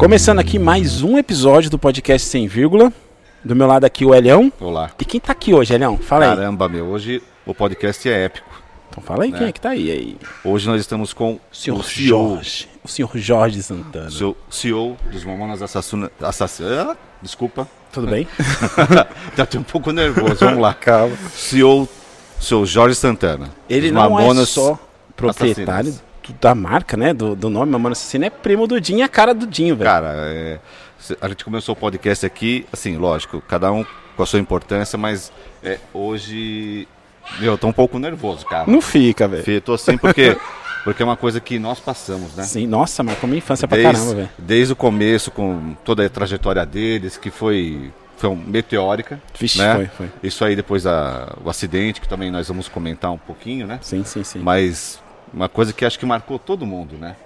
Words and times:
Começando 0.00 0.38
aqui 0.38 0.58
mais 0.58 1.02
um 1.02 1.18
episódio 1.18 1.68
do 1.68 1.78
podcast 1.78 2.26
Sem 2.26 2.48
Vírgula. 2.48 2.90
Do 3.44 3.54
meu 3.54 3.66
lado 3.66 3.84
aqui 3.84 4.02
o 4.02 4.14
Elião. 4.14 4.50
Olá. 4.58 4.90
E 4.98 5.04
quem 5.04 5.20
tá 5.20 5.32
aqui 5.32 5.52
hoje, 5.52 5.74
Elião? 5.74 5.98
Fala 5.98 6.24
aí. 6.24 6.36
Caramba, 6.36 6.70
meu, 6.70 6.86
hoje 6.86 7.22
o 7.44 7.54
podcast 7.54 8.08
é 8.08 8.24
épico. 8.24 8.48
Então 8.88 9.02
fala 9.02 9.24
aí 9.24 9.30
Né? 9.30 9.36
quem 9.36 9.48
é 9.48 9.52
que 9.52 9.60
tá 9.60 9.68
aí. 9.68 9.90
aí. 9.90 10.16
Hoje 10.42 10.66
nós 10.66 10.80
estamos 10.80 11.12
com 11.12 11.34
O 11.34 11.40
senhor 11.52 11.80
o 11.80 11.82
CEO, 11.82 12.06
Jorge. 12.32 12.68
O 12.82 12.88
senhor 12.88 13.10
Jorge 13.14 13.62
Santana. 13.62 14.08
o 14.08 14.34
CEO 14.48 14.96
dos 15.12 15.22
Mamonas 15.22 15.60
Assassina, 15.60 16.10
Assassina, 16.18 16.96
desculpa, 17.20 17.68
Tudo 17.92 18.06
bem? 18.06 18.26
tá 19.36 19.42
até 19.42 19.58
um 19.58 19.62
pouco 19.62 19.92
nervoso, 19.92 20.36
vamos 20.36 20.62
lá. 20.62 20.72
Calma. 20.80 21.14
CEO, 21.34 21.86
seu 22.40 22.64
Jorge 22.64 22.94
Santana. 22.94 23.50
Ele 23.68 23.90
não 23.90 24.18
é 24.18 24.46
só 24.46 24.78
proprietário 25.14 25.90
Assassinas. 25.90 26.09
Da 26.40 26.54
marca, 26.54 26.96
né? 26.96 27.12
Do, 27.12 27.34
do 27.34 27.48
nome 27.50 27.72
Mamona 27.72 27.92
Assassina. 27.92 28.26
É 28.26 28.30
primo 28.30 28.66
do 28.66 28.80
Dinho, 28.80 29.00
é 29.00 29.04
a 29.04 29.08
cara 29.08 29.34
do 29.34 29.46
Dinho, 29.46 29.74
velho. 29.76 29.90
Cara, 29.90 30.12
é, 30.16 30.58
a 31.20 31.28
gente 31.28 31.44
começou 31.44 31.72
o 31.74 31.76
podcast 31.76 32.24
aqui, 32.26 32.66
assim, 32.72 32.96
lógico, 32.96 33.40
cada 33.40 33.72
um 33.72 33.84
com 34.16 34.22
a 34.22 34.26
sua 34.26 34.38
importância, 34.38 34.98
mas 34.98 35.32
é, 35.62 35.78
hoje, 35.94 36.86
meu, 37.38 37.52
eu 37.52 37.58
tô 37.58 37.66
um 37.68 37.72
pouco 37.72 37.98
nervoso, 37.98 38.44
cara. 38.46 38.70
Não 38.70 38.80
fica, 38.80 39.26
velho. 39.26 39.42
Fih, 39.42 39.60
Tô 39.60 39.72
assim 39.74 39.96
porque, 39.96 40.36
porque 40.84 41.02
é 41.02 41.06
uma 41.06 41.16
coisa 41.16 41.40
que 41.40 41.58
nós 41.58 41.80
passamos, 41.80 42.34
né? 42.34 42.42
Sim, 42.42 42.66
nossa, 42.66 43.02
marcou 43.02 43.28
minha 43.28 43.38
infância 43.38 43.66
pra 43.66 43.78
caramba, 43.78 43.98
desde, 43.98 44.14
velho. 44.16 44.28
desde 44.38 44.72
o 44.72 44.76
começo, 44.76 45.30
com 45.30 45.74
toda 45.84 46.04
a 46.04 46.08
trajetória 46.08 46.64
deles, 46.66 47.16
que 47.16 47.30
foi, 47.30 47.90
foi 48.18 48.28
um- 48.30 48.36
meteórica. 48.36 49.20
Vixe, 49.38 49.58
né? 49.58 49.74
foi, 49.74 49.86
foi. 49.86 50.10
Isso 50.22 50.44
aí 50.44 50.54
depois 50.54 50.86
a, 50.86 51.34
o 51.42 51.48
acidente, 51.48 52.00
que 52.00 52.08
também 52.08 52.30
nós 52.30 52.46
vamos 52.48 52.68
comentar 52.68 53.10
um 53.10 53.18
pouquinho, 53.18 53.66
né? 53.66 53.78
Sim, 53.80 54.04
sim, 54.04 54.22
sim. 54.22 54.40
Mas 54.40 55.00
uma 55.32 55.48
coisa 55.48 55.72
que 55.72 55.84
acho 55.84 55.98
que 55.98 56.06
marcou 56.06 56.38
todo 56.38 56.66
mundo, 56.66 56.96
né? 56.96 57.16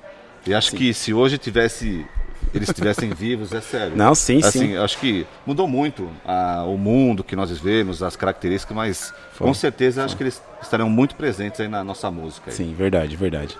E 0.46 0.52
acho 0.52 0.70
Sim. 0.72 0.76
que 0.76 0.94
se 0.94 1.14
hoje 1.14 1.38
tivesse 1.38 2.06
eles 2.52 2.68
estivessem 2.68 3.10
vivos, 3.14 3.52
é 3.52 3.60
sério. 3.60 3.96
Não, 3.96 4.14
sim, 4.14 4.40
assim, 4.42 4.58
sim. 4.58 4.76
acho 4.76 4.98
que 4.98 5.26
mudou 5.46 5.66
muito 5.66 6.10
ah, 6.26 6.64
o 6.66 6.76
mundo 6.76 7.24
que 7.24 7.34
nós 7.34 7.50
vivemos, 7.50 8.02
as 8.02 8.16
características, 8.16 8.76
mas 8.76 9.14
Foi. 9.32 9.46
com 9.46 9.54
certeza 9.54 10.04
acho 10.04 10.16
que 10.16 10.22
eles 10.22 10.42
estarão 10.60 10.90
muito 10.90 11.14
presentes 11.14 11.60
aí 11.60 11.68
na 11.68 11.82
nossa 11.82 12.10
música. 12.10 12.50
aí. 12.50 12.56
Sim, 12.56 12.74
verdade, 12.74 13.16
verdade. 13.16 13.56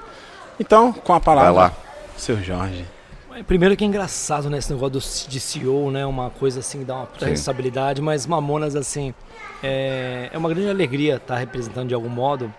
Então, 0.58 0.92
com 0.92 1.12
a 1.12 1.20
palavra, 1.20 1.52
Vai 1.52 1.70
lá. 1.70 1.76
seu 2.16 2.40
Jorge. 2.42 2.84
Primeiro 3.48 3.76
que 3.76 3.82
é 3.82 3.86
engraçado, 3.86 4.48
né, 4.48 4.58
esse 4.58 4.72
negócio 4.72 4.92
do, 4.92 5.28
de 5.28 5.40
CEO, 5.40 5.90
né, 5.90 6.06
uma 6.06 6.30
coisa 6.30 6.60
assim 6.60 6.80
que 6.80 6.84
dá 6.84 6.94
uma 6.94 7.06
puta 7.06 7.26
responsabilidade, 7.26 8.00
mas 8.00 8.26
Mamonas, 8.26 8.76
assim, 8.76 9.12
é, 9.60 10.30
é 10.32 10.38
uma 10.38 10.48
grande 10.48 10.70
alegria 10.70 11.16
estar 11.16 11.36
representando 11.36 11.88
de 11.88 11.94
algum 11.94 12.08
modo, 12.08 12.52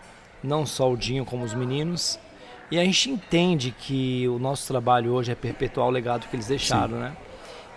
não 0.46 0.66
só 0.66 0.92
o 0.92 0.98
Dinho 0.98 1.26
como 1.26 1.44
os 1.44 1.54
meninos, 1.54 2.20
e 2.72 2.80
a 2.80 2.84
gente 2.84 3.10
entende 3.12 3.72
que 3.78 4.28
o 4.28 4.40
nosso 4.40 4.68
trabalho 4.68 5.12
hoje 5.14 5.32
é 5.32 5.36
perpetuar 5.36 5.88
o 5.88 5.92
legado 5.92 6.28
que 6.28 6.36
eles 6.36 6.48
deixaram, 6.48 6.98
né, 7.00 7.16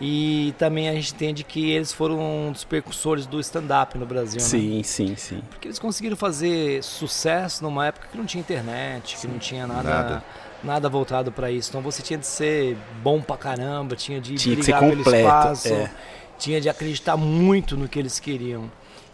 e 0.00 0.55
também 0.58 0.89
a 0.89 0.94
gente 0.94 1.12
entende 1.12 1.42
que 1.42 1.70
eles 1.72 1.92
foram 1.92 2.20
um 2.20 2.52
dos 2.52 2.62
percussores 2.62 3.27
do 3.27 3.41
stand-up 3.41 3.98
no 3.98 4.06
Brasil, 4.06 4.41
né? 4.41 4.46
Sim, 4.46 4.83
sim, 4.84 5.16
sim. 5.16 5.42
Porque 5.50 5.66
eles 5.66 5.78
conseguiram 5.78 6.16
fazer 6.16 6.83
sucesso 6.84 7.64
numa 7.64 7.86
época 7.86 8.06
que 8.11 8.16
não 8.16 8.24
tinha 8.24 8.41
internet, 8.41 9.16
que 9.16 9.27
não 9.27 9.39
tinha 9.41 9.66
nada, 9.66 9.83
Nada. 9.91 10.24
nada. 10.62 10.89
voltado 10.89 11.33
pra 11.33 11.50
isso. 11.50 11.70
Então 11.70 11.80
você 11.83 12.00
tinha 12.00 12.16
de 12.19 12.27
ser 12.28 12.77
bom 13.02 13.20
pra 13.20 13.36
caramba, 13.36 13.96
tinha 13.96 14.20
de 14.20 14.36
Tinha 14.36 14.55
que 14.55 14.62
ser 14.62 14.70
brigar 14.72 14.80
pelo 14.89 14.96
completo, 15.02 15.19
espaço, 15.27 15.69
é. 15.69 15.91
tinha 16.39 16.61
de 16.61 16.69
acreditar 16.69 17.16
muito 17.16 17.77
no 17.77 17.89
que 17.89 17.98
eles 17.98 18.20
queriam. 18.20 18.70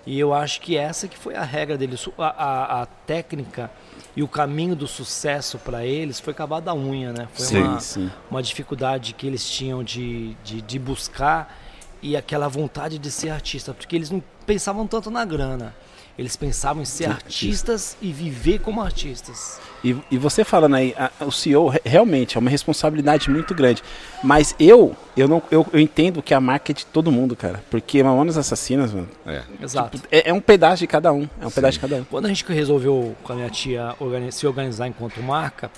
E 0.06 0.18
eu 0.18 0.34
acho 0.34 0.60
que 0.60 0.76
essa 0.76 1.08
que 1.08 1.16
foi 1.16 1.34
a 1.34 1.42
regra 1.42 1.78
deles, 1.78 2.06
a, 2.18 2.24
a- 2.26 2.82
a 2.82 2.86
técnica 2.86 3.70
e 4.14 4.22
o 4.22 4.28
caminho 4.28 4.76
do 4.76 4.86
sucesso 4.86 5.58
pra 5.58 5.84
eles 5.84 6.20
foi 6.20 6.34
cavado 6.34 6.66
da 6.66 6.74
unha, 6.74 7.12
né? 7.12 7.26
Foi 7.32 7.46
Sim, 7.46 7.58
uma, 7.62 7.80
sim. 7.80 8.10
uma 8.30 8.42
dificuldade 8.42 9.14
que 9.14 9.26
eles 9.26 9.48
tinham 9.48 9.82
de, 9.82 10.34
de, 10.44 10.60
de 10.60 10.78
buscar 10.78 11.58
e 12.02 12.16
aquela 12.16 12.48
vontade 12.48 12.98
de 12.98 13.10
ser 13.10 13.30
artista, 13.30 13.72
porque 13.72 13.96
eles 13.96 14.10
não 14.10 14.22
pensavam 14.46 14.86
tanto 14.86 15.10
na 15.10 15.24
grana. 15.24 15.74
Eles 16.16 16.36
pensavam 16.36 16.80
em 16.80 16.84
ser 16.86 17.04
Sim, 17.04 17.10
artistas 17.10 17.96
e 18.00 18.12
viver 18.12 18.60
como 18.60 18.80
artistas. 18.80 19.58
E, 19.82 19.96
e 20.10 20.16
você 20.16 20.44
falando 20.44 20.76
aí, 20.76 20.94
a- 20.96 21.10
o 21.24 21.32
CEO 21.32 21.66
re- 21.68 21.80
realmente 21.84 22.36
é 22.36 22.40
uma 22.40 22.48
responsabilidade 22.48 23.28
muito 23.28 23.52
grande. 23.52 23.82
Mas 24.22 24.54
eu, 24.58 24.94
eu 25.16 25.26
não, 25.26 25.42
eu, 25.50 25.66
eu 25.72 25.80
entendo 25.80 26.22
que 26.22 26.32
a 26.32 26.40
marca 26.40 26.70
é 26.70 26.74
de 26.74 26.86
todo 26.86 27.10
mundo, 27.10 27.34
cara. 27.34 27.62
Porque 27.68 28.00
Mamonas 28.02 28.38
Assassinas, 28.38 28.92
mano, 28.92 29.08
É. 29.26 29.42
Exato. 29.60 30.00
é, 30.10 30.30
é 30.30 30.32
um 30.32 30.40
pedaço 30.40 30.78
de 30.78 30.86
cada 30.86 31.12
um. 31.12 31.28
É 31.40 31.46
um 31.46 31.50
pedaço 31.50 31.72
de 31.72 31.80
cada 31.80 31.96
um. 31.96 32.04
Quando 32.04 32.26
a 32.26 32.28
gente 32.28 32.44
resolveu 32.52 33.16
com 33.24 33.32
a 33.32 33.36
minha 33.36 33.50
tia 33.50 33.94
organi- 33.98 34.30
se 34.30 34.46
organizar 34.46 34.86
enquanto 34.86 35.20
marca, 35.20 35.68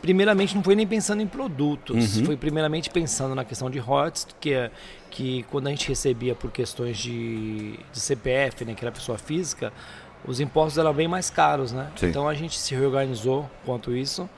primeiramente 0.00 0.54
não 0.54 0.62
foi 0.62 0.74
nem 0.74 0.86
pensando 0.86 1.20
em 1.22 1.26
produtos, 1.26 2.16
Uhum. 2.16 2.24
foi 2.26 2.36
primeiramente 2.36 2.90
pensando 2.90 3.34
na 3.34 3.44
questão 3.44 3.70
de 3.70 3.78
royalties, 3.78 4.26
que 4.40 4.52
é 4.54 4.70
que 5.10 5.42
quando 5.50 5.66
a 5.66 5.70
gente 5.70 5.88
recebia 5.88 6.34
por 6.34 6.50
questões 6.50 6.96
de, 6.98 7.72
de 7.92 8.00
CPF, 8.00 8.64
né, 8.64 8.74
que 8.74 8.84
era 8.84 8.92
pessoa 8.92 9.18
física, 9.18 9.72
os 10.26 10.38
impostos 10.40 10.78
eram 10.78 10.92
bem 10.92 11.08
mais 11.08 11.30
caros, 11.30 11.72
né? 11.72 11.90
Sim. 11.96 12.06
Então 12.06 12.28
a 12.28 12.34
gente 12.34 12.58
se 12.58 12.74
reorganizou 12.74 13.50
quanto 13.64 13.94
isso 13.96 14.28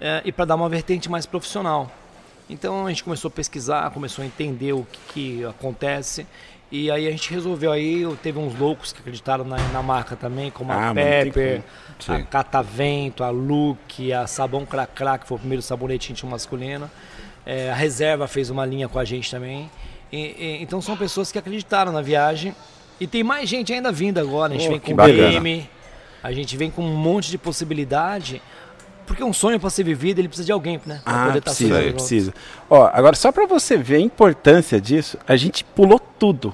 é, 0.00 0.22
e 0.24 0.32
para 0.32 0.44
dar 0.44 0.54
uma 0.54 0.68
vertente 0.68 1.10
mais 1.10 1.26
profissional. 1.26 1.90
Então 2.48 2.86
a 2.86 2.88
gente 2.90 3.02
começou 3.04 3.28
a 3.28 3.32
pesquisar, 3.32 3.90
começou 3.90 4.22
a 4.22 4.26
entender 4.26 4.72
o 4.72 4.86
que, 4.90 5.38
que 5.40 5.44
acontece. 5.44 6.26
E 6.76 6.90
aí 6.90 7.06
a 7.06 7.10
gente 7.12 7.30
resolveu 7.32 7.70
aí, 7.70 8.04
teve 8.20 8.36
uns 8.36 8.58
loucos 8.58 8.92
que 8.92 8.98
acreditaram 8.98 9.44
na, 9.44 9.56
na 9.68 9.80
marca 9.80 10.16
também, 10.16 10.50
como 10.50 10.72
Ah, 10.72 10.90
a 10.90 10.94
Pepper, 10.94 11.62
a. 12.08 12.22
Catavento, 12.22 13.22
a 13.22 13.30
Look, 13.30 14.12
a 14.12 14.26
Sabão 14.26 14.66
Cracrá, 14.66 15.16
que 15.16 15.24
foi 15.24 15.36
o 15.36 15.38
primeiro 15.38 15.62
sabonete 15.62 16.10
íntimo 16.10 16.32
masculino. 16.32 16.90
É, 17.46 17.70
a 17.70 17.74
Reserva 17.76 18.26
fez 18.26 18.50
uma 18.50 18.66
linha 18.66 18.88
com 18.88 18.98
a 18.98 19.04
gente 19.04 19.30
também. 19.30 19.70
E- 20.12 20.16
e- 20.36 20.62
então 20.64 20.82
são 20.82 20.96
pessoas 20.96 21.30
que 21.30 21.38
acreditaram 21.38 21.92
na 21.92 22.02
viagem. 22.02 22.52
E 22.98 23.06
tem 23.06 23.22
mais 23.22 23.48
gente 23.48 23.72
ainda 23.72 23.92
vindo 23.92 24.18
agora. 24.18 24.52
A 24.54 24.56
gente 24.58 24.66
Oh, 24.66 24.70
vem 24.72 24.80
com 24.80 24.96
game, 24.96 25.70
a 26.24 26.32
gente 26.32 26.56
vem 26.56 26.72
com 26.72 26.82
um 26.82 26.96
monte 26.96 27.30
de 27.30 27.38
possibilidade. 27.38 28.42
Porque 29.06 29.22
um 29.22 29.32
sonho 29.32 29.60
para 29.60 29.70
ser 29.70 29.84
vivido, 29.84 30.18
ele 30.18 30.26
precisa 30.26 30.46
de 30.46 30.50
alguém, 30.50 30.80
né? 30.84 31.00
Pra 31.04 31.12
Ah, 31.22 31.26
poder 31.26 31.40
tá 31.40 31.50
precisa, 31.52 31.80
precisa. 31.92 32.34
Ó, 32.68 32.90
agora 32.92 33.14
só 33.14 33.30
pra 33.30 33.46
você 33.46 33.76
ver 33.76 33.94
a 33.96 34.00
importância 34.00 34.80
disso, 34.80 35.16
a 35.28 35.36
gente 35.36 35.62
pulou 35.62 36.00
tudo. 36.00 36.52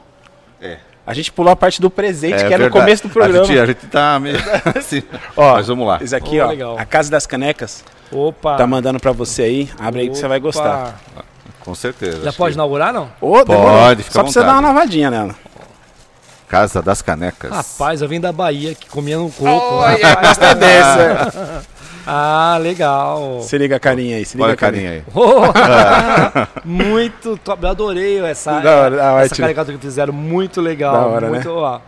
É. 0.60 0.76
A 1.06 1.15
gente 1.15 1.32
pulou 1.32 1.50
a 1.53 1.56
parte 1.56 1.81
do 1.81 1.91
presente, 1.91 2.34
É 2.34 2.38
que 2.38 2.44
era 2.44 2.59
no 2.59 2.65
verdade. 2.65 2.84
começo 2.84 3.03
do 3.04 3.09
programa. 3.09 3.43
A 3.43 3.47
gente, 3.47 3.59
a 3.59 3.66
gente 3.66 3.87
tá 3.87 4.19
meio 4.21 4.37
assim. 4.76 5.03
Ó, 5.37 5.54
Mas 5.54 5.66
vamos 5.66 5.87
lá. 5.88 5.98
Isso 6.03 6.15
aqui, 6.15 6.41
Oh, 6.41 6.44
ó, 6.44 6.48
legal. 6.50 6.78
a 6.78 6.84
Casa 6.84 7.10
das 7.10 7.26
Canecas, 7.26 7.82
Opa! 8.12 8.56
tá 8.56 8.66
mandando 8.66 9.00
pra 9.00 9.10
você 9.12 9.43
aí. 9.43 9.71
Abre 9.78 10.03
aí 10.03 10.09
que 10.10 10.16
você 10.16 10.28
vai 10.28 10.38
gostar. 10.38 11.00
Opa. 11.16 11.25
Com 11.60 11.75
certeza. 11.75 12.22
Já 12.22 12.32
pode 12.32 12.53
que- 12.53 12.56
inaugurar, 12.59 12.93
não? 12.93 13.10
Ô, 13.21 13.43
demorou. 13.44 13.71
Pode, 13.81 14.03
fica 14.03 14.15
Só 14.15 14.22
pra 14.22 14.32
você 14.32 14.41
dar 14.41 14.53
uma 14.53 14.60
lavadinha 14.69 15.10
nela. 15.10 15.34
Casa 16.48 16.82
das 16.82 17.00
Canecas. 17.03 17.50
Rapaz, 17.50 18.03
eu 18.03 18.09
vim 18.09 18.21
da 18.21 18.32
Bahia, 18.32 18.75
que 18.75 18.88
comia 18.88 19.16
no 19.19 19.31
coco. 19.31 19.77
Gostei 20.27 20.54
dessa. 20.56 21.65
Ah, 22.06 22.58
legal. 22.60 23.40
Se 23.42 23.56
liga 23.58 23.76
a 23.76 23.80
carinha 23.80 24.16
aí, 24.16 24.24
se 24.24 24.36
liga 24.36 24.44
Olha 24.44 24.54
a 24.54 24.56
carinha 24.56 24.90
aí. 24.90 25.02
Oh, 25.14 25.42
muito 26.64 27.36
top. 27.38 27.62
Eu 27.62 27.70
adorei 27.70 28.20
essa, 28.24 28.60
Da 28.60 28.76
hora, 28.76 28.96
da 28.96 29.20
essa 29.22 29.36
caricatura 29.36 29.76
que 29.76 29.82
fizeram. 29.84 30.12
Muito 30.12 30.60
legal. 30.60 30.92
Da 30.92 31.06
hora, 31.06 31.28
muito, 31.28 31.48
né? 31.48 31.54
ó. 31.54 31.80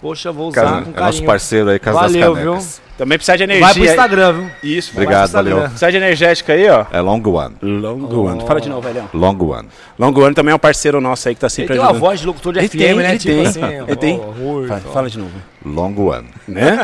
Poxa, 0.00 0.32
vou 0.32 0.48
usar 0.48 0.62
Casa- 0.62 0.72
com 0.74 0.80
É 0.80 0.84
nosso 0.84 0.94
carinho. 1.12 1.26
parceiro 1.26 1.68
aí, 1.70 1.78
Casa 1.78 1.98
Valeu, 2.00 2.34
das 2.34 2.44
Canecas. 2.44 2.82
Também 2.96 3.16
precisa 3.18 3.36
de 3.36 3.44
energia. 3.44 3.64
Vai 3.64 3.74
pro 3.74 3.84
Instagram, 3.84 4.32
viu? 4.32 4.50
Isso, 4.62 4.90
Obrigado, 4.92 5.30
Vai 5.30 5.42
valeu. 5.42 5.62
Precisa 5.62 5.90
de 5.90 5.96
energética 5.96 6.52
aí, 6.52 6.68
ó. 6.68 6.84
É 6.92 7.00
Long 7.00 7.22
One. 7.26 7.54
Longo 7.62 8.26
One. 8.26 8.46
Fala 8.46 8.60
de 8.60 8.68
novo, 8.68 8.82
velhão. 8.82 9.08
Long 9.14 9.38
One. 9.38 9.68
Longo 9.98 10.24
One 10.24 10.34
também 10.34 10.52
é 10.52 10.54
um 10.54 10.58
parceiro 10.58 11.00
nosso 11.00 11.28
aí 11.28 11.34
que 11.34 11.40
tá 11.40 11.46
Ele 11.46 11.50
sempre 11.50 11.74
tem 11.74 11.78
uma 11.78 11.90
ajudando. 11.90 12.00
voz 12.00 12.20
de 12.20 12.26
locutor 12.26 12.52
de 12.52 12.58
Ele 12.58 12.68
FM, 12.68 12.76
tem, 12.76 12.94
né? 12.94 13.10
ele 13.10 13.18
tipo 13.18 13.34
tem. 13.34 13.46
assim. 13.46 13.62
Ele 13.64 13.96
tem. 13.96 14.20
Fala, 14.68 14.80
fala 14.80 15.10
de 15.10 15.18
novo. 15.18 15.32
Long 15.64 15.94
One. 15.96 16.28
Né? 16.46 16.78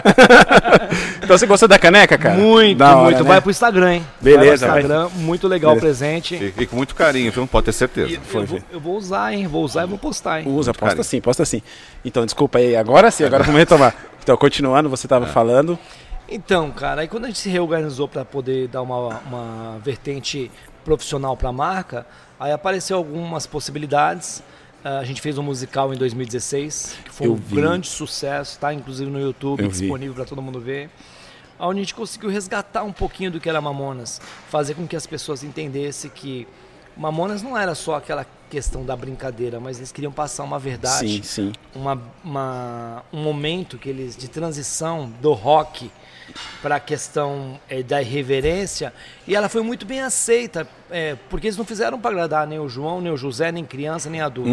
então 1.23 1.37
você 1.37 1.47
gostou 1.47 1.69
da 1.69 1.79
caneca, 1.79 2.17
cara? 2.17 2.37
Muito, 2.37 2.83
hora, 2.83 2.97
muito. 2.97 3.23
né? 3.23 3.29
Vai 3.29 3.41
pro 3.41 3.51
Instagram, 3.51 3.95
hein? 3.95 4.07
Beleza, 4.21 4.67
vai 4.67 4.83
vai. 4.83 4.83
pro 4.83 4.93
Instagram. 4.95 5.23
Muito 5.23 5.49
legal 5.49 5.77
o 5.77 5.81
presente. 5.81 6.35
E, 6.37 6.63
e 6.63 6.67
com 6.67 6.77
muito 6.77 6.95
carinho, 6.95 7.31
viu? 7.31 7.47
Pode 7.47 7.67
ter 7.67 7.73
certeza. 7.73 8.11
E 8.11 8.15
eu, 8.15 8.47
vou, 8.47 8.61
eu 8.73 8.81
vou 8.81 8.97
usar, 8.97 9.33
hein? 9.35 9.47
Vou 9.47 9.65
usar 9.65 9.85
e 9.85 9.87
vou 9.87 9.99
postar, 9.99 10.41
hein? 10.41 10.47
Usa, 10.49 10.73
posta 10.73 11.03
sim, 11.03 11.21
posta 11.21 11.45
sim. 11.45 11.61
Então, 12.05 12.25
desculpa 12.25 12.59
aí, 12.59 12.77
agora 12.77 13.11
sim, 13.11 13.25
agora 13.25 13.43
vamos 13.43 13.59
retomar. 13.59 13.95
Então, 14.29 14.37
continuando, 14.37 14.91
você 14.91 15.07
É. 15.07 15.09
tava 15.09 15.27
falando. 15.27 15.79
Então, 16.29 16.71
cara, 16.71 17.01
aí 17.01 17.09
quando 17.09 17.25
a 17.25 17.29
gente 17.29 17.39
se 17.39 17.49
reorganizou 17.49 18.07
para 18.07 18.27
poder 18.27 18.69
dar 18.69 18.83
uma, 18.83 19.21
uma 19.21 19.79
vertente 19.83 20.51
profissional 20.85 21.35
para 21.35 21.49
a 21.49 21.53
marca, 21.53 22.07
aí 22.39 22.53
apareceu 22.53 22.99
algumas 22.99 23.47
possibilidades. 23.47 24.43
Ah, 24.85 24.99
a 24.99 25.05
gente 25.05 25.23
fez 25.23 25.39
um 25.39 25.43
musical 25.43 25.95
em 25.95 25.97
2016, 25.97 26.99
que 27.07 27.11
foi 27.11 27.27
Eu 27.27 27.33
um 27.33 27.37
vi. 27.37 27.57
grande 27.57 27.87
sucesso, 27.87 28.59
tá? 28.59 28.71
Inclusive 28.75 29.11
no 29.11 29.19
YouTube, 29.19 29.63
Eu 29.63 29.69
disponível 29.71 30.15
para 30.15 30.27
todo 30.27 30.43
mundo 30.43 30.61
ver. 30.61 30.91
Onde 31.59 31.81
a 31.81 31.83
gente 31.83 31.95
conseguiu 31.95 32.29
resgatar 32.29 32.83
um 32.83 32.93
pouquinho 32.93 33.31
do 33.31 33.41
que 33.41 33.49
era 33.49 33.63
Mamonas, 33.63 34.21
fazer 34.51 34.75
com 34.75 34.87
que 34.87 34.95
as 34.95 35.07
pessoas 35.07 35.43
entendessem 35.43 36.11
que 36.15 36.47
Mamonas 36.95 37.41
não 37.43 37.57
era 37.57 37.75
só 37.75 37.95
aquela 37.95 38.27
questão 38.49 38.85
da 38.85 38.97
brincadeira, 38.97 39.61
mas 39.61 39.77
eles 39.79 39.93
queriam 39.93 40.13
passar 40.13 40.45
uma 40.45 40.59
verdade, 40.59 41.09
Sim, 41.09 41.23
sim. 41.23 41.53
uma, 41.75 42.01
uma- 42.25 43.05
um 43.13 43.23
momento 43.23 43.79
que 43.79 43.89
eles 43.89 44.17
de 44.17 44.29
transição 44.29 45.11
do 45.21 45.33
rock 45.33 45.91
para 46.61 46.77
a 46.77 46.81
questão 46.81 47.59
eh, 47.71 47.83
da 47.83 48.03
irreverência 48.03 48.93
e 49.27 49.35
ela 49.35 49.49
foi 49.49 49.63
muito 49.63 49.87
bem 49.87 50.01
aceita 50.01 50.69
eh, 50.91 51.17
porque 51.29 51.47
eles 51.47 51.57
não 51.57 51.65
fizeram 51.65 51.99
para 51.99 52.11
agradar 52.11 52.47
nem 52.47 52.59
o 52.59 52.69
João, 52.69 53.01
nem 53.01 53.13
o 53.13 53.17
José, 53.17 53.51
nem 53.53 53.65
criança, 53.65 54.09
nem 54.09 54.21
adulto. 54.21 54.51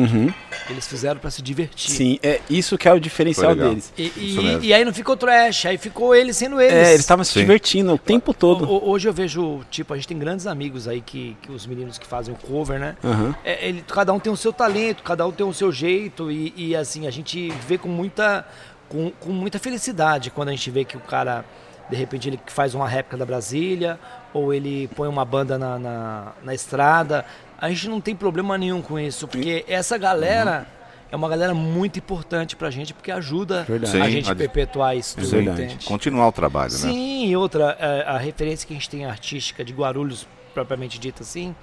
Eles 0.69 0.87
fizeram 0.87 1.19
para 1.19 1.29
se 1.31 1.41
divertir. 1.41 1.91
Uhum. 1.91 1.95
Sim, 1.97 2.19
é 2.23 2.41
isso 2.49 2.77
que 2.77 2.87
é 2.87 2.93
o 2.93 2.99
diferencial 2.99 3.51
deles. 3.69 3.93
E, 3.97 4.11
e- 4.17 4.35
e 4.67 4.73
aí 4.73 4.83
não 4.85 4.93
ficou 4.93 5.15
trash, 5.15 5.65
aí 5.65 5.77
ficou 5.77 6.13
eles 6.15 6.35
sendo 6.37 6.59
eles. 6.59 6.73
É, 6.73 6.89
eles 6.89 6.99
estavam 7.01 7.23
se 7.23 7.33
divertindo 7.39 7.93
o 7.93 7.97
tempo 7.97 8.33
todo. 8.33 8.65
Ho- 8.69 8.89
Hoje 8.89 9.07
eu 9.07 9.13
vejo, 9.13 9.61
tipo, 9.69 9.93
a 9.93 9.95
gente 9.97 10.07
tem 10.07 10.17
grandes 10.19 10.45
amigos 10.47 10.87
aí 10.87 11.01
que, 11.01 11.35
que 11.41 11.51
os 11.51 11.65
meninos 11.65 11.97
que 11.97 12.05
fazem 12.07 12.33
o 12.33 12.37
cover, 12.37 12.79
né? 12.79 12.95
Aham. 13.03 13.35
É, 13.43 13.67
ele, 13.67 13.83
cada 13.87 14.11
um 14.13 14.19
tem 14.19 14.31
o 14.31 14.37
seu 14.37 14.51
talento, 14.53 15.03
cada 15.03 15.25
um 15.27 15.31
tem 15.31 15.45
o 15.45 15.53
seu 15.53 15.71
jeito 15.71 16.31
e, 16.31 16.53
e, 16.55 16.75
assim, 16.75 17.07
a 17.07 17.11
gente 17.11 17.49
vê 17.67 17.77
com 17.77 17.87
muita, 17.89 18.45
com, 18.89 19.11
com 19.19 19.29
muita 19.31 19.57
felicidade 19.59 20.29
quando 20.31 20.49
a 20.49 20.51
gente 20.51 20.69
vê 20.71 20.83
que 20.85 20.97
o 20.97 20.99
cara, 20.99 21.45
de 21.89 21.95
repente, 21.95 22.27
ele 22.29 22.39
faz 22.47 22.73
uma 22.75 22.87
réplica 22.87 23.17
da 23.17 23.25
Brasília 23.25 23.99
ou 24.35 24.53
ele 24.53 24.89
põe 24.89 25.07
uma 25.07 25.23
banda 25.23 25.57
na, 25.57 25.79
na, 25.79 26.31
na 26.43 26.53
estrada. 26.53 27.25
A 27.57 27.69
gente 27.69 27.87
não 27.87 28.01
tem 28.01 28.13
problema 28.13 28.57
nenhum 28.57 28.81
com 28.81 28.99
isso, 28.99 29.29
porque 29.29 29.63
essa 29.65 29.97
galera 29.97 30.67
é 31.09 31.15
uma 31.15 31.29
galera 31.29 31.53
muito 31.53 31.99
importante 31.99 32.53
pra 32.53 32.69
gente, 32.69 32.93
porque 32.93 33.09
ajuda 33.13 33.63
Verdade. 33.63 33.97
a 33.97 34.03
Sim, 34.05 34.11
gente 34.11 34.29
a- 34.29 34.35
perpetuar 34.35 34.97
isso 34.97 35.15
tudo, 35.15 35.29
verdade. 35.29 35.63
entende? 35.63 35.85
Continuar 35.85 36.27
o 36.27 36.33
trabalho, 36.33 36.73
né? 36.73 36.77
Sim, 36.79 37.27
e 37.27 37.37
outra, 37.37 37.77
é, 37.79 38.03
a 38.05 38.17
referência 38.17 38.67
que 38.67 38.73
a 38.73 38.75
gente 38.75 38.89
tem 38.89 39.05
artística 39.05 39.63
de 39.63 39.71
Guarulhos, 39.71 40.27
propriamente 40.53 40.99
dita 40.99 41.23
assim, 41.23 41.55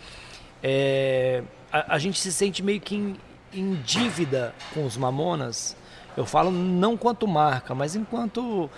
é, 0.62 1.42
a, 1.70 1.96
a 1.96 1.98
gente 1.98 2.18
se 2.18 2.32
sente 2.32 2.62
meio 2.62 2.80
que 2.80 2.94
em, 2.96 3.16
em 3.52 3.74
dívida 3.84 4.54
com 4.72 4.86
os 4.86 4.96
Mamonas. 4.96 5.76
Eu 6.16 6.24
falo 6.24 6.50
não 6.50 6.96
quanto 6.96 7.28
marca, 7.28 7.74
mas 7.74 7.94
enquanto 7.94 8.70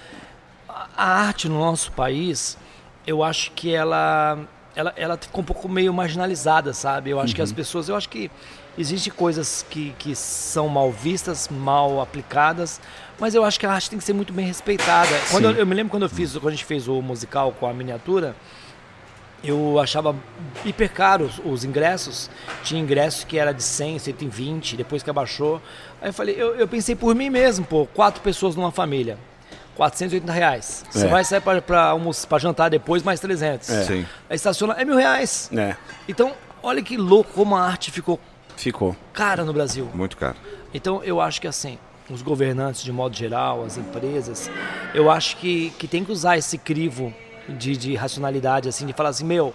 a, 0.69 0.88
a 0.96 1.05
arte 1.26 1.49
no 1.49 1.61
nosso 1.61 1.93
país, 1.93 2.58
eu 3.06 3.23
acho 3.23 3.51
que 3.53 3.75
ela, 3.75 4.39
ela, 4.75 4.93
ela 4.97 5.17
ficou 5.17 5.43
um 5.43 5.45
pouco 5.45 5.69
meio 5.69 5.93
marginalizada, 5.93 6.73
sabe? 6.73 7.11
Eu 7.11 7.21
acho 7.21 7.35
que 7.35 7.43
as 7.43 7.53
pessoas, 7.53 7.89
eu 7.89 7.97
acho 7.97 8.09
que 8.09 8.31
existem 8.77 9.12
coisas 9.12 9.65
que, 9.69 9.95
que 9.99 10.15
são 10.15 10.69
mal 10.69 10.91
vistas, 10.91 11.49
mal 11.49 12.01
aplicadas, 12.01 12.81
mas 13.19 13.35
eu 13.35 13.45
acho 13.45 13.59
que 13.61 13.67
a 13.67 13.73
arte 13.73 13.91
tem 13.91 13.99
que 13.99 14.05
ser 14.05 14.12
muito 14.12 14.33
bem 14.33 14.47
respeitada. 14.47 15.11
Quando 15.31 15.45
eu, 15.45 15.53
eu 15.53 15.67
me 15.67 15.75
lembro 15.75 15.91
quando 15.91 16.05
eu 16.05 16.09
fiz, 16.09 16.33
quando 16.33 16.49
a 16.49 16.53
gente 16.53 16.65
fez 16.65 16.89
o 16.89 17.01
musical 17.01 17.53
com 17.53 17.67
a 17.67 17.73
miniatura, 17.73 18.35
eu 19.45 19.79
achava 19.79 20.17
hiper 20.65 20.91
caro 20.91 21.27
os, 21.27 21.41
os 21.45 21.65
ingressos. 21.65 22.31
Tinha 22.62 22.81
ingresso 22.81 23.27
que 23.27 23.39
era 23.39 23.53
de 23.53 23.62
100, 23.62 23.99
120, 23.99 24.77
depois 24.77 25.03
que 25.03 25.11
abaixou. 25.11 25.61
Aí 26.01 26.09
eu 26.09 26.12
falei, 26.15 26.35
eu, 26.37 26.56
eu 26.56 26.67
pensei 26.67 26.97
por 26.97 27.15
mim 27.15 27.29
mesmo, 27.29 27.65
pô, 27.65 27.87
quatro 27.87 28.23
pessoas 28.23 28.56
numa 28.56 28.73
família. 28.73 29.19
480 29.76 30.32
reais. 30.32 30.85
Você 30.91 31.06
É. 31.06 31.09
vai 31.09 31.25
sair 31.25 31.41
pra 31.41 32.38
jantar 32.38 32.71
depois, 32.71 33.03
mais 33.03 33.21
300. 33.21 33.67
Sim. 33.67 34.06
Aí 34.29 34.37
estaciona, 34.37 34.75
é 34.75 34.85
mil 34.85 34.97
reais. 34.97 35.50
É, 35.56 35.76
Então, 36.09 36.32
olha 36.62 36.82
que 36.82 36.97
louco 36.97 37.31
como 37.35 37.56
a 37.56 37.62
arte 37.62 37.91
ficou 37.91 38.19
ficou. 38.56 38.94
cara 39.12 39.44
no 39.44 39.53
Brasil. 39.53 39.88
Muito 39.94 40.17
caro. 40.17 40.37
Então 40.73 41.03
eu 41.03 41.21
acho 41.21 41.41
que 41.41 41.47
assim, 41.49 41.79
os 42.09 42.23
governantes 42.23 42.82
de 42.82 42.93
modo 42.93 43.17
geral, 43.17 43.65
as 43.65 43.76
empresas, 43.76 44.50
eu 44.94 45.11
acho 45.11 45.37
que, 45.38 45.71
que 45.79 45.88
tem 45.88 46.05
que 46.05 46.12
usar 46.12 46.37
esse 46.38 46.56
crivo 46.59 47.12
de, 47.49 47.77
de 47.77 47.94
racionalidade, 47.94 48.69
assim, 48.69 48.87
de 48.87 48.93
falar 48.93 49.11
assim, 49.11 49.25
meu, 49.25 49.53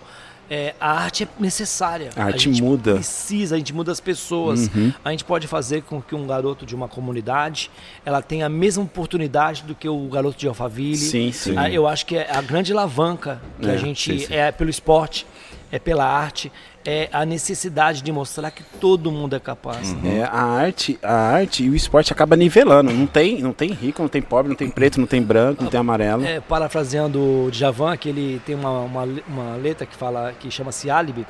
é, 0.49 0.73
a 0.79 0.91
arte 0.91 1.23
é 1.23 1.27
necessária. 1.39 2.09
A 2.15 2.25
arte 2.25 2.45
gente 2.51 2.61
muda. 2.63 2.95
Precisa, 2.95 3.55
a 3.55 3.57
gente 3.57 3.73
muda 3.73 3.91
as 3.91 3.99
pessoas. 3.99 4.67
Uhum. 4.73 4.91
A 5.05 5.11
gente 5.11 5.23
pode 5.23 5.45
fazer 5.47 5.83
com 5.83 6.01
que 6.01 6.15
um 6.15 6.25
garoto 6.25 6.65
de 6.65 6.75
uma 6.75 6.87
comunidade, 6.87 7.69
ela 8.05 8.21
tenha 8.21 8.47
a 8.47 8.49
mesma 8.49 8.83
oportunidade 8.83 9.63
do 9.63 9.75
que 9.75 9.87
o 9.87 10.07
garoto 10.07 10.37
de 10.37 10.47
Alphaville. 10.47 10.97
Sim, 10.97 11.31
sim. 11.31 11.55
Ah, 11.57 11.69
Eu 11.69 11.87
acho 11.87 12.05
que 12.05 12.15
é 12.17 12.27
a 12.31 12.41
grande 12.41 12.71
alavanca 12.71 13.41
que 13.61 13.67
É, 13.69 13.73
a 13.73 13.77
gente 13.77 14.19
sim, 14.19 14.25
sim. 14.27 14.33
é 14.33 14.51
pelo 14.51 14.69
esporte, 14.69 15.25
é 15.71 15.77
pela 15.77 16.05
arte, 16.05 16.51
é 16.89 17.07
a 17.13 17.23
necessidade 17.23 18.01
de 18.01 18.11
mostrar 18.11 18.49
que 18.49 18.63
todo 18.79 19.11
mundo 19.11 19.35
é 19.35 19.39
capaz. 19.39 19.95
É, 20.03 20.23
a 20.23 20.41
arte, 20.41 20.97
a 21.03 21.13
arte 21.13 21.63
e 21.63 21.69
o 21.69 21.75
esporte 21.75 22.11
acaba 22.11 22.35
nivelando. 22.35 22.91
Não 22.91 23.05
tem, 23.05 23.41
não 23.43 23.53
tem 23.53 23.71
rico, 23.71 24.01
não 24.01 24.09
tem 24.09 24.23
pobre, 24.23 24.49
não 24.49 24.55
tem 24.55 24.69
preto, 24.71 24.99
não 24.99 25.05
tem 25.05 25.21
branco, 25.21 25.61
não 25.63 25.69
tem 25.69 25.79
amarelo. 25.79 26.25
É, 26.25 26.39
parafraseando 26.39 27.19
o 27.19 27.51
Djavan, 27.51 27.95
que 27.95 28.09
ele 28.09 28.41
tem 28.43 28.55
uma, 28.55 28.79
uma, 28.79 29.07
uma 29.27 29.55
letra 29.55 29.85
que 29.85 29.95
fala 29.95 30.33
que 30.39 30.49
chama-se 30.49 30.89
Álibi, 30.89 31.27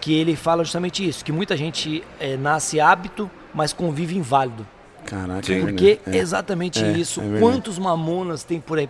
que 0.00 0.14
ele 0.14 0.36
fala 0.36 0.62
justamente 0.62 1.06
isso, 1.08 1.24
que 1.24 1.32
muita 1.32 1.56
gente 1.56 2.04
é, 2.20 2.36
nasce 2.36 2.78
hábito, 2.78 3.28
mas 3.52 3.72
convive 3.72 4.16
inválido. 4.16 4.64
Caraca, 5.04 5.42
Sim. 5.44 5.54
é 5.54 5.60
Porque 5.62 5.98
é 6.06 6.16
exatamente 6.16 6.82
É, 6.82 6.92
isso. 6.92 7.20
é. 7.20 7.40
Quantos 7.40 7.76
mamonas 7.76 8.44
tem 8.44 8.60
por 8.60 8.78
aí 8.78 8.88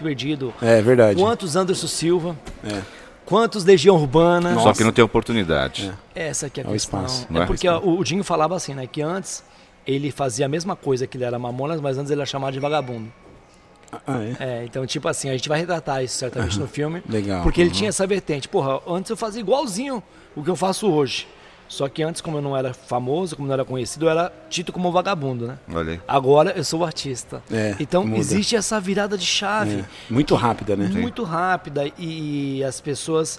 perdido? 0.00 0.54
É, 0.62 0.78
é 0.78 0.82
verdade. 0.82 1.20
Quantos 1.20 1.56
Anderson 1.56 1.88
Silva? 1.88 2.36
É. 2.64 2.80
Quantos 3.28 3.62
Legião 3.62 3.94
Urbana? 3.96 4.58
Só 4.58 4.72
que 4.72 4.82
não 4.82 4.90
tem 4.90 5.04
oportunidade. 5.04 5.92
Essa 6.14 6.48
que 6.48 6.60
é 6.60 6.64
a 6.64 6.66
É 6.66 6.70
o 6.70 6.72
questão. 6.72 7.04
espaço, 7.04 7.26
é 7.32 7.38
é? 7.40 7.46
porque 7.46 7.68
o, 7.68 7.98
o 7.98 8.02
Dinho 8.02 8.24
falava 8.24 8.56
assim, 8.56 8.72
né? 8.72 8.86
Que 8.86 9.02
antes 9.02 9.44
ele 9.86 10.10
fazia 10.10 10.46
a 10.46 10.48
mesma 10.48 10.74
coisa 10.74 11.06
que 11.06 11.18
ele 11.18 11.24
era 11.24 11.38
Mamonas, 11.38 11.78
mas 11.78 11.98
antes 11.98 12.10
ele 12.10 12.20
era 12.22 12.26
chamado 12.26 12.54
de 12.54 12.58
vagabundo. 12.58 13.12
Ah, 14.06 14.22
é? 14.22 14.36
É, 14.60 14.64
então, 14.64 14.86
tipo 14.86 15.06
assim, 15.08 15.28
a 15.28 15.32
gente 15.32 15.46
vai 15.48 15.58
retratar 15.60 16.02
isso 16.02 16.16
certamente 16.16 16.58
no 16.58 16.66
filme. 16.66 17.02
Legal. 17.08 17.42
Porque 17.42 17.60
ele 17.60 17.70
tinha 17.70 17.90
essa 17.90 18.06
vertente. 18.06 18.48
Porra, 18.48 18.80
antes 18.86 19.10
eu 19.10 19.16
fazia 19.16 19.40
igualzinho 19.40 20.02
o 20.34 20.42
que 20.42 20.48
eu 20.48 20.56
faço 20.56 20.90
hoje. 20.90 21.26
Só 21.68 21.88
que 21.88 22.02
antes, 22.02 22.20
como 22.22 22.38
eu 22.38 22.42
não 22.42 22.56
era 22.56 22.72
famoso, 22.72 23.36
como 23.36 23.46
não 23.46 23.52
era 23.54 23.64
conhecido, 23.64 24.06
eu 24.06 24.10
era 24.10 24.32
dito 24.48 24.72
como 24.72 24.90
vagabundo, 24.90 25.46
né? 25.46 25.58
Olha 25.72 25.92
aí. 25.92 26.00
Agora 26.08 26.52
eu 26.56 26.64
sou 26.64 26.82
artista. 26.84 27.42
É, 27.52 27.76
então 27.78 28.04
muda. 28.04 28.18
existe 28.18 28.56
essa 28.56 28.80
virada 28.80 29.18
de 29.18 29.26
chave 29.26 29.80
É. 29.80 29.84
Muito 30.12 30.34
rápida, 30.34 30.74
né? 30.76 30.88
muito 30.88 31.22
rápida 31.24 31.84
e 31.98 32.64
as 32.64 32.80
pessoas 32.80 33.38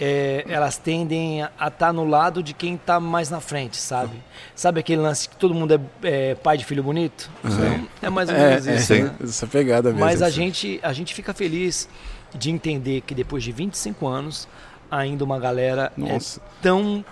é, 0.00 0.44
elas 0.48 0.76
tendem 0.76 1.42
a 1.42 1.68
estar 1.68 1.92
no 1.92 2.04
lado 2.06 2.42
de 2.42 2.52
quem 2.52 2.74
está 2.74 3.00
mais 3.00 3.30
na 3.30 3.40
frente, 3.40 3.76
sabe? 3.78 4.16
Sabe 4.54 4.80
aquele 4.80 5.00
lance 5.00 5.28
que 5.28 5.36
todo 5.36 5.54
mundo 5.54 5.74
é, 5.74 6.30
é 6.30 6.34
pai 6.34 6.56
de 6.58 6.64
filho 6.64 6.82
bonito? 6.82 7.30
Então, 7.44 7.88
é 8.02 8.10
mais 8.10 8.28
ou 8.28 8.34
É, 8.34 8.48
menos 8.50 8.66
é, 8.66 8.76
isso. 8.76 8.94
né? 8.94 9.14
essa 9.22 9.46
pegada 9.46 9.88
mesmo. 9.90 10.04
Mas 10.04 10.20
a 10.22 10.28
gente, 10.30 10.78
a 10.82 10.92
gente 10.92 11.14
fica 11.14 11.32
feliz 11.32 11.88
de 12.34 12.50
entender 12.50 13.00
que 13.02 13.14
depois 13.14 13.42
de 13.42 13.52
25 13.52 14.06
anos, 14.06 14.46
ainda 14.90 15.24
uma 15.24 15.38
galera 15.38 15.90
Nossa. 15.96 16.40
é 16.40 16.42
tão 16.62 17.02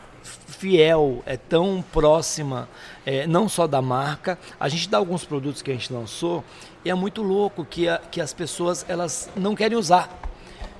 fiel, 0.54 1.22
é 1.26 1.36
tão 1.36 1.84
próxima, 1.92 2.68
é, 3.04 3.26
não 3.26 3.48
só 3.48 3.66
da 3.66 3.82
marca. 3.82 4.38
A 4.58 4.68
gente 4.68 4.88
dá 4.88 4.98
alguns 4.98 5.24
produtos 5.24 5.60
que 5.62 5.70
a 5.70 5.74
gente 5.74 5.92
lançou 5.92 6.42
e 6.84 6.90
é 6.90 6.94
muito 6.94 7.22
louco 7.22 7.64
que, 7.64 7.88
a- 7.88 7.98
que 8.10 8.20
as 8.20 8.32
pessoas 8.32 8.84
elas 8.88 9.28
não 9.36 9.54
querem 9.54 9.76
usar. 9.76 10.08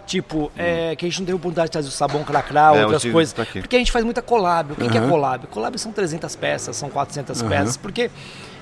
Tipo, 0.07 0.53
é, 0.57 0.95
que 0.97 1.07
a 1.07 1.09
gente 1.09 1.21
não 1.21 1.27
teve 1.27 1.37
oportunidade 1.37 1.69
de 1.69 1.73
trazer 1.73 1.89
o 1.89 1.91
sabão 1.91 2.23
cracrá, 2.25 2.73
Hum. 2.73 2.77
É, 2.77 2.83
outras 2.85 3.05
coisas. 3.05 3.33
tá. 3.33 3.45
Porque 3.47 3.75
a 3.77 3.79
gente 3.79 3.91
faz 3.91 4.05
muita 4.05 4.21
collab. 4.21 4.73
O 4.73 4.77
que, 4.77 4.89
que 4.89 4.99
é 4.99 5.09
collab? 5.09 5.47
Collab 5.47 5.79
são 5.79 5.93
300 5.93 6.37
peças, 6.37 6.77
são 6.77 6.91
400 6.91 7.41
Aham. 7.41 7.49
peças. 7.49 7.77
Porque 7.79 8.11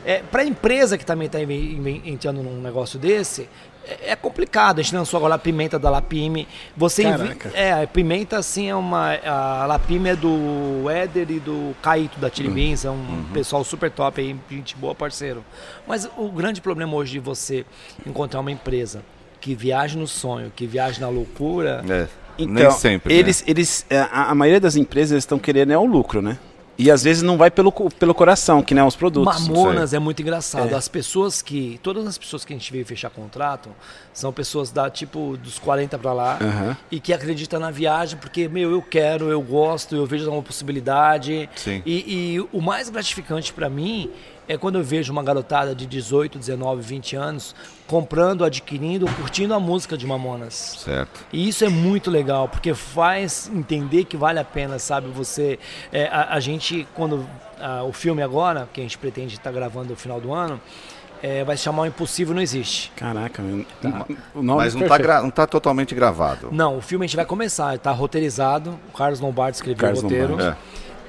é, 0.05 0.19
para 0.23 0.43
a 0.43 0.45
empresa 0.45 0.97
que 0.97 1.05
também 1.05 1.27
está 1.27 1.41
entrando 1.43 2.43
num 2.45 2.61
negócio 2.63 2.97
desse, 2.97 3.49
é, 3.87 4.11
é 4.13 4.17
complicado. 4.17 4.79
A 4.79 4.83
gente 4.83 4.95
lançou 4.95 5.19
agora 5.19 5.35
a 5.35 5.39
pimenta 5.39 5.79
da 5.79 5.91
Lapime. 5.91 6.47
Você 6.77 7.03
Caraca. 7.03 7.51
É, 7.55 7.83
a 7.83 7.87
pimenta 7.87 8.39
assim 8.39 8.69
é 8.69 8.75
uma. 8.75 9.15
A 9.25 9.67
Lapime 9.67 10.11
é 10.11 10.17
do 10.17 10.89
Éder 10.91 11.31
e 11.31 11.41
do 11.41 11.75
Caíto 11.83 12.19
da 12.19 12.31
Chili 12.31 12.49
Beans. 12.49 12.85
É 12.85 12.91
um 12.91 12.95
Uhum. 12.95 13.25
pessoal 13.33 13.65
super 13.65 13.91
top 13.91 14.21
aí, 14.21 14.37
gente 14.51 14.77
boa, 14.77 14.95
parceiro. 14.95 15.45
Mas 15.87 16.09
o 16.17 16.29
grande 16.29 16.61
problema 16.61 16.95
hoje 16.95 17.13
de 17.13 17.19
você 17.21 17.65
encontrar 18.07 18.41
uma 18.41 18.51
empresa 18.51 19.03
que 19.41 19.55
viaje 19.55 19.99
no 19.99 20.07
sonho, 20.07 20.53
que 20.55 20.67
viaje 20.67 21.01
na 21.01 21.09
loucura. 21.09 21.85
É. 21.89 22.07
Então, 22.39 22.55
Nem 22.55 22.71
sempre. 22.71 23.13
né? 23.13 23.21
eles, 23.21 23.45
eles, 23.47 23.85
é, 23.91 23.99
a, 23.99 24.31
a 24.31 24.35
maioria 24.35 24.61
das 24.61 24.75
empresas 24.77 25.19
estão 25.19 25.39
querendo 25.39 25.73
é 25.73 25.77
o 25.79 25.85
lucro, 25.85 26.23
né? 26.23 26.39
E 26.83 26.91
às 26.91 27.05
vezes 27.05 27.23
não 27.23 27.39
vai 27.39 27.49
pelo, 27.49 27.71
pelo 27.71 28.13
coração, 28.13 28.61
que 28.61 28.75
nem 28.75 28.83
os 28.83 28.97
produtos. 28.97 29.49
Mamonas 29.49 29.95
é 29.95 30.01
muito 30.01 30.21
engraçado. 30.21 30.73
É. 30.73 30.75
As 30.75 30.89
pessoas 30.89 31.41
que. 31.41 31.79
Todas 31.81 32.05
as 32.07 32.19
pessoas 32.19 32.45
que 32.45 32.53
a 32.53 32.57
gente 32.57 32.73
veio 32.73 32.85
fechar 32.85 33.09
contrato 33.09 33.71
são 34.13 34.33
pessoas 34.33 34.71
da 34.73 34.91
tipo 34.91 35.37
dos 35.37 35.61
40 35.61 35.97
pra 35.99 36.13
lá 36.13 36.39
Aham. 36.41 36.77
e 36.91 36.99
que 36.99 37.13
acreditam 37.13 37.61
na 37.61 37.71
viagem 37.71 38.19
porque, 38.19 38.49
meu, 38.49 38.73
eu 38.73 38.83
quero, 38.83 39.31
eu 39.31 39.41
gosto, 39.41 39.95
eu 39.95 40.05
vejo 40.05 40.29
uma 40.29 40.43
possibilidade. 40.43 41.49
Sim. 41.55 41.83
E, 41.87 42.35
e 42.35 42.49
o 42.53 42.61
mais 42.61 42.89
gratificante 42.89 43.53
pra 43.53 43.71
mim 43.71 44.11
é 44.49 44.57
quando 44.57 44.79
eu 44.79 44.85
vejo 44.85 45.13
uma 45.13 45.23
garotada 45.23 45.75
de 45.75 45.87
18, 45.87 46.39
19, 46.39 46.83
20 46.83 47.17
anos 47.17 47.55
comprando, 47.87 48.45
adquirindo, 48.45 49.07
curtindo 49.07 49.55
a 49.55 49.61
música 49.61 49.97
de 49.97 50.07
Mamonas. 50.07 50.79
Certo. 50.85 51.25
E 51.33 51.49
isso 51.49 51.65
é 51.65 51.69
muito 51.69 52.11
legal, 52.11 52.49
porque 52.49 52.75
faz 52.75 53.51
entender 53.53 54.05
que 54.05 54.17
vale 54.17 54.39
a 54.39 54.45
pena, 54.45 54.79
sabe? 54.79 55.09
Você. 55.09 55.59
é, 55.93 56.07
a, 56.07 56.35
a 56.35 56.41
gente, 56.41 56.87
quando. 56.95 57.27
ah, 57.61 57.85
o 57.85 57.93
filme 57.93 58.23
agora, 58.23 58.69
que 58.73 58.81
a 58.81 58.83
gente 58.83 58.99
pretende 58.99 59.35
estar 59.35 59.53
gravando 59.53 59.91
no 59.91 59.97
final 59.97 60.21
do 60.21 60.33
ano, 60.33 60.61
é, 61.23 61.45
vai 61.45 61.57
se 61.57 61.63
chamar 61.63 61.83
O 61.83 61.87
Impossível 61.87 62.35
Não 62.35 62.43
Existe. 62.43 62.91
Caraca, 62.97 63.41
meu. 63.43 63.65
Tá. 63.81 64.07
o 64.35 64.43
nome 64.43 64.59
Mas 64.59 64.75
é 64.75 64.79
não 64.79 64.89
tá, 64.89 65.23
não 65.23 65.31
tá 65.31 65.47
totalmente 65.47 65.95
gravado. 65.95 66.49
Não, 66.51 66.79
o 66.79 66.81
filme 66.81 67.05
a 67.05 67.07
gente 67.07 67.17
vai 67.17 67.25
começar, 67.25 67.77
está 67.77 67.93
roteirizado. 67.93 68.79
O 68.93 68.97
Carlos 68.97 69.21
Lombardi 69.21 69.57
escreveu 69.57 69.81
Carlos 69.81 70.01
o 70.01 70.03
roteiro. 70.03 70.31
Lombardi. 70.33 70.57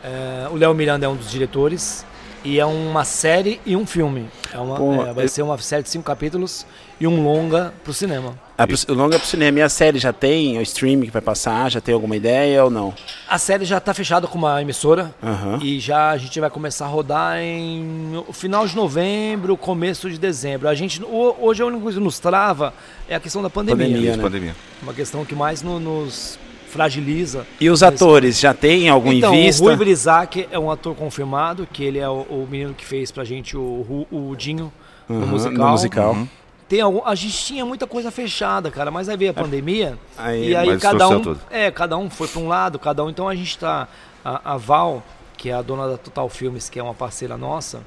É. 0.03 0.45
É, 0.45 0.49
o 0.49 0.55
Léo 0.55 0.73
Miranda 0.73 1.05
é 1.05 1.09
um 1.09 1.15
dos 1.15 1.31
diretores. 1.31 2.05
E 2.45 2.59
é 2.59 2.65
uma 2.65 3.05
série 3.05 3.61
e 3.65 3.75
um 3.75 3.85
filme. 3.85 4.27
É 4.53 4.57
uma, 4.57 4.75
Pô, 4.75 4.93
é, 5.05 5.13
vai 5.13 5.23
eu- 5.25 5.29
ser 5.29 5.41
uma 5.43 5.57
série 5.57 5.81
de 5.83 5.89
cinco 5.89 6.03
capítulos 6.03 6.65
e 6.99 7.07
um 7.07 7.23
longa 7.23 7.73
pro 7.85 7.93
cinema. 7.93 8.37
É 8.57 8.65
pro, 8.67 8.75
o 8.89 8.93
longa 8.93 9.15
é 9.15 9.19
pro 9.19 9.27
cinema. 9.27 9.59
E 9.59 9.61
a 9.61 9.69
série 9.69 9.97
já 9.97 10.11
tem 10.11 10.57
o 10.57 10.61
streaming 10.61 11.05
que 11.05 11.11
vai 11.11 11.21
passar? 11.21 11.71
Já 11.71 11.79
tem 11.79 11.93
alguma 11.93 12.17
ideia 12.17 12.63
ou 12.65 12.69
não? 12.69 12.93
A 13.29 13.37
série 13.37 13.63
já 13.63 13.79
tá 13.79 13.93
fechada 13.93 14.27
com 14.27 14.37
uma 14.37 14.61
emissora. 14.61 15.15
Aham. 15.23 15.59
E 15.63 15.79
já 15.79 16.09
a 16.11 16.17
gente 16.17 16.37
vai 16.39 16.49
começar 16.49 16.83
a 16.85 16.89
rodar 16.89 17.39
em 17.39 18.21
final 18.33 18.67
de 18.67 18.75
novembro, 18.75 19.55
começo 19.55 20.09
de 20.09 20.17
dezembro. 20.17 20.67
A 20.67 20.75
gente 20.75 21.01
ho- 21.01 21.35
hoje 21.39 21.63
a 21.63 21.65
única 21.65 21.81
coisa 21.81 21.97
que 21.97 22.03
nos 22.03 22.19
trava 22.19 22.73
é 23.07 23.15
a 23.15 23.19
questão 23.21 23.41
da 23.41 23.49
pandemia. 23.49 23.85
Pandemia, 23.87 24.17
né? 24.17 24.21
pandemia. 24.23 24.55
Uma 24.81 24.93
questão 24.93 25.23
que 25.23 25.33
mais 25.33 25.61
no- 25.61 25.79
nos 25.79 26.37
fragiliza. 26.73 27.45
E 27.61 27.69
os 27.69 27.81
atores, 27.83 28.39
já 28.39 28.53
tem 28.53 28.89
algum 28.89 29.13
então, 29.13 29.33
em 29.33 29.43
vista? 29.45 29.63
o 29.63 29.67
Rui 29.67 29.75
Brizac 29.75 30.47
é 30.51 30.57
um 30.59 30.69
ator 30.71 30.95
confirmado, 30.95 31.67
que 31.71 31.83
ele 31.83 31.99
é 31.99 32.09
o, 32.09 32.21
o 32.23 32.47
menino 32.49 32.73
que 32.73 32.83
fez 32.85 33.11
pra 33.11 33.23
gente 33.23 33.55
o, 33.55 33.81
Ru- 33.87 34.07
o 34.31 34.35
Dinho 34.35 34.73
Aham, 35.09 35.19
no 35.19 35.27
musical. 35.27 35.65
no 35.65 35.71
musical. 35.71 36.11
Uhum. 36.13 36.27
Tem 36.67 36.81
algum, 36.81 37.05
a 37.05 37.13
gente 37.13 37.37
tinha 37.45 37.63
muita 37.65 37.85
coisa 37.85 38.09
fechada, 38.09 38.71
cara, 38.71 38.89
mas 38.89 39.07
aí 39.07 39.15
veio 39.15 39.31
a 39.31 39.33
pandemia 39.33 39.97
Aí- 40.17 40.49
e 40.49 40.55
aí 40.55 40.77
cada 40.79 41.07
um, 41.07 41.21
tudo. 41.21 41.39
é, 41.51 41.69
cada 41.69 41.95
um 41.97 42.09
foi 42.09 42.27
para 42.27 42.41
um 42.41 42.47
lado, 42.47 42.79
cada 42.79 43.03
um. 43.03 43.09
Então 43.09 43.27
a 43.29 43.35
gente 43.35 43.57
tá 43.57 43.87
a, 44.25 44.53
a 44.53 44.57
Val, 44.57 45.03
que 45.37 45.49
é 45.49 45.53
a 45.53 45.61
dona 45.61 45.87
da 45.87 45.97
Total 45.97 46.27
Filmes, 46.29 46.69
que 46.69 46.79
é 46.79 46.83
uma 46.83 46.93
parceira 46.95 47.37
nossa, 47.37 47.81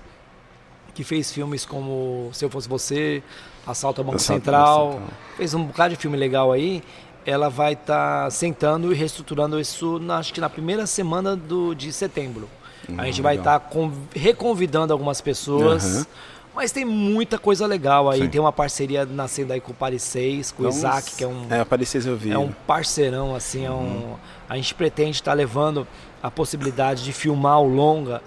que 0.95 1.03
fez 1.03 1.33
filmes 1.33 1.65
como 1.67 2.31
Se 2.33 2.45
Eu 2.45 2.51
Fosse 2.51 2.69
Você, 2.69 3.23
Assalto 3.67 4.01
ao 4.01 4.05
Banco 4.05 4.17
Assalto 4.17 4.45
Central, 4.45 4.79
Banco 4.87 4.93
Central. 5.01 5.19
fez 5.37 5.55
um 5.55 5.65
bocado 5.65 5.95
de 5.95 6.01
filme 6.01 6.17
legal 6.17 6.53
aí. 6.53 6.83
Ela 7.27 7.51
vai 7.51 7.73
estar 7.73 8.31
sentando 8.31 8.93
e 8.93 8.95
reestruturando 8.97 9.59
isso, 9.61 9.99
na, 9.99 10.19
acho 10.19 10.33
que 10.33 10.41
na 10.41 10.49
primeira 10.49 10.87
semana 10.87 11.35
do, 11.35 11.75
de 11.75 11.93
setembro. 11.93 12.49
a 12.97 13.05
gente 13.07 13.21
vai 13.21 13.37
Hum, 13.37 13.41
legal. 13.41 13.57
estar 13.59 13.71
reconvidando 14.15 14.93
algumas 14.93 15.21
pessoas. 15.21 15.97
Aham. 15.97 16.07
Mas 16.55 16.73
tem 16.73 16.87
muita 16.87 17.39
coisa 17.39 17.67
legal 17.67 18.09
aí. 18.09 18.21
Sim. 18.23 18.29
Tem 18.31 18.41
uma 18.41 18.53
parceria 18.53 19.05
nascendo 19.05 19.53
aí 19.53 19.61
com 19.61 19.73
o 19.73 19.75
Paris 19.75 20.03
6, 20.05 20.53
com 20.53 20.63
o 20.63 20.67
Então, 20.67 20.79
Isaac, 20.79 21.15
que 21.17 21.23
é 21.25 21.27
um, 21.27 21.47
É, 21.51 21.61
apareceu 21.61 22.01
eu 22.01 22.17
vi. 22.17 22.31
é 22.31 22.39
um 22.39 22.51
parceirão, 22.67 23.35
assim, 23.35 23.67
é 23.67 23.71
um... 23.71 24.15
A 24.49 24.57
gente 24.57 24.75
pretende 24.75 25.17
estar 25.17 25.35
levando 25.35 25.87
a 26.23 26.31
possibilidade 26.31 27.05
de 27.05 27.13
filmar 27.13 27.61
o 27.61 27.69
longa 27.69 28.23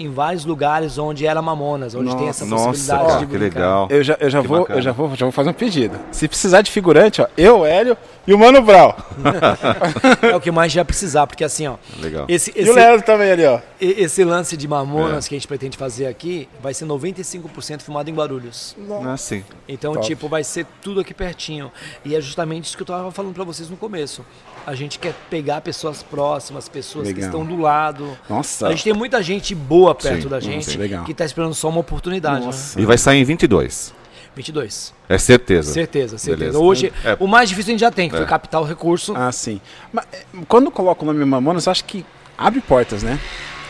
em 0.00 0.10
vários 0.10 0.44
lugares 0.46 0.96
onde 0.98 1.26
era 1.26 1.40
Mamonas, 1.42 1.94
onde 1.94 2.16
tem 2.16 2.28
essa 2.28 2.44
Nossa, 2.46 2.66
possibilidade 2.68 3.06
cara, 3.06 3.18
de 3.20 3.26
que 3.26 3.38
brincar. 3.38 3.58
legal. 3.60 3.88
Eu 3.90 4.02
já, 4.02 4.16
eu 4.18 4.30
já 4.30 4.40
Que 4.40 4.48
vou, 4.48 4.58
bacana. 4.60 4.78
eu 4.78 4.82
já 4.82 4.92
vou, 4.92 5.14
já 5.14 5.26
vou 5.26 5.32
fazer 5.32 5.50
um 5.50 5.52
pedido. 5.52 5.98
Se 6.10 6.26
precisar 6.26 6.62
de 6.62 6.70
figurante, 6.70 7.20
ó, 7.20 7.26
eu, 7.36 7.64
Hélio 7.66 7.96
e 8.26 8.32
o 8.32 8.38
Mano 8.38 8.62
Brau. 8.62 8.96
É 10.22 10.34
o 10.36 10.40
que 10.40 10.50
mais 10.50 10.72
já 10.72 10.84
precisar, 10.84 11.26
porque 11.26 11.44
assim, 11.44 11.66
ó, 11.66 11.76
Legal. 12.00 12.24
esse, 12.28 12.50
E 12.56 12.60
o 12.60 12.62
esse, 12.62 12.72
Leandro 12.72 13.02
também 13.04 13.30
ali, 13.30 13.44
ó. 13.46 13.58
esse 13.80 14.24
lance 14.24 14.56
de 14.56 14.66
Mamonas 14.66 15.26
É. 15.26 15.28
que 15.28 15.34
a 15.34 15.38
gente 15.38 15.46
pretende 15.48 15.76
fazer 15.76 16.06
aqui 16.06 16.48
vai 16.62 16.72
ser 16.74 16.86
95% 16.86 17.82
filmado 17.82 18.08
em 18.10 18.14
Guarulhos. 18.14 18.76
Ah, 19.06 19.16
sim. 19.16 19.44
Então, 19.68 19.92
Top. 19.94 20.06
tipo, 20.06 20.28
vai 20.28 20.42
ser 20.44 20.66
tudo 20.82 21.00
aqui 21.00 21.12
pertinho. 21.14 21.70
E 22.04 22.14
é 22.14 22.20
justamente 22.20 22.64
isso 22.64 22.76
que 22.76 22.82
eu 22.82 22.86
tava 22.86 23.10
falando 23.10 23.34
pra 23.34 23.44
vocês 23.44 23.68
no 23.68 23.76
começo. 23.76 24.24
A 24.66 24.74
gente 24.74 24.98
quer 24.98 25.14
pegar 25.28 25.60
pessoas 25.60 26.02
próximas, 26.02 26.68
pessoas 26.68 27.08
que 27.08 27.14
Legal. 27.14 27.30
estão 27.30 27.44
do 27.44 27.60
lado. 27.60 28.16
Nossa. 28.28 28.68
A 28.68 28.70
gente 28.70 28.84
tem 28.84 28.92
muita 28.92 29.22
gente 29.22 29.54
boa 29.54 29.94
perto 29.94 30.22
Sim, 30.22 30.28
da 30.28 30.38
gente 30.40 30.78
que 31.06 31.14
tá 31.14 31.24
esperando 31.24 31.54
só 31.54 31.68
uma 31.68 31.80
oportunidade. 31.80 32.44
Nossa. 32.44 32.78
Né? 32.78 32.82
E 32.82 32.86
vai 32.86 32.98
sair 32.98 33.20
em 33.20 33.24
22. 33.24 33.92
22. 34.36 34.94
É 35.08 35.18
certeza. 35.18 35.72
Certeza, 35.72 36.16
certeza. 36.18 36.36
Beleza. 36.52 36.58
Hoje, 36.58 36.92
É. 37.04 37.16
o 37.18 37.26
mais 37.26 37.48
difícil 37.48 37.70
a 37.70 37.72
gente 37.72 37.80
já 37.80 37.90
tem, 37.90 38.08
que 38.08 38.14
foi 38.14 38.24
É. 38.24 38.28
captar 38.28 38.60
o 38.60 38.64
recurso. 38.64 39.12
Ah, 39.16 39.32
sim. 39.32 39.60
Mas 39.92 40.04
é, 40.12 40.24
quando 40.46 40.70
coloca 40.70 41.02
o 41.02 41.06
nome 41.06 41.24
Mamonas, 41.24 41.66
eu 41.66 41.72
acho 41.72 41.84
que 41.84 42.04
abre 42.38 42.60
portas, 42.60 43.02
né? 43.02 43.18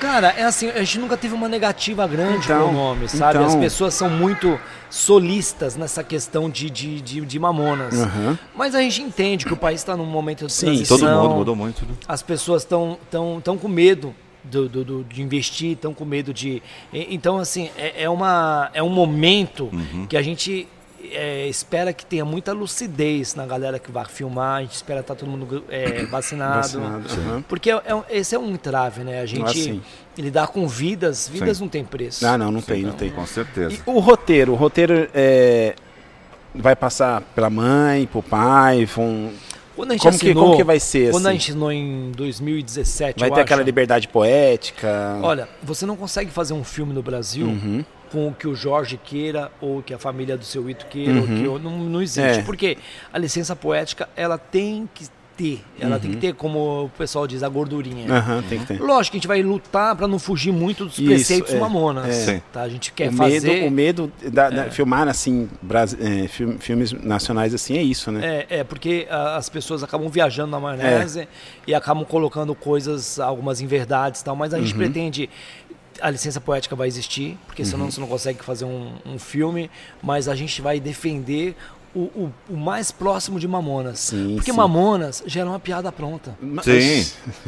Cara, 0.00 0.28
é 0.36 0.44
assim, 0.44 0.68
a 0.70 0.78
gente 0.78 0.98
nunca 0.98 1.16
teve 1.16 1.34
uma 1.34 1.48
negativa 1.48 2.06
grande 2.06 2.44
Então, 2.46 2.70
o 2.70 2.72
nome, 2.72 3.08
sabe? 3.08 3.36
então. 3.38 3.46
As 3.46 3.54
pessoas 3.54 3.92
são 3.94 4.08
muito 4.08 4.58
solistas 4.88 5.76
nessa 5.76 6.02
questão 6.02 6.48
de, 6.50 6.68
de, 6.70 7.00
de, 7.00 7.20
de 7.20 7.38
mamonas. 7.38 8.00
Aham. 8.00 8.38
Mas 8.54 8.74
a 8.74 8.80
gente 8.80 9.02
entende 9.02 9.44
que 9.46 9.52
o 9.52 9.56
país 9.56 9.80
está 9.80 9.96
num 9.96 10.06
momento 10.06 10.46
de 10.46 10.52
Sim, 10.52 10.66
transição. 10.66 10.98
Todo 10.98 11.08
mundo 11.22 11.34
mudou 11.36 11.54
muito, 11.56 11.84
né? 11.86 11.92
As 12.08 12.22
pessoas 12.22 12.62
estão 12.62 12.98
tão, 13.10 13.40
tão 13.42 13.56
com 13.58 13.68
medo 13.68 14.14
do, 14.42 14.68
do- 14.68 14.84
do- 14.84 15.04
de 15.04 15.22
investir, 15.22 15.72
estão 15.72 15.92
com 15.94 16.04
medo 16.04 16.32
de. 16.32 16.62
Então, 16.92 17.38
assim, 17.38 17.70
é, 17.76 18.04
é 18.04 18.08
uma, 18.10 18.70
é 18.72 18.82
um 18.82 18.88
momento 18.88 19.68
Uhum. 19.72 20.06
que 20.08 20.16
a 20.16 20.22
gente 20.22 20.66
é, 21.12 21.46
espera 21.48 21.92
que 21.92 22.04
tenha 22.04 22.24
muita 22.24 22.52
lucidez 22.52 23.34
na 23.34 23.46
galera 23.46 23.78
que 23.78 23.90
vai 23.90 24.04
filmar, 24.04 24.58
a 24.58 24.60
gente 24.62 24.74
espera 24.74 25.00
estar 25.00 25.14
todo 25.14 25.28
mundo 25.28 25.64
é, 25.68 26.04
vacinado. 26.10 26.80
Vacinado, 26.80 27.04
aham. 27.20 27.44
Porque 27.48 27.70
é, 27.70 27.74
é- 27.74 28.04
esse 28.18 28.34
é 28.34 28.38
um 28.38 28.50
entrave, 28.52 29.02
né? 29.02 29.20
A 29.20 29.22
Ah, 29.22 29.26
gente 29.26 29.58
sim. 29.62 29.82
lidar 30.16 30.48
com 30.48 30.66
vidas, 30.68 31.28
vidas 31.28 31.60
não 31.60 31.68
tem 31.68 31.84
preço. 31.84 32.26
Ah, 32.26 32.36
não, 32.36 32.50
não 32.50 32.60
tem, 32.62 32.82
não 32.82 32.92
tem. 32.92 33.10
Com 33.10 33.26
certeza. 33.26 33.74
E 33.74 33.80
o 33.90 33.98
roteiro, 33.98 34.52
o 34.52 34.54
roteiro 34.56 35.08
é, 35.14 35.74
vai 36.54 36.74
passar 36.76 37.20
pela 37.34 37.48
mãe, 37.50 38.06
pro 38.06 38.22
pai, 38.22 38.84
vão, 38.84 39.30
Quando 39.76 39.92
a 39.92 39.94
gente 39.94 40.02
como, 40.02 40.18
que, 40.18 40.26
assinou, 40.26 40.44
como 40.44 40.56
que 40.56 40.64
vai 40.64 40.80
ser 40.80 41.10
Quando 41.12 41.26
a 41.26 41.30
assim? 41.30 41.38
gente 41.38 41.50
assinou 41.52 41.72
em 41.72 42.10
2017, 42.12 43.20
Vai 43.20 43.30
ter 43.30 43.34
acho, 43.34 43.42
aquela 43.42 43.62
liberdade 43.62 44.08
poética? 44.08 45.18
Olha, 45.22 45.48
você 45.62 45.86
não 45.86 45.96
consegue 45.96 46.30
fazer 46.30 46.52
um 46.52 46.64
filme 46.64 46.92
no 46.92 47.02
Brasil 47.02 47.46
Uhum. 47.46 47.84
Com 48.10 48.28
o 48.28 48.34
que 48.34 48.48
o 48.48 48.54
Jorge 48.54 48.98
queira 49.02 49.50
ou 49.60 49.82
que 49.82 49.94
a 49.94 49.98
família 49.98 50.36
do 50.36 50.44
seu 50.44 50.68
Ito 50.68 50.86
queira, 50.86 51.20
ou 51.20 51.26
que 51.26 51.44
eu- 51.44 51.58
não, 51.58 51.78
não 51.78 52.02
existe. 52.02 52.20
Uhum. 52.20 52.40
É. 52.40 52.42
Porque 52.42 52.76
a 53.12 53.18
licença 53.18 53.54
poética, 53.54 54.08
ela 54.16 54.36
tem 54.38 54.88
que 54.94 55.04
ter. 55.36 55.62
Ela 55.80 55.98
tem 55.98 56.10
que 56.10 56.16
Uhum. 56.16 56.20
ter, 56.20 56.34
como 56.34 56.84
o 56.84 56.88
pessoal 56.90 57.26
diz, 57.26 57.42
a 57.42 57.48
gordurinha. 57.48 58.12
Aham, 58.12 58.42
tem 58.46 58.58
que 58.58 58.66
ter. 58.66 58.78
Lógico 58.82 59.12
que 59.12 59.16
a 59.16 59.20
gente 59.20 59.26
vai 59.28 59.42
lutar 59.42 59.96
para 59.96 60.06
não 60.06 60.18
fugir 60.18 60.52
muito 60.52 60.84
dos 60.84 60.98
Isso, 60.98 61.06
preceitos 61.08 61.54
é, 61.54 61.58
mamonas. 61.58 62.28
é. 62.28 62.42
Tá? 62.52 62.60
A 62.60 62.68
gente 62.68 62.92
quer 62.92 63.08
o, 63.08 63.12
fazer... 63.12 63.40
medo, 63.48 63.66
o 63.66 63.70
medo 63.70 64.12
da, 64.30 64.50
da- 64.50 64.70
filmar 64.70 65.08
assim, 65.08 65.48
Brasi- 65.62 65.96
é, 65.98 66.28
film- 66.28 66.58
filmes 66.58 66.92
nacionais 66.92 67.54
assim 67.54 67.78
é 67.78 67.82
isso, 67.82 68.10
né? 68.12 68.44
É, 68.50 68.58
é, 68.58 68.64
porque 68.64 69.06
as 69.10 69.48
pessoas 69.48 69.82
acabam 69.82 70.10
viajando 70.10 70.50
na 70.50 70.60
maionese 70.60 71.26
e 71.66 71.72
acabam 71.74 72.04
colocando 72.04 72.54
coisas, 72.54 73.18
algumas 73.18 73.62
inverdades 73.62 74.20
e 74.20 74.24
tal, 74.24 74.36
mas 74.36 74.52
a 74.52 74.58
Uhum. 74.58 74.64
gente 74.66 74.74
pretende. 74.76 75.30
A 76.00 76.10
licença 76.10 76.40
poética 76.40 76.74
vai 76.76 76.88
existir, 76.88 77.36
porque 77.46 77.64
senão 77.64 77.84
Uhum. 77.86 77.90
você 77.90 78.00
não 78.00 78.08
consegue 78.08 78.42
fazer 78.44 78.64
um, 78.64 78.92
um 79.06 79.18
filme, 79.18 79.70
mas 80.02 80.28
a 80.28 80.34
gente 80.34 80.60
vai 80.62 80.78
defender 80.80 81.56
o, 81.92 82.02
o- 82.02 82.32
o 82.48 82.56
mais 82.56 82.92
próximo 82.92 83.40
de 83.40 83.48
Mamonas. 83.48 83.98
Sim, 83.98 84.34
porque 84.36 84.52
sim. 84.52 84.56
Mamonas 84.56 85.24
já 85.26 85.40
era 85.40 85.50
uma 85.50 85.58
piada 85.58 85.90
pronta. 85.90 86.38
Mas- 86.40 86.64
Sim. 86.64 87.04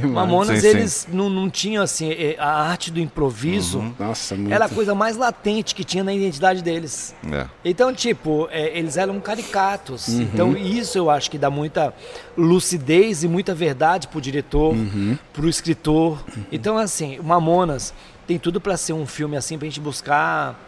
Mamonas, 0.08 0.56
sim, 0.60 0.68
sim. 0.72 0.76
eles 0.78 1.08
Não, 1.12 1.30
não 1.30 1.48
tinham 1.48 1.80
assim, 1.84 2.10
eh, 2.10 2.34
a 2.40 2.50
arte 2.68 2.90
do 2.90 2.98
improviso. 2.98 3.94
Nossa, 3.96 4.34
muito. 4.34 4.52
Era 4.52 4.64
a 4.64 4.68
coisa 4.68 4.96
mais 4.96 5.16
latente 5.16 5.76
que 5.76 5.84
tinha 5.84 6.02
na 6.02 6.12
identidade 6.12 6.60
deles. 6.60 7.14
É. 7.32 7.46
Então, 7.64 7.94
tipo, 7.94 8.48
é, 8.50 8.76
eles 8.76 8.96
eram 8.96 9.20
caricatos. 9.20 10.08
Uhum. 10.08 10.22
Então, 10.22 10.56
isso 10.56 10.98
eu 10.98 11.08
acho 11.08 11.30
que 11.30 11.38
dá 11.38 11.48
muita 11.48 11.94
lucidez 12.36 13.22
e 13.22 13.28
muita 13.28 13.54
verdade 13.54 14.08
pro 14.08 14.20
diretor, 14.20 14.74
Uhum. 14.74 15.16
pro 15.32 15.48
escritor. 15.48 16.18
Então, 16.50 16.76
assim, 16.78 17.16
o 17.20 17.22
Mamonas 17.22 17.94
tem 18.32 18.38
tudo 18.38 18.60
pra 18.62 18.76
ser 18.78 18.94
um 18.94 19.06
filme 19.06 19.36
assim 19.36 19.58
pra 19.58 19.66
gente 19.66 19.78
buscar 19.80 20.58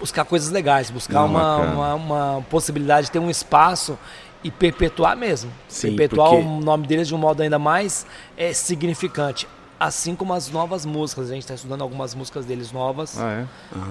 buscar 0.00 0.24
coisas 0.24 0.50
legais, 0.50 0.90
buscar 0.90 1.14
Não, 1.20 1.26
uma, 1.26 1.56
uma, 1.56 1.94
uma 1.94 2.44
possibilidade 2.50 3.06
de 3.06 3.12
ter 3.12 3.18
um 3.20 3.30
espaço 3.30 3.96
e 4.42 4.50
perpetuar 4.50 5.16
mesmo. 5.16 5.50
Sim, 5.68 5.94
perpetuar 5.96 6.30
porque- 6.30 6.44
o 6.44 6.60
nome 6.60 6.86
deles 6.86 7.08
de 7.08 7.14
um 7.14 7.18
modo 7.18 7.42
ainda 7.42 7.58
mais 7.58 8.06
é, 8.36 8.52
significante. 8.52 9.46
Assim 9.80 10.16
como 10.16 10.32
as 10.34 10.50
novas 10.50 10.84
músicas. 10.84 11.30
A 11.30 11.34
gente 11.34 11.42
está 11.44 11.54
estudando 11.54 11.82
algumas 11.82 12.12
músicas 12.14 12.44
deles 12.44 12.72
novas. 12.72 13.16
Ah, 13.20 13.30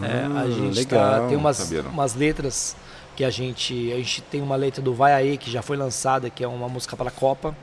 é? 0.04 0.06
É, 0.06 0.26
a 0.26 0.42
Ah, 0.42 0.50
gente 0.50 0.76
legal. 0.78 1.22
tá, 1.22 1.28
tem 1.28 1.38
umas, 1.38 1.72
umas 1.94 2.14
letras 2.16 2.76
que 3.16 3.24
a 3.24 3.30
gente. 3.30 3.92
A 3.94 3.96
gente 3.98 4.22
tem 4.24 4.42
uma 4.42 4.58
letra 4.58 4.82
do 4.82 4.94
Vai 4.94 5.14
Aí, 5.14 5.38
que 5.38 5.50
já 5.50 5.62
foi 5.62 5.78
lançada, 5.78 6.30
que 6.30 6.44
é 6.44 6.48
uma 6.48 6.68
música 6.68 6.98
para 6.98 7.08
a 7.08 7.12
Copa, 7.12 7.56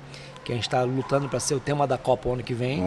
que 0.42 0.52
a 0.52 0.54
gente 0.54 0.64
está 0.66 0.82
lutando 0.82 1.28
para 1.28 1.38
ser 1.40 1.54
o 1.54 1.60
tema 1.60 1.86
da 1.86 1.98
Copa 1.98 2.28
o 2.30 2.32
ano 2.32 2.42
que 2.42 2.54
vem, 2.54 2.86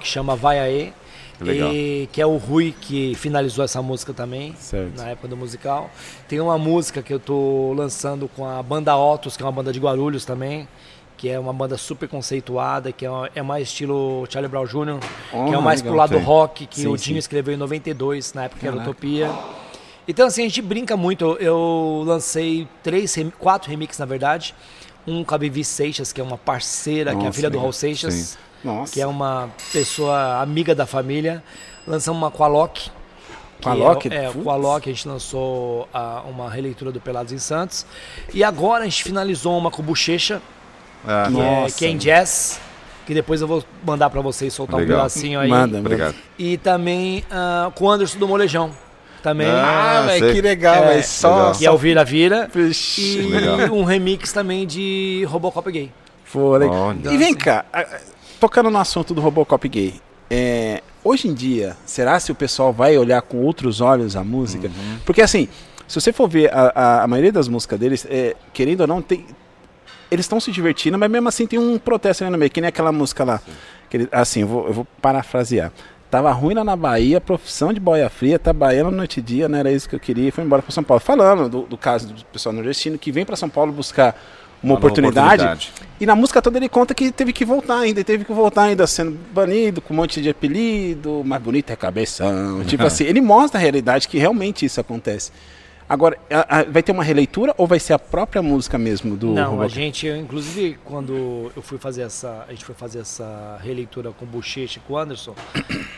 que 0.00 0.06
chama 0.08 0.34
Vai 0.34 0.58
Aí. 0.58 0.92
Que 1.38 1.44
legal. 1.44 1.72
E 1.72 2.08
que 2.12 2.20
é 2.20 2.26
o 2.26 2.36
Rui 2.36 2.74
que 2.80 3.14
finalizou 3.16 3.64
essa 3.64 3.82
música 3.82 4.12
também, 4.12 4.54
Certo. 4.58 4.96
na 4.96 5.08
época 5.08 5.28
do 5.28 5.36
musical. 5.36 5.90
Tem 6.28 6.40
uma 6.40 6.56
música 6.58 7.02
que 7.02 7.12
eu 7.12 7.18
tô 7.20 7.72
lançando 7.76 8.28
com 8.28 8.46
a 8.46 8.62
banda 8.62 8.96
Otos, 8.96 9.36
que 9.36 9.42
é 9.42 9.46
uma 9.46 9.52
banda 9.52 9.72
de 9.72 9.80
Guarulhos 9.80 10.24
também, 10.24 10.68
que 11.16 11.28
é 11.28 11.38
uma 11.38 11.52
banda 11.52 11.76
super 11.76 12.08
conceituada, 12.08 12.92
que 12.92 13.04
é, 13.06 13.10
é 13.36 13.42
mais 13.42 13.68
estilo 13.68 14.26
Charlie 14.30 14.48
Brown 14.50 14.64
Jr., 14.66 14.98
que 15.00 15.36
é 15.36 15.56
Oh, 15.56 15.58
o 15.58 15.62
mais 15.62 15.80
legal. 15.80 15.92
pro 15.92 15.98
lado 15.98 16.18
Sim. 16.18 16.24
rock, 16.24 16.66
que 16.66 16.80
Sim, 16.80 16.86
o 16.88 16.96
Dinho 16.96 17.14
sim. 17.14 17.18
escreveu 17.18 17.54
em 17.54 17.56
92, 17.56 18.32
na 18.34 18.44
época 18.44 18.60
que 18.60 18.66
era 18.66 18.76
Caraca. 18.76 18.90
Utopia. 18.90 19.30
Então, 20.06 20.26
assim, 20.26 20.42
a 20.42 20.44
gente 20.44 20.60
brinca 20.60 20.96
muito. 20.96 21.36
Eu, 21.40 22.02
lancei 22.06 22.68
três, 22.82 23.16
quatro 23.38 23.70
remixes, 23.70 23.98
na 23.98 24.04
verdade. 24.04 24.54
Um 25.06 25.24
com 25.24 25.34
a 25.34 25.38
Vivi 25.38 25.64
Seixas, 25.64 26.12
que 26.12 26.20
é 26.20 26.24
uma 26.24 26.36
parceira, 26.38 27.12
que 27.12 27.16
é 27.16 27.20
a 27.20 27.24
Nossa, 27.24 27.32
filha 27.32 27.48
do 27.48 27.52
legal. 27.54 27.62
Raul 27.64 27.72
Seixas, 27.72 28.14
Sim. 28.14 28.38
Nossa. 28.64 28.92
que 28.92 29.00
é 29.00 29.06
uma 29.06 29.50
pessoa 29.72 30.40
amiga 30.40 30.74
da 30.74 30.86
família. 30.86 31.42
Lançamos 31.86 32.18
uma 32.20 32.30
com 32.30 32.42
a 32.42 32.46
Loki. 32.46 32.90
Com 33.62 33.70
a 33.70 33.72
que 33.74 33.78
Loki? 33.80 34.08
É, 34.12 34.24
é, 34.24 34.30
com 34.32 34.50
a 34.50 34.56
Loki 34.56 34.90
a 34.90 34.92
gente 34.92 35.06
lançou 35.06 35.88
a- 35.92 36.22
uma 36.28 36.50
releitura 36.50 36.90
do 36.90 37.00
Pelados 37.00 37.32
em 37.32 37.38
Santos. 37.38 37.84
E 38.32 38.42
agora 38.42 38.82
a 38.82 38.84
gente 38.86 39.02
finalizou 39.04 39.56
uma 39.56 39.70
com 39.70 39.82
o 39.82 39.84
Bochecha, 39.84 40.40
Ah, 41.06 41.28
que, 41.30 41.40
é, 41.40 41.66
que 41.78 41.84
é 41.84 41.88
em 41.90 41.96
jazz. 41.98 42.58
que 43.06 43.12
depois 43.12 43.40
eu 43.42 43.46
vou 43.46 43.62
mandar 43.86 44.08
pra 44.08 44.20
vocês 44.22 44.52
soltar 44.54 44.80
Legal. 44.80 44.96
um 44.96 44.98
pedacinho 45.00 45.38
aí. 45.40 45.48
Manda, 45.50 45.78
Obrigado. 45.78 46.14
E 46.38 46.56
também 46.56 47.22
ah, 47.30 47.70
com 47.74 47.84
o 47.84 47.90
Anderson 47.90 48.18
do 48.18 48.26
Molejão. 48.26 48.70
Também. 49.22 49.46
Ah, 49.46 50.00
Ah, 50.02 50.06
velho, 50.06 50.34
que 50.34 50.40
legal, 50.42 50.74
É, 50.84 50.88
velho. 50.88 51.04
Só, 51.04 51.34
legal. 51.36 51.52
que 51.52 51.66
é 51.66 51.70
o 51.70 51.78
Vira 51.78 52.04
Vira. 52.04 52.50
Vixe. 52.52 53.18
E 53.20 53.22
Legal. 53.28 53.56
um 53.74 53.82
remix 53.84 54.32
também 54.34 54.66
de 54.66 55.24
Robocop 55.28 55.70
Gay. 55.72 55.90
Pô, 56.30 56.56
legal. 56.58 56.76
Olha. 56.76 57.10
E 57.10 57.16
vem 57.16 57.32
cá, 57.34 57.64
tocando 58.44 58.68
no 58.68 58.78
assunto 58.78 59.14
do 59.14 59.22
Robocop 59.22 59.66
gay, 59.70 59.94
é, 60.30 60.82
hoje 61.02 61.28
em 61.28 61.32
dia, 61.32 61.78
será 61.86 62.20
se 62.20 62.30
o 62.30 62.34
pessoal 62.34 62.74
vai 62.74 62.94
olhar 62.98 63.22
com 63.22 63.38
outros 63.38 63.80
olhos 63.80 64.16
a 64.16 64.22
música? 64.22 64.66
Uhum. 64.68 64.98
Porque 65.06 65.22
assim, 65.22 65.48
se 65.88 65.98
você 65.98 66.12
for 66.12 66.28
ver 66.28 66.52
a, 66.52 66.70
a- 66.74 67.02
a 67.04 67.06
maioria 67.06 67.32
das 67.32 67.48
músicas 67.48 67.78
deles, 67.80 68.06
é, 68.10 68.36
querendo 68.52 68.82
ou 68.82 68.86
não, 68.86 69.00
tem, 69.00 69.24
eles 70.10 70.26
estão 70.26 70.38
se 70.40 70.52
divertindo, 70.52 70.98
mas 70.98 71.10
mesmo 71.10 71.26
assim 71.26 71.46
tem 71.46 71.58
um 71.58 71.78
protesto 71.78 72.22
ali 72.22 72.30
no 72.30 72.36
meio, 72.36 72.50
que 72.50 72.60
nem 72.60 72.68
aquela 72.68 72.92
música 72.92 73.24
lá. 73.24 73.40
que 73.88 73.96
ele- 73.96 74.08
assim, 74.12 74.40
eu 74.42 74.46
vou, 74.46 74.66
eu 74.66 74.72
vou 74.74 74.86
parafrasear. 75.00 75.72
Tava 76.10 76.30
ruim 76.32 76.52
lá 76.54 76.62
na 76.64 76.76
Bahia, 76.76 77.20
profissão 77.22 77.72
de 77.72 77.80
boia 77.80 78.10
fria, 78.10 78.38
tá 78.38 78.52
baiano 78.52 78.90
noite 78.90 79.20
e 79.20 79.22
dia, 79.22 79.48
não 79.48 79.58
era 79.58 79.72
isso 79.72 79.88
que 79.88 79.94
eu 79.96 80.00
queria, 80.00 80.28
e 80.28 80.30
foi 80.30 80.44
embora 80.44 80.60
para 80.60 80.70
São 80.70 80.84
Paulo. 80.84 81.00
Falando 81.00 81.48
do, 81.48 81.62
do 81.62 81.78
caso 81.78 82.08
do 82.08 82.24
pessoal 82.26 82.52
nordestino 82.52 82.98
que 82.98 83.10
vem 83.10 83.24
para 83.24 83.36
São 83.36 83.48
Paulo 83.48 83.72
buscar 83.72 84.14
uma, 84.64 84.74
oportunidade, 84.76 85.42
oportunidade. 85.44 85.72
e 86.00 86.06
na 86.06 86.14
música 86.16 86.40
toda 86.42 86.58
ele 86.58 86.68
conta 86.68 86.94
que 86.94 87.10
teve 87.12 87.32
que 87.32 87.44
voltar 87.44 87.78
ainda, 87.80 88.00
e 88.00 88.04
teve 88.04 88.24
que 88.24 88.32
voltar 88.32 88.64
ainda 88.64 88.86
sendo 88.86 89.18
banido, 89.32 89.80
com 89.80 89.92
um 89.94 89.96
monte 89.96 90.20
de 90.20 90.28
apelido, 90.30 91.22
mais 91.24 91.42
bonito 91.42 91.70
é 91.70 91.76
cabeção. 91.76 92.64
Tipo 92.66 92.84
assim, 92.84 93.04
ele 93.04 93.20
mostra 93.20 93.58
a 93.58 93.62
realidade 93.62 94.08
que 94.08 94.18
realmente 94.18 94.64
isso 94.64 94.80
acontece. 94.80 95.30
Agora, 95.86 96.16
a- 96.30 96.60
a- 96.60 96.64
vai 96.64 96.82
ter 96.82 96.92
uma 96.92 97.04
releitura 97.04 97.54
ou 97.58 97.66
vai 97.66 97.78
ser 97.78 97.92
a 97.92 97.98
própria 97.98 98.40
música 98.42 98.78
mesmo 98.78 99.16
do 99.16 99.26
Não, 99.34 99.42
a 99.42 99.46
Robocop? 99.46 99.74
gente, 99.74 100.06
eu, 100.06 100.16
inclusive, 100.16 100.78
quando 100.82 101.52
eu 101.54 101.60
fui 101.60 101.76
fazer 101.76 102.02
essa. 102.02 102.46
A 102.48 102.52
gente 102.52 102.64
foi 102.64 102.74
fazer 102.74 103.00
essa 103.00 103.58
releitura 103.62 104.10
com 104.12 104.24
o 104.24 104.28
Bochecha 104.28 104.78
e 104.78 104.82
com 104.88 104.94
o 104.94 104.96
Anderson, 104.98 105.34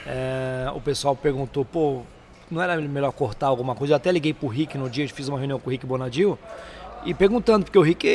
é, 0.04 0.66
o 0.75 0.80
pessoal 0.80 1.14
perguntou, 1.14 1.64
pô, 1.64 2.02
não 2.50 2.61
era 2.61 2.76
melhor 2.80 3.12
cortar 3.12 3.46
alguma 3.46 3.76
coisa? 3.76 3.92
Eu 3.92 3.96
até 3.96 4.11
liguei 4.11 4.35
pro 4.35 4.49
Rick 4.49 4.76
no 4.76 4.90
dia, 4.90 5.04
a 5.04 5.08
fiz 5.08 5.28
uma 5.28 5.38
reunião 5.38 5.61
com 5.61 5.68
o 5.68 5.70
Rick 5.70 5.87
Bonadil. 5.87 6.37
E 7.06 7.14
perguntando, 7.14 7.64
porque 7.64 7.78
o 7.78 7.82
Rick, 7.82 8.06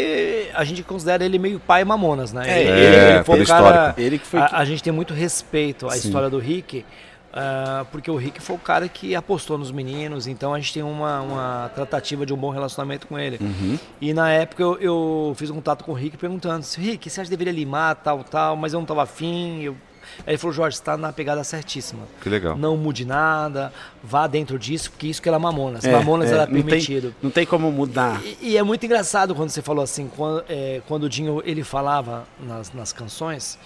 a 0.53 0.63
gente 0.63 0.83
considera 0.83 1.24
ele 1.25 1.39
meio 1.39 1.60
pai 1.60 1.83
mamonas, 1.86 2.31
né? 2.33 2.43
É, 2.45 2.62
ele, 2.62 2.69
é, 2.69 3.15
ele 3.15 3.24
foi 3.24 3.41
um 3.41 3.45
cara. 3.45 3.93
Ele 3.98 4.19
que 4.19 4.27
foi 4.27 4.39
a, 4.41 4.45
que- 4.50 4.55
a 4.55 4.65
gente 4.65 4.83
tem 4.83 4.91
muito 4.93 5.13
respeito 5.13 5.88
à 5.88 5.91
Sim. 5.91 6.07
história 6.07 6.29
do 6.29 6.38
Rick, 6.38 6.86
ah, 7.33 7.86
porque 7.91 8.12
o 8.12 8.17
Rick 8.17 8.41
foi 8.41 8.55
o 8.57 8.60
cara 8.60 8.89
que 8.89 9.15
apostou 9.15 9.57
nos 9.57 9.71
meninos, 9.71 10.27
então 10.27 10.53
a 10.53 10.60
gente 10.60 10.74
tem 10.74 10.83
uma, 10.83 11.21
uma 11.21 11.71
tratativa 11.74 12.25
de 12.25 12.33
um 12.33 12.38
bom 12.38 12.50
relacionamento 12.50 13.07
com 13.07 13.17
ele. 13.17 13.38
Uhum. 13.39 13.79
E 14.01 14.13
na 14.13 14.29
época 14.29 14.62
eu, 14.62 14.77
eu 14.79 15.33
fiz 15.38 15.50
um 15.50 15.55
contato 15.55 15.86
com 15.86 15.93
o 15.93 15.95
Rick 15.95 16.17
perguntando: 16.17 16.65
Rick, 16.77 17.10
você 17.10 17.21
acha 17.21 17.29
que 17.29 17.36
deveria 17.38 17.57
limar, 17.57 17.95
tal, 17.95 18.24
tal, 18.25 18.57
mas 18.57 18.74
eu 18.74 18.79
não 18.79 18.86
tava 18.86 19.03
afim. 19.03 19.62
Eu... 19.62 19.77
Aí 20.20 20.34
ele 20.34 20.38
falou: 20.38 20.53
Jorge, 20.53 20.77
você 20.77 20.84
tá 20.84 20.96
na 20.98 21.12
pegada 21.12 21.44
certíssima. 21.44 22.03
Que 22.22 22.30
legal. 22.30 22.58
Não 22.58 22.75
mude 22.77 23.06
nada, 23.06 23.72
vá 24.03 24.27
dentro 24.27 24.58
disso, 24.60 24.91
porque 24.91 25.08
isso 25.08 25.22
que 25.22 25.27
era 25.30 25.39
Mamonas. 25.39 25.84
É, 25.84 25.91
Mamonas 25.91 26.30
é, 26.30 26.34
era 26.34 26.46
não 26.46 26.53
tem- 26.53 26.63
permitido. 26.63 27.15
Não 27.22 27.30
tem 27.30 27.46
como 27.46 27.72
mudar. 27.72 28.22
E, 28.24 28.38
e 28.51 28.58
é 28.58 28.63
muito 28.63 28.86
engraçado 28.86 29.34
quando 29.36 29.50
você 29.50 29.62
falou 29.62 29.84
assim, 29.84 30.10
quando, 30.15 30.44
é, 30.50 30.82
quando 30.88 31.03
o 31.03 31.10
Dinho 31.10 31.41
ele 31.46 31.63
falava 31.63 32.25
nas, 32.39 32.72
nas 32.74 32.91
canções, 32.94 33.58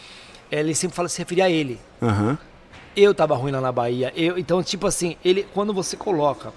ele 0.51 0.73
sempre 0.75 0.95
fala 0.95 1.09
se 1.09 1.19
referia 1.19 1.45
a 1.45 1.49
ele. 1.49 1.79
Aham. 2.01 2.37
Eu 2.95 3.13
tava 3.13 3.35
ruim 3.35 3.51
lá 3.51 3.59
na 3.59 3.71
Bahia. 3.71 4.13
Eu, 4.15 4.37
então, 4.37 4.63
tipo 4.63 4.87
assim, 4.87 5.17
ele 5.23 5.45
quando 5.53 5.73
você 5.73 5.97
coloca. 5.97 6.53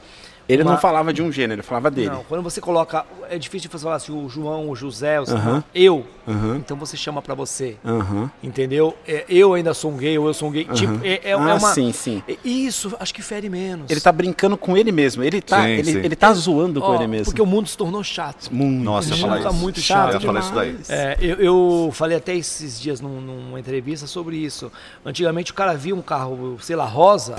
Ele 0.48 0.62
uma- 0.62 0.72
não 0.72 0.78
falava 0.78 1.12
de 1.12 1.20
um 1.22 1.30
gênero, 1.30 1.60
ele 1.60 1.62
falava 1.62 1.90
dele. 1.90 2.08
Não, 2.10 2.24
quando 2.24 2.42
você 2.42 2.60
coloca. 2.60 3.04
É 3.30 3.36
difícil 3.38 3.68
você 3.70 3.78
falar 3.78 3.96
assim, 3.96 4.12
o 4.12 4.28
João, 4.28 4.70
o 4.70 4.74
José, 4.74 5.20
o 5.20 5.24
Aham. 5.30 5.62
eu. 5.74 6.06
Aham. 6.26 6.56
Então 6.56 6.76
você 6.76 6.96
chama 6.96 7.20
pra 7.20 7.34
você. 7.34 7.76
Aham. 7.84 8.30
Entendeu? 8.42 8.96
É, 9.06 9.24
eu 9.28 9.52
ainda 9.52 9.74
sou 9.74 9.90
um 9.92 9.96
gay, 9.98 10.16
ou 10.18 10.26
eu 10.26 10.32
sou 10.32 10.48
um 10.48 10.52
gay. 10.52 10.64
Tipo, 10.64 11.04
é, 11.04 11.08
é, 11.08 11.20
é 11.24 11.32
ah, 11.32 11.36
uma. 11.36 11.58
sim, 11.60 11.92
sim. 11.92 12.22
é- 12.26 12.36
Isso, 12.42 12.96
acho 12.98 13.12
que 13.14 13.20
fere 13.20 13.50
menos. 13.50 13.90
Ele 13.90 14.00
tá 14.00 14.10
brincando 14.10 14.56
com 14.56 14.74
ele 14.76 14.90
mesmo. 14.90 15.22
Ele 15.22 15.42
tá, 15.42 15.62
Sim, 15.64 15.68
ele, 15.68 15.92
sim. 15.92 15.98
ele 15.98 16.16
tá 16.16 16.32
zoando 16.32 16.80
com 16.80 16.86
Ó, 16.88 16.94
ele 16.94 17.06
mesmo. 17.06 17.26
Porque 17.26 17.42
o 17.42 17.46
mundo 17.46 17.68
se 17.68 17.76
tornou 17.76 18.02
chato. 18.02 18.48
Muito 18.50 18.84
Nossa, 18.84 19.12
eu 19.12 19.16
falar 19.18 19.34
mundo 19.34 19.42
tá 19.42 19.50
isso. 19.50 19.58
muito 19.58 19.78
Eu 19.78 19.82
chato. 19.82 20.12
ia 20.14 20.20
falar 20.20 20.40
isso 20.40 20.54
daí. 20.54 20.76
É, 20.88 21.18
eu, 21.20 21.36
eu 21.36 21.90
falei 21.92 22.16
até 22.16 22.34
esses 22.34 22.80
dias 22.80 23.00
num- 23.02 23.20
numa 23.20 23.60
entrevista 23.60 24.06
sobre 24.06 24.36
isso. 24.38 24.72
Antigamente 25.04 25.52
o 25.52 25.54
cara 25.54 25.74
via 25.74 25.94
um 25.94 26.00
carro, 26.02 26.56
sei 26.62 26.74
lá, 26.76 26.86
rosa, 26.86 27.36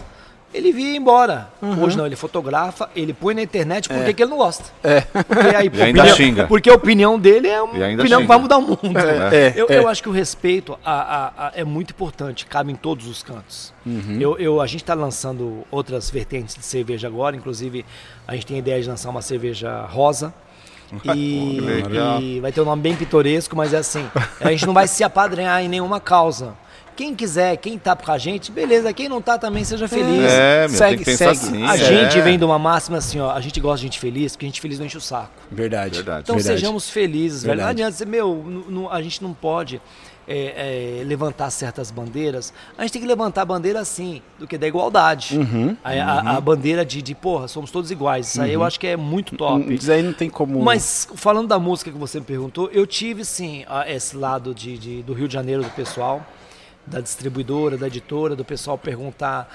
ele 0.53 0.71
via 0.71 0.91
ia 0.91 0.97
embora. 0.97 1.49
Uhum. 1.61 1.83
Hoje 1.83 1.97
não, 1.97 2.05
ele 2.05 2.15
fotografa, 2.15 2.89
ele 2.95 3.13
põe 3.13 3.33
na 3.35 3.41
internet 3.41 3.87
porque 3.89 4.13
que 4.13 4.23
ele 4.23 4.31
não 4.31 4.37
gosta. 4.37 4.65
É. 4.83 5.01
Porque, 5.01 5.55
aí, 5.55 5.69
E 5.73 5.81
ainda 5.81 6.01
opinião- 6.01 6.15
xinga. 6.15 6.47
porque 6.47 6.69
a 6.69 6.73
opinião 6.73 7.19
dele 7.19 7.47
é 7.47 7.61
uma 7.61 7.71
opinião 7.71 7.97
que 7.97 8.07
xinga. 8.07 8.25
vai 8.27 8.37
mudar 8.39 8.57
o 8.57 8.61
mundo. 8.61 8.79
É, 9.31 9.53
eu, 9.55 9.67
é. 9.69 9.77
eu 9.77 9.87
acho 9.87 10.01
que 10.01 10.09
o 10.09 10.11
respeito 10.11 10.77
a- 10.83 10.91
a- 11.37 11.47
a- 11.47 11.51
é 11.55 11.63
muito 11.63 11.91
importante, 11.91 12.45
cabe 12.45 12.71
em 12.71 12.75
todos 12.75 13.07
os 13.07 13.21
cantos. 13.21 13.73
Uhum. 13.85 14.17
Eu, 14.19 14.37
eu- 14.39 14.61
a 14.61 14.67
gente 14.67 14.81
está 14.83 14.93
lançando 14.93 15.63
outras 15.71 16.09
vertentes 16.09 16.55
de 16.55 16.63
cerveja 16.63 17.07
agora, 17.07 17.35
inclusive 17.35 17.85
a 18.27 18.33
gente 18.33 18.45
tem 18.45 18.55
a 18.55 18.59
ideia 18.59 18.81
de 18.81 18.87
lançar 18.89 19.09
uma 19.09 19.21
cerveja 19.21 19.81
rosa. 19.85 20.33
E, 21.13 21.59
Que 21.87 22.23
e 22.23 22.39
vai 22.39 22.51
ter 22.51 22.61
um 22.61 22.65
nome 22.65 22.81
bem 22.81 22.95
pitoresco, 22.95 23.55
mas 23.55 23.73
é 23.75 23.77
assim, 23.77 24.09
a 24.41 24.49
gente 24.49 24.65
não 24.65 24.73
vai 24.73 24.87
se 24.87 25.03
apadrinhar 25.03 25.61
em 25.63 25.67
nenhuma 25.67 25.99
causa. 25.99 26.55
Quem 26.99 27.15
quiser, 27.15 27.55
quem 27.55 27.79
tá 27.79 27.95
com 27.95 28.11
a 28.11 28.17
gente, 28.17 28.51
beleza. 28.51 28.91
Quem 28.91 29.07
não 29.07 29.21
tá 29.21 29.37
também, 29.37 29.63
seja 29.63 29.87
feliz. 29.87 30.29
É, 30.29 30.67
meu, 30.67 30.77
Segue, 30.77 30.89
tem 30.89 30.97
que 30.99 31.05
pensar 31.05 31.33
segue. 31.33 31.63
assim. 31.63 31.65
A 31.65 31.75
é. 31.75 31.77
gente 31.77 32.21
vem 32.21 32.37
de 32.37 32.43
uma 32.43 32.59
máxima 32.59 32.97
assim, 32.97 33.21
ó, 33.21 33.31
a 33.31 33.39
gente 33.39 33.57
gosta 33.61 33.77
de 33.77 33.83
gente 33.83 33.97
feliz, 33.99 34.33
porque 34.33 34.45
gente 34.45 34.59
feliz 34.59 34.77
não 34.79 34.85
enche 34.85 34.97
o 34.97 35.01
saco. 35.01 35.31
Verdade. 35.49 35.95
Verdade. 35.95 36.23
Então 36.23 36.35
Verdade. 36.35 36.59
sejamos 36.59 36.89
felizes, 36.89 37.43
velho. 37.43 37.55
Não 37.55 37.67
Verdade. 37.67 37.83
adianta 37.83 37.91
dizer, 37.93 38.05
meu, 38.05 38.35
nu- 38.35 38.89
a 38.89 39.01
gente 39.01 39.23
não 39.23 39.33
pode 39.33 39.81
é, 40.27 40.99
é, 40.99 41.03
levantar 41.05 41.49
certas 41.51 41.89
bandeiras. 41.89 42.53
A 42.77 42.81
gente 42.81 42.91
tem 42.91 43.01
que 43.01 43.07
levantar 43.07 43.43
a 43.43 43.45
bandeira 43.45 43.79
assim, 43.79 44.21
do 44.37 44.45
que 44.45 44.57
da 44.57 44.67
igualdade. 44.67 45.37
Uhum. 45.37 45.77
A, 45.81 45.91
a- 45.91 46.35
a 46.35 46.41
bandeira 46.41 46.83
de, 46.85 47.01
de, 47.01 47.15
porra, 47.15 47.47
somos 47.47 47.71
todos 47.71 47.89
iguais. 47.91 48.27
Isso 48.27 48.41
aí 48.41 48.51
eu 48.51 48.61
acho 48.61 48.77
que 48.77 48.85
é 48.87 48.97
muito 48.97 49.37
top. 49.37 49.73
Isso 49.73 49.89
aí 49.89 50.03
não 50.03 50.11
tem 50.11 50.29
como. 50.29 50.61
Mas 50.61 51.07
falando 51.15 51.47
da 51.47 51.57
música 51.57 51.89
que 51.91 51.97
você 51.97 52.19
me 52.19 52.25
perguntou, 52.25 52.69
eu 52.73 52.85
tive 52.85 53.23
sim 53.23 53.63
a- 53.69 53.89
esse 53.89 54.17
lado 54.17 54.53
de, 54.53 54.77
de- 54.77 55.01
do 55.01 55.13
Rio 55.13 55.29
de 55.29 55.33
Janeiro 55.33 55.63
do 55.63 55.69
pessoal, 55.69 56.21
da 56.89 56.99
distribuidora, 56.99 57.77
da 57.77 57.87
editora, 57.87 58.35
do 58.35 58.43
pessoal 58.43 58.77
perguntar. 58.77 59.47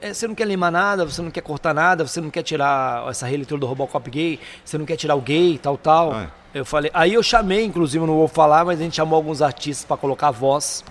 "É, 0.00 0.12
você 0.12 0.26
não 0.26 0.34
quer 0.34 0.46
limar 0.46 0.70
nada, 0.70 1.04
você 1.04 1.22
não 1.22 1.30
quer 1.30 1.40
cortar 1.40 1.72
nada, 1.72 2.06
você 2.06 2.20
não 2.20 2.30
quer 2.30 2.42
tirar 2.42 3.08
essa 3.08 3.26
releitura 3.26 3.60
do 3.60 3.66
Robocop 3.66 4.10
gay, 4.10 4.38
você 4.64 4.76
não 4.76 4.84
quer 4.84 4.96
tirar 4.96 5.14
o 5.14 5.20
gay, 5.20 5.58
tal, 5.62 5.76
tal. 5.78 6.12
Ah, 6.12 6.26
Eu 6.54 6.66
falei, 6.66 6.90
aí 6.92 7.14
eu 7.14 7.22
chamei, 7.22 7.64
inclusive, 7.64 8.04
não 8.04 8.14
vou 8.14 8.28
falar, 8.28 8.62
mas 8.62 8.78
a 8.78 8.82
gente 8.82 8.96
chamou 8.96 9.16
alguns 9.16 9.40
artistas 9.40 9.86
para 9.86 9.96
colocar 9.96 10.30
voz, 10.30 10.84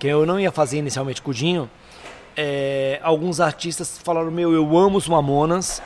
que 0.00 0.08
eu 0.08 0.26
não 0.26 0.40
ia 0.40 0.50
fazer 0.50 0.78
inicialmente 0.78 1.22
com 1.22 1.30
o 1.30 1.34
Dinho. 1.34 1.70
É, 2.36 2.98
alguns 3.04 3.40
artistas 3.40 3.98
falaram, 4.02 4.30
meu, 4.32 4.52
eu 4.52 4.76
amo 4.76 4.98
os 4.98 5.06
Mamonas, 5.08 5.80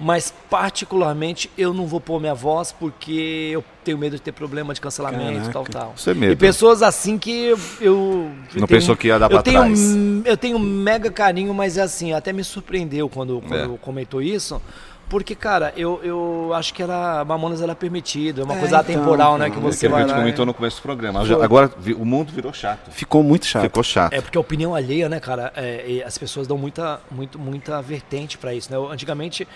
mas 0.00 0.32
particularmente 0.48 1.50
eu 1.58 1.74
não 1.74 1.86
vou 1.86 2.00
pôr 2.00 2.20
minha 2.20 2.34
voz 2.34 2.70
porque 2.72 3.50
eu 3.52 3.64
tenho 3.84 3.98
medo 3.98 4.16
de 4.16 4.22
ter 4.22 4.32
problema 4.32 4.72
de 4.74 4.80
cancelamento, 4.80 5.50
tal, 5.50 5.64
Caraca. 5.64 5.72
tal. 5.86 5.94
Isso 5.96 6.10
é 6.10 6.14
medo. 6.14 6.32
E 6.32 6.36
pessoas 6.36 6.82
assim 6.82 7.18
que 7.18 7.30
eu. 7.30 7.58
eu 7.80 8.30
Não 8.54 8.66
tenho- 8.66 8.66
pensou 8.68 8.96
que 8.96 9.08
ia 9.08 9.18
dar 9.18 9.26
eu 9.26 9.30
pra 9.30 9.42
tenho, 9.42 9.58
trás. 9.58 9.80
Eu 10.24 10.36
tenho 10.36 10.58
mega 10.58 11.10
carinho, 11.10 11.52
mas 11.52 11.76
é 11.76 11.82
assim, 11.82 12.12
até 12.12 12.32
me 12.32 12.44
surpreendeu 12.44 13.08
quando, 13.08 13.42
quando 13.46 13.74
É. 13.74 13.78
comentou 13.78 14.22
isso. 14.22 14.60
Porque, 15.08 15.34
cara, 15.34 15.72
eu, 15.76 16.00
eu 16.02 16.52
acho 16.54 16.74
que 16.74 16.82
era. 16.82 17.24
Mamonas 17.24 17.62
era 17.62 17.74
permitido, 17.74 18.42
é 18.42 18.44
uma 18.44 18.54
É, 18.54 18.58
coisa 18.58 18.76
então, 18.78 18.94
atemporal, 18.94 19.38
né? 19.38 19.46
cara. 19.48 19.50
Que 19.52 19.58
É 19.66 19.70
você 19.72 19.80
que 19.80 19.86
a 19.86 19.90
vai 19.90 20.00
gente 20.02 20.10
lá. 20.10 20.16
comentou 20.18 20.44
no 20.44 20.52
começo 20.52 20.76
do 20.78 20.82
programa. 20.82 21.24
Já- 21.24 21.42
Agora 21.42 21.70
vi- 21.78 21.94
o 21.94 22.04
mundo 22.04 22.30
virou 22.32 22.52
chato. 22.52 22.90
Ficou 22.90 23.22
muito 23.22 23.46
chato. 23.46 23.62
Ficou 23.62 23.82
chato. 23.82 24.12
É 24.12 24.20
porque 24.20 24.36
a 24.36 24.40
opinião 24.40 24.74
alheia, 24.74 25.08
né, 25.08 25.18
cara? 25.18 25.52
é, 25.56 25.84
e 25.88 26.02
as 26.02 26.18
pessoas 26.18 26.46
dão 26.46 26.58
muita, 26.58 27.00
muito, 27.10 27.38
muita 27.38 27.80
vertente 27.80 28.36
pra 28.36 28.52
isso, 28.54 28.70
né? 28.70 28.76
Antigamente, 28.92 29.48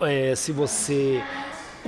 é, 0.00 0.34
se 0.34 0.50
você. 0.52 1.22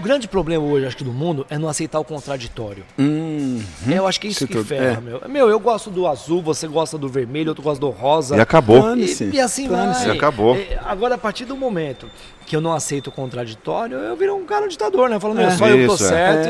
O 0.00 0.02
grande 0.02 0.26
problema 0.26 0.64
hoje, 0.64 0.86
acho 0.86 0.96
que, 0.96 1.04
do 1.04 1.12
mundo 1.12 1.46
é 1.50 1.58
não 1.58 1.68
aceitar 1.68 2.00
o 2.00 2.04
contraditório. 2.04 2.84
Hum, 2.98 3.62
Eu 3.86 4.06
acho 4.06 4.18
que 4.18 4.28
é 4.28 4.30
isso 4.30 4.44
Isso 4.44 4.46
que 4.46 4.54
tudo, 4.54 4.64
ferra, 4.64 4.96
é. 4.96 5.00
meu. 5.02 5.20
Meu, 5.28 5.50
eu 5.50 5.60
gosto 5.60 5.90
do 5.90 6.06
azul, 6.06 6.40
você 6.40 6.66
gosta 6.66 6.96
do 6.96 7.06
vermelho, 7.06 7.50
outro 7.50 7.62
gosta 7.62 7.78
do 7.78 7.90
rosa. 7.90 8.34
E 8.34 8.40
acabou. 8.40 8.96
E, 8.96 9.34
e 9.34 9.38
assim 9.38 9.68
vai. 9.68 10.06
E 10.06 10.10
acabou. 10.10 10.56
É, 10.56 10.80
agora, 10.86 11.16
a 11.16 11.18
partir 11.18 11.44
do 11.44 11.54
momento 11.54 12.06
que 12.46 12.56
eu 12.56 12.62
não 12.62 12.72
aceito 12.72 13.08
o 13.08 13.12
contraditório, 13.12 13.98
eu 13.98 14.16
viro 14.16 14.34
um 14.34 14.46
cara 14.46 14.66
ditador, 14.68 15.10
né? 15.10 15.20
Falando, 15.20 15.40
É. 15.42 15.50
só 15.50 15.68
eu 15.68 15.86
tô 15.86 15.94
Isso, 15.94 16.04
certo. 16.04 16.48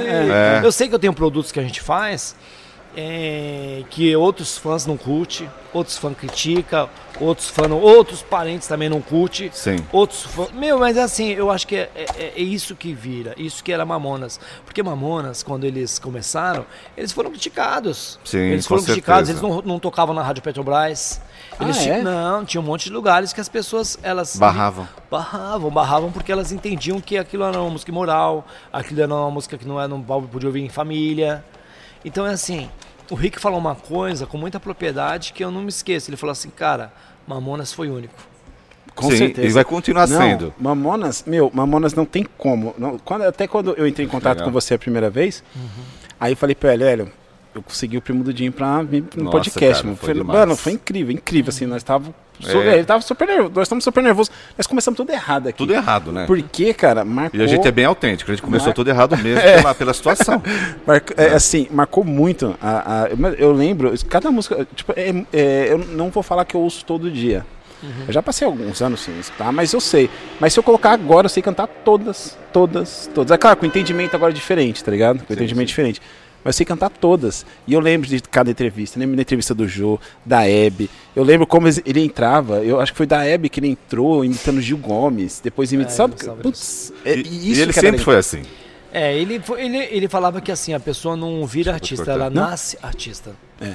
Eu 0.64 0.70
sei 0.70 0.88
que 0.88 0.94
eu 0.94 0.98
tenho 1.00 1.12
produtos 1.12 1.50
que 1.50 1.58
a 1.58 1.62
gente 1.64 1.80
faz 1.80 2.36
é, 2.96 3.83
que 3.90 4.14
outros 4.16 4.57
fãs 4.59 4.87
não 4.87 4.96
curte, 4.96 5.48
outros 5.72 5.96
fãs 5.96 6.16
criticam, 6.16 6.88
outros 7.20 7.48
fãs 7.48 7.68
não, 7.68 7.79
outros 7.81 8.22
parentes 8.22 8.66
também 8.66 8.88
não 8.88 9.00
curte. 9.00 9.50
Sim. 9.53 9.76
Outros 9.92 10.22
fãs. 10.22 10.50
Meu, 10.53 10.79
mas 10.79 10.96
assim, 10.98 11.29
eu 11.29 11.50
acho 11.50 11.66
que 11.66 11.76
é, 11.76 11.90
é- 11.94 12.33
é 12.37 12.40
isso 12.40 12.74
que 12.74 12.92
vira, 12.92 13.35
isso 13.37 13.62
que 13.62 13.72
era 13.72 13.85
Mamonas. 13.85 14.40
Porque 14.64 14.83
Mamonas, 14.83 15.42
quando 15.42 15.64
eles 15.64 15.98
começaram, 15.98 16.66
eles 16.96 17.12
foram 17.12 17.31
criticados. 17.31 18.18
Sim, 18.24 18.38
eles 18.38 18.66
foram 18.66 18.83
criticados, 18.83 19.31
eles 19.31 19.40
não, 19.42 19.62
não 19.62 19.79
tocavam 19.79 20.14
na 20.14 20.22
Rádio 20.22 20.42
Petrobras. 20.42 21.20
Eles 21.61 21.76
Ah, 21.79 21.81
tinham- 21.83 21.96
é? 21.96 22.03
Não, 22.03 22.44
tinha 22.44 22.61
um 22.61 22.64
monte 22.64 22.85
de 22.85 22.90
lugares 22.90 23.33
que 23.33 23.40
as 23.40 23.48
pessoas, 23.48 23.98
elas... 24.03 24.37
Barravam. 24.37 24.88
Barravam, 25.11 25.70
barravam 25.70 26.11
porque 26.12 26.33
elas 26.33 26.53
entendiam 26.53 27.00
que 27.00 27.18
aquilo 27.18 27.44
era 27.44 27.61
uma 27.61 27.70
música 27.70 27.90
imoral, 27.90 28.46
aquilo 28.72 29.03
era 29.03 29.14
uma 29.14 29.31
música 29.31 29.59
que 29.59 29.66
não, 29.68 29.79
era, 29.79 29.87
não 29.88 30.00
podia 30.03 30.48
ouvir 30.48 30.62
em 30.64 30.68
família. 30.70 31.44
Então 32.04 32.26
é 32.26 32.32
assim, 32.32 32.68
o 33.10 33.14
Rick 33.14 33.38
falou 33.38 33.58
uma 33.58 33.74
coisa 33.74 34.26
com 34.26 34.38
muita 34.38 34.58
propriedade 34.60 35.32
que 35.32 35.44
eu 35.44 35.50
não 35.50 35.62
me 35.62 35.68
esqueço. 35.68 36.10
Ele 36.10 36.16
falou 36.16 36.32
assim, 36.32 36.50
cara, 36.50 36.92
Mamonas 37.26 37.72
foi 37.72 37.88
único. 37.90 38.14
Com 38.94 39.10
Sim, 39.10 39.16
certeza. 39.16 39.46
E 39.46 39.50
vai 39.50 39.64
continuar 39.64 40.06
Não, 40.08 40.18
sendo. 40.18 40.54
Mamonas, 40.58 41.24
meu, 41.26 41.50
Mamonas 41.52 41.94
não 41.94 42.04
tem 42.04 42.26
como. 42.36 42.74
Não, 42.78 42.98
quando, 42.98 43.22
até 43.22 43.46
quando 43.46 43.72
eu 43.76 43.86
entrei 43.86 44.06
em 44.06 44.08
contato 44.08 44.38
Legal. 44.38 44.46
com 44.46 44.52
você 44.52 44.74
a 44.74 44.78
primeira 44.78 45.08
vez, 45.08 45.42
aí 46.18 46.32
eu 46.32 46.36
falei 46.36 46.54
pra 46.54 46.74
ele, 46.74 46.84
Hélio, 46.84 47.12
eu 47.54 47.62
consegui 47.62 47.96
o 47.96 48.02
primo 48.02 48.22
do 48.22 48.32
Dinho 48.32 48.52
pra 48.52 48.82
vir 48.82 49.04
no 49.16 49.24
Nossa, 49.24 49.38
podcast, 49.38 49.82
cara, 49.82 49.84
mano. 49.84 49.96
foi 49.96 50.14
mano, 50.14 50.56
foi 50.56 50.72
incrível, 50.72 51.12
incrível, 51.14 51.48
assim, 51.50 51.66
nós 51.66 51.78
estávamos. 51.78 52.14
É. 52.48 52.74
Ele 52.76 52.85
tava 52.85 53.03
super 53.03 53.26
nervoso, 53.26 53.53
nós 53.55 53.62
estamos 53.66 53.85
super 53.85 54.03
nervosos. 54.03 54.33
Nós 54.57 54.66
começamos 54.66 54.96
tudo 54.96 55.11
errado 55.11 55.48
aqui. 55.48 55.59
Tudo 55.59 55.72
errado, 55.72 56.12
né? 56.12 56.24
Porque, 56.26 56.72
cara, 56.74 57.05
marcou. 57.05 57.38
E 57.38 57.42
a 57.42 57.46
gente 57.46 57.66
é 57.66 57.70
bem 57.70 57.85
autêntico, 57.85 58.31
a 58.31 58.35
gente 58.35 58.42
começou 58.42 58.68
Mar- 58.68 58.74
tudo 58.74 58.90
errado 58.90 59.16
mesmo 59.22 59.40
pela, 59.42 59.74
pela 59.74 59.94
situação. 59.94 60.42
Marca- 60.87 61.14
é, 61.16 61.35
assim, 61.35 61.66
marcou 61.70 62.05
muito. 62.05 62.57
A, 62.61 63.05
a- 63.05 63.09
eu- 63.38 63.53
lembro, 63.53 63.92
cada 64.09 64.31
música. 64.31 64.66
Tipo, 64.74 64.92
é- 64.96 65.24
é, 65.33 65.66
eu 65.72 65.79
não 65.79 66.11
vou 66.11 66.22
falar 66.22 66.44
que 66.44 66.55
eu 66.55 66.61
ouço 66.61 66.85
todo 66.85 67.11
dia. 67.11 67.44
Eu 68.07 68.12
já 68.12 68.22
passei 68.22 68.46
alguns 68.46 68.83
anos 68.83 69.00
sem 69.00 69.18
escutar, 69.18 69.50
mas 69.53 69.72
eu 69.72 69.81
sei. 69.81 70.11
Mas 70.38 70.53
se 70.53 70.59
eu 70.59 70.62
colocar 70.62 70.92
agora, 70.92 71.24
eu 71.24 71.31
sei 71.31 71.42
cantar 71.42 71.66
todas, 71.66 72.37
todas, 72.53 73.09
todas. 73.14 73.31
É 73.33 73.38
claro, 73.38 73.57
com 73.57 73.64
entendimento 73.64 74.14
agora 74.14 74.35
diferente, 74.35 74.85
tá 74.85 74.90
ligado? 74.90 75.20
Com 75.20 75.26
Sim, 75.29 75.33
entendimento 75.33 75.68
sim. 75.68 75.72
diferente. 75.72 76.03
Mas 76.44 76.55
eu 76.55 76.59
sei 76.59 76.66
cantar 76.66 76.88
todas. 76.90 77.44
E 77.66 77.72
eu 77.72 77.81
lembro 77.81 78.09
de 78.09 78.20
cada 78.20 78.50
entrevista. 78.50 78.98
Eu 78.98 79.00
lembro 79.00 79.16
da 79.16 79.22
entrevista 79.22 79.55
do 79.55 79.68
Jô, 79.68 79.98
da 80.24 80.48
Hebe. 80.48 80.88
Eu 81.14 81.22
lembro 81.22 81.46
como 81.46 81.66
ele 81.68 82.00
entrava. 82.05 82.64
Eu 82.64 82.81
acho 82.81 82.92
que 82.92 82.96
foi 82.98 83.07
da 83.07 83.24
Hebe 83.24 83.48
que 83.48 83.61
ele 83.61 83.68
entrou 83.68 84.24
imitando 84.24 84.61
Gil 84.61 84.79
Gomes. 84.79 85.40
Depois 85.42 85.72
imitando. 85.72 86.14
É, 86.18 86.24
sabe? 86.24 86.42
Putz, 86.42 86.92
E, 87.05 87.09
é, 87.09 87.16
e 87.18 87.53
isso 87.53 87.61
ele 87.62 87.72
sempre 87.72 88.00
foi 88.00 88.16
assim. 88.16 88.42
É, 88.92 89.16
ele, 89.16 89.38
foi- 89.38 89.64
ele, 89.64 89.76
ele 89.76 90.09
falava 90.09 90.40
que 90.40 90.50
assim, 90.50 90.74
a 90.74 90.81
pessoa 90.81 91.14
não 91.16 91.46
vira 91.46 91.72
artista, 91.72 92.11
ela 92.11 92.29
Não. 92.29 92.42
nasce 92.42 92.76
artista. 92.83 93.31
É. 93.61 93.74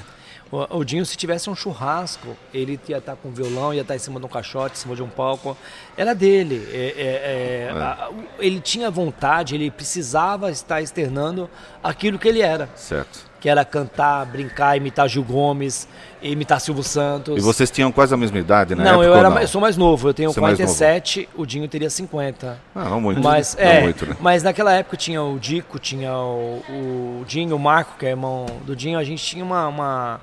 O, 0.51 0.77
o 0.77 0.84
Dinho, 0.86 1.05
se 1.05 1.17
tivesse 1.17 1.49
um 1.49 1.55
churrasco, 1.55 2.38
ele 2.53 2.79
ia 2.88 2.99
estar 2.99 3.15
com 3.15 3.31
violão, 3.31 3.73
ia 3.73 3.81
estar 3.81 3.95
em 3.95 3.99
cima 3.99 4.19
de 4.19 4.25
um 4.25 4.29
caixote, 4.29 4.75
em 4.77 4.79
cima 4.79 4.95
de 4.95 5.01
um 5.03 5.10
palco. 5.10 5.58
Era 5.97 6.13
dele. 6.13 6.67
É, 6.71 6.77
é, 6.77 7.75
é, 7.75 7.81
a- 7.81 8.10
o- 8.12 8.23
ele 8.41 8.60
tinha 8.62 8.89
vontade, 8.91 9.55
ele 9.55 9.71
precisava 9.71 10.51
estar 10.51 10.81
externando 10.81 11.49
aquilo 11.84 12.19
que 12.19 12.27
ele 12.27 12.41
era. 12.41 12.69
Certo. 12.75 13.25
Que 13.45 13.49
era 13.49 13.63
cantar, 13.63 14.25
brincar, 14.25 14.75
imitar 14.75 15.08
Gil 15.08 15.21
Gomes, 15.23 15.88
imitar 16.19 16.60
Silvio 16.60 16.81
Santos. 16.81 17.38
E 17.38 17.41
vocês 17.41 17.69
tinham 17.69 17.91
quase 17.91 18.12
a 18.12 18.17
mesma 18.17 18.39
idade, 18.39 18.73
né? 18.73 18.84
não, 18.84 19.03
eu, 19.03 19.13
era, 19.13 19.29
eu 19.39 19.47
sou 19.47 19.62
mais 19.62 19.77
novo, 19.77 20.10
eu 20.10 20.15
tenho 20.15 20.34
Você 20.34 20.39
é 20.39 20.41
mais 20.41 20.58
47, 20.58 21.29
o 21.36 21.45
Dinho 21.45 21.67
teria 21.67 21.88
50. 21.88 22.58
Ah, 22.73 22.86
não 22.86 22.99
muito. 22.99 23.21
Mas, 23.21 23.55
não 23.55 23.63
é, 23.63 23.81
muito, 23.81 24.03
né? 24.08 24.17
mas 24.19 24.41
naquela 24.41 24.73
época 24.73 24.97
tinha 24.97 25.21
o 25.21 25.38
Dico, 25.38 25.77
tinha 25.77 26.12
o, 26.12 26.60
o 27.21 27.23
Dinho, 27.27 27.55
o 27.55 27.60
Marco, 27.60 27.99
que 27.99 28.08
é 28.08 28.10
irmão 28.10 28.47
do 28.65 28.75
Dinho, 28.75 28.97
a 28.97 29.03
gente 29.03 29.23
tinha 29.23 29.45
uma. 29.45 29.67
uma, 29.67 30.19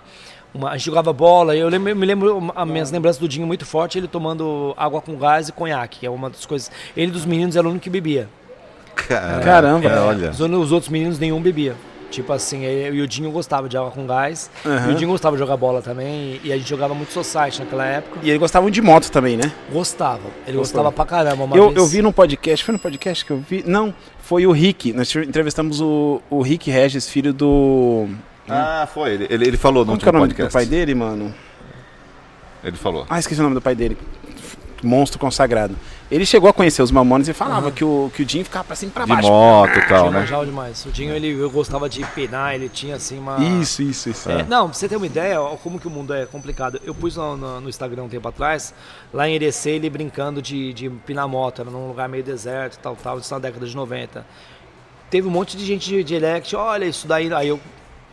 uma- 0.53 0.71
a 0.71 0.77
gente 0.77 0.87
jogava 0.87 1.13
bola, 1.13 1.55
eu 1.55 1.69
lembro- 1.69 1.95
me 1.95 2.05
lembro, 2.05 2.53
as 2.57 2.67
minhas 2.69 2.91
lembranças 2.91 3.21
do 3.21 3.29
Dinho 3.29 3.47
muito 3.47 3.65
forte, 3.65 3.99
ele 3.99 4.09
tomando 4.09 4.75
água 4.77 5.01
com 5.01 5.15
gás 5.17 5.49
e 5.49 5.53
conhaque, 5.53 6.01
que 6.01 6.07
é 6.07 6.11
uma 6.11 6.29
das 6.29 6.45
coisas. 6.45 6.73
Ele 6.97 7.13
dos 7.13 7.25
meninos 7.25 7.55
era 7.55 7.65
o 7.65 7.71
único 7.71 7.85
que 7.85 7.91
bebia. 7.91 8.29
Caramba. 8.97 9.89
é, 9.89 10.01
olha. 10.01 10.31
Os, 10.31 10.41
os 10.41 10.73
outros 10.73 10.91
meninos 10.91 11.21
nenhum 11.21 11.41
bebia. 11.41 11.77
Tipo 12.13 12.33
assim, 12.33 12.63
eu 12.65 12.95
e 12.95 13.01
o 13.01 13.09
Dinho 13.09 13.31
gostava 13.33 13.69
de 13.69 13.77
água 13.77 13.91
com 13.91 14.07
gás, 14.07 14.51
Aham. 14.65 14.91
e 14.91 14.93
o 14.93 14.97
Dinho 14.97 15.11
gostava 15.11 15.35
de 15.35 15.41
jogar 15.41 15.57
bola 15.57 15.81
também, 15.83 16.41
e 16.45 16.53
a 16.53 16.57
gente 16.59 16.69
jogava 16.69 16.95
muito 16.95 17.11
society 17.13 17.61
naquela 17.61 17.87
época. 17.87 18.21
E 18.23 18.29
ele 18.31 18.39
gostava 18.39 18.71
de 18.71 18.81
moto 18.83 19.11
também, 19.11 19.37
né? 19.37 19.51
Gostava, 19.73 20.21
ele 20.47 20.59
Gostava. 20.59 20.85
gostava 20.85 20.93
pra 20.93 21.05
caramba. 21.07 21.45
Uma 21.45 21.57
Eu, 21.57 21.65
vez- 21.69 21.77
eu 21.79 21.87
vi 21.87 22.03
num 22.03 22.13
podcast, 22.13 22.65
foi 22.65 22.73
no 22.73 22.79
podcast 22.79 23.25
que 23.25 23.31
eu 23.33 23.39
vi? 23.39 23.65
Não, 23.67 23.93
foi 24.21 24.47
o 24.47 24.53
Rick. 24.53 24.93
Nós 24.93 25.13
entrevistamos 25.17 25.81
o, 25.81 26.21
o 26.31 26.43
Rick 26.43 26.71
Regis, 26.71 27.09
filho 27.09 27.33
do. 27.33 28.07
Ah, 28.49 28.87
foi. 28.93 29.13
Ele, 29.15 29.27
ele, 29.31 29.47
ele 29.49 29.57
falou 29.57 29.83
no 29.85 29.93
Como 29.93 29.99
que 30.01 30.07
é 30.07 30.11
o 30.11 30.13
nome 30.13 30.27
podcast. 30.27 30.51
do 30.51 30.53
pai 30.53 30.67
dele, 30.67 30.95
mano? 30.95 31.35
Ele 32.63 32.77
falou. 32.77 33.07
Ah, 33.09 33.19
esqueci 33.19 33.41
o 33.41 33.43
nome 33.45 33.55
do 33.55 33.61
pai 33.63 33.75
dele. 33.75 33.97
Monstro 34.83 35.19
consagrado. 35.19 35.75
Ele 36.13 36.27
chegou 36.27 36.51
a 36.51 36.53
conhecer 36.53 36.83
os 36.83 36.91
Mamones 36.91 37.27
e 37.27 37.33
falava 37.33 37.71
que, 37.73 37.83
o, 37.83 38.11
que 38.15 38.23
o 38.23 38.29
Jim 38.29 38.45
ficava 38.45 38.65
pra 38.65 38.77
cima 38.77 38.91
e 38.91 38.93
pra 38.93 39.05
De 39.07 39.13
baixo. 39.13 39.29
moto 39.29 39.79
e 39.79 39.87
tal, 39.89 40.11
Tinha 40.11 40.21
né? 40.21 40.45
demais. 40.45 40.85
O 40.85 40.91
Dinho, 40.91 41.15
ele, 41.15 41.29
eu 41.41 41.51
gostava 41.51 41.89
de 41.89 42.05
penar, 42.09 42.55
ele 42.55 42.69
tinha 42.69 42.97
assim 42.97 43.19
uma... 43.19 43.39
Isso, 43.43 43.83
isso, 43.83 44.11
isso. 44.11 44.31
É, 44.31 44.43
não, 44.45 44.67
pra 44.69 44.75
você 44.79 44.87
ter 44.87 44.97
uma 44.97 45.07
ideia, 45.07 45.41
ó, 45.41 45.57
como 45.57 45.81
que 45.81 45.87
o 45.89 45.91
mundo 45.91 46.13
é 46.13 46.27
complicado. 46.27 46.79
Eu 46.85 46.95
pus 46.95 47.17
no, 47.17 47.35
no- 47.35 47.61
no 47.63 47.69
Instagram 47.71 48.03
um 48.03 48.09
tempo 48.11 48.29
atrás, 48.29 48.75
lá 49.11 49.27
em 49.27 49.35
Erecê, 49.37 49.71
ele 49.71 49.89
brincando 49.89 50.43
de, 50.43 50.75
de 50.75 50.91
pinar 50.91 51.27
moto, 51.27 51.63
era 51.63 51.71
num 51.71 51.89
lugar 51.89 52.11
meio 52.11 52.23
deserto, 52.23 52.79
tal, 52.83 52.95
tal, 52.95 53.19
isso 53.19 53.33
na 53.33 53.41
década 53.41 53.65
de 53.67 53.75
90. 53.75 54.27
Teve 55.09 55.27
um 55.27 55.31
monte 55.31 55.57
de 55.57 55.65
gente 55.65 55.89
de 55.89 56.05
direct, 56.05 56.55
olha, 56.55 56.85
isso 56.85 57.07
daí, 57.09 57.33
aí 57.33 57.49
eu, 57.49 57.59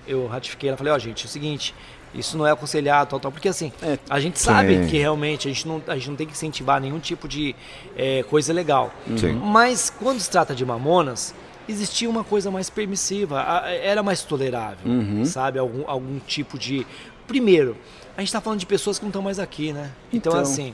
eu 0.08 0.26
ratifiquei, 0.28 0.70
ela 0.70 0.78
falei, 0.78 0.94
ó, 0.94 0.98
gente, 0.98 1.24
é 1.24 1.28
o 1.28 1.30
seguinte, 1.30 1.76
isso 2.14 2.38
não 2.38 2.46
é 2.48 2.52
aconselhado, 2.52 3.10
tal, 3.12 3.20
tal, 3.20 3.32
porque 3.32 3.48
assim, 3.50 3.72
É, 3.82 3.98
a 4.10 4.20
gente 4.20 4.40
sabe 4.40 4.76
sim. 4.84 4.88
que 4.88 4.98
realmente 4.98 5.48
a 5.48 5.52
gente, 5.52 5.68
não, 5.68 5.82
a 5.88 5.96
gente 5.96 6.10
não 6.10 6.16
tem 6.16 6.26
que 6.28 6.34
incentivar 6.34 6.82
nenhum 6.82 7.00
tipo 7.00 7.28
de 7.28 7.56
é, 7.96 8.24
coisa 8.24 8.52
legal. 8.54 8.92
Sim. 9.18 9.34
Mas 9.34 9.90
quando 9.90 10.20
se 10.20 10.30
trata 10.30 10.56
de 10.56 10.66
mamonas, 10.66 11.34
existia 11.68 12.10
uma 12.10 12.24
coisa 12.24 12.50
mais 12.50 12.70
permissiva, 12.70 13.42
a- 13.42 13.70
era 13.72 14.02
mais 14.02 14.24
tolerável, 14.24 14.92
Uhum. 14.92 15.24
sabe? 15.26 15.60
Algum, 15.60 15.84
algum 15.88 16.20
tipo 16.20 16.58
de. 16.58 16.86
Primeiro, 17.28 17.78
a 18.18 18.22
gente 18.22 18.30
está 18.30 18.42
falando 18.42 18.60
de 18.60 18.66
pessoas 18.66 18.98
que 18.98 19.06
não 19.06 19.10
estão 19.10 19.22
mais 19.22 19.38
aqui, 19.38 19.72
né? 19.72 19.92
Então, 20.12 20.32
Então. 20.34 20.42
assim, 20.42 20.74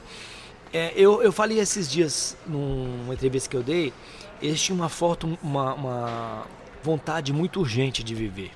é, 0.71 0.93
eu, 0.95 1.21
eu 1.21 1.34
falei 1.34 1.60
esses 1.60 1.91
dias 1.91 2.38
numa 2.48 3.13
entrevista 3.13 3.50
que 3.50 3.58
eu 3.58 3.63
dei, 3.63 3.91
eles 4.41 4.62
tinham 4.62 4.78
uma 4.80 4.89
foto, 4.89 5.38
uma, 5.43 5.74
uma 5.74 6.43
vontade 6.82 7.34
muito 7.34 7.60
urgente 7.60 8.02
de 8.04 8.15
viver. 8.15 8.52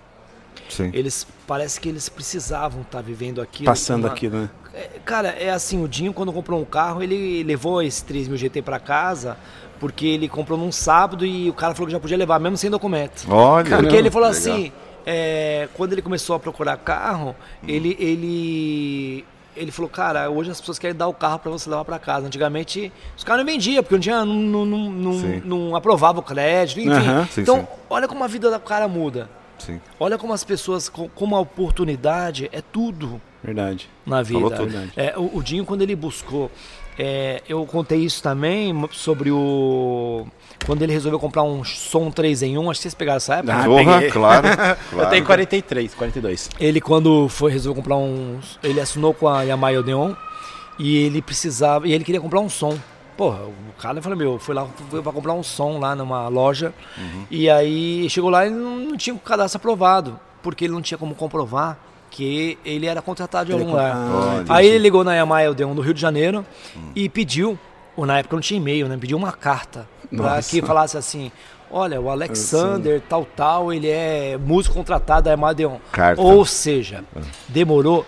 Sim. 0.69 0.91
Eles 0.93 1.25
parece 1.47 1.79
que 1.79 1.89
eles 1.89 2.07
precisavam 2.09 2.81
estar 2.81 3.01
vivendo 3.01 3.41
aquilo. 3.41 3.65
Passando 3.65 4.05
uma- 4.05 4.13
aquilo, 4.13 4.37
né? 4.41 4.49
é, 4.73 4.89
Cara, 5.03 5.29
é 5.29 5.49
assim, 5.49 5.83
o 5.83 5.87
Dinho 5.87 6.13
quando 6.13 6.31
comprou 6.31 6.59
um 6.61 6.65
carro, 6.65 7.01
ele 7.03 7.43
levou 7.43 7.81
esse 7.81 8.03
3000 8.05 8.37
GT 8.37 8.61
pra 8.61 8.79
casa, 8.79 9.35
porque 9.79 10.05
ele 10.05 10.27
comprou 10.29 10.57
num 10.57 10.71
sábado 10.71 11.25
e 11.25 11.49
o 11.49 11.53
cara 11.53 11.73
falou 11.73 11.87
que 11.87 11.93
já 11.93 11.99
podia 11.99 12.17
levar, 12.17 12.39
mesmo 12.39 12.57
sem 12.57 12.69
documento. 12.69 13.25
Olha. 13.29 13.77
Porque 13.77 13.95
ele 13.95 14.11
falou 14.11 14.29
legal. 14.29 14.39
assim, 14.53 14.71
é, 15.05 15.67
quando 15.73 15.93
ele 15.93 16.01
começou 16.01 16.35
a 16.35 16.39
procurar 16.39 16.77
carro, 16.77 17.35
ele, 17.67 17.95
ele, 17.99 19.25
ele 19.55 19.71
falou, 19.71 19.89
cara, 19.89 20.29
hoje 20.29 20.51
as 20.51 20.59
pessoas 20.59 20.77
querem 20.77 20.95
dar 20.95 21.07
o 21.07 21.13
carro 21.13 21.39
pra 21.39 21.51
você 21.51 21.69
levar 21.69 21.83
pra 21.85 21.97
casa. 21.97 22.27
Antigamente, 22.27 22.91
os 23.17 23.23
caras 23.23 23.43
não 23.43 23.51
vendiam, 23.51 23.81
porque 23.81 23.95
não, 23.95 24.01
tinha, 24.01 24.23
não, 24.25 24.65
não, 24.65 24.89
não, 24.91 25.13
não, 25.43 25.75
aprovava 25.75 26.19
o 26.19 26.23
crédito, 26.23 26.79
enfim. 26.81 27.25
Sim, 27.31 27.41
então, 27.41 27.57
sim. 27.61 27.67
olha 27.89 28.07
como 28.07 28.23
a 28.23 28.27
vida 28.27 28.51
do 28.51 28.59
cara 28.59 28.87
muda. 28.87 29.29
Sim. 29.59 29.79
Olha 29.99 30.17
como 30.17 30.33
as 30.33 30.43
pessoas, 30.43 30.89
co- 30.89 31.09
como 31.13 31.35
a 31.35 31.39
oportunidade 31.39 32.49
é 32.51 32.61
tudo 32.61 33.21
Verdade. 33.43 33.89
na 34.05 34.23
Falou 34.25 34.49
vida. 34.49 34.63
tudo. 34.63 34.91
É, 34.95 35.13
o, 35.17 35.37
o 35.37 35.43
Dinho, 35.43 35.65
quando 35.65 35.81
ele 35.81 35.95
buscou, 35.95 36.49
é, 36.97 37.41
eu 37.47 37.65
contei 37.65 37.99
isso 37.99 38.21
também 38.23 38.73
sobre 38.91 39.31
o. 39.31 40.25
Quando 40.65 40.81
ele 40.81 40.91
resolveu 40.91 41.19
comprar 41.19 41.43
um 41.43 41.63
som 41.63 42.11
3 42.11 42.43
em 42.43 42.57
1, 42.57 42.69
acho 42.69 42.79
que 42.79 42.81
vocês 42.83 42.93
pegaram 42.93 43.17
essa 43.17 43.35
época. 43.35 43.53
Ah, 43.55 43.63
Porra, 43.63 43.93
peguei. 43.93 44.11
claro. 44.11 44.47
Eu 44.91 44.97
claro. 44.97 45.09
tenho 45.09 45.25
43, 45.25 45.93
42. 45.95 46.49
Ele, 46.59 46.81
quando 46.81 47.29
foi 47.29 47.51
resolveu 47.51 47.81
comprar 47.81 47.95
um. 47.97 48.39
Ele 48.61 48.81
assinou 48.81 49.13
com 49.13 49.27
a 49.29 49.43
Yamaha 49.43 49.79
Odeon 49.79 50.13
e 50.77 50.97
ele 51.05 51.21
precisava. 51.21 51.87
E 51.87 51.93
ele 51.93 52.03
queria 52.03 52.19
comprar 52.19 52.41
um 52.41 52.49
som. 52.49 52.77
Porra, 53.19 53.39
o 53.43 53.81
cara 53.81 54.01
falou, 54.01 54.17
meu, 54.17 54.39
foi 54.39 54.55
lá 54.55 54.65
foi 54.89 55.01
pra 55.01 55.11
comprar 55.11 55.33
um 55.33 55.43
som 55.43 55.77
lá 55.77 55.93
numa 55.93 56.29
loja. 56.29 56.73
E 57.29 57.49
aí 57.49 58.09
chegou 58.09 58.29
lá 58.29 58.47
e 58.47 58.49
não, 58.49 58.95
tinha 58.95 59.13
o 59.13 59.19
cadastro 59.19 59.57
aprovado. 59.57 60.17
Porque 60.41 60.63
ele 60.63 60.73
não 60.73 60.81
tinha 60.81 60.97
como 60.97 61.13
comprovar 61.13 61.77
que 62.09 62.57
ele 62.63 62.85
era 62.85 63.01
contratado 63.01 63.47
de 63.47 63.51
Ele 63.51 63.59
algum 63.59 63.73
lugar. 63.73 63.93
Ah. 63.93 64.43
Aí 64.47 64.67
ele 64.67 64.77
ligou 64.77 65.03
na 65.03 65.15
Yamaha 65.15 65.49
Odeon 65.49 65.75
do 65.75 65.81
Rio 65.81 65.93
de 65.93 65.99
Janeiro 65.99 66.45
e 66.95 67.09
pediu, 67.09 67.59
ou 67.93 68.05
na 68.05 68.19
época 68.19 68.37
não 68.37 68.41
tinha 68.41 68.57
e-mail, 68.57 68.87
né? 68.87 68.95
Pediu 68.95 69.17
uma 69.17 69.33
carta 69.33 69.85
para 70.15 70.41
que 70.41 70.61
falasse 70.61 70.95
assim: 70.95 71.29
olha, 71.69 71.99
o 71.99 72.09
Alexander, 72.09 73.01
tal, 73.01 73.25
tal, 73.35 73.73
ele 73.73 73.89
é 73.89 74.37
músico 74.37 74.75
contratado 74.75 75.23
da 75.23 75.31
Yamaha 75.31 75.51
Odeon. 75.51 75.77
Carta. 75.91 76.21
Ou 76.21 76.45
seja, 76.45 77.03
demorou 77.49 78.05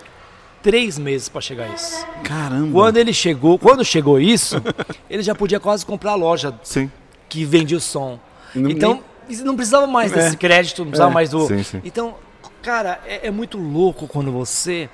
três 0.62 0.98
meses 1.00 1.28
para 1.30 1.42
chegar 1.42 1.74
isso. 1.74 2.06
Caramba. 2.24 2.72
Quando 2.72 2.98
ele 2.98 3.14
chegou, 3.14 3.58
quando 3.60 3.84
chegou 3.84 4.20
isso, 4.20 4.62
ele 5.10 5.24
já 5.24 5.34
podia 5.36 5.60
quase 5.60 5.86
comprar 5.86 6.12
a 6.12 6.16
loja 6.16 6.54
Sim. 6.64 6.92
que 7.28 7.44
vendia 7.46 7.78
o 7.78 7.82
som. 7.82 8.20
Não- 8.54 8.70
então, 8.70 9.04
isso 9.30 9.44
não 9.46 9.56
precisava 9.56 9.88
mais 9.88 10.12
É. 10.12 10.16
desse 10.16 10.38
crédito, 10.38 10.80
não 10.80 10.88
precisava 10.92 11.12
É. 11.12 11.14
mais 11.14 11.30
do. 11.30 11.46
Sim, 11.48 11.64
sim. 11.64 11.82
Então, 11.84 12.16
cara, 12.62 13.00
é, 13.06 13.28
é 13.28 13.32
muito 13.32 13.58
louco 13.58 14.08
quando 14.08 14.32
você 14.32 14.90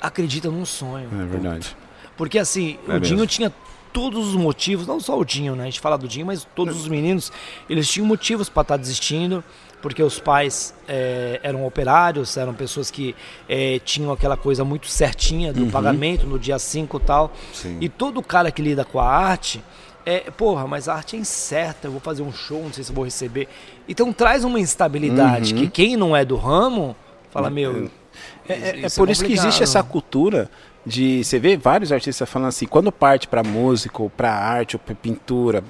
acredita 0.00 0.50
num 0.50 0.64
sonho. 0.64 1.08
É 1.12 1.24
verdade. 1.24 1.76
Porque 2.16 2.38
assim, 2.38 2.78
É 2.88 2.94
o 2.96 3.00
Dinho 3.00 3.16
mesmo. 3.16 3.26
tinha 3.26 3.52
todos 3.92 4.28
os 4.28 4.34
motivos, 4.34 4.86
não 4.86 4.98
só 5.00 5.18
o 5.18 5.24
Dinho, 5.24 5.54
né? 5.54 5.62
A 5.62 5.66
gente 5.66 5.80
fala 5.80 5.96
do 5.96 6.08
Dinho, 6.08 6.26
mas 6.26 6.46
todos 6.54 6.76
os 6.80 6.88
meninos, 6.88 7.30
eles 7.70 7.88
tinham 7.88 8.06
motivos 8.06 8.48
para 8.48 8.62
estar 8.62 8.76
desistindo, 8.76 9.42
porque 9.84 10.02
os 10.02 10.18
pais 10.18 10.72
eh, 10.88 11.38
eram 11.42 11.66
operários, 11.66 12.38
eram 12.38 12.54
pessoas 12.54 12.90
que 12.90 13.14
eh, 13.46 13.78
tinham 13.84 14.10
aquela 14.10 14.34
coisa 14.34 14.64
muito 14.64 14.86
certinha 14.86 15.52
do 15.52 15.66
pagamento 15.66 16.26
no 16.26 16.38
dia 16.38 16.58
5 16.58 16.96
e 16.96 17.00
tal. 17.00 17.30
Sim. 17.52 17.76
E 17.82 17.88
todo 17.90 18.22
cara 18.22 18.50
que 18.50 18.62
lida 18.62 18.82
com 18.82 18.98
a 18.98 19.06
arte, 19.06 19.62
é, 20.06 20.20
porra, 20.30 20.66
mas 20.66 20.88
a 20.88 20.94
arte 20.94 21.16
é 21.16 21.18
incerta, 21.18 21.86
eu 21.86 21.90
vou 21.90 22.00
fazer 22.00 22.22
um 22.22 22.32
show, 22.32 22.62
não 22.62 22.72
sei 22.72 22.82
se 22.82 22.90
eu 22.92 22.94
vou 22.94 23.04
receber. 23.04 23.46
Então 23.86 24.10
traz 24.10 24.42
uma 24.42 24.58
instabilidade 24.58 25.52
que 25.52 25.68
quem 25.68 25.98
não 25.98 26.16
é 26.16 26.24
do 26.24 26.36
ramo 26.36 26.96
fala, 27.30 27.50
meu, 27.50 27.90
É, 28.48 28.52
é- 28.54 28.80
é 28.84 28.86
Isso 28.86 28.96
por 28.98 29.10
isso 29.10 29.22
que 29.22 29.34
existe 29.34 29.62
essa 29.62 29.82
cultura 29.82 30.50
de. 30.86 31.22
Você 31.22 31.38
vê 31.38 31.58
vários 31.58 31.92
artistas 31.92 32.26
falando 32.26 32.48
assim, 32.48 32.64
quando 32.64 32.90
parte 32.90 33.28
pra 33.28 33.42
música, 33.42 34.02
ou 34.02 34.08
pra 34.08 34.32
arte, 34.32 34.76
ou 34.76 34.80
pra 34.80 34.94
pintura, 34.94 35.62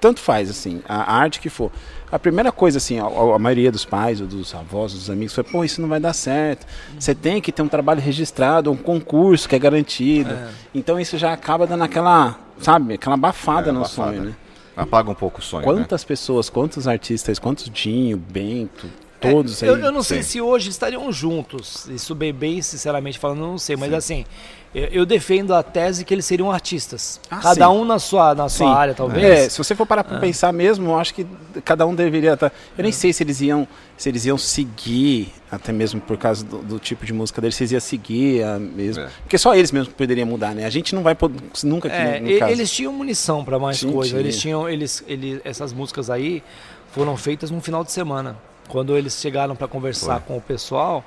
tanto 0.00 0.20
faz, 0.20 0.48
assim, 0.50 0.82
a 0.88 1.02
a 1.02 1.14
arte 1.16 1.40
que 1.40 1.48
for. 1.48 1.70
A 2.10 2.18
primeira 2.18 2.50
coisa, 2.50 2.78
assim, 2.78 2.98
a, 2.98 3.04
a 3.04 3.38
maioria 3.38 3.70
dos 3.70 3.84
pais, 3.84 4.20
ou 4.20 4.26
dos 4.26 4.52
avós, 4.54 4.92
dos 4.92 5.08
amigos, 5.08 5.32
fala, 5.34 5.46
pô, 5.48 5.62
isso 5.64 5.80
não 5.80 5.88
vai 5.88 6.00
dar 6.00 6.12
certo. 6.12 6.66
Você 6.98 7.14
tem 7.14 7.40
que 7.40 7.52
ter 7.52 7.62
um 7.62 7.68
trabalho 7.68 8.00
registrado, 8.00 8.70
um 8.72 8.76
concurso 8.76 9.48
que 9.48 9.54
é 9.54 9.58
garantido. 9.58 10.30
É. 10.32 10.48
Então 10.74 10.98
isso 10.98 11.16
já 11.18 11.32
acaba 11.32 11.66
dando 11.66 11.84
aquela, 11.84 12.36
sabe, 12.60 12.94
aquela 12.94 13.14
abafada 13.14 13.68
É, 13.68 13.72
no 13.72 13.80
abafada. 13.80 14.10
sonho, 14.12 14.24
né? 14.24 14.34
Apaga 14.76 15.10
um 15.10 15.14
pouco 15.14 15.40
o 15.40 15.42
sonho, 15.42 15.60
né? 15.66 15.72
Quantas 15.72 16.02
pessoas, 16.04 16.48
quantos 16.50 16.88
artistas, 16.88 17.38
quantos 17.38 17.68
Dinho, 17.70 18.16
Bento, 18.16 18.88
todos 19.20 19.62
É, 19.62 19.68
eu, 19.68 19.74
aí. 19.74 19.82
eu 19.82 19.92
não 19.92 20.02
sei 20.02 20.22
sim. 20.22 20.30
se 20.30 20.40
hoje 20.40 20.70
estariam 20.70 21.12
juntos. 21.12 21.86
Isso 21.90 22.14
bem, 22.14 22.32
bem 22.32 22.62
sinceramente 22.62 23.18
falando, 23.18 23.40
eu 23.42 23.46
não 23.48 23.58
sei. 23.58 23.76
Mas 23.76 23.92
assim, 23.92 24.24
eu, 24.72 25.04
defendo 25.04 25.52
a 25.52 25.64
tese 25.64 26.04
que 26.04 26.14
eles 26.14 26.24
seriam 26.24 26.48
artistas. 26.50 27.20
Ah, 27.28 27.38
Cada 27.42 27.66
sim. 27.66 27.72
um 27.72 27.84
na 27.84 27.98
sua, 27.98 28.34
na 28.36 28.48
sua 28.48 28.68
Sim. 28.68 28.72
área, 28.72 28.94
talvez. 28.94 29.24
É, 29.24 29.48
se 29.48 29.58
você 29.58 29.74
for 29.74 29.84
parar 29.84 30.04
pra 30.04 30.20
pensar 30.20 30.52
mesmo, 30.52 30.90
eu 30.90 30.98
acho 30.98 31.12
que 31.12 31.26
cada 31.64 31.84
um 31.84 31.92
deveria 31.94 32.34
estar. 32.34 32.52
Eu 32.78 32.82
nem 32.84 32.92
sei 32.92 33.12
se 33.12 33.22
eles 33.24 33.40
iam, 33.40 33.66
se 33.96 34.08
eles 34.08 34.24
iam 34.26 34.38
seguir, 34.38 35.32
até 35.50 35.72
mesmo 35.72 36.00
por 36.00 36.16
causa 36.16 36.44
do, 36.44 36.58
do 36.58 36.78
tipo 36.78 37.04
de 37.04 37.12
música 37.12 37.40
deles, 37.40 37.56
se 37.56 37.64
eles 37.64 37.72
iam 37.72 37.80
seguir 37.80 38.44
a 38.44 38.60
mesmo. 38.60 39.02
É. 39.02 39.08
Porque 39.22 39.36
só 39.38 39.56
eles 39.56 39.72
mesmos 39.72 39.92
poderiam 39.92 40.26
mudar, 40.28 40.54
né? 40.54 40.64
A 40.64 40.70
gente 40.70 40.94
não 40.94 41.02
vai 41.02 41.16
poder, 41.16 41.40
nunca 41.64 41.88
aqui 41.88 41.96
É, 41.96 42.20
no, 42.20 42.30
no 42.30 42.38
caso. 42.38 42.52
eles 42.52 42.70
tinham 42.70 42.92
munição 42.92 43.44
para 43.44 43.58
mais 43.58 43.78
Sim, 43.78 43.90
coisa. 43.90 44.10
tinha. 44.10 44.20
Eles 44.20 44.38
tinham, 44.40 44.68
eles, 44.68 45.02
eles, 45.08 45.40
essas 45.44 45.72
músicas 45.72 46.08
aí 46.08 46.44
foram 46.92 47.16
feitas 47.16 47.50
num 47.50 47.60
final 47.60 47.82
de 47.82 47.90
semana. 47.90 48.36
Quando 48.68 48.96
eles 48.96 49.14
chegaram 49.20 49.56
para 49.56 49.66
conversar 49.66 50.20
Foi. 50.20 50.28
com 50.28 50.36
o 50.36 50.40
pessoal 50.40 51.04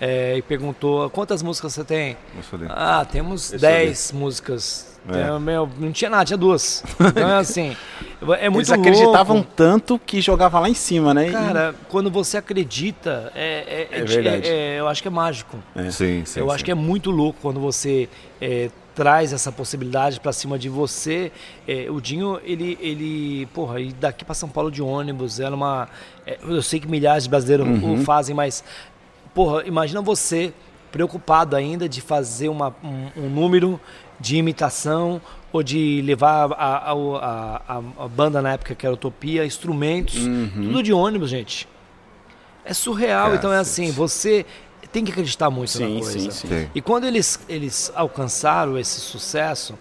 é, 0.00 0.36
e 0.36 0.42
perguntou 0.42 1.08
quantas 1.10 1.42
músicas 1.42 1.74
você 1.74 1.84
tem? 1.84 2.16
Eu 2.36 2.42
falei, 2.42 2.68
Ah, 2.70 3.04
temos 3.10 3.52
Eu 3.52 3.58
10 3.58 4.12
músicas. 4.12 4.94
É. 5.08 5.22
Tem- 5.24 5.40
meu, 5.40 5.68
não 5.78 5.92
tinha 5.92 6.10
nada, 6.10 6.24
tinha 6.24 6.36
duas. 6.36 6.82
Então 7.00 7.28
é 7.30 7.36
assim, 7.38 7.76
é 8.40 8.50
muito 8.50 8.72
eles 8.72 8.72
acreditavam 8.72 9.36
louco. 9.36 9.50
tanto 9.54 10.00
que 10.00 10.20
jogava 10.20 10.58
lá 10.58 10.68
em 10.68 10.74
cima, 10.74 11.14
né? 11.14 11.28
E- 11.28 11.32
Cara, 11.32 11.74
quando 11.88 12.10
você 12.10 12.36
acredita, 12.38 13.30
é, 13.34 13.86
é- 13.92 13.98
É 13.98 14.00
é- 14.00 14.04
verdade. 14.04 14.48
é- 14.48 14.80
eu 14.80 14.88
acho 14.88 15.00
que 15.02 15.06
é 15.08 15.10
mágico. 15.10 15.56
É. 15.76 15.84
Sim, 15.92 16.24
sim. 16.24 16.40
eu 16.40 16.48
sim. 16.48 16.54
acho 16.54 16.64
que 16.64 16.70
é 16.72 16.74
muito 16.74 17.10
louco 17.12 17.38
quando 17.40 17.60
você 17.60 18.08
é, 18.40 18.68
traz 18.96 19.32
essa 19.32 19.52
possibilidade 19.52 20.18
pra 20.18 20.32
cima 20.32 20.58
de 20.58 20.68
você. 20.68 21.30
É, 21.68 21.86
o 21.88 22.00
Dinho, 22.00 22.40
ele, 22.42 22.76
ele, 22.80 23.46
porra, 23.54 23.78
e 23.80 23.92
daqui 23.92 24.24
pra 24.24 24.34
São 24.34 24.48
Paulo 24.48 24.70
de 24.72 24.82
ônibus, 24.82 25.38
era 25.38 25.54
uma. 25.54 25.88
é, 26.26 26.36
eu 26.42 26.60
sei 26.62 26.80
que 26.80 26.88
milhares 26.88 27.24
de 27.24 27.30
brasileiros 27.30 27.64
Uhum. 27.66 27.94
o 27.94 27.98
fazem, 28.04 28.34
mas, 28.34 28.64
porra, 29.36 29.62
imagina 29.66 30.00
você 30.00 30.52
preocupado 30.90 31.54
ainda 31.54 31.86
de 31.88 32.00
fazer 32.00 32.48
uma, 32.48 32.74
um, 32.82 33.24
um 33.24 33.28
número 33.28 33.78
de 34.18 34.36
imitação 34.38 35.20
ou 35.52 35.62
de 35.62 36.00
levar 36.02 36.50
a, 36.52 36.54
a, 36.54 36.92
a, 36.92 37.62
a- 37.76 38.04
a 38.04 38.08
banda 38.08 38.40
na 38.40 38.54
época 38.54 38.74
que 38.74 38.86
era 38.86 38.94
Utopia, 38.94 39.44
instrumentos, 39.44 40.14
tudo 40.54 40.82
de 40.82 40.92
ônibus, 40.94 41.28
gente. 41.28 41.68
É 42.64 42.72
surreal, 42.72 43.34
então 43.34 43.52
é 43.52 43.58
assim, 43.58 43.92
você 43.92 44.46
tem 44.90 45.04
que 45.04 45.12
acreditar 45.12 45.50
muito 45.50 45.70
Sim, 45.72 45.94
na 45.96 46.00
coisa. 46.00 46.18
sim, 46.18 46.30
sim. 46.30 46.48
Sim. 46.48 46.70
E 46.74 46.80
quando 46.80 47.04
eles, 47.04 47.38
eles 47.48 47.92
alcançaram 47.94 48.78
esse 48.78 48.98
sucesso, 49.00 49.74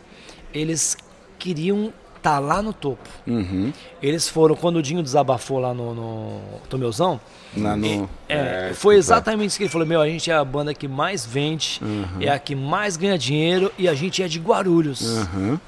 eles 0.53 0.97
queriam 1.39 1.93
estar 2.25 2.39
lá 2.39 2.61
no 2.61 2.73
topo. 2.73 3.07
Uhum. 3.27 3.71
Eles 4.01 4.27
foram, 4.27 4.55
quando 4.55 4.77
o 4.77 4.81
Dinho 4.81 5.03
desabafou 5.03 5.59
lá 5.59 5.73
no, 5.73 5.93
no 5.93 6.41
Tomeuzão, 6.67 7.19
Lá 7.55 7.75
no. 7.77 8.09
é, 8.27 8.69
É, 8.69 8.73
foi 8.73 8.95
exatamente 8.95 9.49
isso 9.49 9.57
que 9.57 9.63
ele 9.63 9.71
falou: 9.71 9.87
Meu, 9.87 10.01
a 10.01 10.09
gente 10.09 10.29
é 10.29 10.33
a 10.33 10.43
banda 10.43 10.73
que 10.73 10.87
mais 10.87 11.25
vende, 11.25 11.79
é 12.19 12.29
a 12.29 12.39
que 12.39 12.55
mais 12.55 12.97
ganha 12.97 13.17
dinheiro 13.17 13.71
e 13.77 13.87
a 13.87 13.93
gente 13.93 14.21
é 14.23 14.27
de 14.27 14.39
Guarulhos. 14.39 15.01
Uhum. 15.01 15.59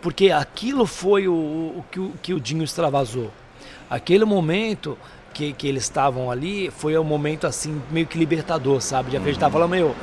Porque 0.00 0.30
aquilo 0.30 0.86
foi 0.86 1.28
o, 1.28 1.32
o, 1.32 1.84
que, 1.90 2.00
o 2.00 2.12
que 2.22 2.34
o 2.34 2.40
Dinho 2.40 2.64
extravasou. 2.64 3.30
Aquele 3.90 4.24
momento 4.24 4.96
que, 5.34 5.52
que 5.52 5.66
eles 5.66 5.84
estavam 5.84 6.30
ali 6.30 6.70
foi 6.70 6.96
um 6.98 7.04
momento 7.04 7.46
assim, 7.46 7.80
meio 7.90 8.06
que 8.06 8.18
libertador, 8.18 8.80
sabe? 8.80 9.10
De 9.10 9.16
acreditar, 9.16 9.50
falando, 9.50 9.70
meu, 9.70 9.94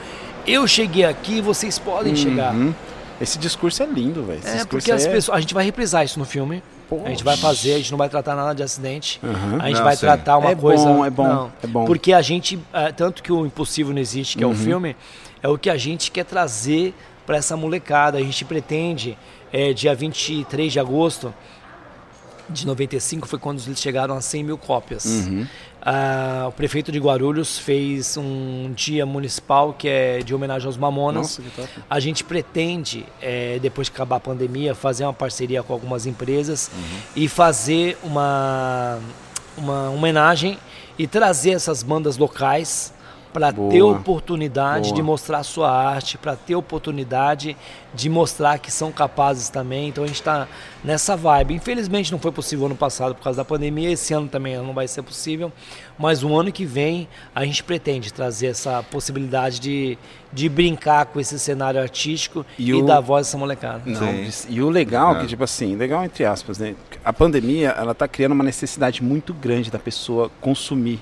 eu 0.45 0.67
cheguei 0.67 1.05
aqui, 1.05 1.41
vocês 1.41 1.79
podem 1.79 2.15
chegar. 2.15 2.53
Uhum. 3.15 3.21
Esse 3.23 3.37
discurso 3.39 3.81
é 3.81 3.85
lindo, 3.85 4.23
velho. 4.23 4.41
É, 4.43 4.65
porque 4.65 4.91
as 4.91 5.05
é- 5.05 5.11
pessoas. 5.11 5.37
A 5.37 5.41
gente 5.41 5.53
vai 5.53 5.63
reprisar 5.65 6.03
isso 6.03 6.19
no 6.19 6.25
filme. 6.25 6.61
A 7.03 7.09
gente 7.09 7.23
vai 7.23 7.35
fazer, 7.35 7.73
a 7.73 7.77
gente 7.77 7.89
não 7.91 7.97
vai 7.97 8.07
tratar 8.07 8.35
nada 8.35 8.53
de 8.53 8.61
acidente. 8.61 9.19
Uhum. 9.23 9.59
A 9.59 9.67
gente 9.67 9.77
Não, 9.77 9.83
vai 9.83 9.95
sim. 9.95 10.01
tratar 10.01 10.37
uma 10.37 10.51
É 10.51 10.55
coisa. 10.55 10.85
bom, 10.85 11.03
é 11.05 11.09
bom, 11.09 11.27
não. 11.27 11.51
é 11.63 11.67
bom. 11.67 11.85
Porque 11.85 12.13
a 12.13 12.21
gente. 12.21 12.59
é, 12.71 12.91
Tanto 12.91 13.23
que 13.23 13.31
o 13.31 13.43
Impossível 13.45 13.91
Não 13.93 13.99
Existe, 14.01 14.37
que 14.37 14.45
Uhum. 14.45 14.51
é 14.51 14.53
o 14.53 14.57
filme, 14.57 14.95
é 15.41 15.47
o 15.49 15.57
que 15.57 15.69
a 15.69 15.77
gente 15.77 16.11
quer 16.11 16.25
trazer 16.25 16.93
para 17.25 17.37
essa 17.37 17.57
molecada. 17.57 18.19
A 18.19 18.21
gente 18.21 18.45
pretende, 18.45 19.17
é, 19.51 19.73
dia 19.73 19.95
23 19.95 20.71
de 20.71 20.79
agosto 20.79 21.33
de 22.49 22.65
95, 22.65 23.27
foi 23.27 23.39
quando 23.39 23.61
eles 23.65 23.79
chegaram 23.79 24.15
a 24.15 24.21
100 24.21 24.43
mil 24.43 24.57
cópias. 24.57 25.05
Uhum. 25.05 25.47
Ah, 25.81 26.45
o 26.47 26.51
prefeito 26.51 26.91
de 26.91 26.97
Guarulhos 26.99 27.59
fez 27.59 28.17
um 28.17 28.73
dia 28.75 29.05
municipal 29.05 29.71
que 29.73 29.87
é 29.87 30.19
de 30.19 30.33
homenagem 30.33 30.65
aos 30.65 30.77
Mamonas. 30.77 31.39
Nossa. 31.57 31.69
A 31.87 31.99
gente 31.99 32.23
pretende, 32.23 33.05
eh, 33.21 33.59
depois 33.61 33.87
que 33.87 33.95
acabar 33.95 34.15
a 34.15 34.19
pandemia, 34.19 34.73
fazer 34.73 35.03
uma 35.03 35.13
parceria 35.13 35.61
com 35.61 35.73
algumas 35.73 36.07
empresas 36.07 36.71
Uhum. 36.73 36.81
e 37.15 37.27
fazer 37.27 37.97
uma, 38.03 38.97
uma 39.55 39.89
homenagem 39.91 40.57
e 40.97 41.05
trazer 41.05 41.51
essas 41.51 41.83
bandas 41.83 42.17
locais 42.17 42.91
para 43.35 43.51
ter 43.51 43.81
oportunidade 43.81 44.85
Boa. 44.89 44.95
de 44.95 45.01
mostrar 45.01 45.39
a 45.39 45.43
sua 45.43 45.69
arte, 45.69 46.17
para 46.17 46.37
ter 46.37 46.55
oportunidade 46.55 47.57
de 47.93 48.09
mostrar 48.09 48.59
que 48.59 48.71
são 48.71 48.93
capazes 48.93 49.49
também. 49.49 49.89
Então 49.89 50.05
a 50.05 50.07
gente 50.07 50.15
está 50.21 50.47
nessa 50.81 51.17
vibe. 51.17 51.53
Infelizmente 51.53 52.13
não 52.13 52.19
foi 52.19 52.31
possível 52.31 52.65
ano 52.67 52.77
passado 52.77 53.13
por 53.13 53.21
causa 53.21 53.35
da 53.35 53.43
pandemia, 53.43 53.91
esse 53.91 54.13
ano 54.13 54.29
também 54.29 54.55
não 54.55 54.73
vai 54.73 54.87
ser 54.87 55.01
possível, 55.01 55.51
mas 55.99 56.23
o 56.23 56.33
ano 56.33 56.49
que 56.49 56.65
vem 56.65 57.09
a 57.35 57.43
gente 57.43 57.61
pretende 57.61 58.13
trazer 58.13 58.47
essa 58.47 58.81
possibilidade 58.83 59.59
de, 59.59 59.97
de 60.31 60.47
brincar 60.47 61.07
com 61.07 61.19
esse 61.19 61.37
cenário 61.37 61.81
artístico 61.81 62.45
E 62.57 62.69
e, 62.69 62.73
o- 62.73 62.85
dar 62.85 63.01
voz 63.01 63.27
a 63.27 63.29
essa 63.29 63.37
molecada. 63.37 63.81
Não, 63.85 64.31
Sim. 64.31 64.47
e 64.49 64.61
o 64.61 64.69
legal, 64.69 65.17
É. 65.17 65.19
que 65.19 65.27
tipo 65.27 65.43
assim, 65.43 65.75
legal 65.75 66.05
entre 66.05 66.23
aspas, 66.23 66.57
né? 66.57 66.73
A 67.03 67.11
pandemia, 67.11 67.71
ela 67.71 67.93
tá 67.93 68.07
criando 68.07 68.31
uma 68.31 68.45
necessidade 68.45 69.03
muito 69.03 69.33
grande 69.33 69.69
da 69.69 69.77
pessoa 69.79 70.31
consumir, 70.39 71.01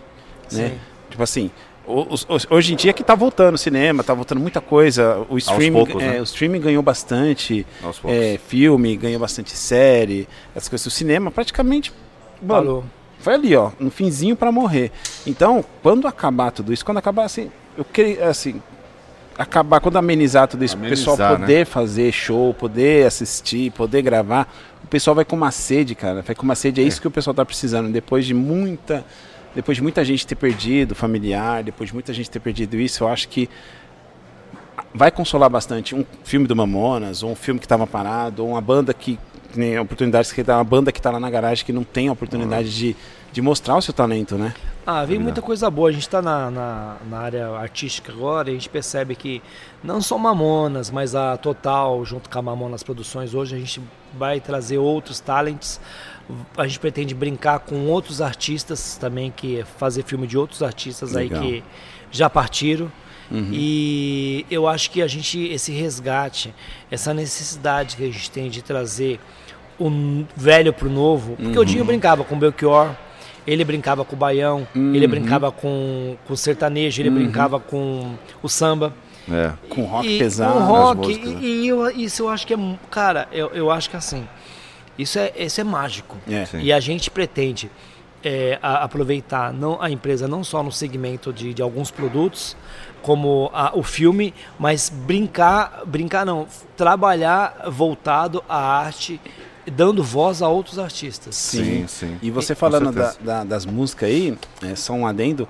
né? 0.52 0.70
Sim. 0.70 0.74
Tipo 1.12 1.22
assim, 1.22 1.52
hoje 2.50 2.74
em 2.74 2.76
dia 2.76 2.94
que 2.94 3.04
tá 3.04 3.14
voltando 3.14 3.56
o 3.56 3.58
cinema, 3.58 4.04
tá 4.04 4.14
voltando 4.14 4.40
muita 4.40 4.62
coisa, 4.62 5.26
o 5.30 5.38
streaming, 5.38 5.86
poucos, 5.86 6.02
é, 6.02 6.12
né? 6.14 6.20
o 6.22 6.24
streaming 6.24 6.62
ganhou 6.62 6.82
bastante, 6.82 7.66
é, 8.06 8.40
filme 8.48 8.96
ganhou 8.96 9.20
bastante 9.20 9.52
série, 9.52 10.28
essas 10.56 10.70
coisas, 10.70 10.88
o 10.88 10.92
cinema 10.92 11.30
praticamente, 11.30 11.92
mano, 12.42 12.66
Falou. 12.66 12.84
foi 13.20 13.34
ali, 13.34 13.56
ó, 13.56 13.72
no 13.80 13.92
finzinho 13.92 14.36
pra 14.36 14.52
morrer. 14.52 14.92
Então, 15.28 15.64
quando 15.82 16.08
acabar 16.08 16.52
tudo 16.52 16.72
isso, 16.72 16.86
quando 16.86 17.00
acabar 17.00 17.26
assim, 17.26 17.52
eu 17.78 17.84
queria 17.84 18.30
assim, 18.30 18.62
acabar 19.38 19.80
quando 19.82 19.98
amenizar 19.98 20.48
tudo 20.48 20.64
isso, 20.64 20.78
o 20.78 20.80
pessoal 20.80 21.18
né? 21.18 21.36
poder 21.38 21.66
fazer 21.66 22.12
show, 22.12 22.54
poder 22.54 23.06
assistir, 23.06 23.72
poder 23.72 24.02
gravar, 24.02 24.48
o 24.84 24.88
pessoal 24.88 25.16
vai 25.16 25.26
com 25.26 25.36
uma 25.36 25.52
sede, 25.52 25.96
cara, 25.96 26.22
vai 26.22 26.34
com 26.34 26.44
uma 26.44 26.56
sede, 26.56 26.82
é, 26.82 26.84
isso 26.84 27.02
que 27.02 27.08
o 27.08 27.12
pessoal 27.12 27.34
tá 27.34 27.44
precisando, 27.44 27.92
depois 27.92 28.26
de 28.26 28.34
muita 28.34 29.04
depois 29.56 29.78
de 29.78 29.84
muita 29.84 30.04
gente 30.04 30.26
ter 30.26 30.36
perdido 30.36 30.96
familiar, 30.96 31.64
depois 31.64 31.90
de 31.90 31.94
muita 31.94 32.14
gente 32.14 32.30
ter 32.30 32.40
perdido 32.40 32.76
isso, 32.76 33.04
eu 33.04 33.08
acho 33.08 33.28
que 33.28 33.50
vai 34.94 35.12
consolar 35.12 35.50
bastante 35.50 35.96
um 35.96 36.06
filme 36.24 36.48
do 36.48 36.56
Mamonas, 36.56 37.24
ou 37.24 37.32
um 37.32 37.36
filme 37.36 37.60
que 37.60 37.66
estava 37.66 37.88
parado, 37.88 38.44
ou 38.44 38.52
uma 38.52 38.62
banda 38.62 38.94
que 38.94 39.20
tem 39.54 39.78
oportunidades 39.78 40.32
que 40.32 40.44
tá 40.44 40.58
uma 40.58 40.64
banda 40.64 40.92
que 40.92 41.00
está 41.00 41.12
lá 41.12 41.20
na 41.20 41.30
garagem 41.30 41.66
que 41.66 41.72
não 41.72 41.84
tem 41.84 42.08
a 42.08 42.12
oportunidade 42.12 42.76
de, 42.76 42.96
de 43.32 43.42
mostrar 43.42 43.78
o 43.78 43.82
seu 43.82 43.94
talento, 43.94 44.36
né? 44.36 44.54
Ah, 44.86 45.02
vem 45.02 45.12
Legal. 45.12 45.24
muita 45.24 45.42
coisa 45.42 45.70
boa. 45.70 45.90
A 45.90 45.92
gente 45.92 46.02
está 46.02 46.22
na, 46.22 46.52
na, 46.52 46.98
na 47.10 47.20
área 47.20 47.48
artística 47.52 48.12
agora 48.12 48.50
e 48.50 48.52
a 48.52 48.54
gente 48.56 48.68
percebe 48.68 49.16
que 49.16 49.42
não 49.84 50.02
só 50.02 50.18
Mamonas, 50.18 50.90
mas 50.90 51.16
a 51.16 51.38
Total, 51.38 52.04
junto 52.04 52.30
com 52.30 52.40
a 52.40 52.42
Mamonas 52.42 52.84
Produções, 52.84 53.34
hoje 53.34 53.56
a 53.56 53.60
gente 53.60 53.82
vai 54.18 54.42
trazer 54.42 54.78
outros 54.78 55.20
talentos. 55.20 55.80
A 56.58 56.66
gente 56.68 56.80
pretende 56.80 57.14
brincar 57.14 57.60
com 57.60 57.88
outros 57.88 58.22
artistas 58.22 58.98
também, 58.98 59.32
que 59.36 59.64
fazer 59.78 60.04
filme 60.04 60.26
de 60.26 60.38
outros 60.38 60.64
artistas 60.64 61.12
Legal. 61.14 61.42
aí 61.42 61.62
que 61.62 61.64
já 62.12 62.30
partiram. 62.30 62.92
Uhum. 63.32 63.50
E 63.52 64.46
eu 64.50 64.68
acho 64.68 64.92
que 64.92 65.02
a 65.02 65.08
gente, 65.08 65.40
esse 65.48 65.72
resgate, 65.72 66.54
essa 66.92 67.14
necessidade 67.14 67.96
que 67.98 68.04
a 68.04 68.08
gente 68.12 68.30
tem 68.32 68.50
de 68.50 68.62
trazer 68.62 69.20
o 69.80 69.90
velho 70.36 70.72
pro 70.72 70.90
novo, 70.90 71.36
porque 71.36 71.58
o 71.58 71.66
Dinho 71.66 71.84
brincava 71.84 72.24
com 72.24 72.36
o 72.36 72.38
Belchior, 72.38 72.92
ele 73.46 73.66
brincava 73.66 74.06
com 74.06 74.16
o 74.16 74.20
Baião, 74.20 74.68
ele 74.76 75.06
Uhum. 75.06 75.12
brincava 75.12 75.52
com, 75.52 76.16
com 76.26 76.34
o 76.34 76.38
sertanejo, 76.38 77.02
ele 77.02 77.10
brincava 77.10 77.60
com 77.60 78.16
o 78.42 78.48
samba. 78.48 78.94
É. 79.30 79.52
Com 79.70 79.84
rock 79.84 80.08
e, 80.08 80.20
pesado. 80.20 80.54
Com 80.54 80.60
rock, 80.60 80.98
músicas, 81.08 81.32
e, 81.32 81.34
né? 81.36 81.42
e 81.42 81.68
eu- 81.68 81.90
isso 81.92 82.24
eu 82.24 82.30
acho 82.30 82.46
que 82.46 82.54
é, 82.54 82.58
cara, 82.92 83.28
eu, 83.32 83.48
eu 83.54 83.72
acho 83.72 83.90
que 83.90 83.96
assim, 83.98 84.28
isso 84.98 85.18
é, 85.20 85.32
isso 85.38 85.60
é 85.60 85.64
mágico. 85.64 86.18
É. 86.30 86.46
Sim. 86.46 86.60
E 86.62 86.72
a 86.74 86.80
gente 86.80 87.10
pretende 87.12 87.70
é, 88.24 88.58
a- 88.62 88.84
aproveitar 88.84 89.52
não, 89.52 89.82
a 89.82 89.90
empresa 89.90 90.28
não 90.28 90.44
só 90.44 90.64
no 90.64 90.72
segmento 90.72 91.34
de, 91.34 91.54
de 91.54 91.62
alguns 91.62 91.92
produtos, 91.92 92.56
como 93.02 93.50
a- 93.54 93.72
o 93.76 93.84
filme, 93.84 94.34
mas 94.58 94.90
brincar, 94.90 95.82
brincar 95.86 96.26
não, 96.26 96.48
trabalhar 96.78 97.66
voltado 97.70 98.42
à 98.48 98.58
arte, 98.58 99.20
dando 99.70 100.02
voz 100.04 100.42
a 100.42 100.48
outros 100.48 100.80
artistas. 100.80 101.36
Sim, 101.36 101.86
sim. 101.88 102.18
E 102.22 102.32
você 102.32 102.54
falando 102.56 102.92
da- 102.94 103.14
da- 103.20 103.44
das 103.44 103.66
músicas 103.66 104.08
aí, 104.10 104.38
é, 104.62 104.74
só 104.76 104.94
um 104.94 105.06
adendo, 105.06 105.48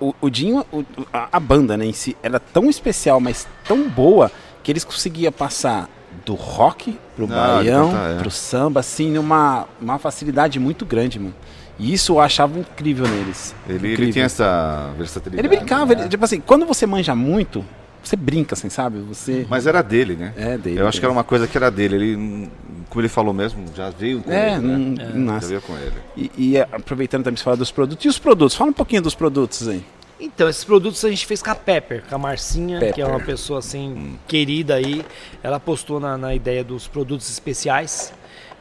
o, 0.00 0.14
o 0.20 0.30
Dinho, 0.30 0.64
o- 0.72 0.84
a, 1.12 1.28
a 1.32 1.40
banda 1.40 1.76
né, 1.76 1.84
em 1.86 1.92
si, 1.92 2.16
era 2.22 2.38
tão 2.40 2.70
especial, 2.70 3.20
mas 3.20 3.46
tão 3.66 3.88
boa, 3.88 4.30
que 4.62 4.72
eles 4.72 4.84
conseguiam 4.84 5.32
passar 5.32 5.88
do 6.24 6.34
rock 6.34 6.98
pro 7.14 7.24
Ah, 7.24 7.28
de 7.28 7.34
baião, 7.34 7.90
cantar, 7.90 8.10
é. 8.12 8.18
pro 8.18 8.30
samba, 8.30 8.80
assim, 8.80 9.10
numa 9.10 9.66
uma 9.80 9.98
facilidade 9.98 10.58
muito 10.58 10.84
grande, 10.86 11.18
mano. 11.18 11.34
E 11.78 11.92
isso 11.92 12.12
eu 12.14 12.20
achava 12.20 12.58
incrível 12.58 13.06
neles. 13.06 13.54
Ele, 13.68 13.76
ele 13.78 13.92
Incrível. 13.92 14.12
tinha 14.14 14.24
essa 14.24 14.92
versatilidade. 14.96 15.46
Ele 15.46 15.56
brincava, 15.56 15.92
ele- 15.92 16.08
tipo 16.08 16.24
assim, 16.24 16.40
quando 16.40 16.64
você 16.64 16.86
manja 16.86 17.14
muito, 17.14 17.62
você 18.02 18.16
brinca, 18.16 18.54
assim, 18.54 18.70
sabe? 18.70 18.98
Você... 19.00 19.46
Mas 19.50 19.66
era 19.66 19.82
dele, 19.82 20.14
né? 20.14 20.32
É 20.36 20.56
dele. 20.56 20.80
Eu 20.80 20.88
acho 20.88 20.98
que 20.98 21.04
era 21.04 21.12
uma 21.12 21.24
coisa 21.24 21.46
que 21.46 21.56
era 21.56 21.70
dele. 21.70 21.96
Ele, 21.96 22.48
como 22.88 23.00
ele 23.02 23.08
falou 23.08 23.34
mesmo, 23.34 23.64
já 23.76 23.90
veio 23.90 24.22
com 24.22 24.30
É, 24.32 24.54
ele. 24.54 24.62
não, 24.66 24.78
Né? 24.78 25.10
não 25.12 25.40
Já 25.40 25.48
veio 25.48 25.60
com 25.60 25.74
ele. 25.76 25.92
E, 26.16 26.30
e, 26.38 26.56
é, 26.56 26.62
aproveitando 26.72 27.24
também 27.24 27.36
você 27.36 27.42
falar 27.44 27.56
dos 27.56 27.70
produtos. 27.70 28.04
E 28.04 28.08
os 28.08 28.18
produtos? 28.18 28.56
Fala 28.56 28.70
um 28.70 28.74
pouquinho 28.74 29.02
dos 29.02 29.14
produtos 29.14 29.68
aí. 29.68 29.84
Então, 30.18 30.48
esses 30.48 30.64
produtos 30.64 31.04
a 31.04 31.10
gente 31.10 31.26
fez 31.26 31.42
com 31.42 31.50
a 31.50 31.54
Pepper, 31.54 32.02
com 32.08 32.14
a 32.14 32.18
Marcinha, 32.18 32.78
que 32.78 32.84
é 32.86 32.92
Pepper. 32.92 33.08
uma 33.08 33.20
pessoa 33.20 33.58
assim 33.58 34.18
querida 34.26 34.74
aí. 34.74 35.04
Ela 35.42 35.60
postou 35.60 36.00
na, 36.00 36.16
na 36.16 36.34
ideia 36.34 36.64
dos 36.64 36.88
produtos 36.88 37.28
especiais, 37.30 38.14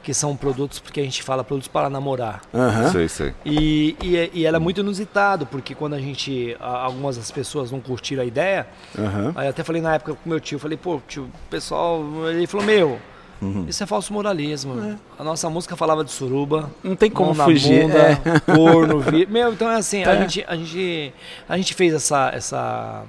que 0.04 0.14
são 0.14 0.36
produtos, 0.36 0.80
porque 0.80 1.00
a 1.00 1.04
gente 1.04 1.24
fala 1.24 1.44
produtos 1.44 1.68
para 1.70 1.90
namorar. 1.90 2.42
Aham. 2.54 2.92
Sei, 2.92 3.08
sei. 3.08 3.34
E, 3.46 3.96
e, 4.04 4.18
é- 4.18 4.30
e 4.34 4.46
era 4.46 4.60
muito 4.60 4.82
inusitado, 4.82 5.46
porque 5.46 5.74
quando 5.74 5.94
a 5.94 6.00
gente. 6.00 6.56
Algumas 6.60 7.16
das 7.18 7.32
pessoas 7.32 7.72
não 7.72 7.80
curtiram 7.80 8.22
a 8.22 8.26
ideia, 8.26 8.68
Aham. 9.00 9.32
aí 9.36 9.48
eu 9.48 9.50
até 9.50 9.64
falei 9.64 9.82
na 9.82 9.96
época 9.96 10.14
com 10.14 10.30
meu 10.30 10.40
tio, 10.42 10.60
falei, 10.60 10.78
pô, 10.78 11.02
tio, 11.08 11.24
o 11.24 11.50
pessoal. 11.50 12.04
Ele 12.30 12.46
falou, 12.48 12.66
meu, 12.66 13.00
Uhum. 13.42 13.66
isso 13.68 13.84
é 13.84 13.86
falso 13.86 14.14
moralismo. 14.14 14.98
A 15.20 15.24
nossa 15.24 15.50
música 15.50 15.76
falava 15.76 16.04
de 16.04 16.12
suruba. 16.12 16.70
Não 16.84 16.96
tem 16.96 17.10
como 17.12 17.30
mão 17.30 17.38
na 17.38 17.44
fugir. 17.46 17.82
bunda, 17.84 17.98
é. 18.00 18.40
corno, 18.56 19.00
vi... 19.00 19.26
Meu, 19.26 19.54
então 19.54 19.70
é 19.70 19.76
assim, 19.76 20.04
a, 20.04 20.14
É. 20.14 20.22
gente, 20.22 20.46
a, 20.48 20.56
gente, 20.56 21.14
a 21.48 21.58
gente 21.58 21.74
fez 21.74 21.94
essa, 21.94 22.30
essa, 22.34 23.04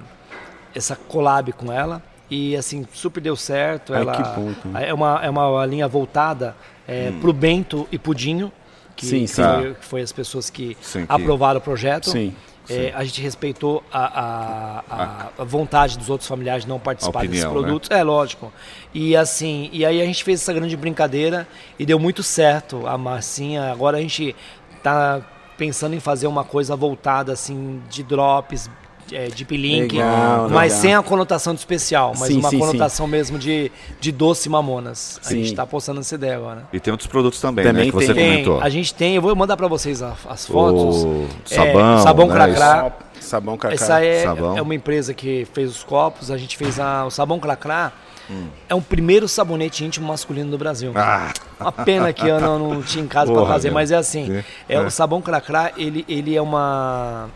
essa 0.75 0.95
collab 0.95 1.51
com 1.53 1.71
ela 1.71 2.01
e 2.29 2.55
assim, 2.55 2.85
super 2.93 3.21
deu 3.21 3.35
certo. 3.35 3.93
Ai, 3.93 4.01
ela 4.01 4.11
que 4.15 4.23
bom, 4.39 4.53
cara. 4.73 4.85
é 4.85 4.93
uma, 4.93 5.19
é 5.23 5.29
uma 5.29 5.65
linha 5.65 5.87
voltada 5.87 6.55
é, 6.87 7.11
pro 7.21 7.31
Bento 7.33 7.87
e 7.91 7.97
Pudinho, 7.97 8.51
que, 8.95 9.05
Sim, 9.05 9.25
que 9.25 9.75
foi 9.85 10.01
as 10.01 10.11
pessoas 10.11 10.49
que 10.49 10.75
Sim, 10.81 11.05
que- 11.05 11.11
aprovaram 11.11 11.59
o 11.59 11.63
projeto. 11.63 12.09
Sim. 12.09 12.35
É, 12.69 12.91
a 12.95 13.03
gente 13.03 13.21
respeitou 13.21 13.83
a, 13.91 13.99
a, 14.21 14.83
a- 14.89 15.29
a 15.39 15.43
vontade 15.43 15.97
dos 15.97 16.09
outros 16.09 16.27
familiares 16.27 16.63
de 16.63 16.69
não 16.69 16.79
participar 16.79 17.21
desses 17.21 17.43
opinião, 17.43 17.53
né? 17.61 17.67
produtos. 17.67 17.89
É 17.91 18.03
lógico. 18.03 18.51
E 18.93 19.15
assim, 19.15 19.69
e 19.71 19.85
aí 19.85 20.01
a 20.01 20.05
gente 20.05 20.23
fez 20.23 20.41
essa 20.41 20.53
grande 20.53 20.75
brincadeira 20.75 21.47
e 21.79 21.85
deu 21.85 21.97
muito 21.99 22.21
certo 22.23 22.85
a 22.87 22.97
massinha. 22.97 23.71
Agora 23.71 23.97
a 23.97 24.01
gente 24.01 24.35
tá 24.83 25.21
pensando 25.57 25.95
em 25.95 25.99
fazer 25.99 26.27
uma 26.27 26.43
coisa 26.43 26.75
voltada 26.75 27.31
assim 27.33 27.81
de 27.89 28.03
drops, 28.03 28.69
é, 29.15 29.27
de 29.27 29.43
link, 29.55 29.93
Legal, 29.95 30.49
mas 30.49 30.71
legal. 30.73 30.81
sem 30.81 30.95
a 30.95 31.03
conotação 31.03 31.53
de 31.53 31.59
especial, 31.59 32.13
mas 32.17 32.27
Sim, 32.29 32.39
uma 32.39 32.49
sim, 32.49 32.55
sim. 32.57 32.65
conotação 32.65 33.07
mesmo 33.07 33.37
de, 33.39 33.71
de 33.99 34.11
doce 34.11 34.49
mamonas. 34.49 35.19
A 35.23 35.29
Sim. 35.29 35.43
gente 35.43 35.55
tá 35.55 35.65
postando 35.65 35.99
essa 35.99 36.15
ideia 36.15 36.35
agora. 36.37 36.67
E 36.73 36.79
tem 36.79 36.91
outros 36.91 37.07
produtos 37.07 37.39
também, 37.41 37.65
Também 37.65 37.85
né? 37.85 37.91
Que 37.91 37.95
você 37.95 38.13
tem. 38.13 38.15
Tem, 38.15 38.43
comentou. 38.43 38.61
a 38.61 38.69
gente 38.69 38.93
tem, 38.93 39.15
eu 39.15 39.21
vou 39.21 39.35
mandar 39.35 39.55
pra 39.57 39.67
vocês 39.67 40.01
a- 40.01 40.13
as 40.29 40.45
fotos. 40.45 41.03
O 41.03 41.25
É, 41.49 41.55
sabão. 41.55 41.97
sabão 42.03 42.27
né? 42.27 42.33
cracrá. 42.33 42.91
Sabão 43.19 43.57
cacá. 43.57 43.73
Essa 43.73 44.03
é, 44.05 44.23
Sabão. 44.23 44.57
é 44.57 44.61
uma 44.61 44.75
empresa 44.75 45.13
que 45.13 45.45
fez 45.51 45.69
os 45.71 45.83
copos, 45.83 46.29
a 46.31 46.37
gente 46.37 46.55
fez 46.55 46.79
a, 46.79 47.05
o 47.05 47.09
sabão 47.09 47.39
cracrá. 47.39 47.91
Hum. 48.29 48.47
É 48.69 48.75
o 48.75 48.81
primeiro 48.81 49.25
sabonete 49.27 49.83
íntimo 49.85 50.05
masculino 50.07 50.51
do 50.51 50.57
Brasil. 50.57 50.91
Ah, 50.95 51.31
Uma 51.59 51.71
pena 51.71 52.11
que 52.11 52.27
eu 52.27 52.39
não, 52.41 52.59
não 52.59 52.81
tinha 52.81 53.03
em 53.03 53.07
casa 53.07 53.31
para 53.31 53.45
fazer, 53.45 53.69
meu. 53.69 53.75
mas 53.75 53.89
é 53.89 53.95
assim. 53.95 54.43
É. 54.69 54.75
É, 54.75 54.79
o 54.81 54.89
sabão 54.91 55.21
cracrá, 55.21 55.71
ele, 55.77 56.05
ele 56.09 56.35
é 56.35 56.41
uma. 56.41 57.29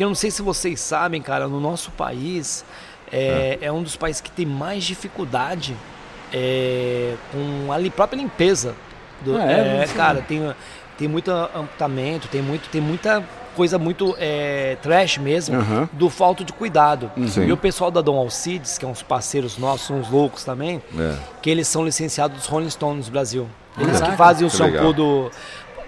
Porque 0.00 0.06
eu 0.06 0.08
não 0.08 0.14
sei 0.14 0.30
se 0.30 0.40
vocês 0.40 0.80
sabem, 0.80 1.20
cara, 1.20 1.46
no 1.46 1.60
nosso 1.60 1.90
país 1.90 2.64
é, 3.12 3.58
é 3.60 3.70
um 3.70 3.82
dos 3.82 3.96
países 3.96 4.22
que 4.22 4.30
tem 4.30 4.46
mais 4.46 4.82
dificuldade 4.82 5.76
é, 6.32 7.16
com 7.30 7.70
a 7.70 7.90
própria 7.90 8.16
limpeza. 8.16 8.74
Do, 9.20 9.36
Ah, 9.36 9.52
é? 9.52 9.84
é, 9.84 9.86
cara, 9.94 10.22
tem, 10.22 10.54
tem 10.96 11.06
muito 11.06 11.30
amputamento, 11.30 12.28
tem, 12.28 12.40
muito, 12.40 12.70
tem 12.70 12.80
muita 12.80 13.22
coisa 13.54 13.78
muito 13.78 14.16
é, 14.18 14.78
trash 14.80 15.18
mesmo 15.18 15.56
Aham. 15.56 15.86
do 15.92 16.08
falta 16.08 16.44
de 16.44 16.52
cuidado. 16.54 17.12
Sim. 17.28 17.44
E 17.44 17.52
o 17.52 17.56
pessoal 17.58 17.90
da 17.90 18.00
Dom 18.00 18.16
Alcides, 18.16 18.78
que 18.78 18.86
é 18.86 18.88
uns 18.88 19.02
parceiros 19.02 19.58
nossos, 19.58 19.88
são 19.88 19.98
uns 19.98 20.08
loucos 20.08 20.44
também, 20.44 20.80
é. 20.98 21.14
que 21.42 21.50
eles 21.50 21.68
são 21.68 21.84
licenciados 21.84 22.38
dos 22.38 22.46
Rolling 22.46 22.70
Stones 22.70 23.04
no 23.04 23.12
Brasil. 23.12 23.46
Eles 23.78 23.92
Caraca, 23.92 24.12
que 24.12 24.16
fazem 24.18 24.46
o 24.46 24.50
que 24.50 24.56
shampoo 24.56 24.72
legal. 24.72 24.92
do. 24.92 25.30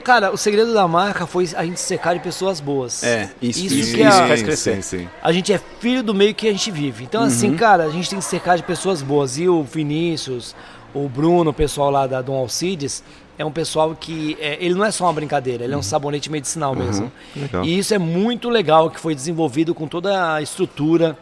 Cara, 0.02 0.32
o 0.32 0.36
segredo 0.36 0.74
da 0.74 0.86
marca 0.88 1.26
foi 1.26 1.48
a 1.56 1.64
gente 1.64 1.80
secar 1.80 2.14
de 2.14 2.20
pessoas 2.20 2.60
boas. 2.60 3.02
É, 3.02 3.30
isso, 3.40 3.64
Isso 3.64 3.74
isso, 3.76 3.94
que 3.94 4.02
é 4.02 4.08
isso 4.08 4.18
a- 4.22 4.26
faz 4.28 4.42
crescer. 4.42 4.82
Sim, 4.82 4.98
sim. 4.98 5.08
A 5.22 5.32
gente 5.32 5.52
é 5.52 5.60
filho 5.80 6.02
do 6.02 6.14
meio 6.14 6.34
que 6.34 6.48
a 6.48 6.52
gente 6.52 6.70
vive. 6.70 7.04
Então, 7.04 7.22
Uhum. 7.22 7.26
assim, 7.28 7.54
cara, 7.56 7.84
a 7.84 7.90
gente 7.90 8.10
tem 8.10 8.18
que 8.18 8.24
cercar 8.24 8.56
de 8.56 8.62
pessoas 8.62 9.00
boas. 9.02 9.38
E 9.38 9.48
o 9.48 9.62
Vinícius, 9.62 10.54
o 10.94 11.08
Bruno, 11.08 11.50
o 11.50 11.54
pessoal 11.54 11.90
lá 11.90 12.06
da 12.06 12.20
Dom 12.20 12.36
Alcides, 12.36 13.02
é 13.38 13.44
um 13.44 13.50
pessoal 13.50 13.96
que. 13.98 14.36
é, 14.40 14.58
ele 14.60 14.74
não 14.74 14.84
é 14.84 14.90
só 14.90 15.04
uma 15.04 15.12
brincadeira, 15.12 15.60
Uhum. 15.60 15.64
ele 15.66 15.74
é 15.74 15.78
um 15.78 15.82
sabonete 15.82 16.30
medicinal 16.30 16.74
mesmo. 16.74 17.10
Legal. 17.34 17.64
E 17.64 17.78
isso 17.78 17.94
é 17.94 17.98
muito 17.98 18.48
legal, 18.50 18.90
que 18.90 19.00
foi 19.00 19.14
desenvolvido 19.14 19.74
com 19.74 19.86
toda 19.88 20.34
a 20.34 20.42
estrutura 20.42 21.16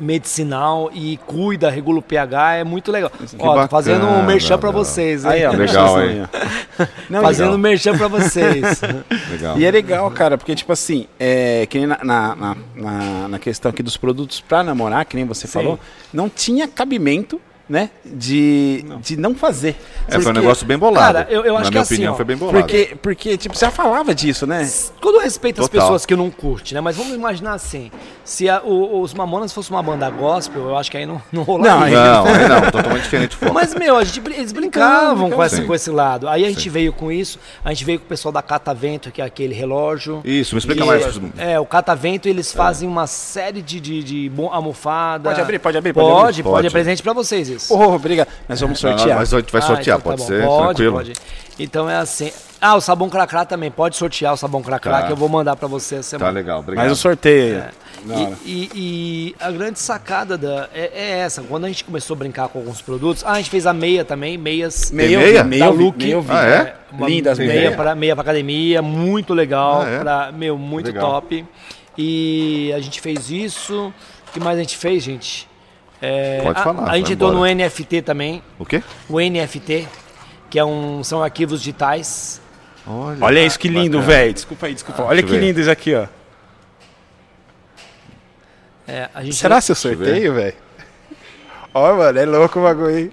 medicinal 0.00 0.90
e 0.92 1.18
cuida, 1.26 1.70
regula 1.70 1.98
o 1.98 2.02
pH, 2.02 2.54
é 2.56 2.64
muito 2.64 2.90
legal. 2.90 3.10
Ó, 3.38 3.62
tô 3.62 3.68
fazendo 3.68 4.04
um 4.04 4.08
bacana, 4.10 4.22
merchan 4.26 4.58
pra 4.58 4.72
meu. 4.72 4.84
vocês, 4.84 5.24
hein? 5.24 5.30
Aí, 5.30 5.46
ó, 5.46 5.52
Legal, 5.52 6.02
hein? 6.02 6.22
Não, 7.10 7.20
Fazendo 7.20 7.44
legal. 7.46 7.58
merchan 7.58 7.96
pra 7.98 8.08
vocês. 8.08 8.80
Legal. 9.30 9.58
E 9.58 9.64
é 9.64 9.70
legal, 9.70 10.10
cara, 10.10 10.38
porque, 10.38 10.54
tipo 10.54 10.72
assim, 10.72 11.06
é, 11.18 11.66
que 11.66 11.78
nem 11.78 11.86
na, 11.86 11.98
na, 12.02 12.36
na- 12.74 13.28
na, 13.28 13.38
questão 13.38 13.70
aqui 13.70 13.82
dos 13.82 13.96
produtos 13.96 14.40
pra 14.40 14.62
namorar, 14.62 15.04
que 15.04 15.14
nem 15.16 15.24
você 15.26 15.46
Sim. 15.46 15.52
falou, 15.52 15.78
não 16.12 16.28
tinha 16.28 16.66
cabimento, 16.66 17.40
né, 17.70 17.88
de 18.04 18.84
não, 18.86 18.98
de 18.98 19.16
não 19.16 19.32
fazer. 19.34 19.76
É, 20.08 20.18
foi 20.20 20.32
um 20.32 20.34
negócio 20.34 20.66
bem 20.66 20.76
bolado. 20.76 21.14
Cara, 21.18 21.26
eu- 21.30 21.44
eu 21.44 21.54
acho 21.56 21.66
Na 21.66 21.68
que 21.68 21.70
minha 21.70 21.82
assim, 21.82 21.94
opinião, 21.94 22.12
ó, 22.12 22.16
foi 22.16 22.24
bem 22.24 22.36
bolado. 22.36 22.58
Porque, 22.58 22.96
porque, 23.00 23.36
tipo, 23.38 23.56
você 23.56 23.64
já 23.64 23.70
falava 23.70 24.12
disso, 24.12 24.44
né? 24.44 24.68
Todo 25.00 25.20
respeito 25.20 25.60
às 25.62 25.68
Total. 25.68 25.82
pessoas 25.86 26.04
que 26.04 26.16
não 26.16 26.28
curtem, 26.30 26.74
né? 26.74 26.80
Mas 26.80 26.96
vamos 26.96 27.14
imaginar 27.14 27.54
assim: 27.54 27.88
se 28.24 28.48
a- 28.48 28.60
o- 28.64 29.00
os 29.00 29.14
Mamonas 29.14 29.52
fosse 29.52 29.70
uma 29.70 29.80
banda 29.82 30.10
gospel, 30.10 30.62
eu 30.62 30.76
acho 30.76 30.90
que 30.90 30.96
aí 30.96 31.06
não, 31.06 31.22
não 31.32 31.42
rolaria. 31.44 31.96
Não, 31.96 32.24
Não, 32.24 32.34
aí 32.34 32.48
não, 32.48 32.70
totalmente 32.72 33.02
diferente. 33.04 33.36
Pô. 33.36 33.52
Mas, 33.54 33.72
meu, 33.72 33.96
a 33.96 34.02
gente, 34.02 34.20
eles 34.34 34.50
brincavam 34.52 35.30
com, 35.30 35.44
esse, 35.44 35.62
com 35.62 35.72
esse 35.74 35.90
lado. 35.90 36.28
Aí 36.28 36.44
a 36.44 36.48
gente 36.48 36.62
Sim. 36.64 36.70
veio 36.70 36.92
com 36.92 37.12
isso, 37.12 37.38
a 37.64 37.68
gente 37.72 37.84
veio 37.84 38.00
com 38.00 38.04
o 38.06 38.08
pessoal 38.08 38.32
da 38.32 38.42
Catavento, 38.42 39.12
que 39.12 39.22
é 39.22 39.24
aquele 39.24 39.54
relógio. 39.54 40.20
Isso, 40.24 40.56
me 40.56 40.58
explica 40.58 40.80
Que- 40.82 40.86
mais. 40.88 41.20
É, 41.38 41.60
o 41.60 41.64
Catavento, 41.66 42.28
eles 42.28 42.52
fazem 42.52 42.88
uma 42.88 43.06
série 43.06 43.62
de, 43.62 43.78
de, 43.80 44.02
de 44.02 44.32
almofada. 44.50 45.30
Pode 45.30 45.40
abrir, 45.40 45.58
pode 45.60 45.78
abrir, 45.78 45.92
pode 45.92 46.06
Pode, 46.08 46.20
abrir. 46.22 46.42
pode, 46.42 46.54
Pode. 46.56 46.66
é 46.66 46.70
presente 46.70 47.02
pra 47.02 47.12
vocês 47.12 47.48
isso. 47.48 47.59
Oh, 47.68 47.94
obrigado. 47.94 48.28
Nós 48.48 48.60
vamos 48.60 48.82
Não, 48.82 48.90
sortear. 48.96 49.18
mas 49.18 49.34
a 49.34 49.38
gente 49.38 49.52
vai 49.52 49.60
Ah, 49.60 49.64
sortear, 49.66 49.98
então 49.98 50.12
tá 50.12 50.16
pode 50.16 50.22
bom. 50.22 50.26
ser? 50.26 50.46
Pode, 50.46 50.66
tranquilo? 50.66 50.92
pode. 50.96 51.12
Então 51.58 51.90
é 51.90 51.96
assim. 51.96 52.32
Ah, 52.62 52.74
o 52.74 52.80
sabão 52.80 53.08
cracrá 53.08 53.44
também. 53.44 53.70
Pode 53.70 53.96
sortear 53.96 54.34
o 54.34 54.36
sabão 54.36 54.62
cracrá 54.62 55.00
Tá. 55.00 55.06
que 55.06 55.12
eu 55.12 55.16
vou 55.16 55.28
mandar 55.28 55.56
pra 55.56 55.66
você 55.66 55.96
essa 55.96 56.10
Tá 56.18 56.18
semana. 56.18 56.30
legal, 56.38 56.60
obrigado. 56.60 56.84
Mas 56.84 56.92
o 56.92 56.96
sorteio. 57.00 57.64
Da 58.04 58.14
E, 58.14 58.36
e- 58.46 58.70
e 58.74 59.36
a 59.38 59.50
grande 59.50 59.78
sacada 59.78 60.36
da, 60.38 60.68
é, 60.74 60.90
é 60.94 61.18
essa. 61.20 61.42
Quando 61.42 61.64
a 61.64 61.68
gente 61.68 61.84
começou 61.84 62.14
a 62.14 62.18
brincar 62.18 62.48
com 62.48 62.58
alguns 62.60 62.80
produtos, 62.80 63.22
ah, 63.26 63.32
a 63.32 63.36
gente 63.36 63.50
fez 63.50 63.66
a 63.66 63.72
meia 63.74 64.04
também, 64.04 64.36
meias 64.38 64.90
Meio, 64.90 65.20
meia? 65.20 65.44
meio, 65.44 65.64
da 65.64 65.70
vi- 65.70 65.76
Look. 65.84 65.98
meio 65.98 66.20
vi. 66.22 66.32
Ah, 66.32 66.44
é? 66.46 66.74
uma 66.92 67.06
Lindas 67.08 67.38
meia, 67.38 67.52
meias. 67.52 67.76
para 67.76 67.94
meia 67.94 68.14
pra 68.16 68.22
academia, 68.22 68.80
muito 68.82 69.32
legal, 69.34 69.82
Ah, 69.82 69.88
é? 69.88 69.98
pra, 69.98 70.32
meu, 70.32 70.56
muito 70.58 70.86
Legal. 70.86 71.10
top. 71.20 71.44
E 71.98 72.72
a 72.74 72.80
gente 72.80 73.00
fez 73.00 73.30
isso. 73.30 73.92
O 74.28 74.32
que 74.32 74.40
mais 74.40 74.56
a 74.58 74.60
gente 74.62 74.76
fez, 74.76 75.02
gente? 75.02 75.48
É, 76.02 76.40
Pode 76.42 76.58
a, 76.58 76.62
falar, 76.62 76.90
A 76.90 76.96
gente 76.96 77.04
vai 77.06 77.12
entrou 77.14 77.32
no. 77.32 77.46
NFT 77.46 78.02
também, 78.02 78.42
O 78.58 78.64
quê? 78.64 78.82
o 79.08 79.20
NFT, 79.20 79.86
que 80.48 80.58
é 80.58 80.64
um, 80.64 81.04
são 81.04 81.22
arquivos 81.22 81.60
digitais. 81.60 82.40
Olha, 82.86 83.18
Olha 83.24 83.44
isso 83.44 83.58
que 83.58 83.68
lindo, 83.68 84.00
velho. 84.00 84.32
Desculpa 84.32 84.66
aí, 84.66 84.74
desculpa. 84.74 85.02
Olha 85.02 85.20
deixa 85.22 85.26
que 85.26 85.32
ver. 85.38 85.46
lindo 85.46 85.60
isso 85.60 85.70
aqui, 85.70 85.94
ó. 85.94 86.06
É, 88.88 89.08
a 89.14 89.22
gente 89.22 89.36
Será 89.36 89.60
seu 89.60 89.74
sorteio, 89.74 90.34
velho? 90.34 90.54
Ó, 91.72 91.94
mano, 91.94 92.18
é 92.18 92.24
louco 92.26 92.58
o 92.58 92.62
bagulho 92.64 92.88
aí. 92.96 93.12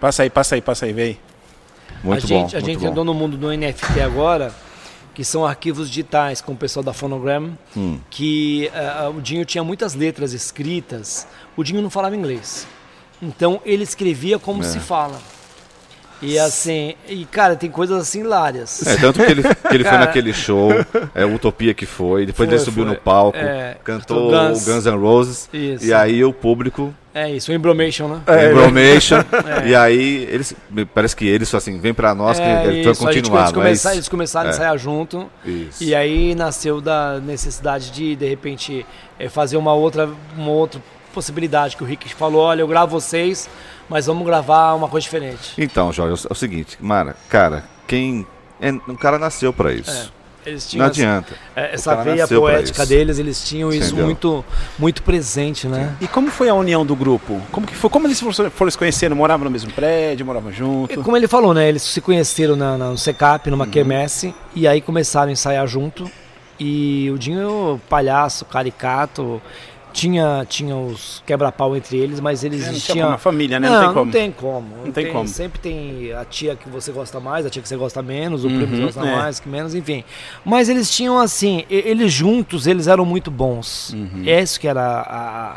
Passa 0.00 0.22
aí, 0.24 0.30
passa 0.30 0.54
aí, 0.56 0.60
passa 0.62 0.86
aí, 0.86 0.92
vem. 0.92 1.20
Muito 2.02 2.18
a 2.18 2.20
bom. 2.22 2.26
gente, 2.26 2.56
a 2.56 2.60
muito 2.60 2.66
gente 2.72 2.80
bom. 2.80 2.88
andou 2.90 3.04
no 3.04 3.14
mundo 3.14 3.36
do 3.36 3.52
NFT 3.56 4.00
agora, 4.00 4.52
que 5.20 5.24
são 5.26 5.44
arquivos 5.44 5.90
digitais 5.90 6.40
com 6.40 6.52
o 6.52 6.56
pessoal 6.56 6.82
da 6.82 6.94
Phonogram, 6.94 7.50
Hum. 7.76 7.98
que 8.08 8.70
eh, 8.72 9.08
o 9.14 9.20
Dinho 9.20 9.44
tinha 9.44 9.62
muitas 9.62 9.94
letras 9.94 10.32
escritas. 10.32 11.26
O 11.54 11.62
Dinho 11.62 11.82
não 11.82 11.90
falava 11.90 12.16
inglês. 12.16 12.66
Então 13.20 13.60
ele 13.66 13.82
escrevia 13.82 14.38
como 14.38 14.62
É. 14.62 14.64
se 14.66 14.78
fala. 14.78 15.20
E 16.22 16.38
assim, 16.38 16.94
e 17.06 17.26
cara, 17.26 17.54
tem 17.54 17.70
coisas 17.70 18.00
assim 18.00 18.20
hilárias. 18.20 18.86
É, 18.86 18.96
tanto 18.96 19.22
que 19.22 19.30
ele, 19.30 19.42
que 19.42 19.74
ele 19.74 19.84
foi 19.84 19.98
naquele 19.98 20.32
show, 20.32 20.70
é 21.14 21.22
Utopia 21.26 21.74
que 21.74 21.84
foi, 21.84 22.24
depois 22.24 22.48
Foi, 22.48 22.56
ele 22.56 22.64
subiu 22.64 22.84
foi. 22.86 22.94
no 22.94 22.98
palco, 23.00 23.36
É, 23.36 23.76
cantou 23.84 24.30
Guns. 24.30 24.64
Guns 24.66 24.86
N' 24.86 24.96
Roses, 24.98 25.50
Isso. 25.52 25.84
e 25.84 25.92
aí 25.92 26.24
o 26.24 26.32
público 26.32 26.94
É 27.12 27.28
isso, 27.30 27.50
o 27.50 27.54
Embromation, 27.54 28.06
né? 28.08 28.22
É, 28.26 28.50
Embromation, 28.52 29.16
É. 29.64 29.68
e 29.68 29.74
aí 29.74 30.28
eles, 30.30 30.54
parece 30.94 31.16
que 31.16 31.26
eles 31.26 31.52
assim, 31.54 31.78
vem 31.80 31.92
pra 31.92 32.14
nós 32.14 32.38
que 32.38 32.44
É, 32.44 32.66
eles 32.66 32.84
vão 32.84 32.92
a 33.08 33.12
continuar, 33.12 33.40
eles, 33.40 33.50
é 33.50 33.54
começaram, 33.54 33.96
eles 33.96 34.08
começaram 34.08 34.46
a 34.48 34.52
É. 34.52 34.54
ensaiar 34.54 34.78
junto. 34.78 35.30
Isso. 35.44 35.82
E 35.82 35.94
aí 35.94 36.34
nasceu 36.36 36.80
da 36.80 37.18
necessidade 37.20 37.90
de, 37.90 38.14
de 38.14 38.26
repente, 38.28 38.86
eh, 39.18 39.28
fazer 39.28 39.56
uma 39.56 39.72
outra, 39.74 40.08
uma 40.36 40.50
outra 40.50 40.80
possibilidade 41.12 41.76
que 41.76 41.82
o 41.82 41.86
Rick 41.86 42.14
falou, 42.14 42.42
olha, 42.42 42.60
eu 42.60 42.68
gravo 42.68 42.92
vocês, 43.00 43.50
mas 43.88 44.06
vamos 44.06 44.24
gravar 44.24 44.74
uma 44.74 44.88
coisa 44.88 45.02
diferente. 45.02 45.52
Então, 45.58 45.92
Jorge, 45.92 46.24
é 46.28 46.32
o 46.32 46.34
seguinte, 46.36 46.78
Mara, 46.80 47.16
cara, 47.28 47.64
quem. 47.88 48.24
É, 48.60 48.70
um 48.70 48.94
cara 48.94 49.18
nasceu 49.18 49.52
pra 49.52 49.72
isso. 49.72 50.12
Eles 50.46 50.64
Não 50.64 50.70
tinham 50.70 50.86
essa, 50.86 51.18
adianta. 51.18 51.32
O 51.34 51.60
essa 51.60 51.90
cara 51.96 52.02
veia 52.02 52.26
poética 52.26 52.86
deles, 52.86 53.18
eles 53.18 53.44
tinham 53.44 53.70
isso 53.70 53.88
Entendeu? 53.88 54.06
muito, 54.06 54.44
muito 54.78 55.02
presente, 55.02 55.66
né? 55.68 55.94
E 56.00 56.08
como 56.08 56.30
foi 56.30 56.48
a 56.48 56.54
união 56.54 56.84
do 56.86 56.96
grupo? 56.96 57.40
Como 57.52 57.66
que 57.66 57.74
foi? 57.76 57.90
Como 57.90 58.06
eles 58.06 58.18
foram, 58.20 58.70
se 58.70 58.78
conhecendo? 58.78 59.14
Moravam 59.14 59.44
no 59.44 59.50
mesmo 59.50 59.70
prédio, 59.72 60.24
moravam 60.24 60.50
E 60.50 60.54
junto? 60.54 61.02
como 61.02 61.14
ele 61.16 61.28
falou, 61.28 61.52
né? 61.52 61.68
Eles 61.68 61.82
se 61.82 62.00
conheceram 62.00 62.56
na, 62.56 62.78
na- 62.78 62.90
no 62.90 62.96
Secap, 62.98 63.50
numa 63.50 63.64
Uhum. 63.66 63.70
quermesse, 63.70 64.34
e 64.54 64.66
aí 64.66 64.80
começaram 64.80 65.28
a 65.28 65.32
ensaiar 65.32 65.66
junto. 65.66 66.10
E 66.58 67.10
o 67.14 67.18
Dinho, 67.18 67.80
palhaço, 67.88 68.44
caricato, 68.44 69.40
tinha, 69.92 70.46
tinha 70.48 70.76
os 70.76 71.22
quebra-pau 71.26 71.76
entre 71.76 71.96
eles, 71.98 72.20
mas 72.20 72.42
eles 72.44 72.62
É, 72.62 72.66
não 72.66 72.72
tinha 72.72 72.80
tinham. 72.94 73.06
como, 73.08 73.14
a 73.14 73.18
família, 73.18 73.60
né? 73.60 73.68
Não, 73.68 73.74
Não 73.74 73.80
tem 73.80 73.92
como. 73.92 74.04
Não 74.06 74.12
tem 74.12 74.32
como. 74.32 74.76
Não 74.86 74.92
tem 74.92 75.12
como. 75.12 75.28
Sempre 75.28 75.60
tem 75.60 76.12
a 76.12 76.24
tia 76.24 76.56
que 76.56 76.68
você 76.68 76.92
gosta 76.92 77.20
mais, 77.20 77.44
a 77.46 77.50
tia 77.50 77.60
que 77.62 77.68
você 77.68 77.76
gosta 77.76 78.02
menos, 78.02 78.44
o 78.44 78.48
Uhum, 78.48 78.56
primo 78.56 78.72
que 78.76 78.82
gosta 78.82 79.00
é. 79.06 79.16
mais, 79.16 79.40
que 79.40 79.48
menos, 79.48 79.74
enfim. 79.74 80.04
Mas 80.44 80.68
eles 80.68 80.90
tinham 80.94 81.18
assim, 81.18 81.64
eles 81.68 82.12
juntos, 82.12 82.66
eles 82.66 82.86
eram 82.86 83.04
muito 83.04 83.30
bons. 83.30 83.92
Uhum. 83.92 84.22
Esse 84.26 84.58
que 84.58 84.66
era 84.68 84.82
a, 84.82 85.56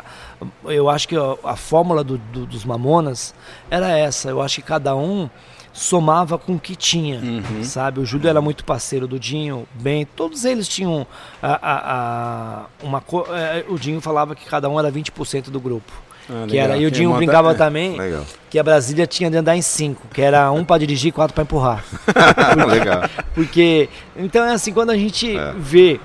eu 0.72 0.88
acho 0.90 1.08
que 1.08 1.16
a, 1.16 1.36
a 1.44 1.56
fórmula 1.56 2.02
do- 2.04 2.18
do- 2.18 2.44
dos 2.46 2.64
Mamonas 2.64 3.34
era 3.70 3.96
essa. 3.96 4.28
Eu 4.28 4.42
acho 4.42 4.56
que 4.56 4.62
cada 4.62 4.94
um 4.94 5.28
somava 5.74 6.38
com 6.38 6.54
o 6.54 6.58
que 6.58 6.76
tinha, 6.76 7.18
Uhum. 7.18 7.64
sabe? 7.64 7.98
O 8.00 8.06
Júlio 8.06 8.28
era 8.30 8.40
muito 8.40 8.64
parceiro 8.64 9.06
do 9.08 9.18
Dinho, 9.18 9.66
bem, 9.74 10.06
todos 10.06 10.44
eles 10.44 10.68
tinham 10.68 11.04
a, 11.42 11.52
a- 11.52 11.82
a- 11.94 12.66
uma 12.82 13.00
co- 13.00 13.26
é, 13.34 13.64
o 13.68 13.76
Dinho 13.76 14.00
falava 14.00 14.34
que 14.36 14.46
cada 14.46 14.68
um 14.70 14.78
era 14.78 14.90
20% 14.90 15.50
do 15.50 15.58
grupo. 15.60 15.92
Ah, 16.30 16.46
Que 16.48 16.56
era, 16.56 16.76
e 16.78 16.86
o 16.86 16.90
Dinho 16.90 17.08
monta- 17.10 17.18
brincava 17.18 17.50
é. 17.50 17.54
também 17.54 17.96
Legal. 17.98 18.24
que 18.48 18.58
a 18.58 18.62
Brasília 18.62 19.06
tinha 19.06 19.28
de 19.30 19.36
andar 19.36 19.56
em 19.56 19.60
cinco, 19.62 20.06
que 20.14 20.22
era 20.22 20.50
um 20.52 20.64
para 20.64 20.78
dirigir 20.78 21.08
e 21.08 21.12
quatro 21.12 21.34
para 21.34 21.42
empurrar. 21.42 21.84
Legal. 22.70 23.02
Porque, 23.34 23.88
então 24.16 24.44
é 24.44 24.52
assim, 24.52 24.72
quando 24.72 24.90
a 24.90 24.96
gente 24.96 25.36
É. 25.36 25.52
vê 25.58 26.00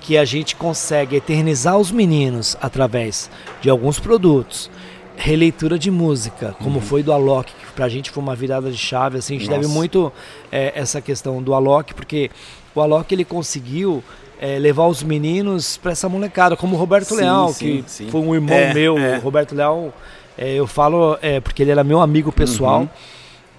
que 0.00 0.18
a 0.18 0.24
gente 0.24 0.54
consegue 0.54 1.16
eternizar 1.16 1.78
os 1.78 1.90
meninos 1.90 2.56
através 2.60 3.30
de 3.62 3.70
alguns 3.70 3.98
produtos, 3.98 4.70
releitura 5.16 5.78
de 5.78 5.90
música, 5.90 6.54
como 6.62 6.80
foi 6.80 7.02
do 7.02 7.12
Alok, 7.12 7.52
que 7.52 7.72
pra 7.72 7.88
gente 7.88 8.10
foi 8.10 8.22
uma 8.22 8.34
virada 8.34 8.70
de 8.70 8.76
chave, 8.76 9.18
assim, 9.18 9.36
a 9.36 9.38
gente 9.38 9.48
Nossa. 9.48 9.60
deve 9.62 9.72
muito 9.72 10.12
é, 10.50 10.72
essa 10.74 11.00
questão 11.00 11.42
do 11.42 11.54
Alok, 11.54 11.94
porque 11.94 12.30
o 12.74 12.80
Alok 12.80 13.14
ele 13.14 13.24
conseguiu 13.24 14.02
é, 14.40 14.58
levar 14.58 14.86
os 14.86 15.02
meninos 15.02 15.76
pra 15.76 15.92
essa 15.92 16.08
molecada, 16.08 16.56
como 16.56 16.74
o 16.74 16.78
Roberto 16.78 17.10
Sim, 17.10 17.16
Leal, 17.16 17.48
sim, 17.50 17.82
que 17.82 17.90
sim. 17.90 18.08
foi 18.10 18.20
um 18.20 18.34
irmão 18.34 18.54
É, 18.56 18.74
meu, 18.74 18.98
é. 18.98 19.16
o 19.18 19.20
Roberto 19.20 19.54
Leal, 19.54 19.94
é, 20.36 20.54
eu 20.54 20.66
falo 20.66 21.16
é, 21.22 21.38
porque 21.40 21.62
ele 21.62 21.70
era 21.70 21.84
meu 21.84 22.00
amigo 22.00 22.32
pessoal, 22.32 22.80
Uhum. 22.80 22.88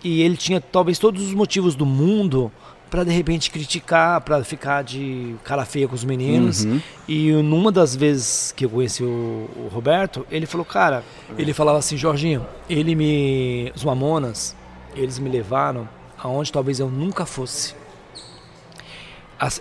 e 0.03 0.21
ele 0.21 0.35
tinha 0.35 0.59
talvez 0.59 0.99
todos 0.99 1.23
os 1.23 1.33
motivos 1.33 1.73
do 1.73 1.85
mundo 1.85 2.51
pra 2.95 3.03
de 3.03 3.11
repente 3.11 3.51
criticar, 3.51 4.21
pra 4.21 4.41
ficar 4.41 4.81
de 4.81 5.35
cara 5.43 5.65
feia 5.65 5.85
com 5.85 5.93
os 5.93 6.05
meninos. 6.05 6.63
Uhum. 6.63 6.81
E 7.05 7.31
numa 7.33 7.69
das 7.69 7.93
vezes 7.93 8.53
que 8.55 8.63
eu 8.63 8.69
conheci 8.69 9.03
o, 9.03 9.49
o 9.57 9.69
Roberto, 9.69 10.25
ele 10.31 10.45
falou, 10.45 10.65
cara, 10.65 11.03
ele 11.37 11.51
falava 11.51 11.77
assim, 11.77 11.97
Jorginho, 11.97 12.45
ele 12.69 12.95
me. 12.95 13.69
Os 13.75 13.83
Mamonas, 13.83 14.55
eles 14.95 15.19
me 15.19 15.29
levaram 15.29 15.89
aonde 16.17 16.53
talvez 16.53 16.79
eu 16.79 16.89
nunca 16.89 17.25
fosse. 17.25 17.75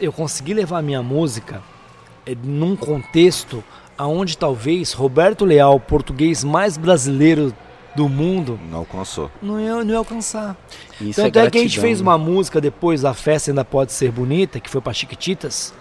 Eu 0.00 0.12
consegui 0.12 0.54
levar 0.54 0.78
a 0.78 0.82
minha 0.82 1.02
música 1.02 1.60
eh, 2.24 2.36
num 2.40 2.76
contexto 2.76 3.64
aonde 3.98 4.38
talvez 4.38 4.92
Roberto 4.92 5.44
Leal, 5.44 5.80
português 5.80 6.44
mais 6.44 6.76
brasileiro 6.76 7.52
do 7.94 8.08
mundo, 8.08 8.58
Não 8.70 8.78
alcançou. 8.78 9.30
não 9.40 9.60
ia, 9.60 9.84
não 9.84 9.90
ia 9.90 9.98
alcançar. 9.98 10.56
Isso 11.00 11.20
Tanto 11.22 11.38
é, 11.38 11.50
que 11.50 11.58
a 11.58 11.60
gente 11.60 11.78
fez 11.78 12.00
né? 12.00 12.02
uma 12.02 12.18
música 12.18 12.60
depois 12.60 13.02
da 13.02 13.14
festa 13.14 13.50
ainda 13.50 13.64
pode 13.64 13.92
ser 13.92 14.10
bonita, 14.10 14.58
que 14.58 14.68
foi 14.68 14.80
para 14.80 14.92
Chiquititas. 14.92 15.72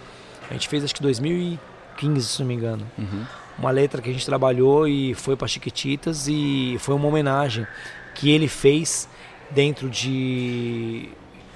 A 0.48 0.52
gente 0.52 0.68
fez 0.68 0.84
acho 0.84 0.94
que 0.94 1.02
2015, 1.02 2.26
se 2.28 2.40
não 2.40 2.46
me 2.46 2.54
engano. 2.54 2.86
Uhum. 2.98 3.24
Uma 3.58 3.70
letra 3.70 4.00
que 4.02 4.10
a 4.10 4.12
gente 4.12 4.24
trabalhou 4.26 4.86
e 4.86 5.14
foi 5.14 5.36
para 5.36 5.48
Chiquititas 5.48 6.26
e 6.28 6.76
foi 6.80 6.94
uma 6.94 7.06
homenagem 7.08 7.66
que 8.14 8.30
ele 8.30 8.46
fez 8.48 9.08
dentro 9.50 9.88
de 9.90 11.08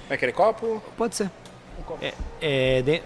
Vai 0.07 0.17
querer 0.17 0.31
copo? 0.33 0.81
pode 0.97 1.15
ser. 1.15 1.29
É, 2.01 2.13
é, 2.41 2.81
de- 2.81 3.01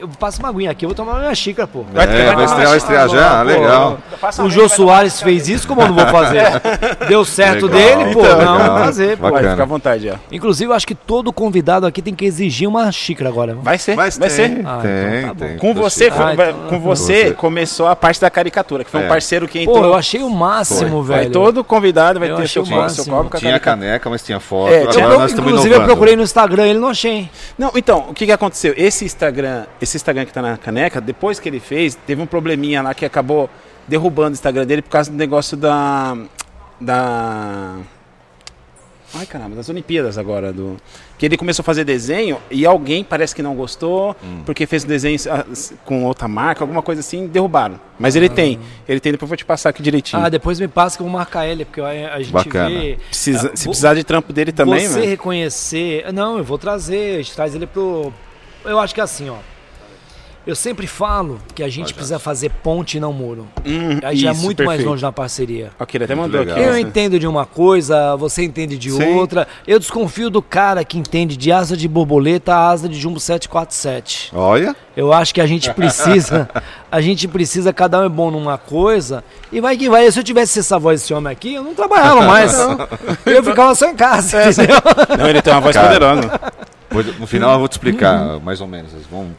Eu 0.00 0.08
passo 0.08 0.38
uma 0.40 0.48
aguinha 0.48 0.70
aqui, 0.70 0.84
eu 0.84 0.88
vou 0.88 0.94
tomar 0.96 1.18
minha 1.18 1.34
xícara, 1.34 1.68
pô. 1.68 1.84
Vai 1.92 2.06
ter- 2.06 2.14
É, 2.14 2.26
vai 2.26 2.36
vai 2.36 2.44
estrear, 2.46 2.68
vai 2.68 2.76
estrear 2.78 3.08
já? 3.08 3.38
pô. 3.38 3.44
Legal. 3.44 3.98
Passa 4.20 4.42
O 4.42 4.50
Jô 4.50 4.60
vai 4.66 4.68
Soares 4.70 5.20
fez 5.20 5.48
isso, 5.48 5.68
como 5.68 5.82
eu 5.82 5.88
não 5.88 5.94
vou 5.94 6.06
fazer? 6.06 6.42
Deu 7.08 7.24
certo 7.24 7.66
Legal. 7.66 7.98
dele, 7.98 8.14
pô. 8.14 8.20
Então, 8.20 8.38
não, 8.44 8.52
legal. 8.58 8.70
vou 8.76 8.84
fazer, 8.84 9.16
pô. 9.16 9.22
Vai, 9.22 9.32
Bacana. 9.32 9.50
fica 9.50 9.62
à 9.62 9.66
vontade, 9.66 10.10
ó. 10.10 10.14
Inclusive, 10.32 10.70
eu 10.70 10.74
acho 10.74 10.86
que 10.86 10.94
todo 10.94 11.32
convidado 11.32 11.86
aqui 11.86 12.00
tem 12.00 12.14
que 12.14 12.24
exigir 12.24 12.68
uma 12.68 12.90
xícara 12.90 13.28
agora. 13.28 13.54
Vai 13.62 13.76
ser, 13.78 13.94
vai 13.96 14.10
tem, 14.10 14.28
ser. 14.30 14.62
Ah, 14.64 14.78
tem, 14.82 15.18
então 15.18 15.28
tá 15.28 15.34
bom. 15.34 15.46
tem. 15.46 15.58
Com 15.58 15.74
você, 15.74 16.10
foi- 16.10 16.24
Ah, 16.24 16.34
vai- 16.34 16.50
então- 16.50 16.66
com 16.68 16.80
você, 16.80 17.24
Você. 17.28 17.30
começou 17.34 17.86
a 17.88 17.94
parte 17.96 18.20
da 18.20 18.30
caricatura, 18.30 18.84
que 18.84 18.90
foi 18.90 19.02
É. 19.02 19.04
um 19.04 19.08
parceiro 19.08 19.46
que 19.46 19.64
Pô, 19.64 19.72
entrou. 19.72 19.84
eu 19.86 19.94
achei 19.94 20.22
o 20.22 20.30
máximo, 20.30 21.02
vai 21.02 21.20
velho. 21.20 21.32
todo 21.32 21.62
convidado 21.62 22.18
vai 22.18 22.30
Eu 22.30 22.36
ter 22.36 22.48
seu, 22.48 22.62
o 22.62 22.68
copo, 22.68 22.88
seu 22.90 23.04
copo 23.04 23.36
Tinha 23.38 23.58
caneca, 23.60 24.08
mas 24.08 24.22
tinha 24.22 24.40
foto. 24.40 24.72
É, 24.72 24.84
estamos 24.84 25.32
inclusive, 25.32 25.74
eu 25.74 25.82
procurei 25.84 26.16
no 26.16 26.22
Instagram 26.22 26.66
ele 26.66 26.78
não 26.78 26.88
achei. 26.88 27.28
Não, 27.58 27.70
então, 27.74 28.06
o 28.08 28.14
que, 28.14 28.26
que 28.26 28.32
aconteceu? 28.32 28.72
Esse 28.76 29.04
Instagram, 29.04 29.64
esse 29.80 29.89
Instagram 29.96 30.24
que 30.26 30.32
tá 30.32 30.42
na 30.42 30.56
caneca, 30.56 31.00
depois 31.00 31.38
que 31.40 31.48
ele 31.48 31.60
fez, 31.60 31.94
teve 32.06 32.20
um 32.20 32.26
probleminha 32.26 32.82
lá 32.82 32.94
que 32.94 33.04
acabou 33.04 33.48
derrubando 33.88 34.30
o 34.30 34.32
Instagram 34.32 34.66
dele 34.66 34.82
por 34.82 34.90
causa 34.90 35.10
do 35.10 35.16
negócio 35.16 35.56
da. 35.56 36.16
Da. 36.80 37.76
Ai 39.12 39.26
caramba, 39.26 39.56
das 39.56 39.68
Olimpíadas 39.68 40.16
agora. 40.16 40.52
Do... 40.52 40.76
Que 41.18 41.26
ele 41.26 41.36
começou 41.36 41.62
a 41.62 41.64
fazer 41.64 41.82
desenho 41.84 42.38
e 42.48 42.64
alguém 42.64 43.02
parece 43.02 43.34
que 43.34 43.42
não 43.42 43.56
gostou, 43.56 44.14
Hum. 44.22 44.42
porque 44.46 44.66
fez 44.66 44.84
um 44.84 44.86
desenho 44.86 45.18
ah, 45.28 45.44
com 45.84 46.04
outra 46.04 46.28
marca, 46.28 46.62
alguma 46.62 46.80
coisa 46.80 47.00
assim, 47.00 47.26
derrubaram. 47.26 47.78
Mas 47.98 48.14
ele 48.14 48.28
tem. 48.28 48.60
Ele 48.88 49.00
tem, 49.00 49.10
depois 49.10 49.26
eu 49.26 49.30
vou 49.30 49.36
te 49.36 49.44
passar 49.44 49.70
aqui 49.70 49.82
direitinho. 49.82 50.22
Ah, 50.24 50.28
depois 50.28 50.60
me 50.60 50.68
passa 50.68 50.96
que 50.96 51.02
eu 51.02 51.08
vou 51.08 51.12
marcar 51.18 51.44
ele, 51.46 51.64
porque 51.64 51.80
a, 51.80 52.14
a 52.14 52.18
gente 52.20 52.32
Bacana. 52.32 52.70
vê. 52.70 52.98
Precisa, 53.08 53.50
Ah, 53.52 53.56
se 53.56 53.64
vou- 53.64 53.72
precisar 53.72 53.94
de 53.94 54.04
trampo 54.04 54.32
dele 54.32 54.52
também, 54.52 54.86
você 54.86 55.00
mano. 55.00 55.10
reconhecer. 55.10 56.12
Não, 56.12 56.38
eu 56.38 56.44
vou 56.44 56.56
trazer, 56.56 57.14
a 57.16 57.22
gente 57.22 57.34
traz 57.34 57.52
ele 57.54 57.66
pro. 57.66 58.12
Eu 58.64 58.78
acho 58.78 58.94
que 58.94 59.00
é 59.00 59.04
assim, 59.04 59.28
ó. 59.28 59.36
Eu 60.46 60.56
sempre 60.56 60.86
falo 60.86 61.38
que 61.54 61.62
a 61.62 61.68
gente 61.68 61.92
precisa 61.92 62.18
fazer 62.18 62.50
ponte 62.62 62.96
e 62.96 63.00
não 63.00 63.12
muro. 63.12 63.46
Hum, 63.64 63.98
A 64.02 64.14
gente 64.14 64.26
é 64.26 64.32
muito 64.32 64.58
mais 64.64 64.68
perfeito. 64.78 64.88
longe 64.88 65.02
na 65.02 65.12
parceria. 65.12 65.70
Ok, 65.78 65.96
ele 65.98 66.04
até 66.04 66.14
Muito 66.14 66.26
mandou 66.32 66.40
legal. 66.40 66.56
aqui. 66.56 66.66
Eu 66.66 66.72
ó. 66.72 66.76
entendo 66.78 67.18
de 67.20 67.26
uma 67.26 67.44
coisa, 67.44 68.16
você 68.16 68.42
entende 68.42 68.78
de 68.78 68.90
Sim. 68.90 69.14
outra. 69.16 69.46
Eu 69.66 69.78
desconfio 69.78 70.30
do 70.30 70.40
cara 70.40 70.82
que 70.82 70.98
entende 70.98 71.36
de 71.36 71.52
asa 71.52 71.76
de 71.76 71.86
borboleta 71.86 72.54
a 72.54 72.68
asa 72.70 72.88
de 72.88 72.98
jumbo 72.98 73.20
747. 73.20 74.30
Olha, 74.34 74.74
Eu 74.96 75.12
acho 75.12 75.34
que 75.34 75.40
a 75.42 75.46
gente 75.46 75.72
precisa, 75.74 76.48
a 76.90 77.00
gente 77.02 77.28
precisa, 77.28 77.72
cada 77.72 78.00
um 78.00 78.04
é 78.04 78.08
bom 78.08 78.30
numa 78.30 78.56
coisa, 78.58 79.22
e 79.52 79.60
vai 79.60 79.76
que 79.76 79.88
vai. 79.90 80.10
Se 80.10 80.18
eu 80.18 80.24
tivesse 80.24 80.58
essa 80.58 80.78
voz 80.78 81.00
desse 81.02 81.12
homem 81.14 81.30
aqui, 81.30 81.54
eu 81.54 81.62
não 81.62 81.74
trabalhava 81.74 82.22
mais. 82.26 82.54
eu 83.26 83.44
ficava 83.44 83.74
só 83.74 83.86
em 83.90 83.94
casa, 83.94 84.50
entendeu? 84.50 84.76
Não, 85.18 85.28
ele 85.28 85.42
tem 85.42 85.52
uma 85.52 85.60
voz 85.60 85.76
Cara. 85.76 85.88
poderosa. 85.88 86.40
no 87.18 87.26
final 87.26 87.52
eu 87.52 87.58
vou 87.58 87.68
te 87.68 87.72
explicar 87.72 88.40
mais 88.40 88.60
ou 88.62 88.66
menos. 88.66 88.90
Vão- 89.10 89.30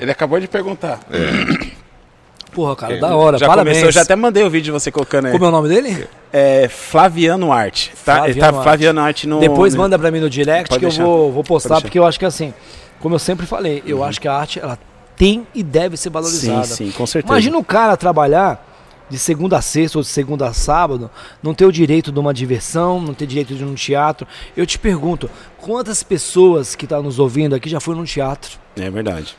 Ele 0.00 0.10
acabou 0.10 0.38
de 0.40 0.48
perguntar. 0.48 1.00
Porra, 2.52 2.74
cara, 2.74 2.96
da 2.98 3.14
hora, 3.14 3.36
já 3.38 3.46
parabéns. 3.46 3.76
começou, 3.76 3.88
eu 3.88 3.92
já 3.92 4.02
até 4.02 4.16
mandei 4.16 4.42
o 4.42 4.50
vídeo 4.50 4.64
de 4.64 4.70
você 4.72 4.90
colocando 4.90 5.26
aí. 5.26 5.32
Como 5.32 5.44
é 5.44 5.48
o 5.48 5.50
nome 5.50 5.68
dele? 5.68 6.08
É 6.32 6.66
Flaviano 6.68 7.52
Arte. 7.52 7.90
Tá, 8.04 8.16
Flaviano 8.16 8.28
ele 8.30 8.40
tá 8.40 8.46
Arte. 8.48 8.62
Flaviano 8.62 9.00
Arte 9.00 9.26
no. 9.28 9.38
Depois 9.38 9.74
no- 9.74 9.82
manda 9.82 9.98
pra 9.98 10.10
mim 10.10 10.18
no 10.18 10.30
direct 10.30 10.68
Pode 10.70 10.80
que 10.80 10.86
deixar. 10.86 11.02
eu 11.02 11.06
vou, 11.06 11.32
vou 11.32 11.44
postar, 11.44 11.80
porque 11.80 11.98
eu 11.98 12.06
acho 12.06 12.18
que 12.18 12.24
assim, 12.24 12.54
como 13.00 13.14
eu 13.14 13.18
sempre 13.18 13.46
falei, 13.46 13.82
eu 13.86 14.02
acho 14.02 14.20
que 14.20 14.26
a 14.26 14.32
arte, 14.32 14.58
ela 14.58 14.78
tem 15.14 15.46
e 15.54 15.62
deve 15.62 15.96
ser 15.96 16.08
Sim, 16.08 16.12
valorizada. 16.12 16.64
sim, 16.64 16.90
com 16.90 17.06
certeza. 17.06 17.32
Imagina 17.32 17.58
um 17.58 17.62
cara 17.62 17.96
trabalhar 17.96 18.64
de 19.10 19.18
segunda 19.18 19.58
a 19.58 19.62
sexta 19.62 19.98
ou 19.98 20.02
de 20.02 20.08
segunda 20.08 20.48
a 20.48 20.52
sábado, 20.54 21.10
não 21.42 21.52
ter 21.54 21.64
o 21.66 21.72
direito 21.72 22.10
de 22.10 22.18
uma 22.18 22.32
diversão, 22.32 23.00
não 23.00 23.12
ter 23.14 23.26
direito 23.26 23.54
de 23.54 23.62
ir 23.62 23.66
num 23.66 23.74
teatro. 23.74 24.26
Eu 24.56 24.66
te 24.66 24.78
pergunto, 24.78 25.30
quantas 25.60 26.02
pessoas 26.02 26.74
que 26.74 26.86
estão 26.86 27.02
nos 27.02 27.18
ouvindo 27.18 27.54
aqui 27.54 27.68
já 27.68 27.78
foram 27.78 27.98
num 27.98 28.04
teatro? 28.04 28.52
É 28.76 28.90
verdade. 28.90 29.36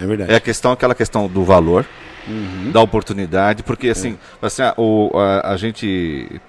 É 0.00 0.06
verdade. 0.06 0.32
É 0.32 0.36
a 0.36 0.40
questão, 0.40 0.72
aquela 0.72 0.94
questão 0.94 1.28
do 1.28 1.44
valor, 1.44 1.86
Uhum. 2.28 2.70
da 2.70 2.80
oportunidade, 2.82 3.62
porque 3.62 3.88
assim, 3.88 4.18
assim 4.42 4.62
ah, 4.62 4.74
o, 4.76 5.10
a, 5.18 5.52
a 5.52 5.56
gente 5.56 6.40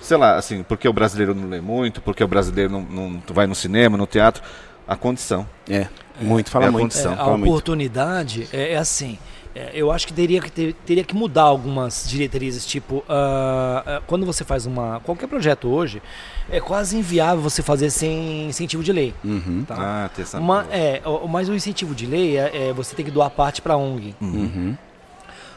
sei 0.00 0.16
lá, 0.16 0.36
assim, 0.36 0.62
porque 0.62 0.86
o 0.88 0.92
brasileiro 0.92 1.34
não 1.34 1.48
lê 1.48 1.60
muito, 1.60 2.00
porque 2.00 2.22
o 2.22 2.28
brasileiro 2.28 2.70
não, 2.70 2.82
não 2.82 3.22
vai 3.30 3.46
no 3.46 3.54
cinema, 3.54 3.96
no 3.96 4.06
teatro, 4.06 4.42
a 4.86 4.94
condição. 4.94 5.48
É, 5.68 5.86
muito, 6.20 6.50
fala 6.50 6.66
É 6.66 6.68
a 6.68 6.70
muito. 6.70 6.82
condição. 6.84 7.12
É, 7.12 7.14
a 7.14 7.18
fala 7.18 7.38
muito. 7.38 7.48
oportunidade 7.50 8.48
é, 8.52 8.72
é 8.72 8.76
assim. 8.76 9.18
É, 9.54 9.70
eu 9.74 9.92
acho 9.92 10.06
que 10.06 10.12
teria 10.12 10.40
que, 10.40 10.50
ter- 10.50 10.74
teria 10.84 11.04
que 11.04 11.14
mudar 11.14 11.42
algumas 11.44 12.08
diretrizes. 12.08 12.66
Tipo, 12.66 13.04
ah, 13.08 13.82
ah, 13.86 14.02
quando 14.06 14.26
você 14.26 14.42
faz 14.44 14.66
uma 14.66 15.00
qualquer 15.00 15.26
projeto 15.28 15.68
hoje, 15.68 16.02
é 16.50 16.60
quase 16.60 16.96
inviável 16.96 17.40
você 17.42 17.62
fazer 17.62 17.90
sem 17.90 18.48
incentivo 18.48 18.82
de 18.82 18.92
lei. 18.92 19.14
Uhum. 19.24 19.64
Tá? 19.66 19.76
Ah, 19.78 20.10
tem 20.14 20.22
essa... 20.24 20.38
Uma- 20.38 20.66
é, 20.70 21.00
mas 21.28 21.48
o 21.48 21.54
incentivo 21.54 21.94
de 21.94 22.06
lei 22.06 22.36
é, 22.36 22.68
é 22.68 22.72
você 22.72 22.94
tem 22.96 23.04
que 23.04 23.10
doar 23.10 23.30
parte 23.30 23.62
para 23.62 23.76
ONG. 23.76 24.14
Uhum. 24.20 24.76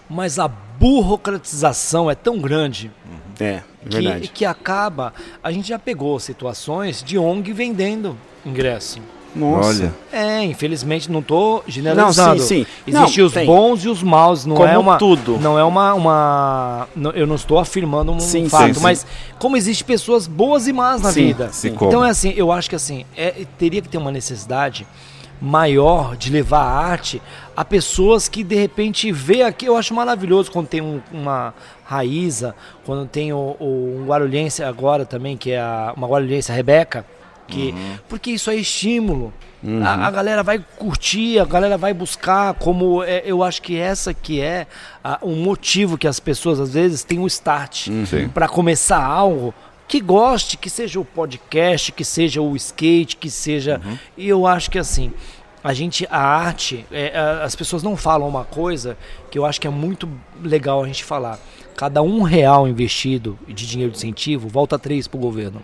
Mas 0.10 0.40
a 0.40 0.48
burocratização 0.48 2.10
é 2.10 2.16
tão 2.16 2.40
grande 2.40 2.90
É, 3.40 3.62
que, 3.90 4.28
que 4.30 4.46
acaba. 4.46 5.14
A 5.44 5.52
gente 5.52 5.68
já 5.68 5.78
pegou 5.78 6.18
situações 6.20 7.04
de 7.04 7.18
ONG 7.18 7.52
vendendo 7.52 8.18
ingresso. 8.46 9.00
Nossa. 9.38 9.70
Olha. 9.84 9.94
É, 10.12 10.44
infelizmente 10.44 11.12
não 11.12 11.22
tô 11.22 11.64
generalizando. 11.68 12.40
Não, 12.40 12.40
sim, 12.40 12.66
sim. 12.66 12.66
Existem 12.88 13.24
os 13.24 13.34
tem. 13.34 13.46
bons 13.46 13.84
e 13.86 13.90
os 13.90 14.02
maus, 14.02 14.46
não 14.46 14.56
Como 14.56 14.68
é 14.68 14.78
uma 14.78 14.98
tudo. 14.98 15.38
não 15.40 15.58
é 15.60 15.64
uma, 15.64 15.94
uma 15.94 16.88
não- 16.96 17.12
eu 17.12 17.28
não 17.28 17.36
estou 17.36 17.60
afirmando 17.60 18.12
um 18.12 18.20
Sim, 18.20 18.50
fato, 18.50 18.68
sim, 18.68 18.74
sim. 18.76 18.80
mas 18.82 19.06
como 19.40 19.56
existe 19.56 19.84
pessoas 19.84 20.26
boas 20.28 20.68
e 20.68 20.74
más 20.74 21.02
na 21.02 21.12
Sim, 21.12 21.28
vida. 21.28 21.50
sim. 21.52 21.74
Como? 21.74 21.90
Então 21.92 22.04
é 22.04 22.10
assim, 22.10 22.34
eu 22.36 22.52
acho 22.52 22.70
que 22.70 22.76
assim, 22.76 23.06
é, 23.16 23.46
teria 23.58 23.82
que 23.82 23.90
ter 23.90 23.98
uma 23.98 24.12
necessidade 24.12 24.86
maior 25.40 26.16
de 26.18 26.32
levar 26.32 26.62
a 26.64 26.72
arte 26.88 27.22
a 27.56 27.64
pessoas 27.64 28.28
que 28.28 28.44
de 28.44 28.56
repente 28.56 29.12
vê 29.12 29.44
aqui, 29.44 29.66
eu 29.68 29.78
acho 29.78 29.94
maravilhoso 29.94 30.52
quando 30.52 30.68
tem 30.68 30.82
um- 30.82 31.00
uma 31.14 31.54
Raíza, 31.86 32.56
quando 32.86 33.08
tem 33.08 33.32
o, 33.32 33.56
o- 33.60 34.00
um 34.02 34.06
Guarulhense 34.08 34.64
agora 34.64 35.06
também, 35.06 35.38
que 35.38 35.52
é 35.52 35.60
a, 35.60 35.94
uma 35.96 36.08
Guarulhense, 36.08 36.52
a 36.52 36.56
Rebeca, 36.56 37.06
que, 37.48 37.74
porque 38.10 38.32
isso 38.32 38.50
é 38.52 38.56
estímulo. 38.56 39.34
A, 39.84 40.08
a 40.08 40.12
galera 40.12 40.44
vai 40.44 40.64
curtir, 40.78 41.40
a 41.40 41.46
galera 41.46 41.78
vai 41.78 41.92
buscar, 41.94 42.54
como 42.54 43.04
é, 43.04 43.24
eu 43.26 43.42
acho 43.44 43.62
que 43.62 43.76
essa 43.78 44.14
que 44.14 44.40
é 44.40 44.68
a- 45.04 45.18
um 45.24 45.36
motivo 45.38 45.98
que 45.98 46.08
as 46.08 46.20
pessoas 46.20 46.60
às 46.60 46.74
vezes 46.74 47.04
têm 47.04 47.18
um 47.20 47.26
start 47.28 47.88
Sim. 48.06 48.30
para 48.30 48.48
começar 48.48 49.04
algo 49.04 49.54
que 49.88 50.00
goste, 50.00 50.58
que 50.58 50.70
seja 50.70 51.00
o 51.00 51.06
podcast, 51.06 51.92
que 51.92 52.06
seja 52.06 52.40
o 52.42 52.56
skate, 52.56 53.16
que 53.18 53.30
seja. 53.32 53.82
E 54.16 54.28
eu 54.30 54.46
acho 54.46 54.70
que 54.70 54.78
assim, 54.78 55.12
a 55.64 55.74
gente, 55.74 56.08
a 56.12 56.20
arte, 56.20 56.86
é, 56.92 57.18
as 57.44 57.56
pessoas 57.56 57.82
não 57.82 57.98
falam 57.98 58.28
uma 58.30 58.44
coisa 58.46 58.96
que 59.32 59.40
eu 59.40 59.46
acho 59.46 59.60
que 59.60 59.66
é 59.68 59.72
muito 59.72 60.08
legal 60.42 60.84
a 60.84 60.88
gente 60.88 61.04
falar. 61.04 61.40
Cada 61.76 62.02
um 62.02 62.22
real 62.22 62.68
investido 62.68 63.38
de 63.48 63.66
dinheiro 63.68 63.92
de 63.92 63.98
incentivo 63.98 64.48
volta 64.48 64.78
três 64.78 65.08
para 65.08 65.18
o 65.18 65.22
governo. 65.22 65.62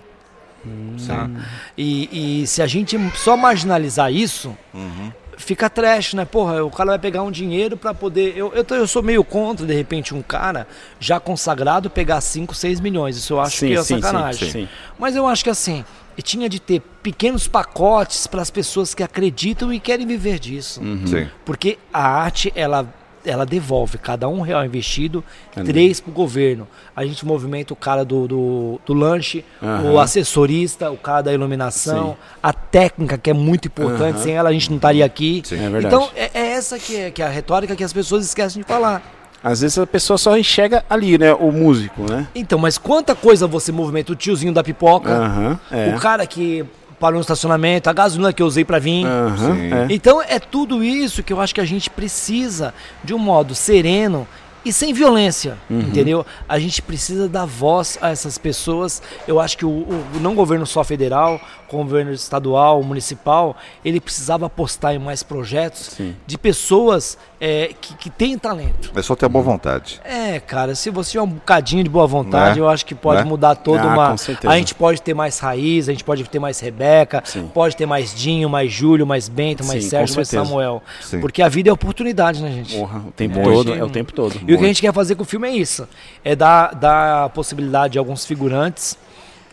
Tá? 1.08 1.30
E, 1.78 2.42
e 2.44 2.48
se 2.48 2.62
a 2.62 2.68
gente 2.68 2.98
só 3.16 3.36
marginalizar 3.38 4.12
isso, 4.12 4.56
Uhum. 4.74 5.12
fica 5.38 5.70
trash, 5.70 6.14
né? 6.14 6.26
Porra, 6.26 6.64
o 6.64 6.70
cara 6.70 6.92
vai 6.92 7.00
pegar 7.00 7.24
um 7.24 7.32
dinheiro 7.32 7.76
pra 7.76 7.94
poder. 7.94 8.34
Eu, 8.38 8.52
eu, 8.54 8.64
tô- 8.64 8.76
eu 8.76 8.88
sou 8.88 9.02
meio 9.04 9.24
contra, 9.24 9.66
de 9.66 9.74
repente, 9.74 10.14
um 10.14 10.22
cara 10.22 10.68
já 11.00 11.20
consagrado 11.20 11.90
pegar 11.90 12.22
5, 12.22 12.54
6 12.56 12.80
milhões. 12.80 13.18
Isso 13.18 13.34
eu 13.34 13.42
acho 13.42 13.58
Sim, 13.58 13.68
que 13.68 13.74
é 13.74 13.84
sim, 13.84 14.02
sacanagem. 14.02 14.46
sim, 14.52 14.62
sim. 14.64 14.70
Mas 14.98 15.16
eu 15.16 15.28
acho 15.28 15.44
que 15.44 15.50
assim, 15.50 15.84
e 16.18 16.22
tinha 16.22 16.48
de 16.48 16.60
ter 16.60 16.82
pequenos 17.02 17.48
pacotes 17.48 18.28
para 18.28 18.42
as 18.42 18.50
pessoas 18.52 18.94
que 18.94 19.02
acreditam 19.04 19.74
e 19.74 19.80
querem 19.80 20.06
viver 20.06 20.40
disso. 20.40 20.80
Sim. 21.06 21.28
Porque 21.44 21.78
a 21.92 22.08
arte, 22.08 22.52
ela, 22.56 22.88
ela 23.26 23.46
devolve 23.46 23.98
cada 23.98 24.28
um 24.28 24.42
real 24.42 24.66
investido, 24.66 25.24
É 25.56 25.64
três 25.64 26.00
para 26.00 26.12
o 26.12 26.14
governo. 26.14 26.68
A 26.96 27.06
gente 27.06 27.26
movimenta 27.26 27.74
o 27.74 27.76
cara 27.76 28.04
do, 28.04 28.28
do, 28.28 28.82
do 28.86 28.94
lanche, 28.94 29.44
Aham. 29.62 29.92
o 29.92 30.00
assessorista, 30.00 30.92
o 30.92 30.98
cara 30.98 31.22
da 31.24 31.34
iluminação, 31.34 32.12
Sim. 32.12 32.38
a 32.42 32.54
técnica 32.54 33.18
que 33.18 33.30
é 33.30 33.34
muito 33.34 33.68
importante, 33.68 34.16
Aham. 34.16 34.24
sem 34.24 34.34
ela 34.36 34.50
a 34.50 34.54
gente 34.54 34.70
não 34.70 34.78
estaria 34.78 35.06
aqui. 35.06 35.42
Sim. 35.46 35.58
É 35.58 35.80
então 35.80 36.10
é, 36.16 36.32
é 36.34 36.48
essa 36.52 36.78
que 36.78 36.96
é, 36.96 37.12
que 37.12 37.22
é 37.22 37.26
a 37.26 37.30
retórica 37.30 37.76
que 37.76 37.84
as 37.84 37.94
pessoas 37.94 38.26
esquecem 38.26 38.62
de 38.62 38.68
falar. 38.68 39.02
Às 39.44 39.60
vezes 39.60 39.78
a 39.78 39.86
pessoa 39.86 40.18
só 40.18 40.38
enxerga 40.38 40.86
ali, 40.90 41.18
né? 41.18 41.34
O 41.34 41.52
músico, 41.52 42.04
né? 42.10 42.28
Então, 42.34 42.58
mas 42.58 42.78
quanta 42.78 43.14
coisa 43.14 43.46
você 43.46 43.74
movimenta? 43.74 44.14
O 44.14 44.16
tiozinho 44.16 44.54
da 44.54 44.64
pipoca, 44.64 45.12
Aham. 45.12 45.60
é. 45.70 45.94
o 45.94 46.00
cara 46.00 46.26
que 46.26 46.66
parou 47.04 47.18
no 47.18 47.22
estacionamento, 47.22 47.90
a 47.90 47.94
gasolina 47.94 48.32
que 48.32 48.42
eu 48.42 48.48
usei 48.48 48.64
para 48.64 48.80
vir. 48.80 49.06
É. 49.06 49.94
Então 49.94 50.22
é 50.22 50.40
tudo 50.40 50.82
isso 50.82 51.22
que 51.22 51.34
eu 51.34 51.42
acho 51.42 51.54
que 51.54 51.60
a 51.60 51.66
gente 51.66 51.90
precisa 51.90 52.74
de 53.04 53.14
um 53.14 53.18
modo 53.18 53.54
sereno 53.54 54.26
e 54.66 54.72
sem 54.74 54.94
violência, 54.94 55.58
Uhum. 55.70 55.80
entendeu? 55.82 56.26
A 56.48 56.58
gente 56.60 56.82
precisa 56.82 57.28
dar 57.28 57.46
voz 57.46 57.98
a 58.02 58.10
essas 58.10 58.38
pessoas. 58.38 59.02
Eu 59.28 59.40
acho 59.40 59.58
que 59.58 59.66
o, 59.66 59.70
o- 59.70 60.06
não 60.22 60.36
governo 60.36 60.66
só 60.66 60.84
federal, 60.84 61.40
governo 61.70 62.12
estadual, 62.14 62.84
municipal, 62.84 63.58
ele 63.84 64.00
precisava 64.00 64.46
apostar 64.46 64.94
em 64.94 65.00
mais 65.00 65.24
projetos 65.24 65.96
Sim. 65.98 66.16
de 66.28 66.38
pessoas 66.38 67.18
é, 67.42 67.72
que, 67.82 67.96
que 67.96 68.10
têm 68.12 68.38
talento. 68.38 68.92
É 68.96 69.02
só 69.02 69.16
ter 69.16 69.26
a 69.26 69.30
boa 69.30 69.44
vontade. 69.44 70.00
É, 70.06 70.40
cara, 70.40 70.76
se 70.76 70.90
você 70.92 71.12
tiver 71.12 71.24
um 71.24 71.28
bocadinho 71.28 71.84
de 71.84 71.90
boa 71.90 72.06
vontade, 72.08 72.60
Né? 72.60 72.66
eu 72.66 72.70
acho 72.70 72.86
que 72.86 72.94
pode 72.96 73.24
Né? 73.24 73.28
mudar 73.30 73.56
toda 73.56 73.82
Ah, 73.82 73.94
uma. 73.94 74.12
com 74.12 74.18
certeza. 74.18 74.54
A 74.54 74.58
gente 74.58 74.74
pode 74.76 75.02
ter 75.02 75.14
mais 75.16 75.40
raiz, 75.40 75.90
a 75.90 75.92
gente 75.92 76.04
pode 76.04 76.24
ter 76.24 76.40
mais 76.40 76.60
Rebeca, 76.60 77.22
Sim. 77.26 77.50
pode 77.54 77.76
ter 77.76 77.86
mais 77.88 78.14
Dinho, 78.16 78.48
mais 78.48 78.72
Júlio, 78.72 79.06
mais 79.06 79.28
Bento, 79.28 79.66
mais 79.66 79.84
Sim, 79.84 79.90
Sérgio, 79.90 80.16
mais. 80.16 80.28
Samuel. 80.30 80.82
Sim. 81.02 81.20
Porque 81.20 81.42
a 81.42 81.50
vida 81.50 81.70
é 81.70 81.74
oportunidade, 81.74 82.42
né, 82.42 82.50
gente? 82.52 82.78
Porra, 82.78 83.00
o 83.00 83.12
tempo 83.12 83.40
É. 83.40 83.44
todo, 83.44 83.72
Hoje- 83.72 83.80
é 83.80 83.84
o 83.84 83.90
tempo 83.90 84.14
todo. 84.14 84.40
E 84.48 84.53
o 84.56 84.58
que 84.60 84.66
a 84.66 84.68
gente 84.68 84.82
quer 84.82 84.94
fazer 84.94 85.16
com 85.16 85.24
o 85.24 85.26
filme 85.26 85.48
é 85.48 85.52
isso: 85.52 85.88
é 86.24 86.36
dar, 86.36 86.74
dar 86.76 87.26
a 87.26 87.30
possibilidade 87.30 87.94
de 87.94 88.00
alguns 88.00 88.26
figurantes 88.26 88.98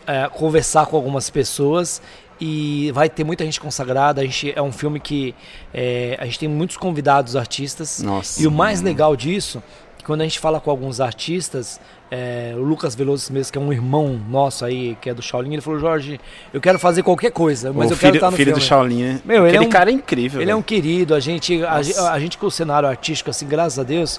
é, 0.06 0.28
conversar 0.28 0.86
com 0.86 0.96
algumas 0.96 1.30
pessoas. 1.30 2.00
E 2.42 2.90
vai 2.92 3.10
ter 3.10 3.22
muita 3.22 3.44
gente 3.44 3.60
consagrada. 3.60 4.22
A 4.22 4.24
gente, 4.24 4.50
é 4.56 4.62
um 4.62 4.72
filme 4.72 4.98
que 4.98 5.34
é, 5.74 6.16
a 6.18 6.24
gente 6.24 6.38
tem 6.38 6.48
muitos 6.48 6.78
convidados 6.78 7.36
artistas. 7.36 8.02
Nossa. 8.02 8.42
E 8.42 8.46
o 8.46 8.50
mais 8.50 8.80
legal 8.80 9.14
disso, 9.14 9.62
que 9.98 10.04
quando 10.04 10.22
a 10.22 10.24
gente 10.24 10.38
fala 10.38 10.58
com 10.58 10.70
alguns 10.70 11.02
artistas, 11.02 11.78
é, 12.10 12.54
o 12.56 12.62
Lucas 12.62 12.94
Veloso 12.94 13.30
mesmo, 13.30 13.52
que 13.52 13.58
é 13.58 13.60
um 13.60 13.70
irmão 13.70 14.18
nosso 14.30 14.64
aí, 14.64 14.96
que 15.02 15.10
é 15.10 15.14
do 15.14 15.20
Shaolin, 15.20 15.52
ele 15.52 15.60
falou, 15.60 15.78
Jorge, 15.78 16.18
eu 16.50 16.62
quero 16.62 16.78
fazer 16.78 17.02
qualquer 17.02 17.30
coisa, 17.30 17.74
mas 17.74 17.90
o 17.90 17.92
eu 17.92 17.96
filho, 17.98 18.12
quero 18.12 18.16
estar 18.16 18.30
no 18.30 18.36
filho 18.38 18.46
filme. 18.52 18.60
do 18.62 18.66
Shaolin, 18.66 19.02
né? 19.02 19.20
Meu, 19.22 19.46
ele 19.46 19.48
Aquele 19.48 19.64
é 19.64 19.68
um- 19.68 19.70
cara 19.70 19.90
é 19.90 19.92
incrível. 19.92 20.40
Ele 20.40 20.50
é 20.50 20.54
um 20.54 20.58
velho. 20.60 20.66
querido, 20.66 21.14
a 21.14 21.20
gente, 21.20 21.62
a, 21.62 21.74
a 22.12 22.18
gente 22.18 22.38
com 22.38 22.46
o 22.46 22.50
cenário 22.50 22.88
artístico, 22.88 23.28
assim, 23.28 23.46
graças 23.46 23.78
a 23.78 23.82
Deus, 23.82 24.18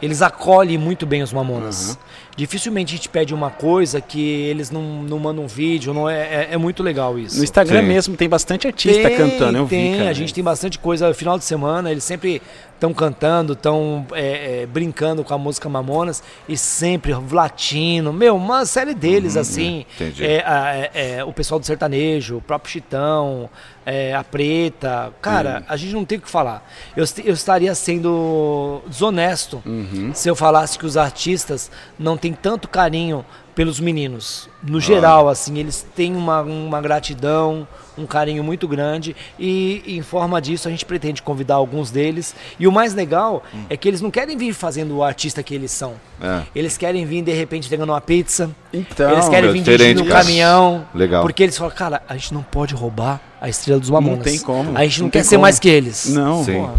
eles 0.00 0.22
acolhem 0.22 0.76
muito 0.78 1.06
bem 1.06 1.22
os 1.22 1.32
mamonas. 1.32 1.98
Dificilmente 2.36 2.92
a 2.92 2.96
gente 2.98 3.08
pede 3.08 3.32
uma 3.32 3.48
coisa 3.50 3.98
que 3.98 4.20
eles 4.20 4.70
não, 4.70 4.82
não 5.02 5.18
mandam 5.18 5.44
um 5.44 5.46
vídeo, 5.46 5.94
não 5.94 6.06
é, 6.08 6.18
é, 6.20 6.48
é 6.52 6.56
muito 6.58 6.82
legal 6.82 7.18
isso. 7.18 7.38
No 7.38 7.44
Instagram 7.44 7.80
Sim. 7.80 7.86
mesmo 7.86 8.16
tem 8.16 8.28
bastante 8.28 8.66
artista 8.66 9.08
Tem, 9.08 9.16
cantando, 9.16 9.56
eu 9.56 9.66
tem, 9.66 9.92
vi, 9.92 9.98
cara. 9.98 10.10
a 10.10 10.12
gente 10.12 10.34
tem 10.34 10.44
bastante 10.44 10.78
coisa. 10.78 11.14
Final 11.14 11.38
de 11.38 11.44
semana, 11.44 11.90
eles 11.90 12.04
sempre 12.04 12.42
estão 12.74 12.92
cantando, 12.92 13.54
estão 13.54 14.06
brincando 14.68 15.24
com 15.24 15.32
a 15.32 15.38
música 15.38 15.66
Mamonas 15.66 16.22
e 16.46 16.58
sempre 16.58 17.14
latino. 17.32 18.12
Meu, 18.12 18.36
uma 18.36 18.66
série 18.66 18.92
deles, 18.94 19.34
assim. 19.34 19.86
entendi. 19.94 20.22
É, 20.22 20.44
a- 20.46 20.74
é, 20.74 20.90
é, 21.18 21.24
o 21.24 21.32
pessoal 21.32 21.58
do 21.58 21.64
sertanejo, 21.64 22.36
o 22.36 22.42
próprio 22.42 22.70
Chitão, 22.70 23.48
é, 23.86 24.12
a 24.14 24.22
Preta. 24.24 25.12
Cara, 25.22 25.62
a 25.68 25.76
gente 25.76 25.92
não 25.94 26.04
tem 26.04 26.18
o 26.18 26.20
que 26.20 26.28
falar. 26.28 26.68
Eu, 26.96 27.04
eu 27.24 27.32
estaria 27.32 27.72
sendo 27.74 28.82
desonesto 28.88 29.62
Uhum. 29.64 30.10
se 30.12 30.28
eu 30.28 30.34
falasse 30.36 30.76
que 30.78 30.84
os 30.84 30.96
artistas 30.96 31.70
não 31.98 32.16
têm 32.16 32.32
tanto 32.32 32.66
carinho 32.68 33.24
pelos 33.56 33.80
meninos. 33.80 34.50
No 34.62 34.78
geral, 34.78 35.30
assim, 35.30 35.58
eles 35.58 35.84
têm 35.96 36.14
uma, 36.14 36.42
uma 36.42 36.78
gratidão, 36.80 37.66
um 37.96 38.04
carinho 38.04 38.44
muito 38.44 38.68
grande 38.68 39.16
e 39.38 39.82
em 39.86 40.02
forma 40.02 40.40
disso 40.42 40.68
a 40.68 40.70
gente 40.70 40.84
pretende 40.84 41.22
convidar 41.22 41.54
alguns 41.54 41.90
deles. 41.90 42.36
E 42.60 42.68
o 42.68 42.72
mais 42.72 42.92
legal 42.92 43.42
é 43.70 43.76
que 43.76 43.88
eles 43.88 44.02
não 44.02 44.10
querem 44.10 44.36
vir 44.36 44.52
fazendo 44.52 44.94
o 44.96 45.02
artista 45.02 45.42
que 45.42 45.54
eles 45.54 45.70
são. 45.70 45.94
É. 46.20 46.42
Eles 46.54 46.76
querem 46.76 47.06
vir 47.06 47.22
de 47.22 47.32
repente 47.32 47.66
pegando 47.66 47.92
uma 47.92 48.00
pizza. 48.00 48.50
Então, 48.70 49.10
eles 49.12 49.28
querem 49.30 49.50
vir 49.50 49.62
dirigindo 49.62 50.02
um 50.02 50.06
caminhão. 50.06 50.86
Legal. 50.94 51.22
Porque 51.22 51.42
eles 51.42 51.56
falam, 51.56 51.74
cara, 51.74 52.02
a 52.06 52.14
gente 52.14 52.34
não 52.34 52.42
pode 52.42 52.74
roubar 52.74 53.22
a 53.40 53.48
estrela 53.48 53.80
dos 53.80 53.88
mamonas. 53.88 54.22
tem 54.22 54.38
como, 54.38 54.76
A 54.76 54.84
gente 54.84 54.98
não, 54.98 55.06
não 55.06 55.10
quer 55.10 55.24
ser 55.24 55.36
como. 55.36 55.42
mais 55.42 55.58
que 55.58 55.68
eles. 55.70 56.10
Não, 56.10 56.44
Sim. 56.44 56.60
Porra. 56.60 56.74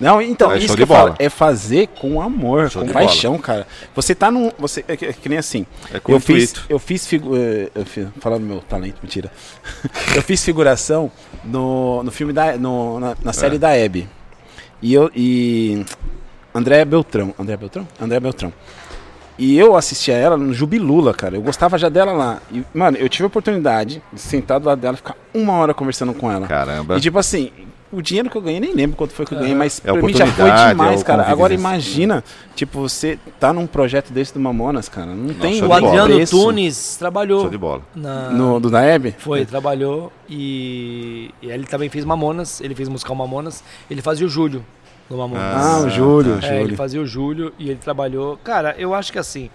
Não, 0.00 0.22
então, 0.22 0.52
É 0.52 0.58
isso 0.58 0.76
que 0.76 0.82
eu 0.82 0.86
falo, 0.86 1.06
bola. 1.10 1.16
é 1.18 1.28
fazer 1.28 1.88
com 1.88 2.20
amor, 2.22 2.70
Show 2.70 2.84
com 2.84 2.92
paixão, 2.92 3.36
cara. 3.38 3.66
Você 3.96 4.14
tá 4.14 4.30
num. 4.30 4.52
Você, 4.58 4.84
é, 4.86 4.96
que, 4.96 5.06
é 5.06 5.12
que 5.12 5.28
nem 5.28 5.38
assim. 5.38 5.66
É 5.92 5.98
com 5.98 6.12
eu 6.12 6.20
fiz, 6.20 6.54
eu 6.68 6.78
fiz 6.78 7.06
figu- 7.06 7.36
eu 7.36 7.84
fiz, 7.84 8.06
falando 8.20 8.42
do 8.42 8.46
meu 8.46 8.60
talento, 8.60 8.96
mentira. 9.02 9.30
eu 10.14 10.22
fiz 10.22 10.44
figuração 10.44 11.10
no, 11.44 12.02
no 12.04 12.10
filme 12.12 12.32
da. 12.32 12.56
No, 12.56 13.00
na, 13.00 13.16
na 13.24 13.32
série 13.32 13.56
É. 13.56 13.58
da 13.58 13.76
Hebe. 13.76 14.08
E 14.80 14.94
eu. 14.94 15.10
E. 15.16 15.84
André 16.54 16.84
Beltrão. 16.84 17.34
André 17.38 17.56
Beltrão? 17.56 17.86
André 18.00 18.20
Beltrão. 18.20 18.52
E 19.36 19.56
eu 19.56 19.76
assistia 19.76 20.14
ela 20.14 20.36
no 20.36 20.52
Jubilula, 20.52 21.14
cara. 21.14 21.36
Eu 21.36 21.42
gostava 21.42 21.78
já 21.78 21.88
dela 21.88 22.12
lá. 22.12 22.38
E, 22.52 22.64
mano, 22.74 22.96
eu 22.96 23.08
tive 23.08 23.22
a 23.24 23.26
oportunidade 23.28 24.02
de 24.12 24.20
sentar 24.20 24.58
do 24.58 24.66
lado 24.66 24.80
dela 24.80 24.94
e 24.94 24.96
ficar 24.96 25.14
uma 25.32 25.52
hora 25.54 25.72
conversando 25.72 26.12
com 26.12 26.30
ela. 26.30 26.46
Caramba. 26.48 26.96
E 26.96 27.00
tipo 27.00 27.18
assim, 27.20 27.52
o 27.90 28.02
dinheiro 28.02 28.28
que 28.28 28.36
eu 28.36 28.42
ganhei, 28.42 28.60
nem 28.60 28.74
lembro 28.74 28.96
quanto 28.96 29.12
foi 29.12 29.24
que 29.24 29.34
eu 29.34 29.38
ganhei, 29.38 29.54
mas 29.54 29.80
É 29.84 29.92
pra 29.92 30.02
mim 30.02 30.12
já 30.12 30.26
foi 30.26 30.32
oportunidade, 30.44 30.70
demais, 30.70 31.00
é 31.00 31.02
o 31.02 31.06
cara. 31.06 31.22
Agora 31.22 31.36
convívio, 31.54 31.58
imagina, 31.60 32.24
tipo, 32.54 32.80
você 32.80 33.18
tá 33.40 33.52
num 33.52 33.66
projeto 33.66 34.12
desse 34.12 34.34
do 34.34 34.40
Mamonas, 34.40 34.88
cara. 34.88 35.06
Não 35.06 35.32
tem 35.34 35.62
O. 35.64 35.72
Adriano 35.72 36.14
preço. 36.14 36.36
Tunes 36.36 36.96
trabalhou 36.96 37.40
Show 37.42 37.50
de 37.50 37.58
bola. 37.58 37.82
na, 37.94 38.30
No, 38.30 38.60
do 38.60 38.70
Naeb? 38.70 39.14
Foi, 39.18 39.44
trabalhou 39.46 40.12
e, 40.28 41.30
e 41.40 41.50
ele 41.50 41.64
também 41.64 41.88
fez 41.88 42.04
Mamonas, 42.04 42.60
ele 42.60 42.74
fez 42.74 42.88
musical 42.88 43.16
Mamonas, 43.16 43.64
ele 43.90 44.02
fazia 44.02 44.26
o 44.26 44.28
Júlio 44.28 44.64
no 45.08 45.16
Mamonas. 45.16 45.42
Ah, 45.42 45.80
o 45.86 45.88
Júlio, 45.90 46.38
É, 46.42 46.60
ele 46.60 46.76
fazia 46.76 47.00
o 47.00 47.06
Júlio 47.06 47.52
e 47.58 47.70
ele 47.70 47.78
trabalhou. 47.78 48.36
Cara, 48.44 48.74
eu 48.78 48.94
acho 48.94 49.10
que 49.10 49.18
assim, 49.18 49.48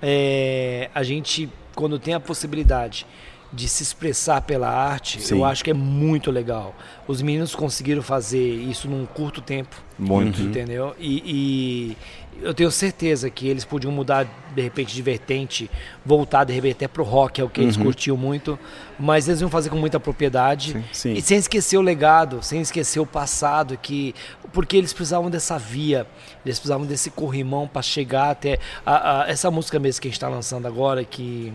é, 0.00 0.88
a 0.94 1.02
gente, 1.02 1.48
quando 1.74 1.98
tem 1.98 2.14
a 2.14 2.20
possibilidade 2.20 3.06
de 3.52 3.68
se 3.68 3.82
expressar 3.82 4.40
pela 4.42 4.68
arte, 4.68 5.20
Sim. 5.20 5.36
eu 5.38 5.44
acho 5.44 5.62
que 5.62 5.70
é 5.70 5.74
muito 5.74 6.30
legal. 6.30 6.74
Os 7.06 7.20
meninos 7.20 7.54
conseguiram 7.54 8.00
fazer 8.02 8.38
isso 8.42 8.88
num 8.88 9.04
curto 9.04 9.42
tempo, 9.42 9.76
Muito. 9.98 10.40
entendeu? 10.40 10.94
E, 10.98 11.22
e 11.26 11.96
eu 12.42 12.54
tenho 12.54 12.70
certeza 12.70 13.28
que 13.28 13.46
eles 13.46 13.62
podiam 13.64 13.92
mudar 13.92 14.26
de 14.54 14.62
repente 14.62 14.94
de 14.94 15.02
vertente, 15.02 15.70
voltar 16.04 16.44
de 16.44 16.52
repente 16.54 16.72
até 16.76 16.88
pro 16.88 17.04
rock, 17.04 17.42
é 17.42 17.44
o 17.44 17.48
que 17.48 17.60
eles 17.60 17.76
curtiam 17.76 18.16
muito, 18.16 18.58
mas 18.98 19.28
eles 19.28 19.42
iam 19.42 19.50
fazer 19.50 19.68
com 19.68 19.76
muita 19.76 20.00
propriedade 20.00 20.74
Uhum. 20.74 20.82
Sim. 20.90 21.12
e 21.12 21.20
sem 21.20 21.36
esquecer 21.36 21.76
o 21.76 21.82
legado, 21.82 22.42
sem 22.42 22.60
esquecer 22.62 23.00
o 23.00 23.06
passado, 23.06 23.76
que 23.76 24.14
porque 24.50 24.76
eles 24.78 24.92
precisavam 24.94 25.30
dessa 25.30 25.58
via, 25.58 26.06
eles 26.44 26.58
precisavam 26.58 26.86
desse 26.86 27.10
corrimão 27.10 27.68
para 27.68 27.82
chegar 27.82 28.30
até 28.30 28.58
a- 28.84 29.22
a- 29.24 29.28
essa 29.30 29.50
música 29.50 29.78
mesmo 29.78 30.00
que 30.00 30.08
a 30.08 30.10
gente 30.10 30.16
está 30.16 30.28
lançando 30.28 30.66
agora, 30.66 31.04
que 31.04 31.52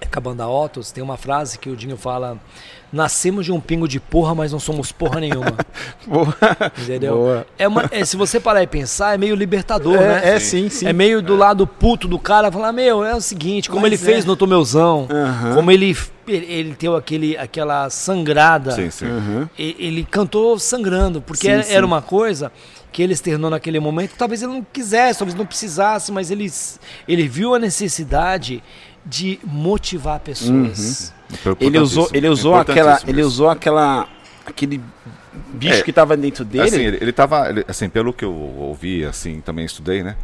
é 0.00 0.06
com 0.06 0.18
a 0.18 0.22
banda 0.22 0.46
Otos, 0.48 0.90
tem 0.92 1.02
uma 1.02 1.16
frase 1.16 1.58
que 1.58 1.68
o 1.68 1.76
Dinho 1.76 1.96
fala: 1.96 2.38
Nascemos 2.92 3.44
de 3.44 3.52
um 3.52 3.60
pingo 3.60 3.86
de 3.86 4.00
porra, 4.00 4.34
mas 4.34 4.50
não 4.52 4.58
somos 4.60 4.90
porra 4.92 5.20
nenhuma. 5.20 5.56
Boa. 6.06 6.34
Entendeu? 6.80 7.14
Boa. 7.16 7.46
É 7.58 7.68
uma, 7.68 7.84
é, 7.90 8.04
se 8.04 8.16
você 8.16 8.40
parar 8.40 8.62
e 8.62 8.66
pensar, 8.66 9.14
é 9.14 9.18
meio 9.18 9.34
libertador, 9.34 9.96
É, 9.96 10.08
né? 10.08 10.20
é, 10.36 10.40
sim, 10.40 10.68
sim. 10.68 10.86
É 10.86 10.92
meio 10.92 11.20
do 11.20 11.36
lado 11.36 11.66
puto 11.66 12.08
do 12.08 12.18
cara 12.18 12.50
falar, 12.50 12.72
meu, 12.72 13.04
é 13.04 13.14
o 13.14 13.20
seguinte, 13.20 13.68
como 13.68 13.82
Mas 13.82 13.92
ele 13.92 14.02
é. 14.02 14.12
fez 14.14 14.24
no 14.24 14.34
Tomeuzão, 14.36 15.06
Aham. 15.10 15.54
como 15.54 15.70
ele, 15.70 15.94
ele, 16.26 16.74
deu 16.78 16.96
aquele, 16.96 17.36
aquela 17.36 17.90
sangrada, 17.90 18.70
Sim, 18.72 18.90
sim. 18.90 19.06
Uhum. 19.06 19.48
e- 19.58 19.76
ele 19.78 20.04
cantou 20.04 20.58
sangrando, 20.58 21.20
porque 21.20 21.46
Sim, 21.46 21.52
era, 21.52 21.62
sim. 21.64 21.74
era 21.74 21.84
uma 21.84 22.00
coisa 22.00 22.50
que 22.90 23.02
ele 23.02 23.12
externou 23.12 23.50
naquele 23.50 23.78
momento, 23.78 24.12
que 24.12 24.18
talvez 24.18 24.42
ele 24.42 24.52
não 24.52 24.66
quisesse, 24.72 25.18
talvez 25.18 25.36
não 25.36 25.44
precisasse, 25.44 26.10
mas 26.10 26.30
ele, 26.30 26.50
ele 27.06 27.28
viu 27.28 27.54
a 27.54 27.58
necessidade 27.58 28.62
de 29.08 29.40
motivar 29.42 30.20
pessoas. 30.20 31.12
Ele 31.60 31.78
usou, 31.78 32.08
ele 32.12 32.28
usou 32.28 32.54
aquela, 32.54 32.92
Importantíssimo 32.92 33.10
ele 33.10 33.22
usou 33.22 33.48
aquela, 33.48 34.08
aquele 34.46 34.82
bicho 35.54 35.80
É, 35.80 35.82
que 35.82 35.92
tava 35.92 36.16
dentro 36.16 36.44
dele. 36.44 36.64
Assim, 36.64 36.80
ele, 36.82 36.98
ele 37.00 37.12
tava, 37.12 37.48
ele- 37.50 37.64
assim, 37.68 37.88
pelo 37.88 38.12
que 38.12 38.24
eu 38.24 38.32
ouvi, 38.34 39.04
assim, 39.04 39.40
também 39.40 39.64
estudei, 39.64 40.02
né? 40.02 40.16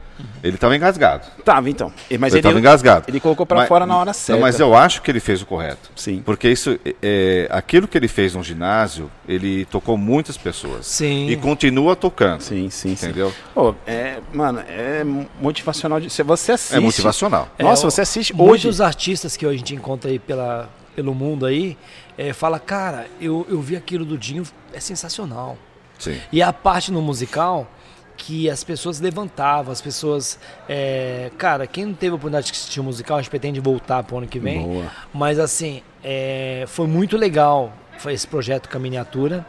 Ele 0.45 0.57
tava 0.57 0.77
engasgado. 0.77 1.27
Tava, 1.45 1.69
então. 1.69 1.93
Mas 2.21 2.33
ele, 2.33 2.39
ele, 2.39 2.43
tava 2.43 2.59
engasgado. 2.59 3.05
ele 3.09 3.19
colocou 3.19 3.45
pra 3.45 3.59
Mas- 3.59 3.69
fora 3.69 3.85
na 3.85 3.97
hora 3.97 4.07
Não, 4.07 4.15
certa. 4.15 4.41
mas 4.41 4.61
eu 4.61 4.73
acho 4.75 5.03
que 5.03 5.11
ele 5.11 5.19
fez 5.19 5.43
o 5.43 5.47
correto. 5.47 5.91
Sim. 5.97 6.23
Porque 6.25 6.49
isso, 6.49 6.79
é, 6.85 6.95
é, 7.03 7.49
aquilo 7.51 7.89
que 7.89 7.99
ele 7.99 8.07
fez 8.07 8.33
no 8.35 8.43
ginásio, 8.45 9.11
ele 9.29 9.65
tocou 9.65 9.97
muitas 9.99 10.37
pessoas. 10.37 10.87
Sim. 10.87 11.29
E 11.29 11.37
continua 11.37 11.97
tocando. 11.97 12.43
Sim, 12.43 12.71
sim, 12.71 12.95
sim. 12.95 13.07
Entendeu? 13.07 13.33
Pô, 13.53 13.75
é, 13.87 14.19
mano, 14.33 14.62
é 14.69 15.03
motivacional. 15.41 15.99
De, 16.01 16.09
se 16.09 16.23
você 16.23 16.53
assiste. 16.53 16.77
É 16.77 16.81
motivacional. 16.81 17.49
Nossa, 17.59 17.83
É, 17.87 17.91
você 17.91 18.01
assiste 18.03 18.33
hoje. 18.33 18.45
Muitos 18.45 18.81
artistas 18.81 19.37
que 19.37 19.45
a 19.45 19.53
gente 19.53 19.75
encontra 19.75 20.11
aí 20.11 20.21
pela, 20.21 20.69
pelo 20.95 21.14
mundo 21.14 21.47
aí, 21.47 21.76
é, 22.16 22.32
fala, 22.32 22.59
cara, 22.59 23.07
eu, 23.20 23.47
eu 23.49 23.61
vi 23.61 23.76
aquilo 23.76 24.05
do 24.05 24.16
Dinho, 24.16 24.45
é 24.72 24.80
sensacional. 24.80 25.57
Sim. 25.99 26.18
E 26.32 26.42
a 26.42 26.53
parte 26.53 26.92
no 26.92 27.01
musical 27.01 27.70
que 28.16 28.49
as 28.49 28.62
pessoas 28.62 29.01
levantavam, 29.01 29.72
as 29.72 29.80
pessoas. 29.80 30.38
é, 30.68 31.32
cara, 31.36 31.66
quem 31.66 31.84
não 31.84 31.95
teve 31.95 32.12
a 32.12 32.14
oportunidade 32.14 32.47
de 32.47 32.53
assistir 32.53 32.78
o 32.80 32.84
musical, 32.84 33.18
a 33.18 33.20
gente 33.20 33.30
pretende 33.30 33.59
voltar 33.59 34.03
pro 34.05 34.18
ano 34.18 34.26
que 34.26 34.38
vem. 34.38 34.62
Boa. 34.62 34.92
Mas 35.12 35.38
assim, 35.38 35.82
é, 36.03 36.64
foi 36.68 36.86
muito 36.86 37.16
legal 37.16 37.72
foi 37.99 38.12
esse 38.12 38.26
projeto 38.26 38.68
com 38.68 38.76
a 38.76 38.80
miniatura, 38.80 39.47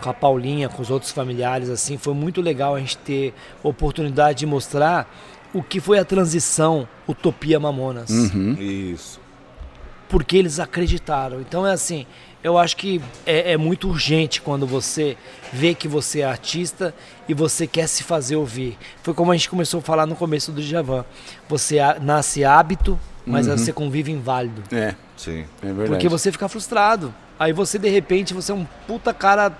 com 0.00 0.08
a 0.10 0.14
Paulinha, 0.14 0.68
com 0.68 0.80
os 0.80 0.90
outros 0.90 1.10
familiares, 1.10 1.68
assim, 1.68 1.98
foi 1.98 2.14
muito 2.14 2.40
legal 2.40 2.74
a 2.74 2.80
gente 2.80 2.96
ter 2.98 3.34
oportunidade 3.62 4.40
de 4.40 4.46
mostrar 4.46 5.12
o 5.52 5.62
que 5.62 5.80
foi 5.80 5.98
a 5.98 6.04
transição 6.04 6.86
Utopia 7.08 7.58
Mamonas 7.58 8.10
Uhum. 8.10 8.54
Isso. 8.60 9.20
Porque 10.08 10.36
eles 10.36 10.58
acreditaram. 10.58 11.40
Então 11.40 11.66
é 11.66 11.72
assim, 11.72 12.06
eu 12.42 12.56
acho 12.56 12.76
que 12.76 13.00
é, 13.26 13.52
é 13.52 13.56
muito 13.56 13.88
urgente 13.88 14.40
quando 14.40 14.66
você 14.66 15.16
vê 15.52 15.74
que 15.74 15.88
você 15.88 16.20
é 16.20 16.24
artista 16.24 16.94
e 17.28 17.34
você 17.34 17.66
quer 17.66 17.86
se 17.88 18.02
fazer 18.02 18.36
ouvir. 18.36 18.78
Foi 19.02 19.12
como 19.12 19.32
a 19.32 19.36
gente 19.36 19.50
começou 19.50 19.80
a 19.80 19.82
falar 19.82 20.06
no 20.06 20.14
começo 20.14 20.52
do 20.52 20.62
Djavan. 20.62 21.04
Você 21.48 21.78
nasce 22.00 22.44
hábito, 22.44 22.98
mas 23.26 23.46
você 23.46 23.72
convive 23.72 24.10
inválido. 24.10 24.62
É, 24.72 24.94
Sim. 25.16 25.44
é 25.62 25.66
verdade. 25.66 25.90
Porque 25.90 26.08
você 26.08 26.32
fica 26.32 26.48
frustrado. 26.48 27.14
Aí 27.38 27.52
você, 27.52 27.78
de 27.78 27.88
repente, 27.88 28.32
você 28.34 28.52
é 28.52 28.54
um 28.54 28.66
puta 28.86 29.12
cara. 29.12 29.52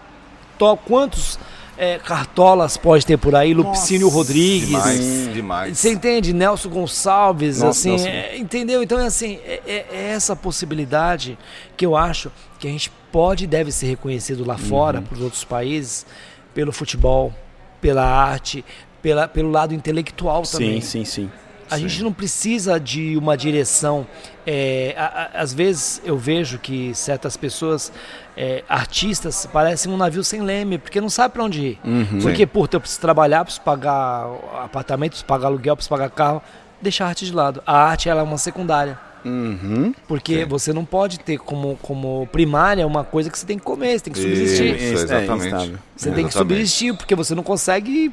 To... 0.58 0.76
Quantos 0.76 1.38
é, 1.78 1.98
cartolas 1.98 2.76
pode 2.76 3.06
ter 3.06 3.16
por 3.16 3.34
aí? 3.34 3.54
Lupicínio 3.54 4.06
Nossa, 4.06 4.16
Rodrigues. 4.18 4.66
Demais, 4.68 5.32
demais. 5.32 5.78
Você 5.78 5.92
entende? 5.92 6.32
Nelson 6.32 6.68
Gonçalves, 6.68 7.58
Nossa, 7.60 7.70
assim, 7.70 7.90
Nelson. 7.90 8.08
é, 8.08 8.36
entendeu? 8.36 8.82
Então 8.82 8.98
é 8.98 9.06
assim, 9.06 9.38
é, 9.44 9.60
é- 9.66 9.86
é 9.92 10.04
essa 10.10 10.34
possibilidade 10.36 11.38
que 11.76 11.86
eu 11.86 11.96
acho 11.96 12.30
que 12.58 12.66
a 12.66 12.70
gente 12.70 12.90
pode 13.12 13.44
e 13.44 13.46
deve 13.46 13.70
ser 13.72 13.86
reconhecido 13.86 14.44
lá 14.44 14.54
Uhum. 14.54 14.58
fora, 14.60 15.00
para 15.00 15.14
os 15.14 15.20
outros 15.22 15.44
países, 15.44 16.04
pelo 16.52 16.72
futebol, 16.72 17.32
pela 17.80 18.04
arte, 18.04 18.64
pela, 19.00 19.28
pelo 19.28 19.50
lado 19.50 19.72
intelectual 19.72 20.42
também. 20.42 20.80
Sim, 20.80 21.04
sim, 21.04 21.22
sim. 21.24 21.30
A 21.70 21.76
Sim. 21.76 21.88
gente 21.88 22.02
não 22.02 22.12
precisa 22.12 22.78
de 22.80 23.16
uma 23.16 23.36
direção. 23.36 24.06
é, 24.50 24.94
a- 24.96 25.28
a- 25.34 25.42
às 25.42 25.52
vezes 25.52 26.00
eu 26.06 26.16
vejo 26.16 26.58
que 26.58 26.94
certas 26.94 27.36
pessoas, 27.36 27.92
é, 28.34 28.64
artistas, 28.66 29.44
parecem 29.52 29.92
um 29.92 29.96
navio 29.98 30.24
sem 30.24 30.40
leme, 30.40 30.78
porque 30.78 31.02
não 31.02 31.10
sabe 31.10 31.34
para 31.34 31.44
onde 31.44 31.60
ir. 31.60 31.78
Uhum. 31.84 32.18
Porque, 32.22 32.46
puta, 32.46 32.76
eu 32.76 32.80
preciso 32.80 32.98
trabalhar, 33.02 33.44
preciso 33.44 33.60
pagar 33.62 34.24
apartamento, 34.64 35.10
preciso 35.10 35.26
pagar 35.26 35.48
aluguel, 35.48 35.76
preciso 35.76 35.90
pagar 35.90 36.08
carro. 36.08 36.42
Deixa 36.80 37.04
a 37.04 37.08
arte 37.08 37.26
de 37.26 37.32
lado. 37.34 37.62
A 37.66 37.76
arte 37.76 38.08
ela 38.08 38.20
é 38.20 38.24
uma 38.24 38.38
secundária. 38.38 38.98
Uhum. 39.22 39.92
Porque 40.06 40.40
Sim. 40.44 40.48
você 40.48 40.72
não 40.72 40.84
pode 40.86 41.18
ter 41.20 41.36
como, 41.36 41.78
como 41.82 42.26
primária 42.32 42.86
uma 42.86 43.04
coisa 43.04 43.28
que 43.28 43.38
você 43.38 43.44
tem 43.44 43.58
que 43.58 43.64
comer, 43.64 43.98
você 43.98 44.04
tem 44.04 44.12
que 44.14 44.20
subsistir. 44.20 44.74
Isso, 44.76 44.84
É, 44.84 44.92
exatamente. 45.04 45.44
instável. 45.46 45.78
Você 45.94 46.10
tem 46.10 46.24
que 46.24 46.30
Exatamente. 46.30 46.32
subsistir, 46.32 46.94
porque 46.96 47.14
você 47.14 47.34
não 47.34 47.42
consegue 47.42 48.10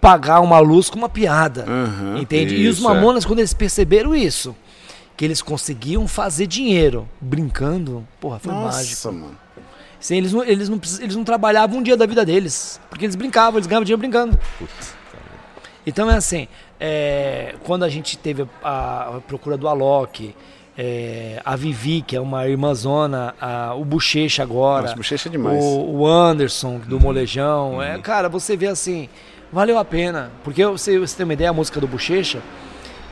pagar 0.00 0.40
uma 0.40 0.58
luz 0.58 0.88
com 0.90 0.98
uma 0.98 1.08
piada. 1.08 1.64
Uhum. 1.68 2.18
Entende? 2.18 2.54
e 2.56 2.68
os 2.68 2.78
Isso, 2.78 2.88
é. 2.88 2.94
mamonas, 2.94 3.24
quando 3.24 3.38
eles 3.40 3.52
perceberam 3.54 4.14
isso, 4.14 4.54
que 5.16 5.24
eles 5.24 5.40
conseguiam 5.42 6.06
fazer 6.06 6.46
dinheiro 6.46 7.08
brincando, 7.20 8.06
porra, 8.20 8.38
foi 8.38 8.52
Nossa, 8.52 8.76
mágico. 8.78 9.12
mano. 9.12 9.38
Sim, 9.98 10.16
eles, 10.18 10.32
não, 10.32 10.44
eles, 10.44 10.68
não, 10.68 10.80
eles 11.00 11.16
não 11.16 11.24
trabalhavam 11.24 11.78
um 11.78 11.82
dia 11.82 11.96
da 11.96 12.06
vida 12.06 12.24
deles, 12.24 12.78
porque 12.90 13.04
eles 13.06 13.16
brincavam, 13.16 13.58
eles 13.58 13.66
ganhavam 13.66 13.84
dinheiro 13.84 13.98
brincando. 14.00 14.38
Putz, 14.58 14.94
Então 15.86 16.10
é 16.10 16.16
assim, 16.16 16.46
é, 16.78 17.54
quando 17.64 17.82
a 17.84 17.88
gente 17.88 18.16
teve 18.18 18.46
a, 18.62 19.16
a 19.16 19.20
procura 19.26 19.56
do 19.56 19.66
Alok, 19.66 20.34
é, 20.76 21.40
a 21.44 21.56
Vivi, 21.56 22.02
que 22.02 22.14
é 22.14 22.20
uma 22.20 22.46
irmãzona, 22.46 23.34
a- 23.40 23.74
o 23.74 23.84
Bochecha 23.84 24.42
agora, 24.42 24.82
Nossa, 24.82 24.96
bochecha 24.96 25.28
é 25.28 25.32
demais. 25.32 25.64
o, 25.64 25.80
o 25.80 26.06
Anderson 26.06 26.78
do 26.78 27.00
Molejão, 27.00 27.82
é, 27.82 27.98
cara, 27.98 28.28
você 28.28 28.54
vê 28.56 28.66
assim, 28.66 29.08
valeu 29.52 29.78
a 29.78 29.84
pena, 29.84 30.30
porque 30.44 30.64
você, 30.64 30.98
você 30.98 31.16
tem 31.16 31.24
uma 31.24 31.32
ideia, 31.32 31.50
a 31.50 31.52
música 31.52 31.80
do 31.80 31.86
Bochecha, 31.86 32.40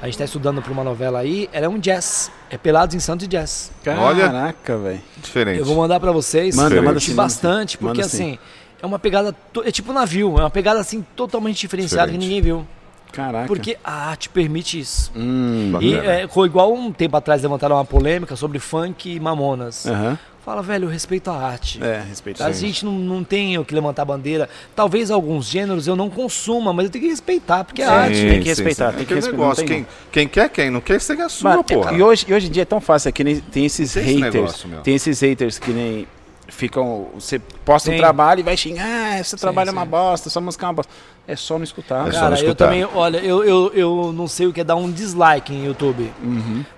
a 0.03 0.07
gente 0.07 0.15
está 0.15 0.25
estudando 0.25 0.61
para 0.61 0.73
uma 0.73 0.85
novela 0.85 1.21
aí, 1.21 1.49
ela 1.53 1.67
é 1.67 1.69
um 1.69 1.79
jazz, 1.79 2.31
é 2.51 2.59
Pelados 2.59 2.95
em 2.95 3.01
Santos 3.01 3.25
e 3.25 3.29
Jazz. 3.29 3.73
Olha. 3.99 4.27
Caraca, 4.27 4.77
velho. 4.77 5.01
Diferente. 5.17 5.59
Eu 5.59 5.65
vou 5.65 5.77
mandar 5.77 5.99
para 5.99 6.13
vocês, 6.13 6.55
Manda, 6.57 6.77
manda 6.77 6.93
curti 6.93 7.11
sim, 7.11 7.15
bastante, 7.15 7.83
manda 7.83 7.95
porque 7.95 8.09
sim. 8.09 8.33
assim, 8.33 8.39
é 8.83 8.87
uma 8.87 8.99
pegada, 8.99 9.35
é 9.65 9.71
tipo 9.71 9.93
navio, 9.93 10.39
é 10.39 10.43
uma 10.43 10.51
pegada 10.51 10.79
assim 10.81 11.05
totalmente 11.17 11.59
diferenciada 11.59 12.13
que 12.13 12.19
Diferente. 12.19 12.29
ninguém 12.29 12.43
viu. 12.43 12.67
Caraca. 13.13 13.47
Porque 13.47 13.79
a 13.85 14.11
arte 14.11 14.29
permite 14.29 14.79
isso. 14.79 15.13
Hum. 15.15 15.79
E 15.81 15.95
Bacana. 15.95 16.13
é, 16.13 16.29
foi 16.29 16.49
igual 16.49 16.75
um 16.75 16.93
tempo 16.93 17.17
atrás 17.17 17.41
levantaram 17.41 17.77
uma 17.77 17.85
polêmica 17.85 18.35
sobre 18.35 18.59
funk 18.59 19.15
e 19.15 19.21
mamonas. 19.21 19.87
Aham. 19.87 20.19
Fala, 20.45 20.63
velho, 20.63 20.85
eu 20.85 20.91
respeito 20.91 21.31
a 21.31 21.35
arte. 21.35 21.83
É, 21.83 22.03
respeitar. 22.07 22.45
A 22.45 22.53
gente 22.53 22.85
não, 22.85 22.93
não 22.93 23.25
tem 23.25 23.57
o 23.57 23.65
que 23.65 23.75
levantar 23.75 24.05
bandeira. 24.05 24.47
Talvez 24.77 25.11
alguns 25.11 25.47
gêneros 25.47 25.87
eu 25.87 25.97
não 25.97 26.11
consuma, 26.11 26.71
mas 26.71 26.85
eu 26.85 26.91
tenho 26.91 27.05
que 27.05 27.11
respeitar, 27.11 27.65
porque 27.65 27.81
é 27.81 27.87
Sim. 27.87 27.93
arte. 27.93 28.21
tem 28.21 28.41
que 28.43 28.49
respeitar, 28.49 28.93
tem 28.93 29.07
que 29.07 29.15
respeitar, 29.15 29.39
negócio, 29.39 29.63
não 29.63 29.69
tem 29.69 29.85
quem, 29.85 29.87
quem 30.13 30.29
quer, 30.29 30.49
quem 30.51 30.71
não 30.71 30.83
quer, 30.83 31.01
segue 31.01 31.23
a 31.23 31.31
sua, 31.31 31.51
Mano, 31.51 31.65
porra. 31.65 31.93
e, 31.95 32.03
hoje, 32.03 32.27
e 32.29 32.35
hoje 32.35 32.49
em 32.49 32.51
dia 32.51 32.63
é 32.63 32.67
tão 32.67 32.79
fácil, 32.79 33.09
é 33.09 33.13
que 33.13 33.25
nem, 33.25 33.41
tem 33.41 33.65
esses 33.65 33.95
Tem 33.95 34.03
esse 34.03 34.15
haters. 34.17 34.35
negócio, 34.35 34.69
meu. 34.69 34.81
tem 34.83 34.95
esses 34.95 35.21
haters 35.21 35.59
que 35.59 35.71
nem. 35.71 36.07
ficam. 36.49 37.09
Você 37.15 37.39
posta 37.65 37.89
Sim. 37.89 37.97
um 37.97 37.99
trabalho 37.99 38.41
e 38.41 38.43
vai 38.43 38.55
xingar, 38.55 38.85
ah, 38.85 39.21
esse 39.21 39.37
trabalho 39.39 39.71
é 39.71 39.73
uma 39.73 39.85
sim. 39.85 39.89
bosta, 39.89 40.29
sua 40.29 40.43
música 40.43 40.67
é 40.67 40.69
uma 40.69 40.75
bosta. 40.75 40.93
É 41.27 41.37
só 41.37 41.57
não 41.57 41.65
escutar. 41.65 42.07
É 42.07 42.13
só 42.13 42.19
Cara, 42.19 42.31
não 42.31 42.37
eu 42.37 42.43
escutar. 42.43 42.67
também, 42.67 42.85
olha, 42.85 43.17
eu, 43.17 43.43
eu, 43.43 43.73
eu 43.75 44.13
não 44.13 44.29
sei 44.29 44.47
o 44.47 44.53
que 44.53 44.61
é 44.61 44.65
dar 44.65 44.77
um 44.77 44.93
dislike 44.93 45.55
em 45.55 45.65
YouTube. 45.65 46.13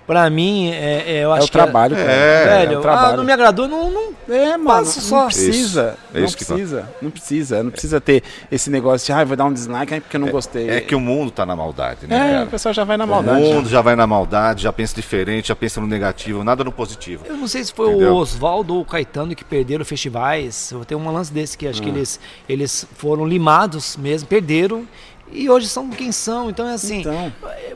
Pra 0.07 0.29
mim, 0.29 0.69
é, 0.71 1.03
é, 1.05 1.25
eu 1.25 1.35
É 1.35 1.37
acho 1.37 1.47
o 1.47 1.51
trabalho, 1.51 1.93
que 1.93 2.01
cara. 2.01 2.13
É, 2.15 2.15
é, 2.43 2.45
velho, 2.45 2.73
é 2.75 2.77
o 2.77 2.81
trabalho. 2.81 3.13
ah, 3.13 3.17
não 3.17 3.23
me 3.25 3.31
agradou, 3.33 3.67
não, 3.67 3.91
não 3.91 4.13
É, 4.33 4.55
mano, 4.55 4.85
só. 4.85 5.17
não 5.23 5.25
precisa. 5.25 5.51
Isso, 5.51 5.79
é 6.15 6.19
não 6.19 6.25
isso 6.25 6.37
que 6.37 6.45
precisa. 6.45 6.89
Não 7.01 7.11
precisa. 7.11 7.63
Não 7.63 7.71
precisa 7.71 7.99
ter 7.99 8.23
esse 8.49 8.69
negócio 8.69 9.05
de, 9.05 9.11
ah, 9.11 9.25
vou 9.25 9.35
dar 9.35 9.43
um 9.43 9.51
dislike 9.51 9.99
porque 9.99 10.15
eu 10.15 10.21
não 10.21 10.29
gostei. 10.29 10.69
É 10.69 10.79
que 10.79 10.95
o 10.95 10.99
mundo 11.01 11.29
tá 11.29 11.45
na 11.45 11.57
maldade, 11.57 12.07
né, 12.07 12.15
É, 12.15 12.31
cara? 12.35 12.45
o 12.45 12.47
pessoal 12.47 12.73
já 12.73 12.85
vai 12.85 12.95
na 12.95 13.03
O 13.03 13.07
maldade. 13.07 13.41
mundo 13.41 13.67
já 13.67 13.81
vai 13.81 13.97
na 13.97 14.07
maldade, 14.07 14.63
já 14.63 14.71
pensa 14.71 14.95
diferente, 14.95 15.49
já 15.49 15.55
pensa 15.57 15.81
no 15.81 15.87
negativo, 15.87 16.41
nada 16.41 16.63
no 16.63 16.71
positivo. 16.71 17.25
Eu 17.27 17.35
não 17.35 17.47
sei 17.47 17.65
se 17.65 17.73
foi 17.73 17.89
Entendeu? 17.89 18.13
o 18.13 18.15
Oswaldo 18.17 18.75
ou 18.75 18.81
o 18.83 18.85
Caetano 18.85 19.35
que 19.35 19.43
perderam 19.43 19.83
festivais. 19.83 20.71
Eu 20.71 20.85
tenho 20.85 21.01
um 21.01 21.11
lance 21.11 21.33
desse 21.33 21.57
que 21.57 21.67
acho 21.67 21.81
Ah. 21.81 21.83
que 21.83 21.89
eles, 21.89 22.17
eles 22.47 22.87
foram 22.95 23.25
limados 23.27 23.97
mesmo, 23.97 24.25
perderam. 24.29 24.87
E 25.33 25.49
hoje 25.49 25.67
são 25.67 25.89
quem 25.89 26.13
são. 26.13 26.49
Então 26.49 26.65
é 26.69 26.73
assim. 26.75 27.01
Então, 27.01 27.33
é, 27.49 27.75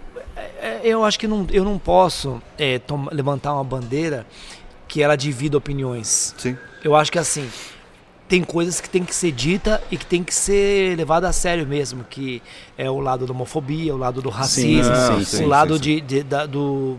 eu 0.83 1.03
acho 1.03 1.17
que 1.19 1.27
não, 1.27 1.45
eu 1.51 1.63
não 1.63 1.77
posso 1.77 2.41
é, 2.57 2.79
levantar 3.11 3.53
uma 3.53 3.63
bandeira 3.63 4.25
que 4.87 5.01
ela 5.01 5.15
divida 5.15 5.57
opiniões. 5.57 6.35
Sim. 6.37 6.57
Eu 6.83 6.95
acho 6.95 7.11
que 7.11 7.19
assim. 7.19 7.49
Tem 8.27 8.43
coisas 8.45 8.79
que 8.79 8.89
tem 8.89 9.03
que 9.03 9.13
ser 9.13 9.33
dita 9.33 9.83
e 9.91 9.97
que 9.97 10.05
tem 10.05 10.23
que 10.23 10.33
ser 10.33 10.95
levada 10.95 11.27
a 11.27 11.33
sério 11.33 11.67
mesmo, 11.67 12.05
que 12.09 12.41
é 12.77 12.89
o 12.89 13.01
lado 13.01 13.25
da 13.25 13.33
homofobia, 13.33 13.93
o 13.93 13.97
lado 13.97 14.21
do 14.21 14.29
racismo, 14.29 14.93
não, 14.93 15.17
o 15.17 15.25
sim, 15.25 15.45
lado 15.45 15.73
sim, 15.77 15.83
sim. 15.83 15.95
De, 15.95 16.01
de, 16.01 16.23
da- 16.23 16.45
do, 16.45 16.97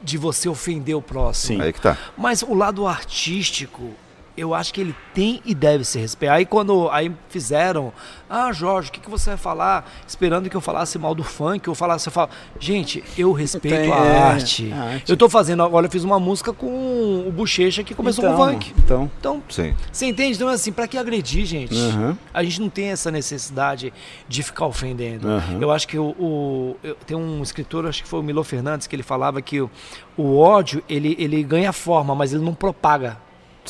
de 0.00 0.16
você 0.16 0.48
ofender 0.48 0.94
o 0.94 1.02
próximo. 1.02 1.58
Sim. 1.58 1.64
Aí 1.64 1.72
que 1.72 1.80
tá. 1.80 1.98
Mas 2.16 2.42
o 2.42 2.54
lado 2.54 2.86
artístico, 2.86 3.90
eu 4.38 4.54
acho 4.54 4.72
que 4.72 4.80
ele 4.80 4.94
tem 5.14 5.40
e 5.44 5.54
deve 5.54 5.84
ser 5.84 6.00
respeitado. 6.00 6.38
Aí 6.38 6.46
quando 6.46 6.88
aí 6.90 7.12
fizeram, 7.28 7.92
ah, 8.28 8.52
Jorge, 8.52 8.88
o 8.88 8.92
que, 8.92 9.00
que 9.00 9.10
você 9.10 9.30
vai 9.30 9.36
falar? 9.36 9.90
Esperando 10.06 10.48
que 10.48 10.56
eu 10.56 10.60
falasse 10.60 10.98
mal 10.98 11.14
do 11.14 11.24
funk, 11.24 11.66
eu 11.66 11.74
falasse, 11.74 12.08
eu 12.08 12.12
falo, 12.12 12.30
gente, 12.60 13.02
eu 13.16 13.32
respeito 13.32 13.76
Tem, 13.76 13.92
a, 13.92 13.96
é, 13.96 14.18
arte. 14.22 14.72
a 14.72 14.82
arte. 14.82 15.10
Eu 15.10 15.16
tô 15.16 15.28
fazendo, 15.28 15.62
agora 15.62 15.86
eu 15.86 15.90
fiz 15.90 16.04
uma 16.04 16.20
música 16.20 16.52
com 16.52 17.24
o 17.26 17.32
Bochecha 17.32 17.82
que 17.82 17.94
começou 17.94 18.24
então, 18.24 18.36
com 18.36 18.52
funk. 18.52 18.74
Então, 18.78 19.10
Então, 19.18 19.42
Sim. 19.48 19.74
você 19.90 20.06
entende? 20.06 20.36
Então, 20.36 20.48
assim, 20.48 20.72
pra 20.72 20.86
que 20.86 20.96
agredir, 20.98 21.44
gente? 21.44 21.74
Aham. 21.78 22.16
A 22.32 22.42
gente 22.42 22.60
não 22.60 22.68
tem 22.68 22.86
essa 22.90 23.10
necessidade 23.10 23.92
de 24.28 24.42
ficar 24.42 24.66
ofendendo. 24.66 25.28
Aham. 25.28 25.58
Eu 25.60 25.70
acho 25.70 25.86
que 25.88 25.98
o, 25.98 26.08
o- 26.18 26.76
eu- 26.82 26.94
tem 27.06 27.16
um 27.16 27.42
escritor, 27.42 27.86
acho 27.86 28.02
que 28.02 28.08
foi 28.08 28.20
o 28.20 28.22
Milo 28.22 28.44
Fernandes, 28.44 28.86
que 28.86 28.94
ele 28.94 29.02
falava 29.02 29.40
que 29.42 29.60
o, 29.60 29.70
o 30.16 30.36
ódio, 30.38 30.82
ele, 30.88 31.16
ele 31.18 31.42
ganha 31.42 31.72
forma, 31.72 32.14
mas 32.14 32.32
ele 32.32 32.44
não 32.44 32.54
propaga 32.54 33.16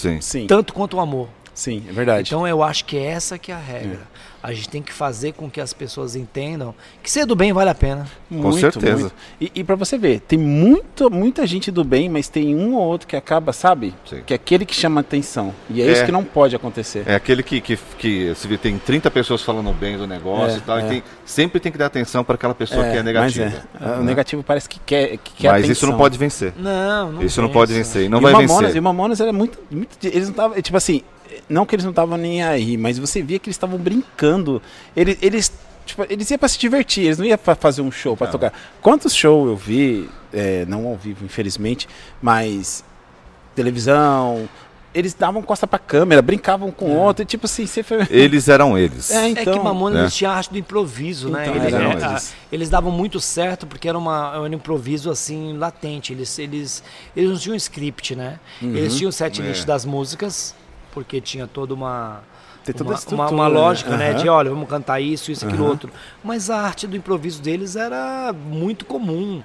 Sim. 0.00 0.20
sim, 0.20 0.46
tanto 0.46 0.72
quanto 0.72 0.96
o 0.96 1.00
amor. 1.00 1.28
sim, 1.54 1.84
é 1.88 1.92
verdade. 1.92 2.28
Então 2.28 2.46
eu 2.46 2.62
acho 2.62 2.84
que 2.84 2.96
essa 2.96 3.38
que 3.38 3.50
é 3.50 3.54
a 3.54 3.58
regra. 3.58 4.00
A 4.42 4.52
gente 4.52 4.68
tem 4.68 4.80
que 4.82 4.92
fazer 4.92 5.32
com 5.32 5.50
que 5.50 5.60
as 5.60 5.72
pessoas 5.72 6.14
entendam 6.14 6.74
que 7.02 7.10
ser 7.10 7.26
do 7.26 7.34
bem 7.34 7.52
vale 7.52 7.70
a 7.70 7.74
pena. 7.74 8.06
Com 8.30 8.52
certeza. 8.52 9.10
E, 9.40 9.50
e 9.54 9.64
para 9.64 9.74
você 9.74 9.98
ver, 9.98 10.20
tem 10.20 10.38
muito, 10.38 11.10
muita 11.10 11.46
gente 11.46 11.70
do 11.70 11.82
bem, 11.82 12.08
mas 12.08 12.28
tem 12.28 12.54
um 12.54 12.74
ou 12.74 12.82
outro 12.82 13.08
que 13.08 13.16
acaba, 13.16 13.52
sabe? 13.52 13.94
Sim. 14.08 14.22
Que 14.24 14.32
é 14.34 14.36
aquele 14.36 14.64
que 14.64 14.74
chama 14.74 15.00
atenção. 15.00 15.52
E 15.68 15.82
é, 15.82 15.86
É. 15.86 15.92
isso 15.92 16.04
que 16.04 16.12
não 16.12 16.22
pode 16.22 16.54
acontecer. 16.54 17.02
É 17.06 17.14
aquele 17.16 17.42
que, 17.42 17.60
que, 17.60 17.76
que 17.98 18.32
se 18.36 18.46
vê, 18.46 18.56
tem 18.56 18.78
30 18.78 19.10
pessoas 19.10 19.42
falando 19.42 19.72
bem 19.72 19.96
do 19.98 20.06
negócio 20.06 20.54
É, 20.54 20.58
e 20.58 20.60
tal, 20.60 20.78
é. 20.78 20.86
e 20.86 20.88
tem, 20.88 21.02
sempre 21.24 21.58
tem 21.58 21.72
que 21.72 21.78
dar 21.78 21.86
atenção 21.86 22.22
para 22.22 22.36
aquela 22.36 22.54
pessoa 22.54 22.84
que 22.84 22.96
é 22.96 23.02
negativa. 23.02 23.52
Mas 23.74 23.88
é, 23.88 23.94
o 23.94 23.98
né? 23.98 24.04
negativo 24.04 24.42
parece 24.44 24.68
que 24.68 24.78
quer, 24.80 25.16
que 25.18 25.32
quer 25.32 25.48
Mas 25.48 25.64
atenção. 25.64 25.72
isso 25.72 25.86
não 25.86 25.96
pode 25.98 26.16
vencer. 26.16 26.52
Não, 26.56 27.12
não 27.12 27.22
isso 27.22 27.42
não 27.42 27.48
pode 27.48 27.72
vencer. 27.72 28.04
E 28.04 28.08
não 28.08 28.18
e 28.18 28.22
vai 28.22 28.32
o 28.32 28.36
Mamonas, 28.36 28.58
vencer. 28.60 28.76
E 28.76 28.78
o 28.78 28.82
Mamonas 28.82 29.20
era 29.20 29.32
muito, 29.32 29.58
muito. 29.70 29.96
Eles 30.04 30.24
não 30.24 30.30
estavam. 30.30 30.62
Tipo 30.62 30.76
assim, 30.76 31.02
não 31.48 31.64
que 31.66 31.74
eles 31.74 31.84
não 31.84 31.90
estavam 31.90 32.16
nem 32.18 32.42
aí, 32.42 32.76
mas 32.76 32.98
você 32.98 33.22
via 33.22 33.38
que 33.38 33.48
eles 33.48 33.56
estavam 33.56 33.78
brincando. 33.78 34.60
Eles. 34.96 35.18
eles 35.22 35.52
Tipo, 35.86 36.04
eles 36.10 36.30
iam 36.30 36.38
pra 36.38 36.48
se 36.48 36.58
divertir, 36.58 37.04
eles 37.06 37.16
não 37.16 37.24
iam 37.24 37.38
pra 37.38 37.54
fazer 37.54 37.80
um 37.80 37.90
show, 37.90 38.14
pra 38.14 38.26
Não. 38.26 38.32
tocar. 38.32 38.52
Quantos 38.82 39.14
shows 39.14 39.48
eu 39.48 39.56
vi, 39.56 40.06
é, 40.34 40.66
não 40.66 40.86
ao 40.86 40.96
vivo, 40.96 41.24
infelizmente, 41.24 41.88
mas 42.20 42.84
televisão, 43.54 44.48
eles 44.94 45.14
davam 45.14 45.42
costa 45.42 45.66
pra 45.66 45.78
câmera, 45.78 46.20
brincavam 46.22 46.70
com 46.70 46.90
É. 46.90 46.94
outro, 46.94 47.22
e 47.22 47.26
tipo 47.26 47.46
assim, 47.46 47.66
você 47.66 47.82
foi... 47.82 48.06
Eles 48.10 48.48
eram 48.48 48.76
eles. 48.76 49.10
É, 49.16 49.30
É 49.30 49.34
que 49.34 49.40
então, 49.42 49.62
Mamonas 49.64 49.94
né? 49.96 50.00
eles 50.04 50.14
tinham 50.14 50.32
a 50.32 50.36
arte 50.36 50.50
do 50.50 50.58
improviso, 50.58 51.28
né? 51.30 51.46
Então, 51.46 51.56
Eles, 51.62 51.72
eram 51.74 51.92
é, 51.92 52.04
a- 52.04 52.10
eles. 52.10 52.34
eles 52.52 52.70
davam 52.70 52.90
muito 52.90 53.20
certo 53.20 53.66
porque 53.66 53.88
era, 53.88 53.96
uma, 53.98 54.30
era 54.34 54.42
um 54.42 54.46
improviso 54.52 55.10
assim 55.10 55.56
latente. 55.56 56.12
Eles, 56.12 56.38
eles, 56.38 56.82
eles 57.16 57.30
não 57.30 57.38
tinham 57.38 57.56
script, 57.56 58.14
né? 58.14 58.38
Eles 58.60 58.96
tinham 58.96 59.08
o 59.08 59.12
set 59.12 59.40
list 59.40 59.62
É. 59.62 59.66
das 59.66 59.84
músicas, 59.84 60.54
porque 60.92 61.20
tinha 61.20 61.46
toda 61.46 61.74
uma. 61.74 62.22
Tem 62.64 62.74
toda 62.74 62.90
uma, 62.90 63.26
uma, 63.26 63.30
uma 63.30 63.48
né? 63.48 63.54
lógica, 63.54 63.96
né? 63.96 64.10
Aham. 64.10 64.18
De 64.18 64.28
olha, 64.28 64.50
vamos 64.50 64.68
cantar 64.68 65.00
isso, 65.00 65.32
isso, 65.32 65.46
aquilo 65.46 65.62
Aham. 65.62 65.70
outro. 65.70 65.92
Mas 66.22 66.50
a 66.50 66.60
arte 66.60 66.86
do 66.86 66.96
improviso 66.96 67.40
deles 67.40 67.76
era 67.76 68.32
muito 68.32 68.84
comum. 68.84 69.42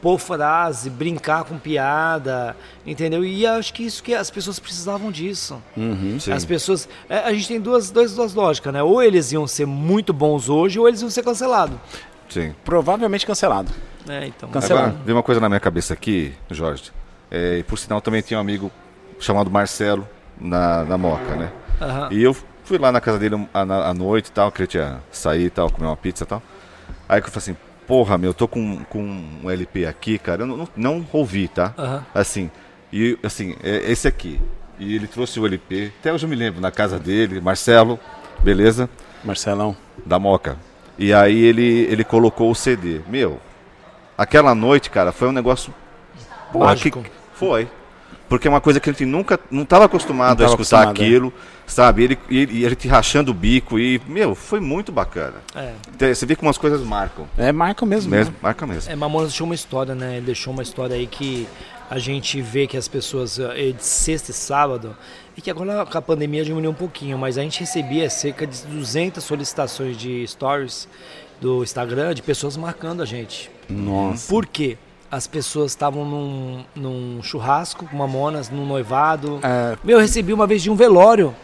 Pôr 0.00 0.18
frase, 0.18 0.90
brincar 0.90 1.44
com 1.44 1.56
piada, 1.56 2.56
entendeu? 2.84 3.24
E 3.24 3.46
acho 3.46 3.72
que 3.72 3.84
isso 3.84 4.02
que 4.02 4.12
as 4.14 4.30
pessoas 4.30 4.58
precisavam 4.58 5.12
disso. 5.12 5.62
Uhum. 5.76 6.18
As 6.34 6.44
pessoas. 6.44 6.88
é, 7.08 7.18
a 7.18 7.32
gente 7.32 7.46
tem 7.46 7.60
duas, 7.60 7.90
duas, 7.90 8.12
duas 8.14 8.34
lógicas, 8.34 8.72
né? 8.72 8.82
Ou 8.82 9.00
eles 9.00 9.30
iam 9.30 9.46
ser 9.46 9.64
muito 9.66 10.12
bons 10.12 10.48
hoje, 10.48 10.78
ou 10.78 10.88
eles 10.88 11.02
iam 11.02 11.10
ser 11.10 11.22
cancelados. 11.22 11.76
Sim. 12.28 12.52
Provavelmente 12.64 13.24
cancelado. 13.24 13.70
É, 14.08 14.26
então. 14.26 14.48
Cancelado. 14.48 14.88
Agora, 14.88 15.04
veio 15.04 15.16
uma 15.16 15.22
coisa 15.22 15.40
na 15.40 15.48
minha 15.48 15.60
cabeça 15.60 15.94
aqui, 15.94 16.32
Jorge. 16.50 16.90
É, 17.30 17.58
e 17.58 17.62
por 17.62 17.78
sinal 17.78 18.00
também 18.00 18.22
tinha 18.22 18.38
um 18.38 18.40
amigo 18.40 18.72
chamado 19.20 19.50
Marcelo 19.50 20.08
na, 20.42 20.84
na 20.84 20.98
Moca, 20.98 21.34
né? 21.36 21.50
Aham. 21.80 22.08
E 22.10 22.22
eu 22.22 22.34
fui 22.64 22.78
lá 22.78 22.90
na 22.92 23.00
casa 23.00 23.18
dele 23.18 23.48
à, 23.54 23.94
noite 23.94 24.26
e 24.26 24.32
tal, 24.32 24.50
queria 24.52 24.66
tinha 24.66 25.00
sair 25.10 25.46
e 25.46 25.50
tal, 25.50 25.70
comer 25.70 25.86
uma 25.86 25.96
pizza 25.96 26.24
e 26.24 26.26
tal. 26.26 26.42
Aí 27.08 27.20
que 27.20 27.28
eu 27.28 27.32
falei 27.32 27.44
assim, 27.50 27.56
porra, 27.86 28.16
meu, 28.18 28.30
eu 28.30 28.34
tô 28.34 28.46
com, 28.48 28.84
com 28.84 29.02
um 29.42 29.50
LP 29.50 29.86
aqui, 29.86 30.18
cara, 30.18 30.42
eu 30.42 30.46
não, 30.46 30.56
não, 30.56 30.68
não 30.76 31.06
ouvi, 31.12 31.48
tá? 31.48 31.74
Aham. 31.78 32.06
Assim, 32.14 32.50
e 32.92 33.18
assim, 33.22 33.56
é 33.62 33.90
esse 33.90 34.06
aqui. 34.08 34.40
E 34.78 34.94
ele 34.96 35.06
trouxe 35.06 35.38
o 35.38 35.46
LP, 35.46 35.92
até 36.00 36.12
hoje 36.12 36.24
eu 36.24 36.28
me 36.30 36.36
lembro, 36.36 36.60
na 36.60 36.70
casa 36.70 36.98
dele, 36.98 37.40
Marcelo, 37.40 37.98
beleza? 38.40 38.88
Marcelão. 39.24 39.76
da 40.04 40.18
Moca. 40.18 40.56
E 40.98 41.12
aí 41.12 41.42
ele, 41.42 41.86
ele 41.90 42.04
colocou 42.04 42.50
o 42.50 42.54
CD. 42.54 43.00
Meu, 43.08 43.40
aquela 44.16 44.54
noite, 44.54 44.90
cara, 44.90 45.12
foi 45.12 45.28
um 45.28 45.32
negócio. 45.32 45.72
Mágico. 46.54 47.02
que- 47.02 47.10
foi. 47.34 47.68
Porque 48.32 48.48
é 48.48 48.50
uma 48.50 48.62
coisa 48.62 48.80
que 48.80 48.88
a 48.88 48.92
gente 48.94 49.04
nunca. 49.04 49.38
Não 49.50 49.62
estava 49.62 49.84
acostumado 49.84 50.38
Não 50.38 50.46
a 50.46 50.48
escutar 50.48 50.84
acostumado, 50.84 51.02
é. 51.02 51.06
aquilo, 51.06 51.34
sabe? 51.66 52.04
Ele, 52.04 52.18
e, 52.30 52.60
e 52.60 52.66
a 52.66 52.70
gente 52.70 52.88
rachando 52.88 53.30
o 53.30 53.34
bico 53.34 53.78
e, 53.78 54.00
meu, 54.08 54.34
foi 54.34 54.58
muito 54.58 54.90
bacana. 54.90 55.34
É. 55.54 55.74
Então, 55.94 56.08
Você 56.08 56.24
vê 56.24 56.34
como 56.34 56.48
as 56.48 56.56
coisas 56.56 56.80
marcam. 56.80 57.26
É 57.36 57.52
marca 57.52 57.84
mesmo. 57.84 58.10
Mesmo, 58.10 58.32
né? 58.32 58.38
marca 58.40 58.66
mesmo. 58.66 58.90
É, 58.90 58.96
Mamonas 58.96 59.28
deixou 59.28 59.44
uma 59.44 59.54
história, 59.54 59.94
né? 59.94 60.16
Ele 60.16 60.24
deixou 60.24 60.50
uma 60.50 60.62
história 60.62 60.96
aí 60.96 61.06
que 61.06 61.46
a 61.90 61.98
gente 61.98 62.40
vê 62.40 62.66
que 62.66 62.74
as 62.74 62.88
pessoas, 62.88 63.38
eh, 63.38 63.72
de 63.72 63.84
sexta 63.84 64.30
e 64.30 64.34
sábado, 64.34 64.96
e 65.36 65.42
que 65.42 65.50
agora 65.50 65.84
com 65.84 65.98
a 65.98 66.00
pandemia 66.00 66.42
diminuiu 66.42 66.70
um 66.70 66.74
pouquinho, 66.74 67.18
mas 67.18 67.36
a 67.36 67.42
gente 67.42 67.60
recebia 67.60 68.08
cerca 68.08 68.46
de 68.46 68.62
200 68.62 69.22
solicitações 69.22 69.94
de 69.98 70.26
stories 70.26 70.88
do 71.38 71.62
Instagram 71.62 72.14
de 72.14 72.22
pessoas 72.22 72.56
marcando 72.56 73.02
a 73.02 73.04
gente. 73.04 73.50
Nossa. 73.68 74.26
Por 74.26 74.46
quê? 74.46 74.78
As 75.12 75.26
pessoas 75.26 75.72
estavam 75.72 76.06
num, 76.06 76.64
num 76.74 77.22
churrasco 77.22 77.84
com 77.86 77.94
Mamonas, 77.94 78.48
num 78.48 78.64
noivado. 78.64 79.40
É, 79.42 79.76
Meu, 79.84 79.98
eu 79.98 80.00
recebi 80.00 80.32
uma 80.32 80.46
vez 80.46 80.62
de 80.62 80.70
um 80.70 80.74
velório. 80.74 81.34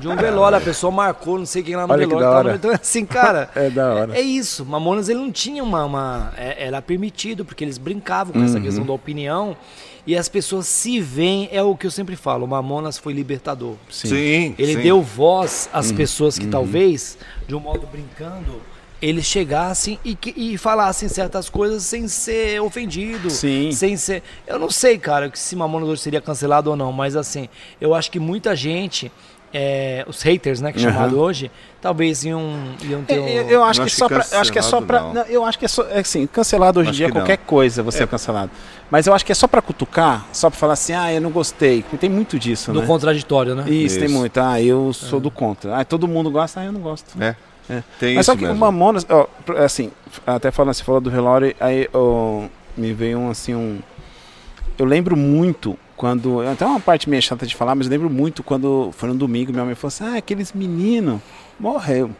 De 0.00 0.08
um 0.08 0.16
velório, 0.16 0.58
a 0.58 0.60
pessoa 0.60 0.90
marcou, 0.90 1.38
não 1.38 1.46
sei 1.46 1.62
quem 1.62 1.76
lá 1.76 1.86
no 1.86 1.92
Olha 1.92 2.06
que 2.06 2.12
velório. 2.14 2.48
hora. 2.50 2.54
Então, 2.56 2.72
assim, 2.72 3.06
cara. 3.06 3.48
É 3.54 3.70
da 3.70 3.94
hora. 3.94 4.18
É 4.18 4.20
isso. 4.20 4.66
Mamonas 4.66 5.08
ele 5.08 5.20
não 5.20 5.30
tinha 5.30 5.62
uma. 5.62 5.84
uma- 5.84 6.32
é- 6.36 6.66
era 6.66 6.82
permitido, 6.82 7.44
porque 7.44 7.62
eles 7.62 7.78
brincavam 7.78 8.32
com 8.32 8.40
Uhum. 8.40 8.44
essa 8.44 8.60
questão 8.60 8.84
da 8.84 8.92
opinião. 8.92 9.56
E 10.04 10.16
as 10.16 10.28
pessoas 10.28 10.66
se 10.66 11.00
veem, 11.00 11.48
é 11.52 11.62
o 11.62 11.76
que 11.76 11.86
eu 11.86 11.90
sempre 11.90 12.16
falo, 12.16 12.44
o 12.44 12.48
Mamonas 12.48 12.98
foi 12.98 13.12
libertador. 13.12 13.74
Sim. 13.90 14.54
Ele 14.58 14.74
sim. 14.74 14.80
deu 14.80 15.00
voz 15.02 15.68
Uhum. 15.72 15.78
às 15.78 15.92
pessoas 15.92 16.38
que 16.38 16.46
talvez, 16.48 17.18
de 17.46 17.54
um 17.54 17.60
modo 17.60 17.86
brincando, 17.86 18.60
eles 19.00 19.24
chegassem 19.24 19.98
e, 20.04 20.14
que- 20.14 20.34
e 20.36 20.58
falassem 20.58 21.08
certas 21.08 21.48
coisas 21.48 21.82
sem 21.84 22.08
ser 22.08 22.60
ofendido. 22.60 23.30
Sim. 23.30 23.70
Sem 23.72 23.96
ser. 23.96 24.22
Eu 24.46 24.58
não 24.58 24.70
sei, 24.70 24.98
cara, 24.98 25.28
que 25.30 25.38
se 25.38 25.54
Mamonas 25.56 25.88
hoje 25.88 26.02
seria 26.02 26.20
cancelado 26.20 26.70
ou 26.70 26.76
não, 26.76 26.92
mas 26.92 27.14
assim, 27.16 27.48
eu 27.80 27.94
acho 27.94 28.10
que 28.10 28.18
muita 28.18 28.54
gente. 28.56 29.10
é, 29.50 30.04
os 30.06 30.20
haters, 30.20 30.60
né, 30.60 30.70
que 30.72 30.78
é 30.78 30.82
chamado 30.82 31.18
hoje, 31.18 31.50
talvez 31.80 32.22
iam, 32.22 32.42
iam 32.82 33.02
ter 33.02 33.14
É, 33.14 33.20
um... 33.20 33.28
eu, 33.28 33.48
eu 33.48 33.64
acho 33.64 33.80
que 33.80 33.86
acho 33.86 33.96
só 33.96 34.06
que 34.06 34.14
pra, 34.14 34.26
eu 34.30 34.40
acho 34.40 34.52
que 34.52 34.58
é 34.58 34.62
só 34.62 34.78
pra, 34.82 35.00
não, 35.00 35.22
eu 35.22 35.42
acho 35.42 35.58
que 35.58 35.64
é 35.64 35.68
só 35.68 35.84
é 35.84 36.00
assim, 36.00 36.26
cancelado 36.26 36.80
hoje 36.80 36.90
em 36.90 36.92
dia 36.92 37.08
não. 37.08 37.14
qualquer 37.14 37.38
coisa 37.38 37.82
você 37.82 38.00
é. 38.00 38.02
É. 38.02 38.06
cancelado. 38.06 38.50
Mas 38.90 39.06
eu 39.06 39.14
acho 39.14 39.24
que 39.24 39.32
é 39.32 39.34
só 39.34 39.48
pra 39.48 39.62
cutucar, 39.62 40.26
só 40.34 40.50
pra 40.50 40.58
falar 40.58 40.74
assim: 40.74 40.92
"Ah, 40.92 41.10
eu 41.14 41.20
não 41.22 41.30
gostei". 41.30 41.80
Porque 41.80 41.96
tem 41.96 42.10
muito 42.10 42.38
disso, 42.38 42.74
do 42.74 42.80
né? 42.82 42.86
contraditório, 42.86 43.54
né? 43.54 43.64
Isso, 43.70 43.96
tem 43.96 44.04
Isso. 44.04 44.14
muito. 44.18 44.36
Ah, 44.38 44.60
eu 44.60 44.92
sou 44.92 45.18
do 45.18 45.30
contra. 45.30 45.78
Ah, 45.78 45.82
todo 45.82 46.06
mundo 46.06 46.30
gosta, 46.30 46.60
ah, 46.60 46.64
eu 46.66 46.72
não 46.72 46.80
gosto. 46.82 47.06
É. 47.18 47.34
É. 47.68 47.82
Tem 47.98 48.14
Mas 48.14 48.26
só 48.26 48.34
que 48.34 48.42
mesmo. 48.42 48.54
o 48.54 48.58
Mamonas, 48.58 49.06
ó, 49.08 49.28
assim, 49.62 49.90
até 50.26 50.50
falando, 50.50 50.74
você 50.74 50.84
falou 50.84 51.00
do 51.00 51.10
velório, 51.10 51.54
aí 51.60 51.88
ó, 51.92 52.44
me 52.76 52.92
veio 52.92 53.18
um 53.18 53.30
assim 53.30 53.54
um 53.54 53.80
eu 54.78 54.86
lembro 54.86 55.16
muito 55.16 55.76
quando. 55.96 56.40
Até 56.40 56.64
uma 56.64 56.78
parte 56.78 57.10
meio 57.10 57.20
chata 57.20 57.44
de 57.44 57.56
falar, 57.56 57.74
mas 57.74 57.86
eu 57.86 57.90
lembro 57.90 58.08
muito 58.08 58.42
quando 58.42 58.90
foi 58.92 59.08
no 59.08 59.14
domingo, 59.16 59.52
minha 59.52 59.64
mãe 59.64 59.74
falou 59.74 59.88
assim: 59.88 60.04
ah, 60.04 60.16
aqueles 60.16 60.52
meninos 60.52 61.20
morreu. 61.58 62.10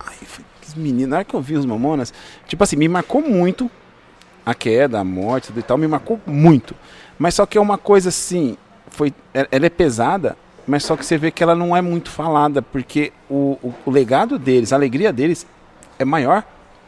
Ai, 0.00 0.14
aqueles 0.58 0.74
meninos, 0.74 1.10
na 1.10 1.16
hora 1.16 1.24
que 1.24 1.34
eu 1.34 1.40
vi 1.42 1.56
os 1.56 1.66
mamonas, 1.66 2.12
tipo 2.46 2.64
assim, 2.64 2.76
me 2.76 2.88
marcou 2.88 3.20
muito 3.20 3.70
a 4.44 4.54
queda, 4.54 4.98
a 4.98 5.04
morte 5.04 5.48
tudo 5.48 5.60
e 5.60 5.62
tal, 5.62 5.76
me 5.76 5.86
marcou 5.86 6.18
muito. 6.26 6.74
Mas 7.18 7.34
só 7.34 7.44
que 7.44 7.58
é 7.58 7.60
uma 7.60 7.76
coisa 7.76 8.08
assim, 8.08 8.56
foi, 8.88 9.12
ela 9.34 9.66
é 9.66 9.70
pesada, 9.70 10.36
mas 10.66 10.84
só 10.84 10.96
que 10.96 11.04
você 11.06 11.16
vê 11.16 11.30
que 11.30 11.42
ela 11.42 11.54
não 11.54 11.76
é 11.76 11.80
muito 11.80 12.10
falada, 12.10 12.60
porque 12.60 13.12
o, 13.30 13.58
o, 13.62 13.74
o 13.86 13.90
legado 13.90 14.38
deles, 14.38 14.72
a 14.72 14.76
alegria 14.76 15.12
deles 15.12 15.46
é 15.98 16.04
maior 16.04 16.44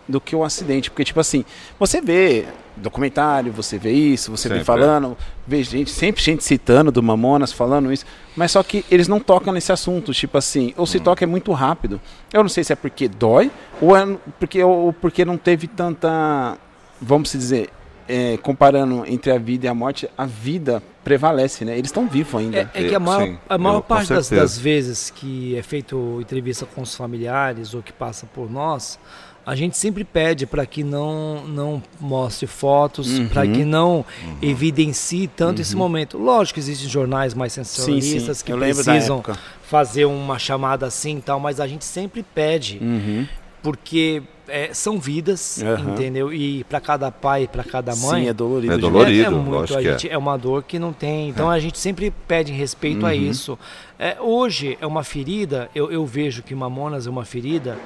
do 0.09 0.21
que 0.21 0.35
o 0.35 0.43
acidente. 0.43 0.91
Porque, 0.91 1.05
tipo 1.05 1.21
assim, 1.21 1.45
você 1.79 2.01
vê 2.01 2.47
documentário, 2.77 3.53
você 3.53 3.79
vê 3.79 3.93
isso, 3.93 4.31
você 4.31 4.45
sempre. 4.45 4.59
vê 4.59 4.65
falando, 4.65 5.17
vê 5.47 5.63
gente, 5.63 5.91
sempre 5.91 6.23
gente 6.23 6.45
citando 6.45 6.91
do 6.91 7.03
Mamonas, 7.03 7.53
falando 7.53 7.93
isso, 7.93 8.07
mas 8.37 8.53
só 8.53 8.63
que 8.63 8.85
eles 8.91 9.09
não 9.09 9.19
tocam 9.21 9.53
nesse 9.53 9.73
assunto, 9.73 10.13
tipo 10.15 10.39
assim, 10.39 10.73
ou 10.77 10.87
se 10.87 10.99
hum. 10.99 11.03
toca 11.03 11.25
é 11.25 11.27
muito 11.27 11.53
rápido. 11.53 12.01
Eu 12.33 12.43
não 12.43 12.49
sei 12.49 12.65
se 12.65 12.73
é 12.73 12.77
porque 12.77 13.09
dói, 13.09 13.51
ou 13.81 13.97
é 13.97 14.17
porque, 14.39 14.63
ou 14.63 14.93
porque 14.93 15.25
não 15.25 15.37
teve 15.37 15.67
tanta, 15.67 16.57
vamos 17.01 17.33
dizer, 17.33 17.71
é, 18.09 18.39
comparando 18.39 19.05
entre 19.07 19.31
a 19.31 19.39
vida 19.39 19.67
e 19.67 19.69
a 19.69 19.75
morte, 19.75 20.09
a 20.17 20.25
vida 20.25 20.83
prevalece, 21.05 21.65
né? 21.65 21.77
Eles 21.77 21.91
estão 21.91 22.09
vivos 22.09 22.41
ainda. 22.41 22.59
É, 22.59 22.71
é, 22.73 22.89
que 22.89 22.95
a 22.95 22.99
maior, 22.99 23.27
Sim, 23.27 23.39
a 23.49 23.59
maior 23.59 23.81
parte 23.83 24.09
das, 24.09 24.31
das, 24.31 24.59
vezes 24.59 25.11
que 25.11 25.57
é 25.57 25.63
feito 25.63 26.19
entrevista 26.21 26.67
com 26.67 26.81
os 26.81 26.95
familiares 26.95 27.75
ou 27.75 27.83
que 27.83 27.93
passa 27.93 28.27
por 28.27 28.51
nós, 28.51 28.99
a 29.45 29.55
gente 29.55 29.77
sempre 29.77 30.05
pede 30.05 30.47
para 30.47 30.65
que 30.67 30.83
não, 30.83 31.47
não 31.47 31.83
mostre 32.01 32.47
fotos, 32.47 33.19
uhum. 33.19 33.29
para 33.29 33.47
que 33.47 33.65
não 33.65 34.05
uhum. 34.23 34.37
evidencie 34.43 35.27
tanto 35.27 35.57
uhum. 35.57 35.63
esse 35.63 35.77
momento. 35.77 36.19
Lógico 36.19 36.55
que 36.55 36.61
existem 36.61 36.89
jornais 36.89 37.35
mais 37.35 37.53
sensacionalistas 37.53 38.39
sim, 38.39 38.41
sim. 38.41 38.45
que 38.45 38.53
Eu 38.53 38.59
precisam 38.59 39.23
fazer 39.63 40.05
uma 40.07 40.39
chamada 40.39 40.87
assim 40.87 41.19
e 41.19 41.23
tal, 41.23 41.39
mas 41.41 41.61
a 41.61 41.67
gente 41.67 41.85
sempre 41.85 42.23
pede, 42.23 42.79
uhum. 42.81 43.27
porque 43.63 44.23
é, 44.49 44.73
são 44.73 44.99
vidas, 44.99 45.63
entendeu? 45.93 46.33
E 46.33 46.65
para 46.65 46.81
cada 46.81 47.11
pai, 47.11 47.47
para 47.47 47.65
cada 47.65 47.95
mãe. 47.95 48.23
Sim, 48.23 48.29
é 48.29 48.33
dolorido. 48.33 48.73
É 48.73 48.79
dolorido, 48.79 49.23
é, 49.23 49.27
é 49.27 49.31
muito, 49.31 49.77
a 49.77 49.83
gente, 49.83 50.09
é. 50.09 50.13
é. 50.13 50.19
uma 50.19 50.37
dor 50.37 50.63
que 50.63 50.79
não 50.79 50.93
tem. 50.93 51.29
Então 51.29 51.53
é. 51.53 51.57
a 51.57 51.59
gente 51.59 51.79
sempre 51.79 52.11
pede 52.27 52.53
respeito 52.53 53.07
a 53.07 53.11
uhum. 53.11 53.15
isso. 53.15 53.59
É, 53.99 54.17
hoje 54.21 54.77
é 54.81 54.87
uma 54.87 55.05
ferida, 55.05 55.71
eu, 55.75 55.91
eu 55.91 56.05
vejo 56.07 56.43
que 56.43 56.55
Mamonas 56.55 57.07
é 57.07 57.11
uma 57.11 57.25
ferida 57.25 57.79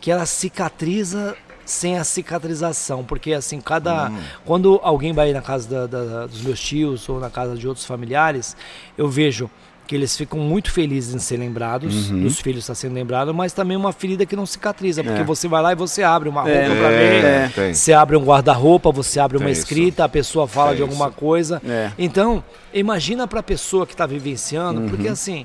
que 0.00 0.10
ela 0.10 0.26
cicatriza 0.26 1.36
sem 1.64 1.98
a 1.98 2.04
cicatrização, 2.04 3.02
porque 3.02 3.32
assim, 3.32 3.58
cada 3.60 4.10
hum. 4.10 4.18
quando 4.44 4.78
alguém 4.82 5.14
vai 5.14 5.32
na 5.32 5.40
casa 5.40 5.66
da, 5.66 5.86
da, 5.86 6.26
dos 6.26 6.42
meus 6.42 6.60
tios 6.60 7.08
ou 7.08 7.18
na 7.18 7.30
casa 7.30 7.56
de 7.56 7.66
outros 7.66 7.86
familiares, 7.86 8.54
eu 8.98 9.08
vejo 9.08 9.50
que 9.86 9.94
eles 9.94 10.16
ficam 10.16 10.38
muito 10.38 10.70
felizes 10.70 11.14
em 11.14 11.18
ser 11.18 11.36
lembrados, 11.36 12.10
uhum. 12.10 12.22
dos 12.22 12.40
filhos 12.40 12.60
estar 12.64 12.74
sendo 12.74 12.94
lembrados, 12.94 13.34
mas 13.34 13.52
também 13.52 13.76
uma 13.76 13.92
ferida 13.92 14.24
que 14.24 14.34
não 14.34 14.46
cicatriza, 14.46 15.04
porque 15.04 15.20
é. 15.20 15.24
você 15.24 15.46
vai 15.46 15.62
lá 15.62 15.72
e 15.72 15.74
você 15.74 16.02
abre 16.02 16.28
uma 16.28 16.42
roupa 16.42 16.56
é, 16.56 16.78
para 16.78 16.88
ver, 16.88 17.24
é, 17.24 17.74
você 17.74 17.92
abre 17.92 18.16
um 18.16 18.24
guarda-roupa, 18.24 18.90
você 18.90 19.20
abre 19.20 19.36
uma 19.36 19.50
escrita, 19.50 20.02
isso. 20.02 20.02
a 20.02 20.08
pessoa 20.08 20.48
fala 20.48 20.68
tem 20.68 20.76
de 20.76 20.82
alguma 20.82 21.08
isso. 21.08 21.16
coisa. 21.16 21.62
É. 21.66 21.90
Então, 21.98 22.42
imagina 22.72 23.26
para 23.28 23.40
a 23.40 23.42
pessoa 23.42 23.86
que 23.86 23.92
está 23.92 24.06
vivenciando, 24.06 24.80
uhum. 24.80 24.88
porque 24.88 25.08
assim, 25.08 25.44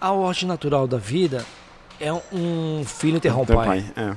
a 0.00 0.12
ordem 0.12 0.46
natural 0.46 0.86
da 0.86 0.96
vida 0.96 1.44
é 2.00 2.12
um 2.32 2.82
filho 2.84 3.16
interrompe 3.16 3.52
pai. 3.52 3.84
É. 3.96 4.14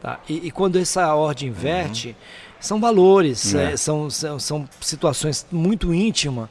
Tá? 0.00 0.20
E, 0.28 0.46
e, 0.46 0.50
quando 0.50 0.78
essa 0.78 1.12
ordem 1.14 1.48
inverte, 1.48 2.08
uhum. 2.08 2.14
são 2.60 2.80
valores, 2.80 3.52
é. 3.54 3.72
É, 3.72 3.76
são, 3.76 4.08
são, 4.08 4.38
são, 4.38 4.68
situações 4.80 5.44
muito 5.50 5.92
íntimas 5.92 6.48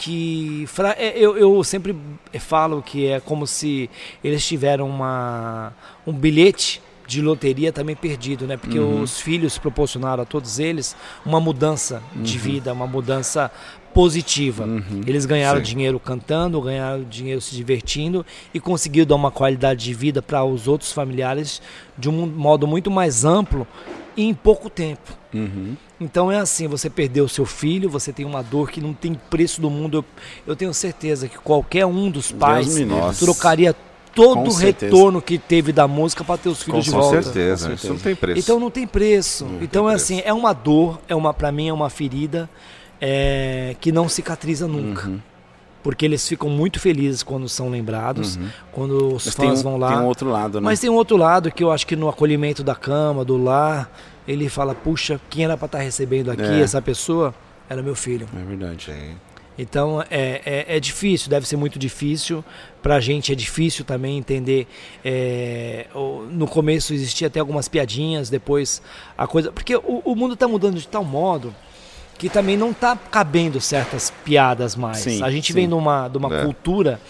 que 0.00 0.66
é, 0.96 1.18
eu, 1.18 1.36
eu 1.36 1.62
sempre 1.62 1.94
falo 2.38 2.80
que 2.80 3.06
é 3.06 3.20
como 3.20 3.46
se 3.46 3.90
eles 4.24 4.46
tiveram 4.46 4.88
uma, 4.88 5.74
um 6.06 6.12
bilhete 6.12 6.80
de 7.06 7.20
loteria 7.20 7.70
também 7.70 7.94
perdido, 7.94 8.46
né? 8.46 8.56
Porque 8.56 8.78
uhum. 8.78 9.02
os 9.02 9.20
filhos 9.20 9.58
proporcionaram 9.58 10.22
a 10.22 10.24
todos 10.26 10.58
eles 10.58 10.96
uma 11.26 11.38
mudança 11.38 12.02
uhum. 12.16 12.22
de 12.22 12.38
vida, 12.38 12.72
uma 12.72 12.86
mudança 12.86 13.50
positiva. 13.92 14.64
Uhum, 14.64 15.02
Eles 15.06 15.26
ganharam 15.26 15.58
sim. 15.58 15.72
dinheiro 15.72 16.00
cantando, 16.00 16.62
ganharam 16.62 17.02
dinheiro 17.02 17.40
se 17.42 17.54
divertindo 17.54 18.24
e 18.54 18.60
conseguiram 18.60 19.06
dar 19.06 19.16
uma 19.16 19.30
qualidade 19.30 19.84
de 19.84 19.92
vida 19.92 20.22
para 20.22 20.42
os 20.44 20.66
outros 20.66 20.92
familiares 20.92 21.60
de 21.98 22.08
um 22.08 22.26
modo 22.26 22.66
muito 22.66 22.90
mais 22.90 23.22
amplo 23.22 23.66
e 24.16 24.24
em 24.24 24.32
pouco 24.32 24.70
tempo. 24.70 25.12
Então 26.00 26.32
é 26.32 26.38
assim, 26.38 26.66
você 26.66 26.88
perdeu 26.88 27.26
o 27.26 27.28
seu 27.28 27.44
filho, 27.44 27.90
você 27.90 28.10
tem 28.12 28.24
uma 28.24 28.42
dor 28.42 28.70
que 28.70 28.80
não 28.80 28.94
tem 28.94 29.14
preço 29.28 29.60
do 29.60 29.68
mundo. 29.68 29.98
Eu, 29.98 30.04
eu 30.46 30.56
tenho 30.56 30.72
certeza 30.72 31.28
que 31.28 31.36
qualquer 31.36 31.84
um 31.84 32.10
dos 32.10 32.32
pais 32.32 32.74
trocaria 33.18 33.76
todo 34.14 34.50
o 34.50 34.54
retorno 34.54 35.20
que 35.20 35.38
teve 35.38 35.72
da 35.72 35.86
música 35.86 36.24
para 36.24 36.38
ter 36.38 36.48
os 36.48 36.62
filhos 36.62 36.86
com, 36.86 36.90
de 36.90 36.90
volta. 36.90 37.16
Com 37.16 37.22
certeza, 37.22 37.72
isso 37.74 37.88
não 37.88 37.98
tem 37.98 38.16
preço. 38.16 38.40
Então 38.40 38.60
não 38.60 38.70
tem 38.70 38.86
preço. 38.86 39.44
Não 39.44 39.62
então 39.62 39.84
tem 39.84 39.92
é 39.92 39.96
preço. 39.96 40.12
assim, 40.12 40.22
é 40.24 40.32
uma 40.32 40.52
dor, 40.52 40.98
é 41.06 41.14
uma 41.14 41.34
para 41.34 41.52
mim 41.52 41.68
é 41.68 41.72
uma 41.72 41.90
ferida 41.90 42.48
é, 43.00 43.76
que 43.80 43.92
não 43.92 44.08
cicatriza 44.08 44.66
nunca. 44.66 45.08
Uhum. 45.08 45.20
Porque 45.82 46.04
eles 46.04 46.28
ficam 46.28 46.50
muito 46.50 46.78
felizes 46.78 47.22
quando 47.22 47.48
são 47.48 47.70
lembrados, 47.70 48.36
uhum. 48.36 48.48
quando 48.70 49.14
os 49.14 49.24
Mas 49.26 49.34
fãs 49.34 49.60
um, 49.60 49.62
vão 49.62 49.76
lá. 49.78 49.88
Tem 49.88 49.98
um 49.98 50.06
outro 50.06 50.28
lado, 50.28 50.60
né? 50.60 50.64
Mas 50.64 50.78
tem 50.78 50.90
um 50.90 50.94
outro 50.94 51.16
lado 51.16 51.50
que 51.50 51.64
eu 51.64 51.72
acho 51.72 51.86
que 51.86 51.96
no 51.96 52.06
acolhimento 52.06 52.62
da 52.62 52.74
cama, 52.74 53.24
do 53.24 53.42
lar, 53.42 53.90
ele 54.26 54.48
fala: 54.48 54.74
puxa, 54.74 55.20
quem 55.28 55.44
era 55.44 55.56
para 55.56 55.66
estar 55.66 55.78
tá 55.78 55.84
recebendo 55.84 56.30
aqui, 56.30 56.42
é. 56.42 56.60
essa 56.60 56.80
pessoa, 56.80 57.34
era 57.68 57.82
meu 57.82 57.94
filho. 57.94 58.28
É 58.34 58.44
verdade. 58.44 58.90
É. 58.90 59.12
Então 59.58 60.02
é, 60.10 60.40
é, 60.44 60.76
é, 60.76 60.80
difícil, 60.80 61.28
deve 61.28 61.46
ser 61.46 61.56
muito 61.56 61.78
difícil. 61.78 62.42
Para 62.82 62.96
a 62.96 63.00
gente 63.00 63.30
é 63.30 63.34
difícil 63.34 63.84
também 63.84 64.16
entender. 64.16 64.66
É, 65.04 65.86
no 66.30 66.46
começo 66.46 66.94
existia 66.94 67.26
até 67.26 67.40
algumas 67.40 67.68
piadinhas, 67.68 68.30
depois 68.30 68.80
a 69.18 69.26
coisa. 69.26 69.52
Porque 69.52 69.76
o, 69.76 70.02
o 70.04 70.16
mundo 70.16 70.34
está 70.34 70.48
mudando 70.48 70.78
de 70.78 70.88
tal 70.88 71.04
modo 71.04 71.54
que 72.16 72.28
também 72.28 72.56
não 72.56 72.70
está 72.70 72.96
cabendo 72.96 73.60
certas 73.60 74.12
piadas 74.24 74.76
mais. 74.76 74.98
Sim, 74.98 75.22
a 75.22 75.30
gente 75.30 75.48
sim. 75.48 75.54
vem 75.54 75.66
numa, 75.66 76.06
de 76.08 76.18
uma 76.18 76.34
é. 76.34 76.44
cultura 76.44 77.00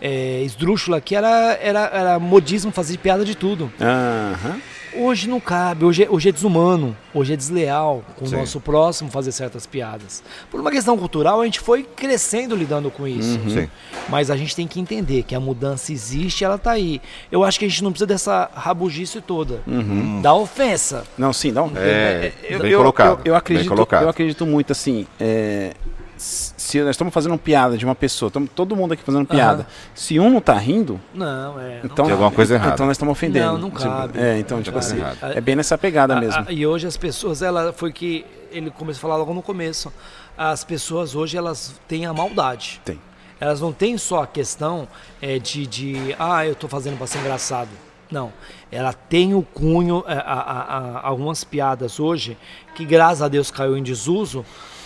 é, 0.00 0.42
esdrúxula 0.42 1.00
que 1.00 1.14
era, 1.14 1.58
era, 1.60 1.80
era 1.92 2.18
modismo 2.18 2.72
fazer 2.72 2.98
piada 2.98 3.24
de 3.24 3.34
tudo. 3.34 3.72
Uhum. 3.80 4.60
Hoje 4.98 5.28
não 5.28 5.38
cabe, 5.38 5.84
hoje 5.84 6.02
é, 6.02 6.10
hoje 6.10 6.28
é 6.28 6.32
desumano, 6.32 6.96
hoje 7.14 7.32
é 7.32 7.36
desleal 7.36 8.02
com 8.16 8.26
Sim. 8.26 8.34
o 8.34 8.38
nosso 8.40 8.60
próximo 8.60 9.08
fazer 9.10 9.30
certas 9.30 9.64
piadas. 9.64 10.24
Por 10.50 10.60
uma 10.60 10.72
questão 10.72 10.98
cultural, 10.98 11.40
a 11.40 11.44
gente 11.44 11.60
foi 11.60 11.84
crescendo 11.84 12.56
lidando 12.56 12.90
com 12.90 13.06
isso. 13.06 13.38
Uhum. 13.38 13.68
Mas 14.08 14.28
a 14.28 14.36
gente 14.36 14.56
tem 14.56 14.66
que 14.66 14.80
entender 14.80 15.22
que 15.22 15.36
a 15.36 15.40
mudança 15.40 15.92
existe 15.92 16.44
ela 16.44 16.56
está 16.56 16.72
aí. 16.72 17.00
Eu 17.30 17.44
acho 17.44 17.60
que 17.60 17.64
a 17.64 17.68
gente 17.68 17.84
não 17.84 17.92
precisa 17.92 18.06
dessa 18.08 18.50
rabugice 18.52 19.20
toda. 19.20 19.62
Uhum. 19.66 20.20
Da 20.20 20.34
ofensa. 20.34 21.04
Não, 21.16 21.32
sim, 21.32 21.52
não. 21.52 21.70
É, 21.76 21.80
é, 21.80 22.32
eu, 22.48 22.58
bem 22.58 22.72
eu, 22.72 22.78
colocado. 22.78 23.20
Eu, 23.24 23.32
eu 23.32 23.36
acredito, 23.36 23.86
eu 23.92 24.08
acredito 24.08 24.44
muito 24.44 24.72
assim. 24.72 25.06
É, 25.20 25.74
se 26.18 26.80
nós 26.80 26.90
estamos 26.90 27.14
fazendo 27.14 27.38
piada 27.38 27.78
de 27.78 27.84
uma 27.84 27.94
pessoa, 27.94 28.28
estamos 28.28 28.50
todo 28.54 28.76
mundo 28.76 28.92
aqui 28.92 29.02
fazendo 29.02 29.26
piada. 29.26 29.62
Uhum. 29.62 29.92
Se 29.94 30.20
um 30.20 30.30
não 30.30 30.38
está 30.38 30.54
rindo, 30.54 31.00
não, 31.14 31.60
é, 31.60 31.80
então 31.84 32.04
tem 32.04 32.12
alguma 32.12 32.30
coisa 32.30 32.54
errada. 32.54 32.74
Então 32.74 32.86
nós 32.86 32.96
estamos 32.96 33.12
ofendendo. 33.12 33.52
Não, 33.52 33.58
não 33.58 33.70
cabe. 33.70 34.18
É, 34.18 34.38
então 34.38 34.62
tipo 34.62 34.78
assim, 34.78 34.98
é 35.22 35.40
bem 35.40 35.56
nessa 35.56 35.78
pegada 35.78 36.16
a, 36.16 36.20
mesmo. 36.20 36.44
A, 36.46 36.52
e 36.52 36.66
hoje 36.66 36.86
as 36.86 36.96
pessoas, 36.96 37.42
ela 37.42 37.72
foi 37.72 37.92
que 37.92 38.26
ele 38.50 38.70
começou 38.70 38.98
a 38.98 39.02
falar 39.02 39.16
logo 39.16 39.32
no 39.32 39.42
começo. 39.42 39.92
As 40.36 40.64
pessoas 40.64 41.14
hoje 41.14 41.36
elas 41.36 41.74
têm 41.86 42.06
a 42.06 42.12
maldade. 42.12 42.80
Tem. 42.84 43.00
Elas 43.40 43.60
não 43.60 43.72
têm 43.72 43.96
só 43.96 44.22
a 44.22 44.26
questão 44.26 44.88
é, 45.22 45.38
de, 45.38 45.66
de 45.66 46.16
ah, 46.18 46.44
eu 46.44 46.52
estou 46.52 46.68
fazendo 46.68 46.96
para 46.96 47.06
ser 47.06 47.18
engraçado. 47.18 47.70
Não, 48.10 48.32
ela 48.72 48.92
tem 48.92 49.34
o 49.34 49.42
cunho, 49.42 50.02
é, 50.06 50.14
a, 50.14 50.18
a, 50.22 51.06
algumas 51.06 51.44
piadas 51.44 52.00
hoje 52.00 52.36
que 52.74 52.84
graças 52.84 53.22
a 53.22 53.28
Deus 53.28 53.50
caiu 53.50 53.76
em 53.76 53.82
desuso, 53.82 54.44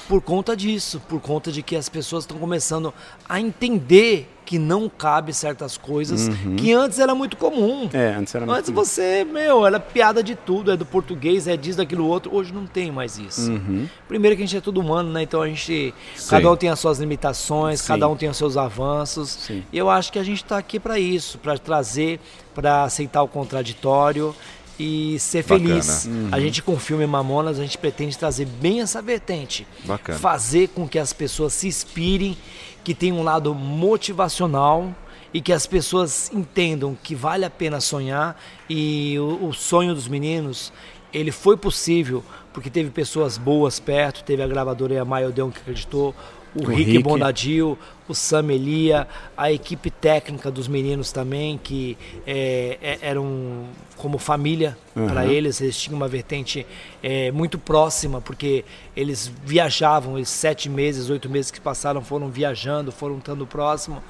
por 0.08 0.20
conta 0.20 0.56
disso, 0.56 1.00
por 1.08 1.20
conta 1.20 1.50
de 1.50 1.62
que 1.62 1.76
as 1.76 1.88
pessoas 1.88 2.24
estão 2.24 2.38
começando 2.38 2.92
a 3.28 3.40
entender 3.40 4.28
que 4.44 4.58
não 4.58 4.88
cabe 4.88 5.32
certas 5.32 5.78
coisas 5.78 6.28
uhum. 6.28 6.56
que 6.56 6.72
antes 6.72 6.98
era 6.98 7.14
muito 7.14 7.36
comum. 7.36 7.88
É, 7.92 8.14
antes 8.14 8.34
era 8.34 8.44
muito 8.44 8.58
Antes 8.58 8.70
você, 8.70 9.24
meu, 9.24 9.64
era 9.64 9.78
piada 9.80 10.22
de 10.22 10.34
tudo, 10.34 10.70
é 10.72 10.76
do 10.76 10.84
português, 10.84 11.46
é 11.46 11.56
disso, 11.56 11.78
daquilo 11.78 12.06
outro. 12.06 12.34
Hoje 12.34 12.52
não 12.52 12.66
tem 12.66 12.90
mais 12.90 13.18
isso. 13.18 13.50
Uhum. 13.50 13.88
Primeiro 14.08 14.36
que 14.36 14.42
a 14.42 14.46
gente 14.46 14.56
é 14.56 14.60
todo 14.60 14.78
humano, 14.78 15.10
né? 15.10 15.22
Então 15.22 15.40
a 15.40 15.48
gente. 15.48 15.94
Sim. 16.16 16.30
Cada 16.30 16.50
um 16.50 16.56
tem 16.56 16.68
as 16.68 16.78
suas 16.78 16.98
limitações, 16.98 17.80
Sim. 17.80 17.88
cada 17.88 18.08
um 18.08 18.16
tem 18.16 18.28
os 18.28 18.36
seus 18.36 18.56
avanços. 18.56 19.30
Sim. 19.30 19.62
E 19.72 19.78
eu 19.78 19.88
acho 19.88 20.12
que 20.12 20.18
a 20.18 20.24
gente 20.24 20.42
está 20.42 20.58
aqui 20.58 20.78
para 20.78 20.98
isso, 20.98 21.38
para 21.38 21.56
trazer, 21.56 22.20
para 22.54 22.84
aceitar 22.84 23.22
o 23.22 23.28
contraditório 23.28 24.34
e 24.82 25.16
ser 25.20 25.44
Bacana. 25.44 25.68
feliz. 25.68 26.06
Uhum. 26.06 26.28
A 26.32 26.40
gente 26.40 26.60
com 26.60 26.74
o 26.74 26.78
filme 26.78 27.06
Mamonas, 27.06 27.60
a 27.60 27.62
gente 27.62 27.78
pretende 27.78 28.18
trazer 28.18 28.46
bem 28.46 28.80
essa 28.80 29.00
vertente. 29.00 29.64
Bacana. 29.84 30.18
Fazer 30.18 30.68
com 30.70 30.88
que 30.88 30.98
as 30.98 31.12
pessoas 31.12 31.52
se 31.52 31.68
inspirem, 31.68 32.36
que 32.82 32.92
tenha 32.92 33.14
um 33.14 33.22
lado 33.22 33.54
motivacional 33.54 34.92
e 35.32 35.40
que 35.40 35.52
as 35.52 35.68
pessoas 35.68 36.32
entendam 36.32 36.98
que 37.00 37.14
vale 37.14 37.44
a 37.44 37.50
pena 37.50 37.80
sonhar 37.80 38.36
e 38.68 39.16
o, 39.20 39.48
o 39.48 39.52
sonho 39.52 39.94
dos 39.94 40.08
meninos 40.08 40.72
ele 41.12 41.30
foi 41.30 41.56
possível 41.56 42.24
porque 42.52 42.68
teve 42.68 42.90
pessoas 42.90 43.38
boas 43.38 43.78
perto, 43.78 44.24
teve 44.24 44.42
a 44.42 44.46
gravadora 44.48 44.94
e 44.94 44.98
a 44.98 45.04
Maiodeon 45.04 45.50
que 45.50 45.58
acreditou, 45.60 46.14
o, 46.54 46.62
O 46.64 46.66
Rick, 46.68 46.90
Rick. 46.92 47.02
Bonadil, 47.02 47.78
o 48.08 48.14
Sam 48.14 48.52
Elia, 48.52 49.08
a 49.36 49.50
equipe 49.50 49.90
técnica 49.90 50.50
dos 50.50 50.68
meninos 50.68 51.10
também, 51.12 51.58
que 51.62 51.96
é, 52.26 52.78
é- 52.82 52.98
eram 53.00 53.64
como 53.96 54.18
família 54.18 54.76
para 54.94 55.24
eles, 55.26 55.60
eles 55.60 55.76
tinham 55.80 55.96
uma 55.96 56.08
vertente 56.08 56.66
é, 57.02 57.30
muito 57.30 57.56
próxima, 57.58 58.20
porque 58.20 58.64
eles 58.96 59.32
viajavam, 59.44 60.18
esses 60.18 60.34
sete 60.34 60.68
meses, 60.68 61.08
oito 61.08 61.30
meses 61.30 61.50
que 61.50 61.60
passaram 61.60 62.02
foram 62.02 62.28
viajando, 62.28 62.90
foram 62.92 63.16
estando 63.18 63.46
próximo, 63.46 64.02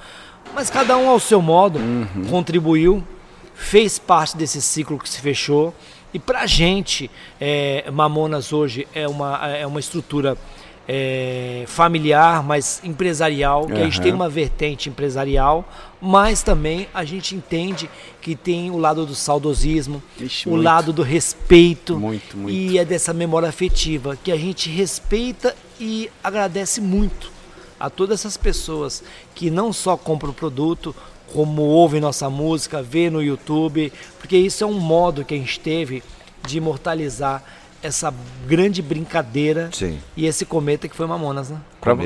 mas 0.53 0.69
cada 0.69 0.97
um 0.97 1.07
ao 1.07 1.19
seu 1.19 1.41
modo 1.41 1.79
contribuiu, 2.29 3.03
fez 3.55 3.99
parte 3.99 4.35
desse 4.35 4.61
ciclo 4.61 4.97
que 4.97 5.07
se 5.07 5.21
fechou. 5.21 5.73
E 6.13 6.19
pra 6.19 6.45
gente, 6.45 7.09
é, 7.39 7.89
Mamonas 7.91 8.51
hoje 8.53 8.87
é 8.93 9.07
uma, 9.07 9.47
é 9.47 9.65
uma 9.65 9.79
estrutura 9.79 10.37
é, 10.87 11.63
familiar, 11.67 12.43
mas 12.43 12.81
empresarial, 12.83 13.67
que 13.67 13.73
a 13.73 13.83
gente 13.85 14.01
tem 14.01 14.11
uma 14.11 14.27
vertente 14.27 14.89
empresarial, 14.89 15.67
mas 16.01 16.43
também 16.43 16.87
a 16.93 17.05
gente 17.05 17.35
entende 17.35 17.89
que 18.21 18.35
tem 18.35 18.69
o 18.69 18.77
lado 18.77 19.05
do 19.05 19.15
saudosismo, 19.15 20.03
Ixi, 20.19 20.47
o 20.47 20.51
muito. 20.51 20.63
lado 20.63 20.93
do 20.93 21.01
respeito 21.01 21.97
Muito, 21.97 22.35
muito. 22.35 22.53
e 22.53 22.77
é 22.77 22.83
dessa 22.83 23.13
memória 23.13 23.47
afetiva 23.47 24.17
que 24.21 24.31
a 24.31 24.37
gente 24.37 24.69
respeita 24.69 25.55
e 25.79 26.09
agradece 26.23 26.81
muito 26.81 27.31
a 27.79 27.89
todas 27.89 28.19
essas 28.19 28.37
pessoas 28.37 29.03
que 29.33 29.49
não 29.49 29.71
só 29.73 29.95
compram 29.97 30.31
o 30.31 30.33
produto, 30.33 30.95
como 31.33 31.61
ouvem 31.63 31.99
nossa 31.99 32.29
música, 32.29 32.81
vê 32.81 33.09
no 33.09 33.21
YouTube, 33.21 33.91
porque 34.19 34.37
isso 34.37 34.63
é 34.63 34.67
um 34.67 34.79
modo 34.79 35.25
que 35.25 35.33
a 35.33 35.37
gente 35.37 35.59
teve 35.59 36.03
de 36.45 36.57
imortalizar 36.57 37.43
essa 37.83 38.13
grande 38.47 38.81
brincadeira 38.81 39.69
Sim. 39.73 39.99
e 40.15 40.25
esse 40.25 40.45
cometa 40.45 40.87
que 40.87 40.95
foi 40.95 41.05
Mamonas, 41.05 41.49
né? 41.49 41.57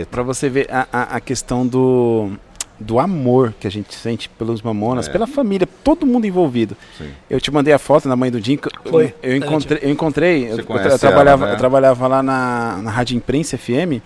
Pra 0.10 0.24
você 0.24 0.50
ver 0.50 0.68
a, 0.72 0.88
a, 0.92 1.02
a 1.18 1.20
questão 1.20 1.66
do, 1.66 2.32
do 2.80 3.00
amor 3.00 3.54
que 3.60 3.68
a 3.68 3.72
gente 3.72 3.94
sente 3.94 4.28
pelos 4.28 4.62
Mamonas, 4.62 5.08
É. 5.08 5.12
pela 5.12 5.28
família, 5.28 5.68
todo 5.84 6.06
mundo 6.06 6.26
envolvido. 6.26 6.76
Sim. 6.98 7.12
Eu 7.30 7.40
te 7.40 7.52
mandei 7.52 7.74
a 7.74 7.80
foto 7.80 8.10
da 8.10 8.16
mãe 8.16 8.32
do 8.32 8.40
Jim. 8.44 8.58
que 8.58 8.68
eu- 8.68 8.92
Foi. 8.92 9.14
Eu, 9.22 9.36
encontrei, 9.38 9.80
eu 9.84 9.90
encontrei, 9.92 10.46
eu, 10.52 10.58
eu 10.58 11.00
trabalhava, 11.00 11.44
ela, 11.44 11.52
né? 11.52 11.54
eu 11.54 11.58
trabalhava 11.58 12.08
lá 12.08 12.24
na, 12.24 12.80
na 12.82 12.92
Rádio 12.92 13.16
Imprensa 13.16 13.58
FM. 13.58 14.02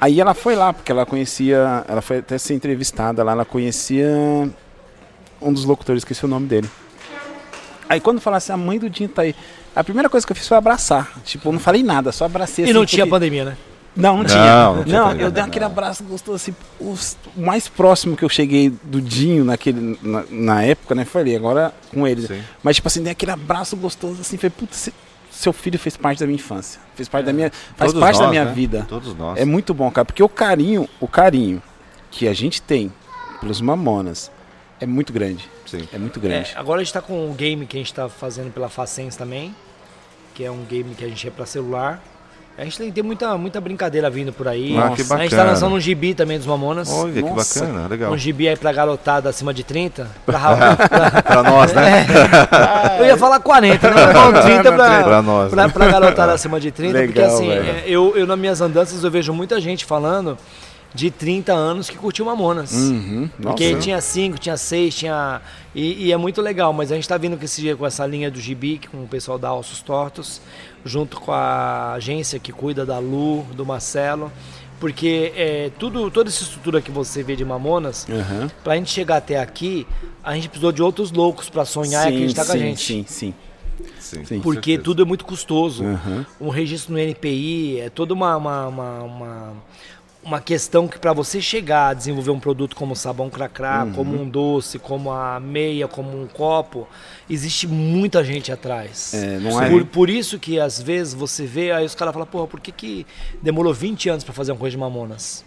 Aí 0.00 0.18
ela 0.20 0.34
foi 0.34 0.56
lá, 0.56 0.72
porque 0.72 0.90
ela 0.90 1.04
conhecia, 1.06 1.84
ela 1.86 2.00
foi 2.00 2.18
até 2.18 2.36
ser 2.38 2.54
entrevistada 2.54 3.22
lá, 3.22 3.32
ela 3.32 3.44
conhecia 3.44 4.08
um 5.40 5.52
dos 5.52 5.64
locutores, 5.64 6.00
esqueci 6.00 6.24
o 6.24 6.28
nome 6.28 6.46
dele. 6.46 6.68
Aí 7.88 8.00
quando 8.00 8.20
falasse, 8.20 8.50
a 8.52 8.56
mãe 8.56 8.78
do 8.78 8.88
Jim 8.94 9.08
tá 9.08 9.22
aí. 9.22 9.34
A 9.74 9.84
primeira 9.84 10.08
coisa 10.08 10.26
que 10.26 10.32
eu 10.32 10.36
fiz 10.36 10.46
foi 10.48 10.56
abraçar. 10.56 11.12
Tipo, 11.24 11.48
eu 11.48 11.52
não 11.52 11.60
falei 11.60 11.82
nada, 11.82 12.10
só 12.12 12.24
abracei 12.24 12.64
E 12.64 12.66
assim, 12.66 12.74
não 12.74 12.84
tinha 12.86 13.04
porque- 13.04 13.10
pandemia, 13.10 13.44
né? 13.44 13.56
não, 13.96 14.16
não 14.16 14.18
Não, 14.18 14.24
tinha. 14.24 14.38
não 14.38 14.74
Não, 14.76 14.84
tinha 14.84 15.02
pandemia, 15.02 15.26
eu 15.26 15.30
dei 15.30 15.42
não. 15.42 15.48
aquele 15.48 15.64
abraço 15.64 16.04
gostoso 16.04 16.36
assim. 16.36 16.54
os- 16.80 17.16
O 17.36 17.40
mais 17.42 17.68
próximo 17.68 18.16
que 18.16 18.24
eu 18.24 18.28
cheguei 18.28 18.70
do 18.84 19.00
Dinho 19.00 19.44
naquele, 19.44 19.98
na, 20.02 20.24
na 20.30 20.62
época, 20.62 20.94
né? 20.94 21.04
Falei, 21.04 21.36
agora 21.36 21.72
com 21.92 22.06
ele. 22.06 22.26
Sim. 22.26 22.42
Mas, 22.62 22.76
tipo 22.76 22.88
assim, 22.88 23.02
dei 23.02 23.12
aquele 23.12 23.32
abraço 23.32 23.76
gostoso 23.76 24.20
assim. 24.20 24.36
Falei, 24.36 24.50
puta, 24.50 24.74
se- 24.74 24.92
seu 25.30 25.52
filho 25.52 25.78
fez 25.78 25.96
parte 25.96 26.18
da 26.20 26.26
minha 26.26 26.34
infância. 26.36 26.80
Fez 26.96 27.08
parte 27.08 27.24
da 27.26 27.32
minha. 27.32 27.50
Faz 27.76 27.92
Todos 27.92 28.00
parte 28.00 28.16
da 28.18 28.22
nós, 28.24 28.30
minha 28.30 28.44
né? 28.44 28.52
vida. 28.52 28.84
Todos 28.88 29.16
nós. 29.16 29.38
É 29.38 29.44
muito 29.44 29.72
bom, 29.72 29.90
cara. 29.90 30.04
Porque 30.04 30.22
o 30.22 30.28
carinho, 30.28 30.88
o 31.00 31.06
carinho 31.08 31.62
que 32.10 32.26
a 32.28 32.32
gente 32.34 32.60
tem 32.60 32.92
pelos 33.40 33.60
Mamonas 33.60 34.30
é 34.80 34.86
muito 34.86 35.12
grande. 35.12 35.48
Sim. 35.70 35.88
É 35.92 35.98
muito 35.98 36.18
É, 36.18 36.22
grande. 36.22 36.52
agora 36.56 36.80
a 36.80 36.84
gente 36.84 36.92
tá 36.92 37.00
com 37.00 37.26
um 37.28 37.32
game 37.34 37.64
que 37.66 37.76
a 37.76 37.80
gente 37.80 37.92
tá 37.94 38.08
fazendo 38.08 38.52
pela 38.52 38.68
Facens 38.68 39.16
também, 39.16 39.54
que 40.34 40.44
é 40.44 40.50
um 40.50 40.64
game 40.64 40.94
que 40.94 41.04
a 41.04 41.08
gente 41.08 41.26
é 41.26 41.30
pra 41.30 41.46
celular. 41.46 42.02
A 42.58 42.64
gente 42.64 42.76
tem, 42.76 42.92
tem 42.92 43.02
muita, 43.02 43.38
muita 43.38 43.58
brincadeira 43.58 44.10
vindo 44.10 44.34
por 44.34 44.46
aí. 44.46 44.76
Ah, 44.76 44.88
que 44.88 44.94
A 44.94 44.96
gente 44.96 45.08
tá 45.08 45.16
bacana. 45.16 45.44
lançando 45.44 45.74
um 45.76 45.80
gibi 45.80 46.12
também 46.12 46.36
dos 46.36 46.46
Mamonas. 46.46 46.90
Olha, 46.92 47.22
Nossa. 47.22 47.60
que 47.60 47.66
bacana, 47.66 47.88
legal. 47.88 48.12
Um 48.12 48.18
gibi 48.18 48.48
aí 48.48 48.56
pra 48.56 48.70
garotada 48.70 49.30
acima 49.30 49.54
de 49.54 49.64
30. 49.64 50.10
Pra, 50.26 50.36
ra- 50.36 50.76
pra- 50.88 51.22
Pra 51.22 51.42
nós, 51.42 51.72
né? 51.72 52.06
eu 52.98 53.06
ia 53.06 53.16
falar 53.16 53.40
40, 53.40 53.90
né? 53.90 54.12
Não, 54.12 54.32
30 54.42 54.72
pra, 54.72 55.02
Pra 55.04 55.22
nós, 55.22 55.50
pra, 55.50 55.66
né? 55.68 55.72
pra 55.72 55.86
garotada 55.90 56.32
acima 56.34 56.60
de 56.60 56.70
30. 56.70 56.98
porque 57.04 57.18
Legal, 57.20 57.34
assim, 57.34 57.48
velho. 57.48 57.64
é, 57.70 57.82
eu, 57.86 58.14
eu 58.16 58.26
nas 58.26 58.38
minhas 58.38 58.60
andanças 58.60 59.02
eu 59.02 59.10
vejo 59.10 59.32
muita 59.32 59.58
gente 59.58 59.86
falando 59.86 60.36
de 60.92 61.10
30 61.10 61.52
anos 61.54 61.88
que 61.88 61.96
curtiu 61.96 62.26
Mamonas. 62.26 62.72
Uhum. 62.72 63.30
Porque 63.40 63.70
Nossa. 63.70 63.82
tinha 63.82 64.00
5, 64.02 64.38
tinha 64.38 64.56
6, 64.58 64.94
tinha. 64.94 65.40
E, 65.74 66.06
e 66.06 66.12
é 66.12 66.16
muito 66.16 66.42
legal, 66.42 66.72
mas 66.72 66.90
a 66.90 66.96
gente 66.96 67.08
tá 67.08 67.16
vindo 67.16 67.36
com, 67.36 67.44
esse, 67.44 67.74
com 67.76 67.86
essa 67.86 68.04
linha 68.06 68.30
do 68.30 68.40
Gibi, 68.40 68.80
com 68.90 69.04
o 69.04 69.06
pessoal 69.08 69.38
da 69.38 69.54
Ossos 69.54 69.80
Tortos, 69.80 70.40
junto 70.84 71.20
com 71.20 71.30
a 71.32 71.92
agência 71.92 72.38
que 72.38 72.52
cuida 72.52 72.84
da 72.84 72.98
Lu, 72.98 73.44
do 73.54 73.64
Marcelo. 73.64 74.32
Porque 74.80 75.32
é, 75.36 75.70
tudo, 75.78 76.10
toda 76.10 76.30
essa 76.30 76.42
estrutura 76.42 76.80
que 76.80 76.90
você 76.90 77.22
vê 77.22 77.36
de 77.36 77.44
Mamonas, 77.44 78.06
Aham. 78.08 78.50
pra 78.64 78.76
gente 78.76 78.90
chegar 78.90 79.18
até 79.18 79.38
aqui, 79.38 79.86
a 80.24 80.34
gente 80.34 80.48
precisou 80.48 80.72
de 80.72 80.82
outros 80.82 81.12
loucos 81.12 81.50
pra 81.50 81.66
sonhar 81.66 82.10
e 82.10 82.14
acreditar 82.14 82.46
com 82.46 82.52
a 82.52 82.54
sim, 82.54 82.60
gente. 82.60 82.82
sim, 82.82 83.04
sim. 83.06 83.34
Sim, 83.98 84.24
Sim. 84.24 84.40
Porque 84.40 84.76
tudo 84.76 85.02
é 85.02 85.04
muito 85.04 85.24
custoso. 85.24 85.84
Aham. 85.84 86.26
Um 86.40 86.48
registro 86.48 86.92
no 86.92 86.98
NPI 86.98 87.80
é 87.80 87.90
toda 87.90 88.12
uma, 88.12 88.36
uma, 88.36 88.66
uma, 88.66 89.02
uma, 89.02 89.52
uma 90.22 90.38
questão 90.40 90.86
que 90.86 90.98
para 90.98 91.12
você 91.14 91.40
chegar 91.40 91.88
a 91.88 91.94
desenvolver 91.94 92.30
um 92.30 92.38
produto 92.40 92.76
como 92.76 92.94
sabão 92.94 93.30
cracrá, 93.30 93.84
Uhum. 93.84 93.92
como 93.92 94.20
um 94.22 94.28
doce, 94.28 94.78
como 94.78 95.10
a 95.10 95.40
meia, 95.40 95.88
como 95.88 96.20
um 96.22 96.26
copo, 96.26 96.86
existe 97.28 97.66
muita 97.66 98.22
gente 98.22 98.52
atrás. 98.52 99.14
É, 99.14 99.38
não 99.38 99.60
é- 99.62 99.70
por, 99.70 99.84
por 99.86 100.10
isso 100.10 100.38
que 100.38 100.60
às 100.60 100.80
vezes 100.80 101.14
você 101.14 101.46
vê, 101.46 101.72
aí 101.72 101.86
os 101.86 101.94
caras 101.94 102.12
falam, 102.12 102.26
porra, 102.28 102.46
por 102.46 102.60
que, 102.60 102.70
que 102.70 103.06
demorou 103.42 103.72
20 103.72 104.10
anos 104.10 104.22
para 104.22 104.34
fazer 104.34 104.52
uma 104.52 104.58
coisa 104.58 104.72
de 104.76 104.78
mamonas? 104.80 105.42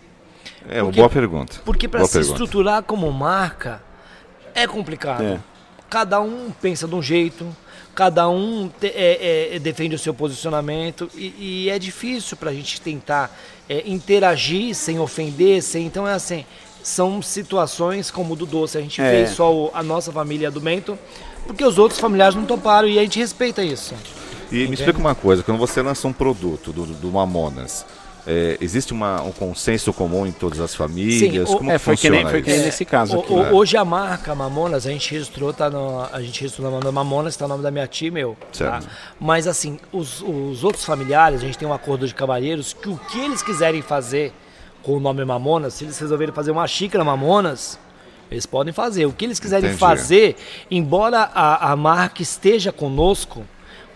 É 0.67 0.77
uma 0.81 0.85
Porque- 0.85 0.99
boa 0.99 1.09
pergunta. 1.09 1.61
Porque 1.63 1.87
para 1.87 2.03
se 2.05 2.13
pergunta. 2.13 2.33
estruturar 2.33 2.81
como 2.83 3.11
marca 3.11 3.81
é 4.55 4.65
complicado. 4.65 5.23
É. 5.23 5.39
Cada 5.89 6.19
um 6.19 6.49
pensa 6.61 6.87
de 6.87 6.95
um 6.95 7.01
jeito, 7.01 7.45
cada 7.93 8.27
um 8.27 8.67
te- 8.79 8.87
é- 8.87 9.55
é- 9.55 9.59
defende 9.59 9.93
o 9.93 9.99
seu 9.99 10.13
posicionamento 10.15 11.09
e, 11.13 11.65
e 11.65 11.69
é 11.69 11.77
difícil 11.77 12.35
para 12.35 12.49
a 12.49 12.53
gente 12.53 12.81
tentar 12.81 13.29
é, 13.69 13.83
interagir 13.87 14.73
sem 14.75 14.99
ofender, 14.99 15.61
sem 15.61 15.85
então 15.85 16.07
é 16.07 16.13
assim. 16.13 16.45
São 16.81 17.21
situações 17.21 18.11
como 18.11 18.33
o 18.33 18.35
do 18.35 18.45
doce. 18.45 18.77
A 18.77 18.81
gente 18.81 19.01
É. 19.01 19.09
fez 19.09 19.29
só 19.31 19.53
o- 19.53 19.71
a 19.73 19.81
nossa 19.81 20.11
família 20.11 20.51
do 20.51 20.59
Mento, 20.61 20.99
porque 21.47 21.63
os 21.63 21.77
outros 21.77 21.99
familiares 21.99 22.35
não 22.35 22.45
toparam 22.45 22.87
e 22.87 22.99
a 22.99 23.01
gente 23.01 23.17
respeita 23.19 23.63
isso. 23.63 23.93
E 24.51 24.67
me 24.67 24.73
explica 24.75 24.99
uma 24.99 25.15
coisa, 25.15 25.41
quando 25.41 25.57
você 25.57 25.81
lança 25.81 26.07
um 26.07 26.13
produto 26.13 26.71
do, 26.73 26.85
do 26.85 27.07
Mamonas, 27.11 27.85
é, 28.25 28.57
existe 28.61 28.93
uma, 28.93 29.21
um 29.21 29.31
consenso 29.31 29.91
comum 29.93 30.25
em 30.25 30.31
todas 30.31 30.59
as 30.59 30.73
famílias? 30.73 31.49
o- 31.49 31.57
Como 31.57 31.69
É, 31.69 31.73
que 31.73 31.79
foi 31.79 31.97
que 31.97 32.09
nem, 32.09 32.19
funciona 32.21 32.31
foi 32.31 32.41
que 32.41 32.51
nem 32.51 32.65
nesse 32.65 32.85
caso 32.85 33.17
O- 33.17 33.19
aqui. 33.21 33.33
o- 33.33 33.43
né? 33.43 33.51
Hoje 33.51 33.75
a 33.77 33.83
marca 33.85 34.33
Mamonas, 34.33 34.87
a 34.87 34.91
gente 34.91 35.11
registrou, 35.11 35.51
tá 35.53 35.69
no, 35.69 36.01
a 36.11 36.21
gente 36.21 36.39
registrou 36.41 36.79
na 36.81 36.91
Mamonas, 36.91 37.35
tá 37.35 37.45
o 37.45 37.47
nome 37.47 37.63
da 37.63 37.69
minha 37.71 37.87
tia 37.87 38.07
e 38.07 38.11
meu. 38.11 38.37
tá? 38.41 38.47
Certo. 38.53 38.87
Mas 39.19 39.45
assim, 39.47 39.77
os, 39.91 40.21
os 40.21 40.63
outros 40.63 40.85
familiares, 40.85 41.41
a 41.41 41.45
gente 41.45 41.57
tem 41.57 41.67
um 41.67 41.73
acordo 41.73 42.07
de 42.07 42.13
cavalheiros 42.13 42.73
que 42.73 42.89
o 42.89 42.97
que 42.97 43.19
eles 43.19 43.41
quiserem 43.43 43.81
fazer 43.81 44.31
com 44.81 44.93
o 44.97 44.99
nome 44.99 45.23
Mamonas, 45.25 45.73
se 45.75 45.83
eles 45.85 45.97
resolverem 45.99 46.33
fazer 46.33 46.51
uma 46.51 46.67
xícara 46.67 47.03
Mamonas, 47.03 47.79
eles 48.31 48.45
podem 48.45 48.73
fazer. 48.73 49.05
O 49.05 49.11
que 49.13 49.25
eles 49.25 49.39
quiserem 49.39 49.65
Entendi. 49.65 49.79
fazer, 49.79 50.35
embora 50.71 51.29
a, 51.35 51.71
a 51.71 51.75
marca 51.75 52.21
esteja 52.21 52.71
conosco, 52.71 53.45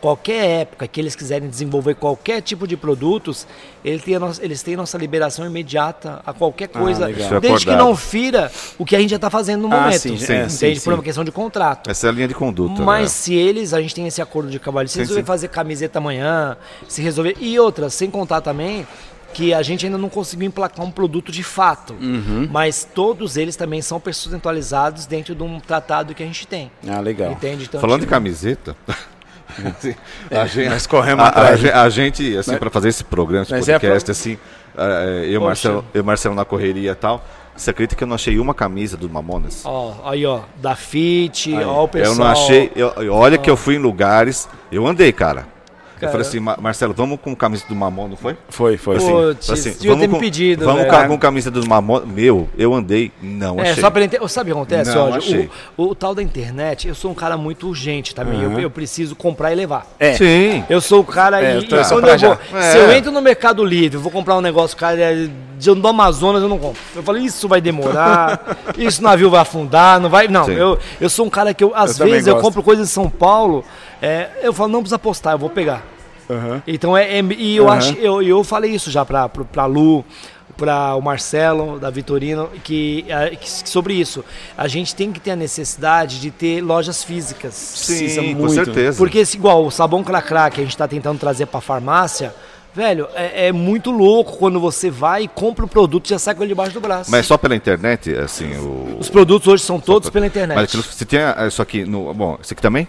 qualquer 0.01 0.61
época 0.61 0.87
que 0.87 0.99
eles 0.99 1.15
quiserem 1.15 1.49
desenvolver 1.49 1.95
qualquer 1.95 2.41
tipo 2.41 2.67
de 2.67 2.77
produtos, 2.77 3.47
ele 3.83 3.99
tem 3.99 4.15
a 4.15 4.19
nossa- 4.19 4.43
eles 4.43 4.61
têm 4.61 4.75
nossa 4.75 4.97
liberação 4.97 5.45
imediata 5.45 6.21
a 6.25 6.33
qualquer 6.33 6.67
coisa, 6.67 7.05
legal. 7.07 7.21
Isso 7.25 7.35
é 7.35 7.39
desde 7.39 7.65
que 7.65 7.75
não 7.75 7.95
fira 7.95 8.51
o 8.77 8.85
que 8.85 8.95
a 8.95 8.99
gente 8.99 9.09
já 9.09 9.15
está 9.17 9.29
fazendo 9.29 9.67
no 9.67 9.73
Ah, 9.73 9.81
momento. 9.81 9.99
sim, 9.99 10.17
sim, 10.17 10.23
entende? 10.23 10.51
sim, 10.79 10.79
Por 10.83 10.93
uma 10.93 11.03
questão 11.03 11.23
de 11.23 11.31
contrato. 11.31 11.89
Essa 11.89 12.07
é 12.07 12.09
a 12.09 12.13
linha 12.13 12.27
de 12.27 12.33
conduta. 12.33 12.81
Mas 12.81 13.03
né? 13.03 13.07
se 13.09 13.33
eles, 13.35 13.73
a 13.73 13.81
gente 13.81 13.95
tem 13.95 14.07
esse 14.07 14.21
acordo 14.21 14.49
de 14.49 14.59
trabalho, 14.59 14.87
se 14.87 14.99
resolver 14.99 15.21
sim. 15.21 15.25
fazer 15.27 15.47
camiseta 15.49 15.99
amanhã, 15.99 16.57
se 16.87 17.01
resolver. 17.01 17.35
E 17.39 17.59
outra, 17.59 17.89
sem 17.89 18.09
contar 18.09 18.41
também 18.41 18.85
que 19.33 19.53
a 19.53 19.61
gente 19.61 19.85
ainda 19.85 19.97
não 19.97 20.09
conseguiu 20.09 20.47
emplacar 20.47 20.85
um 20.85 20.89
produto 20.89 21.31
de 21.31 21.43
fato. 21.43 21.93
Uhum. 21.99 22.47
Mas 22.49 22.87
todos 22.95 23.35
eles 23.37 23.55
também 23.55 23.81
são 23.81 23.99
percentualizados 23.99 25.05
dentro 25.05 25.35
de 25.35 25.43
um 25.43 25.59
tratado 25.59 26.15
que 26.15 26.23
a 26.23 26.25
gente 26.25 26.47
tem. 26.47 26.71
Ah, 26.87 26.99
legal. 26.99 27.31
Entende? 27.33 27.65
Então, 27.65 27.81
Falando 27.81 27.99
de 27.99 28.05
tipo, 28.05 28.13
camiseta. 28.13 28.75
a 30.31 30.45
gente, 30.45 30.69
nós 30.69 30.85
corremos 30.87 31.23
a, 31.23 31.27
a 31.27 31.29
atrás. 31.29 31.59
gen- 31.59 31.71
a 31.71 31.89
gente, 31.89 32.37
assim, 32.37 32.57
para 32.57 32.69
fazer 32.69 32.89
esse 32.89 33.03
programa, 33.03 33.43
esse 33.43 33.51
Mas 33.53 33.69
é 33.69 33.73
podcast, 33.79 34.11
assim, 34.11 34.37
eh, 34.77 35.25
eu, 35.29 35.39
Poxa. 35.39 35.45
Marcelo, 35.47 35.85
eu 35.93 36.03
Marcelo 36.03 36.35
na 36.35 36.45
correria 36.45 36.91
e 36.91 36.95
tal. 36.95 37.23
Você 37.55 37.71
acredita 37.71 37.95
que 37.95 38.03
eu 38.03 38.07
não 38.07 38.13
achei 38.15 38.37
uma 38.37 38.53
camisa 38.53 38.95
do 38.95 39.09
Mamonas? 39.09 39.63
Ó, 39.65 39.95
aí 40.05 40.23
ó, 40.27 40.41
da 40.57 40.75
Fit, 40.75 41.51
ó 41.55 41.85
o 41.85 41.87
pessoal. 41.87 42.13
Eu 42.15 42.19
não 42.19 42.27
achei. 42.31 42.71
eu- 42.75 42.93
olha 43.13 43.37
que 43.37 43.49
eu 43.49 43.57
fui 43.57 43.75
em 43.75 43.79
lugares. 43.79 44.47
Eu 44.71 44.85
andei, 44.85 45.11
cara. 45.11 45.47
Eu 45.97 46.01
Cara. 46.01 46.11
falei 46.11 46.27
assim, 46.27 46.39
"Ma- 46.39 46.57
Marcelo, 46.61 46.93
vamos 46.93 47.19
com 47.19 47.35
camisa 47.35 47.63
do 47.67 47.75
Mamon, 47.75 48.09
não 48.09 48.15
foi? 48.17 48.37
Foi, 48.49 48.77
foi. 48.77 48.97
Assim. 48.97 49.11
Putz, 49.11 49.47
devia 49.79 49.95
ter 49.97 50.07
me 50.07 50.13
com, 50.13 50.19
pedido, 50.19 50.63
Vamos 50.65 50.83
velho. 50.83 51.07
com, 51.07 51.17
camisa 51.17 51.49
do 51.49 51.67
Mamon. 51.67 52.01
Meu, 52.05 52.47
eu 52.57 52.73
andei, 52.73 53.11
não 53.21 53.59
É, 53.59 53.71
achei. 53.71 53.81
só 53.81 53.89
pra 53.89 54.01
ele 54.01 54.09
ter... 54.09 54.29
Sabe 54.29 54.51
o 54.51 54.53
que 54.53 54.59
acontece, 54.59 54.91
Não, 54.93 55.09
Jorge? 55.11 55.17
achei. 55.33 55.49
O, 55.75 55.83
o 55.85 55.95
tal 55.95 56.13
da 56.13 56.21
internet, 56.21 56.87
eu 56.87 56.93
sou 56.95 57.11
um 57.11 57.15
cara 57.15 57.35
muito 57.37 57.67
urgente 57.67 58.13
também. 58.13 58.41
Eu, 58.43 58.49
Uhum. 58.51 58.59
eu 58.59 58.69
preciso 58.69 59.15
comprar 59.15 59.51
e 59.51 59.55
levar. 59.55 59.87
É. 59.99 60.13
Sim. 60.13 60.63
Eu 60.69 60.79
sou 60.81 60.99
o 61.01 61.03
cara 61.03 61.41
É, 61.41 61.53
e, 61.53 61.55
eu 61.55 61.67
tô 61.67 61.75
e 61.75 61.83
quando 61.85 62.03
eu 62.07 62.09
vou, 62.09 62.17
já. 62.17 62.35
se 62.71 62.77
É. 62.77 62.81
eu 62.81 62.91
entro 62.91 63.11
no 63.11 63.21
Mercado 63.21 63.63
Livre, 63.65 63.97
vou 63.97 64.11
comprar 64.11 64.35
um 64.37 64.41
negócio, 64.41 64.77
cara, 64.77 64.99
é 64.99 65.27
do 65.57 65.87
Amazonas 65.87 66.41
eu 66.41 66.49
não 66.49 66.57
compro. 66.57 66.79
Eu 66.95 67.03
falei, 67.03 67.23
isso 67.23 67.47
vai 67.47 67.59
demorar, 67.59 68.57
isso 68.77 69.01
navio 69.01 69.29
vai 69.29 69.41
afundar, 69.41 69.99
não 69.99 70.09
vai. 70.09 70.27
Não, 70.27 70.45
Sim. 70.45 70.53
eu, 70.53 70.77
eu 71.01 71.09
sou 71.09 71.25
um 71.25 71.29
cara 71.29 71.53
que 71.53 71.63
eu, 71.63 71.73
às 71.75 71.99
Eu 71.99 72.05
vezes 72.07 72.27
eu 72.27 72.37
compro 72.37 72.61
coisas 72.63 72.87
em 72.89 72.91
São 72.91 73.09
Paulo, 73.09 73.63
é, 74.01 74.29
eu 74.41 74.53
falo, 74.53 74.69
não 74.71 74.79
precisa 74.81 74.99
postar, 74.99 75.31
eu 75.33 75.37
vou 75.37 75.49
pegar. 75.49 75.83
Aham. 76.29 76.61
Então 76.67 76.95
é, 76.95 77.19
é- 77.19 77.23
e 77.37 77.55
eu 77.55 77.67
Aham. 77.67 77.77
acho, 77.77 77.93
eu, 77.95 78.21
eu 78.21 78.43
falei 78.43 78.71
isso 78.71 78.91
já 78.91 79.03
pra, 79.05 79.27
pra, 79.29 79.43
pra 79.45 79.65
Lu, 79.65 80.03
pra 80.57 80.95
o 80.95 81.01
Marcelo, 81.01 81.79
da 81.79 81.89
Vitorino, 81.89 82.49
que, 82.63 83.05
que 83.39 83.69
sobre 83.69 83.93
isso. 83.93 84.25
A 84.57 84.67
gente 84.67 84.95
tem 84.95 85.11
que 85.11 85.19
ter 85.19 85.31
a 85.31 85.35
necessidade 85.35 86.19
de 86.19 86.31
ter 86.31 86.61
lojas 86.61 87.03
físicas. 87.03 87.73
Precisa 87.75 88.21
Sim, 88.21 88.33
com 88.33 88.39
muito. 88.41 88.53
certeza. 88.55 88.97
Porque 88.97 89.19
esse, 89.19 89.37
igual 89.37 89.65
o 89.65 89.71
sabão 89.71 90.03
cracrá 90.03 90.49
que 90.49 90.59
a 90.59 90.63
gente 90.63 90.73
está 90.73 90.87
tentando 90.87 91.19
trazer 91.19 91.45
para 91.45 91.61
farmácia, 91.61 92.33
velho, 92.77 93.07
é, 93.15 93.47
é 93.47 93.51
muito 93.51 93.89
louco 93.89 94.37
quando 94.37 94.59
você 94.59 94.89
vai 94.91 95.23
e 95.23 95.27
compra 95.27 95.65
o 95.65 95.67
produto 95.67 96.05
e 96.05 96.09
já 96.09 96.19
sai 96.19 96.35
com 96.35 96.43
ele 96.43 96.49
debaixo 96.49 96.73
do 96.73 96.79
braço. 96.79 97.09
Mas 97.09 97.25
só 97.25 97.35
pela 97.35 97.55
internet, 97.55 98.15
assim, 98.15 98.55
o... 98.57 98.97
Os 98.99 99.09
produtos 99.09 99.47
hoje 99.47 99.63
são 99.63 99.79
todos 99.79 100.11
pela 100.11 100.27
internet. 100.27 100.55
Mas 100.55 100.69
se 100.69 101.05
tem 101.05 101.19
isso 101.47 101.61
aqui 101.61 101.83
no... 101.83 102.13
Bom, 102.13 102.37
isso 102.39 102.53
aqui 102.53 102.61
também? 102.61 102.87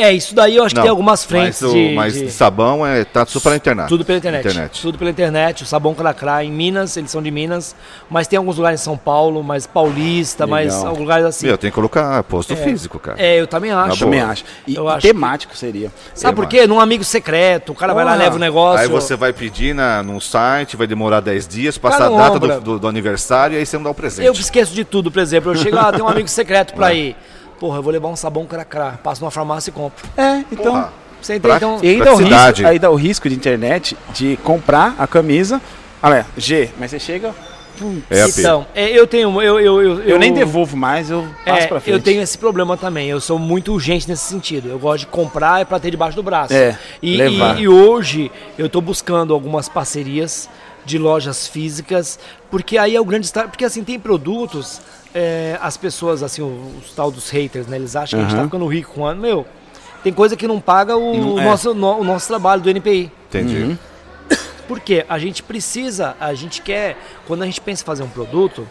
É, 0.00 0.12
isso 0.12 0.34
daí 0.34 0.56
eu 0.56 0.64
acho 0.64 0.74
que 0.74 0.78
Não, 0.78 0.82
tem 0.84 0.90
algumas 0.90 1.24
frentes 1.24 1.60
mas, 1.62 1.70
o- 1.70 1.74
de, 1.74 1.94
mas 1.94 2.14
de- 2.14 2.30
sabão 2.30 2.86
é, 2.86 3.04
tá 3.04 3.24
tudo 3.26 3.40
pela 3.40 3.56
internet. 3.56 3.88
Tudo 3.88 4.04
pela 4.04 4.18
internet. 4.18 4.40
Internet. 4.48 4.80
Tudo 4.82 4.98
pela 4.98 5.10
internet. 5.10 5.62
O 5.62 5.66
sabão 5.66 5.94
cracrá 5.94 6.44
em 6.44 6.50
Minas, 6.50 6.96
eles 6.96 7.10
são 7.10 7.22
de 7.22 7.30
Minas, 7.30 7.74
mas 8.08 8.26
tem 8.26 8.36
alguns 8.36 8.56
lugares 8.56 8.80
em 8.80 8.84
São 8.84 8.96
Paulo, 8.96 9.42
mais 9.42 9.66
paulista, 9.66 10.44
Legal. 10.44 10.50
mais 10.58 10.74
alguns 10.74 10.98
lugares 11.00 11.26
assim. 11.26 11.46
Meu, 11.46 11.58
tem 11.58 11.70
que 11.70 11.74
colocar 11.74 12.22
posto 12.24 12.56
físico, 12.56 12.98
cara. 12.98 13.20
É, 13.20 13.40
eu 13.40 13.46
também 13.46 13.70
acho. 13.72 13.92
Eu 13.94 14.06
também 14.06 14.20
acho. 14.20 14.44
E, 14.66 14.74
Eu 14.76 14.88
acho 14.88 15.06
temático 15.06 15.56
seria. 15.56 15.90
Sabe 16.14 16.34
por 16.36 16.46
quê? 16.46 16.66
Num 16.66 16.80
amigo 16.80 17.04
secreto, 17.04 17.72
o 17.72 17.74
cara 17.74 17.92
vai 17.94 18.04
lá, 18.04 18.14
leva 18.14 18.36
o 18.36 18.38
negócio. 18.38 18.80
Aí 18.80 18.88
você 18.88 19.16
vai 19.16 19.32
pedir 19.32 19.74
na, 19.74 20.02
num 20.02 20.20
site, 20.20 20.76
vai 20.76 20.86
demorar 20.86 21.20
10 21.20 21.46
dias, 21.46 21.76
passa 21.78 22.06
a 22.06 22.08
data 22.08 22.38
do, 22.38 22.60
do- 22.60 22.78
do 22.78 22.88
aniversário 22.88 23.54
e 23.56 23.58
aí 23.58 23.66
você 23.66 23.76
não 23.76 23.84
dá 23.84 23.90
o 23.90 23.94
presente. 23.94 24.26
Eu 24.26 24.32
esqueço 24.32 24.74
de 24.74 24.84
tudo, 24.84 25.10
por 25.10 25.20
exemplo. 25.20 25.50
Eu 25.52 25.56
chego 25.56 25.76
lá, 25.76 25.92
tem 25.92 26.02
um 26.02 26.08
amigo 26.08 26.28
secreto 26.28 26.74
pra 26.74 26.92
ir. 26.94 27.16
Porra, 27.60 27.78
eu 27.78 27.82
vou 27.82 27.92
levar 27.92 28.08
um 28.08 28.16
sabão 28.16 28.44
cracrá. 28.46 28.98
Passo 29.02 29.20
numa 29.20 29.30
farmácia 29.30 29.70
e 29.70 29.72
compro. 29.72 30.08
É, 30.16 30.38
então. 30.50 30.72
Porra. 30.72 30.92
Você 31.22 31.34
entende? 31.34 31.42
Pra- 31.48 31.56
Então, 31.58 31.78
E 31.82 31.88
ainda, 31.90 32.12
o 32.14 32.16
risco, 32.16 32.78
dá 32.80 32.90
o 32.90 32.94
risco 32.94 33.28
de 33.28 33.34
internet 33.36 33.96
de 34.14 34.38
comprar 34.42 34.94
a 34.98 35.06
camisa. 35.06 35.60
Olha, 36.02 36.26
G, 36.36 36.70
mas 36.78 36.90
você 36.90 36.98
chega. 36.98 37.34
pum, 37.78 38.00
É 38.08 38.22
a 38.22 38.28
então 38.28 38.66
é, 38.74 38.88
eu 38.98 39.06
tenho. 39.06 39.42
Eu, 39.42 39.60
eu, 39.60 39.82
eu, 39.82 40.00
eu 40.02 40.18
nem 40.18 40.32
devolvo 40.32 40.78
mais, 40.78 41.10
eu 41.10 41.26
passo 41.44 41.64
É, 41.64 41.66
pra 41.66 41.78
frente. 41.80 41.94
eu 41.94 42.00
tenho 42.02 42.22
esse 42.22 42.38
problema 42.38 42.74
também. 42.78 43.10
Eu 43.10 43.20
sou 43.20 43.38
muito 43.38 43.70
urgente 43.74 44.08
nesse 44.08 44.24
sentido. 44.24 44.70
Eu 44.70 44.78
gosto 44.78 45.00
de 45.00 45.06
comprar 45.08 45.66
pra 45.66 45.78
ter 45.78 45.90
debaixo 45.90 46.16
do 46.16 46.22
braço. 46.22 46.54
É, 46.54 46.78
e, 47.02 47.18
levar. 47.18 47.58
e- 47.58 47.64
e 47.64 47.68
hoje 47.68 48.32
eu 48.58 48.70
tô 48.70 48.80
buscando 48.80 49.34
algumas 49.34 49.68
parcerias 49.68 50.48
de 50.86 50.96
lojas 50.96 51.46
físicas, 51.46 52.18
porque 52.50 52.78
aí 52.78 52.96
é 52.96 53.00
o 53.00 53.04
grande. 53.04 53.30
Porque 53.30 53.66
assim, 53.66 53.84
tem 53.84 54.00
produtos, 54.00 54.80
é, 55.14 55.58
as 55.60 55.76
pessoas, 55.76 56.22
assim, 56.22 56.42
os, 56.42 56.92
tal 56.92 57.10
dos 57.10 57.28
haters, 57.30 57.66
né? 57.66 57.76
Eles 57.76 57.96
acham 57.96 58.18
que 58.18 58.24
a 58.26 58.28
gente 58.28 58.38
tá 58.38 58.44
ficando 58.44 58.66
rico 58.66 58.92
com 58.94 59.04
ano. 59.04 59.20
Meu, 59.20 59.46
tem 60.02 60.12
coisa 60.12 60.36
que 60.36 60.46
não 60.46 60.60
paga 60.60 60.96
o, 60.96 61.16
Não- 61.16 61.40
é. 61.40 61.44
nosso, 61.44 61.74
no- 61.74 61.98
o 61.98 62.04
nosso 62.04 62.26
trabalho 62.28 62.62
do 62.62 62.70
NPI. 62.70 63.10
Entendi. 63.28 63.56
Uhum. 63.62 63.78
Porque 64.68 65.04
a 65.08 65.18
gente 65.18 65.42
precisa, 65.42 66.14
a 66.20 66.32
gente 66.32 66.62
quer, 66.62 66.96
quando 67.26 67.42
a 67.42 67.46
gente 67.46 67.60
pensa 67.60 67.82
em 67.82 67.86
fazer 67.86 68.04
um 68.04 68.08
produto, 68.08 68.64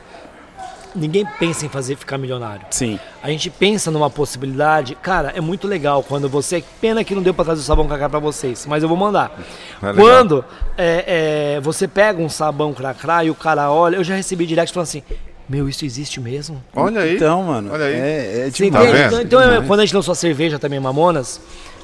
ninguém 0.95 1.25
pensa 1.37 1.65
em 1.65 1.69
fazer 1.69 1.97
ficar 1.97 2.17
milionário. 2.17 2.65
Sim. 2.71 2.97
A 3.21 3.29
gente 3.29 3.49
pensa 3.49 3.91
numa 3.91 4.09
possibilidade, 4.09 4.95
cara, 4.95 5.33
é 5.35 5.41
muito 5.41 5.67
legal 5.67 6.01
quando 6.01 6.29
você. 6.29 6.63
Pena 6.79 7.03
que 7.03 7.13
não 7.13 7.21
deu 7.21 7.33
pra 7.33 7.43
trazer 7.43 7.61
o 7.61 7.63
sabão 7.65 7.85
cracrá 7.85 8.07
pra 8.09 8.19
vocês, 8.19 8.65
mas 8.65 8.81
eu 8.81 8.87
vou 8.87 8.97
mandar. 8.97 9.37
É 9.83 9.93
quando 9.93 10.43
é, 10.77 11.55
é, 11.57 11.59
você 11.59 11.85
pega 11.87 12.21
um 12.21 12.29
sabão 12.29 12.73
cracrá 12.73 13.23
e 13.25 13.29
o 13.29 13.35
cara 13.35 13.69
olha, 13.69 13.97
eu 13.97 14.03
já 14.03 14.15
recebi 14.15 14.45
direct 14.45 14.73
falando 14.73 14.87
assim: 14.87 15.03
Meu, 15.49 15.67
isso 15.67 15.83
existe 15.83 16.19
mesmo? 16.19 16.63
Olha 16.75 17.01
aí. 17.01 17.15
Então, 17.15 17.41
mano. 17.41 17.73
Olha 17.73 17.85
aí. 17.85 17.95
É, 17.95 18.45
é 18.47 18.49
demais. 18.51 18.91
vendo? 18.91 19.07
Então, 19.07 19.21
então, 19.21 19.41
é, 19.41 19.47
Demais. 19.47 19.67
quando 19.67 19.79
a 19.79 19.85
gente 19.85 19.95
lançou 19.95 20.11
a 20.11 20.15
cerveja 20.15 20.59
também, 20.59 20.79
Mamonas, 20.79 21.41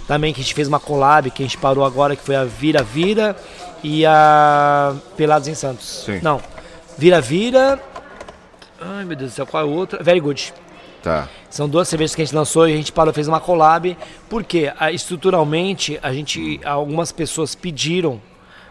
também 0.07 0.31
que 0.31 0.39
a 0.39 0.43
gente 0.43 0.53
fez 0.53 0.67
uma 0.67 0.79
collab, 0.79 1.31
que 1.31 1.41
a 1.41 1.45
gente 1.45 1.57
parou 1.57 1.83
agora, 1.83 2.15
que 2.15 2.21
foi 2.23 2.35
a 2.35 2.43
Vira 2.43 2.83
Vira 2.83 3.35
e 3.83 4.05
a 4.05 4.93
Pelados 5.17 5.47
em 5.47 5.55
Santos. 5.55 6.03
Sim. 6.05 6.19
Não. 6.21 6.39
Vira 6.95 7.19
Vira. 7.19 7.81
Ai 8.79 9.03
meu 9.03 9.15
Deus 9.15 9.31
do 9.31 9.35
céu, 9.35 9.47
qual 9.47 9.63
é 9.63 9.65
a 9.65 9.69
outra? 9.69 10.03
Very 10.03 10.19
Good. 10.19 10.53
Tá. 11.01 11.27
São 11.49 11.67
duas 11.67 11.87
cervejas 11.87 12.15
que 12.15 12.21
a 12.21 12.25
gente 12.25 12.35
lançou 12.35 12.67
e 12.67 12.73
a 12.73 12.75
gente 12.75 12.91
parou, 12.91 13.13
fez 13.13 13.27
uma 13.27 13.39
collab, 13.39 13.97
porque 14.29 14.71
ah, 14.77 14.91
estruturalmente 14.91 15.99
a 16.03 16.13
gente, 16.13 16.59
algumas 16.63 17.11
pessoas 17.11 17.55
pediram, 17.55 18.21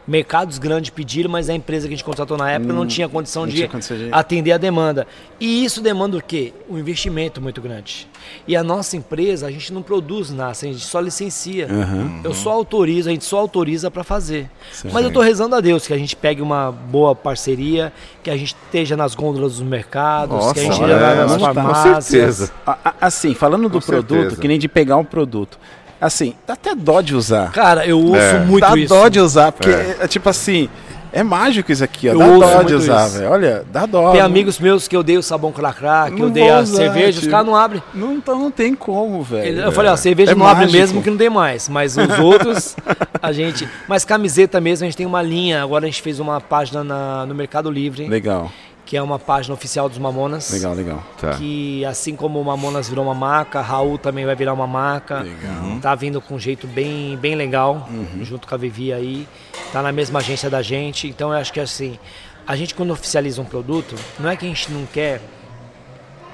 mercados 0.07 0.59
grandes 0.59 0.91
pediram, 0.91 1.31
mas 1.31 1.49
a 1.49 1.55
empresa 1.55 1.87
que 1.89 1.95
a 1.95 1.97
gente 1.97 2.05
contratou 2.05 2.37
na 2.37 2.51
época 2.51 2.73
não 2.73 2.87
tinha 2.87 3.09
condição 3.09 3.43
não 3.43 3.49
de 3.49 3.57
tinha 3.57 3.69
condição 3.69 3.97
de- 3.97 4.09
atender 4.13 4.53
a 4.53 4.59
demanda. 4.59 5.07
E 5.41 5.65
isso 5.65 5.81
demanda 5.81 6.17
o 6.19 6.23
quê? 6.23 6.53
Um 6.69 6.79
investimento 6.79 7.41
muito 7.41 7.61
grande. 7.61 8.07
E 8.47 8.55
a 8.57 8.63
nossa 8.63 8.97
empresa, 8.97 9.47
a 9.47 9.51
gente 9.51 9.73
não 9.73 9.83
produz 9.83 10.31
nada, 10.31 10.51
a 10.51 10.55
gente 10.55 10.81
só 10.81 11.01
licencia. 11.01 11.67
Aham. 11.71 12.21
Eu 12.23 12.35
só 12.35 12.51
autorizo, 12.53 13.09
a 13.09 13.13
gente 13.13 13.25
só 13.25 13.39
autoriza 13.39 13.91
para 13.91 14.05
fazer. 14.05 14.51
Certo. 14.73 14.93
Mas 14.93 15.05
eu 15.05 15.11
tô 15.11 15.21
rezando 15.21 15.55
a 15.55 15.61
Deus 15.61 15.87
que 15.87 15.93
a 15.93 15.99
gente 15.99 16.15
pegue 16.17 16.41
uma 16.43 16.71
boa 16.71 17.15
parceria, 17.15 17.93
que 18.23 18.31
a 18.31 18.37
gente 18.37 18.55
esteja 18.67 18.97
nas 18.97 19.15
gôndolas 19.15 19.53
dos 19.55 19.63
mercados, 19.63 20.35
Nossa, 20.37 20.55
que 20.55 20.61
a 20.61 20.63
gente 20.65 20.73
esteja 20.73 20.97
nas 21.27 21.33
tá, 21.33 21.39
com 21.49 21.55
farmácias. 21.55 22.05
certeza. 22.05 22.53
Assim, 23.01 23.35
falando 23.35 23.69
do 23.69 23.81
Com 23.81 23.87
produto, 23.87 24.19
certeza. 24.21 24.41
que 24.41 24.49
nem 24.49 24.59
de 24.59 24.69
pegar 24.69 24.97
um 24.97 25.05
produto. 25.05 25.59
Assim, 26.05 26.35
dá 26.47 26.53
até 26.53 26.75
dó 26.75 27.01
de 27.01 27.15
usar. 27.17 27.51
Cara, 27.53 27.87
eu 27.87 27.99
ouço 27.99 28.17
É. 28.17 28.39
muito 28.41 28.61
dá 28.69 28.77
isso. 28.77 28.89
dó 28.95 29.09
de 29.09 29.19
usar, 29.21 29.53
porque 29.53 29.71
É. 29.71 29.97
é. 30.01 30.07
tipo 30.07 30.29
assim, 30.29 30.69
é 31.11 31.23
mágico 31.23 31.73
isso 31.73 31.83
aqui, 31.83 32.09
ó. 32.09 32.13
Eu 32.13 32.39
dá 32.39 32.57
dó 32.57 32.63
de 32.63 32.75
usar, 32.75 33.07
velho. 33.09 33.31
Olha, 33.31 33.65
dá 33.73 33.87
dó. 33.87 34.11
Tem 34.11 34.21
não- 34.21 34.27
amigos 34.27 34.59
meus 34.59 34.87
que 34.87 34.95
eu 34.95 35.03
dei 35.03 35.17
o 35.17 35.23
sabão 35.23 35.51
cracrá, 35.51 36.11
que 36.11 36.19
Não 36.21 36.27
eu 36.27 36.31
dei 36.31 36.51
a 36.51 36.59
usar, 36.61 36.77
cerveja, 36.77 37.19
os 37.19 37.23
tio. 37.23 37.31
caras 37.31 37.47
não 37.47 37.57
abrem. 37.57 37.83
Não, 37.95 38.13
então 38.13 38.39
não 38.39 38.51
tem 38.51 38.75
como, 38.75 39.23
velho. 39.23 39.61
Eu 39.63 39.73
falei, 39.73 39.91
ó, 39.91 39.97
cerveja 39.97 40.33
É 40.33 40.35
não 40.35 40.45
abre 40.47 40.65
mágico. 40.65 40.79
mesmo 40.79 41.03
que 41.03 41.09
não 41.11 41.17
tem 41.17 41.31
mais. 41.31 41.69
Mas 41.71 41.97
os 41.97 42.07
outros, 42.19 42.77
a 43.23 43.33
gente. 43.33 43.67
Mas 43.89 44.05
camiseta 44.05 44.61
mesmo, 44.61 44.85
a 44.85 44.87
gente 44.89 44.97
tem 44.99 45.07
uma 45.07 45.23
linha. 45.23 45.63
Agora 45.63 45.85
a 45.85 45.89
gente 45.89 46.03
fez 46.03 46.21
uma 46.21 46.39
página 46.41 46.85
na- 46.85 47.25
no 47.25 47.35
Mercado 47.35 47.71
Livre, 47.71 48.07
Legal, 48.09 48.51
que 48.87 48.97
é 48.97 49.03
uma 49.03 49.19
página 49.19 49.55
oficial 49.55 49.89
dos 49.89 49.99
Mamonas. 49.99 50.51
legal, 50.53 50.75
legal. 50.75 51.03
Tá. 51.19 51.31
Que 51.35 51.85
assim 51.87 52.15
como 52.15 52.41
o 52.41 52.45
Mamonas 52.45 52.89
virou 52.89 53.05
uma 53.05 53.15
marca, 53.15 53.61
Raul 53.61 53.97
também 53.97 54.27
vai 54.27 54.37
virar 54.37 54.53
uma 54.53 54.67
marca. 54.67 55.21
Legal. 55.21 55.79
Tá 55.81 55.95
vindo 55.95 56.21
com 56.21 56.35
um 56.35 56.39
jeito 56.39 56.67
bem, 56.67 57.17
bem 57.17 57.35
legal, 57.35 57.89
Uhum. 57.91 58.23
junto 58.25 58.47
com 58.47 58.55
a 58.55 58.59
Vivi 58.59 58.93
aí. 58.93 59.27
Tá 59.73 59.81
na 59.83 59.91
mesma 59.91 60.19
agência 60.19 60.51
da 60.51 60.61
gente. 60.63 61.09
Então 61.09 61.33
eu 61.33 61.39
acho 61.39 61.53
que 61.53 61.61
assim, 61.61 61.99
a 62.47 62.55
gente 62.57 62.75
quando 62.75 62.91
oficializa 62.93 63.41
um 63.41 63.45
produto, 63.47 63.95
não 64.21 64.29
é 64.29 64.37
que 64.37 64.45
a 64.45 64.49
gente 64.49 64.71
não 64.71 64.85
quer 64.87 65.21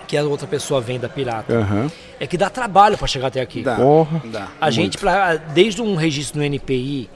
que 0.09 0.17
a 0.17 0.25
outra 0.25 0.47
pessoa 0.49 0.81
venda 0.81 1.09
pirata. 1.09 1.55
Aham. 1.55 1.89
É 2.19 2.27
que 2.27 2.37
dá 2.37 2.51
trabalho 2.51 2.99
para 2.99 3.07
chegar 3.07 3.29
até 3.29 3.41
aqui. 3.41 3.63
Dá. 3.63 3.77
Porra. 3.77 4.21
Dá. 4.25 4.49
A 4.61 4.71
gente, 4.71 4.99
pra, 4.99 5.37
desde 5.37 5.81
um 5.81 5.95
registro 5.95 6.39
no 6.41 6.45
NPI 6.45 7.09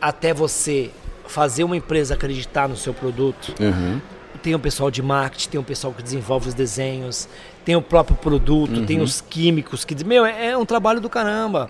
até 0.00 0.32
você 0.32 0.90
fazer 1.26 1.64
uma 1.64 1.76
empresa 1.76 2.14
acreditar 2.14 2.68
no 2.68 2.76
seu 2.76 2.94
produto, 2.94 3.52
Aham. 3.60 4.00
Tem 4.46 4.54
o 4.54 4.60
pessoal 4.60 4.92
de 4.92 5.02
marketing, 5.02 5.48
tem 5.48 5.60
o 5.60 5.64
pessoal 5.64 5.92
que 5.92 6.00
desenvolve 6.00 6.50
os 6.50 6.54
desenhos, 6.54 7.28
tem 7.64 7.74
o 7.74 7.82
próprio 7.82 8.16
produto, 8.16 8.86
tem 8.86 9.00
os 9.00 9.20
químicos 9.20 9.84
que 9.84 10.04
meu, 10.04 10.24
é, 10.24 10.50
é 10.50 10.56
um 10.56 10.64
trabalho 10.64 11.00
do 11.00 11.10
caramba. 11.10 11.68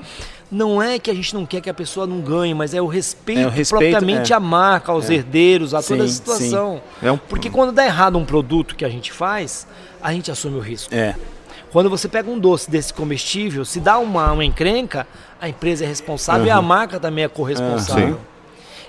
Não 0.52 0.82
é 0.82 0.98
que 0.98 1.10
a 1.10 1.14
gente 1.14 1.32
não 1.34 1.46
quer 1.46 1.62
que 1.62 1.70
a 1.70 1.74
pessoa 1.74 2.06
não 2.06 2.20
ganhe, 2.20 2.52
mas 2.52 2.74
é 2.74 2.82
o 2.82 2.86
respeito, 2.86 3.40
É 3.40 3.46
o 3.46 3.48
respeito, 3.48 3.92
propriamente 3.92 4.30
é. 4.30 4.36
à 4.36 4.38
marca, 4.38 4.92
aos 4.92 5.08
herdeiros, 5.08 5.72
a 5.72 5.82
toda 5.82 6.04
a 6.04 6.06
Sim, 6.06 6.12
situação. 6.12 6.82
É 7.02 7.10
um- 7.10 7.16
Porque 7.16 7.48
quando 7.48 7.72
dá 7.72 7.86
errado 7.86 8.18
um 8.18 8.26
produto 8.26 8.76
que 8.76 8.84
a 8.84 8.90
gente 8.90 9.10
faz, 9.10 9.66
a 10.02 10.12
gente 10.12 10.30
assume 10.30 10.58
o 10.58 10.60
risco. 10.60 10.94
É. 10.94 11.14
Quando 11.72 11.88
você 11.88 12.08
pega 12.08 12.30
um 12.30 12.38
doce 12.38 12.70
desse 12.70 12.92
comestível, 12.92 13.64
se 13.64 13.80
dá 13.80 13.96
uma, 13.98 14.32
uma 14.32 14.44
encrenca, 14.44 15.06
a 15.40 15.48
empresa 15.48 15.82
é 15.86 15.88
responsável 15.88 16.44
e 16.44 16.50
a 16.50 16.60
marca 16.60 17.00
também 17.00 17.24
é 17.24 17.28
corresponsável. 17.28 18.16
Sim. 18.16 18.35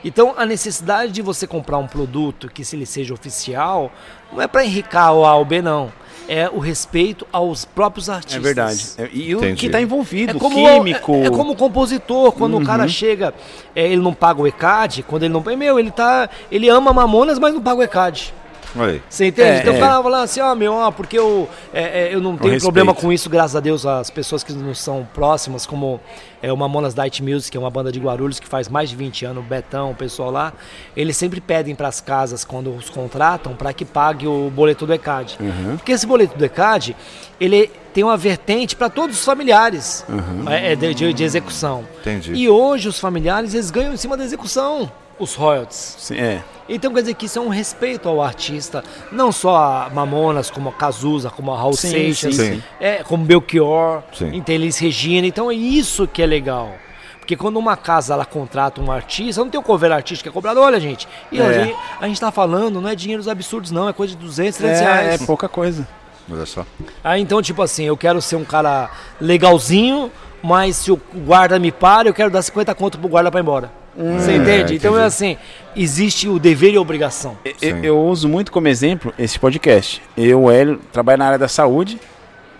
Então, 0.03 0.33
a 0.37 0.45
necessidade 0.45 1.11
de 1.11 1.21
você 1.21 1.47
comprar 1.47 1.77
um 1.77 1.87
produto 1.87 2.47
que 2.49 2.63
se 2.63 2.75
ele 2.75 2.85
seja 2.85 3.13
oficial, 3.13 3.91
não 4.31 4.41
é 4.41 4.47
para 4.47 4.63
enricar 4.63 5.13
o 5.13 5.25
A 5.25 5.35
ou 5.35 5.45
B, 5.45 5.61
não. 5.61 5.91
É 6.29 6.49
o 6.49 6.59
respeito 6.59 7.25
aos 7.31 7.63
próprios 7.63 8.09
artistas. 8.09 8.35
É 8.35 8.39
verdade. 8.39 8.85
É, 8.97 9.09
E 9.13 9.33
o 9.33 9.37
Entendi. 9.37 9.61
que 9.61 9.69
tá 9.69 9.81
envolvido, 9.81 10.35
É 10.35 10.39
como, 10.39 10.55
químico. 10.55 11.15
é, 11.15 11.27
é 11.27 11.29
como 11.29 11.53
o 11.53 11.55
compositor, 11.55 12.33
quando 12.33 12.57
o 12.57 12.65
cara 12.65 12.85
chega, 12.87 13.33
é, 13.73 13.87
ele 13.87 14.01
não 14.01 14.13
paga 14.13 14.41
o 14.41 14.47
ECAD, 14.47 15.03
quando 15.03 15.23
ele 15.23 15.33
não. 15.33 15.41
Meu, 15.41 15.79
ele 15.79 15.89
tá. 15.89 16.29
Ele 16.51 16.67
ama 16.67 16.91
Mamonas, 16.91 17.39
mas 17.39 17.53
não 17.53 17.61
paga 17.61 17.79
o 17.79 17.83
ECAD. 17.83 18.33
Aí. 18.75 19.01
Você 19.09 19.27
entende? 19.27 19.49
É, 19.49 19.59
então 19.61 19.73
é. 19.73 19.77
o 19.77 19.79
cara 19.79 20.03
fala 20.03 20.21
assim, 20.23 20.39
ó, 20.41 20.53
meu, 20.55 20.73
ó, 20.73 20.91
porque 20.91 21.17
eu, 21.17 21.47
é, 21.73 22.07
é, 22.09 22.13
eu 22.13 22.19
não 22.21 22.35
tenho 22.37 22.59
problema 22.61 22.93
com 22.93 23.11
isso, 23.13 23.29
graças 23.29 23.55
a 23.55 23.59
Deus, 23.59 23.85
as 23.85 24.09
pessoas 24.09 24.43
que 24.43 24.51
não 24.53 24.73
são 24.75 25.07
próximas, 25.13 25.65
como 25.65 25.99
é, 26.41 26.51
o 26.51 26.57
Mamonas 26.57 26.93
Diet 26.93 27.23
Music, 27.23 27.51
que 27.51 27.57
é 27.57 27.59
uma 27.59 27.69
banda 27.69 27.91
de 27.91 27.99
Guarulhos 27.99 28.39
que 28.39 28.47
faz 28.47 28.67
mais 28.69 28.89
de 28.89 28.95
20 28.95 29.25
anos, 29.25 29.43
o 29.43 29.47
Betão, 29.47 29.91
o 29.91 29.95
pessoal 29.95 30.29
lá, 30.31 30.53
eles 30.95 31.15
sempre 31.17 31.39
pedem 31.41 31.73
para 31.75 31.87
as 31.87 32.01
casas, 32.01 32.43
quando 32.45 32.73
os 32.75 32.89
contratam, 32.89 33.53
para 33.55 33.71
que 33.73 33.85
pague 33.85 34.27
o 34.27 34.51
boleto 34.53 34.85
do 34.85 34.93
ECAD. 34.93 35.37
Porque 35.77 35.91
esse 35.91 36.05
boleto 36.05 36.37
do 36.37 36.45
ECAD, 36.45 36.95
ele 37.39 37.71
tem 37.93 38.03
uma 38.03 38.17
vertente 38.17 38.75
para 38.75 38.89
todos 38.89 39.17
os 39.17 39.25
familiares 39.25 40.05
é, 40.49 40.73
é, 40.73 40.75
de, 40.75 40.93
de- 40.93 41.13
de 41.13 41.23
execução. 41.23 41.83
Entendi. 42.01 42.33
E 42.33 42.47
hoje 42.47 42.87
os 42.89 42.99
familiares, 42.99 43.53
eles 43.55 43.71
ganham 43.71 43.93
em 43.93 43.97
cima 43.97 44.15
da 44.15 44.23
execução. 44.23 44.91
os 45.17 45.33
royalties. 45.33 45.95
Sim, 45.97 46.17
é. 46.17 46.43
Então 46.69 46.93
quer 46.93 47.01
dizer 47.01 47.13
que 47.13 47.25
isso 47.27 47.39
é 47.39 47.41
um 47.41 47.47
respeito 47.49 48.09
ao 48.09 48.21
artista, 48.21 48.83
não 49.11 49.31
só 49.31 49.55
a 49.55 49.89
Mamonas, 49.93 50.49
como 50.51 50.69
a 50.69 50.73
Cazuza, 50.73 51.29
como 51.29 51.53
a 51.53 51.57
Raul 51.57 51.73
Sim, 51.73 51.89
Seixas, 51.89 52.35
sim, 52.35 52.53
sim. 52.55 52.63
É, 52.79 53.03
como 53.03 53.23
Belchior, 53.23 54.03
Sim. 54.13 54.31
então 54.33 54.53
Elis 54.53 54.77
Regina. 54.77 55.25
Então 55.27 55.49
é 55.49 55.53
isso 55.55 56.07
que 56.07 56.21
é 56.21 56.25
legal. 56.25 56.71
Porque 57.19 57.35
quando 57.35 57.57
uma 57.57 57.75
casa 57.75 58.13
ela 58.13 58.25
contrata 58.25 58.79
um 58.81 58.89
artista, 58.91 59.41
não 59.41 59.49
tem 59.49 59.59
o 59.59 59.63
cover 59.63 59.91
artista 59.91 60.23
que 60.23 60.29
é 60.29 60.31
cobrado, 60.31 60.61
olha 60.61 60.79
gente, 60.79 61.07
e 61.31 61.39
É. 61.41 61.43
hoje 61.43 61.75
a 61.99 62.07
gente 62.07 62.19
tá 62.21 62.31
falando, 62.31 62.79
não 62.79 62.89
é 62.89 62.95
dinheiros 62.95 63.27
absurdos 63.27 63.69
não, 63.71 63.87
é 63.89 63.93
coisa 63.93 64.13
de 64.15 64.19
200, 64.21 64.57
300 64.57 64.81
É, 64.81 64.83
é 64.85 65.01
reais. 65.07 65.25
pouca 65.25 65.49
coisa. 65.49 65.85
Olha 66.31 66.45
só. 66.45 66.65
Aí 67.03 67.21
então, 67.21 67.41
tipo 67.41 67.61
assim, 67.61 67.83
eu 67.85 67.95
quero 67.97 68.21
ser 68.21 68.35
um 68.37 68.43
cara 68.45 68.89
legalzinho, 69.19 70.11
mas 70.41 70.75
se 70.77 70.91
o 70.91 70.99
guarda 71.25 71.57
me 71.59 71.71
para, 71.71 72.07
eu 72.09 72.13
quero 72.13 72.29
dar 72.31 72.41
50 72.41 72.73
conto 72.75 72.97
pro 72.97 73.07
guarda 73.09 73.29
pra 73.31 73.39
ir 73.39 73.43
embora. 73.43 73.71
Você 73.97 74.35
entende? 74.35 74.75
Então 74.75 74.97
é 74.97 75.03
assim, 75.03 75.37
existe 75.75 76.29
o 76.29 76.37
dever 76.37 76.73
e 76.73 76.77
a 76.77 76.81
obrigação. 76.81 77.35
Eu, 77.59 77.77
eu 77.83 77.99
uso 77.99 78.29
muito 78.29 78.51
como 78.51 78.67
exemplo 78.67 79.11
esse 79.17 79.39
podcast. 79.39 80.01
Eu, 80.15 80.43
o 80.43 80.51
Hélio, 80.51 80.79
trabalho 80.91 81.17
na 81.17 81.25
área 81.25 81.39
da 81.39 81.47
saúde. 81.47 81.99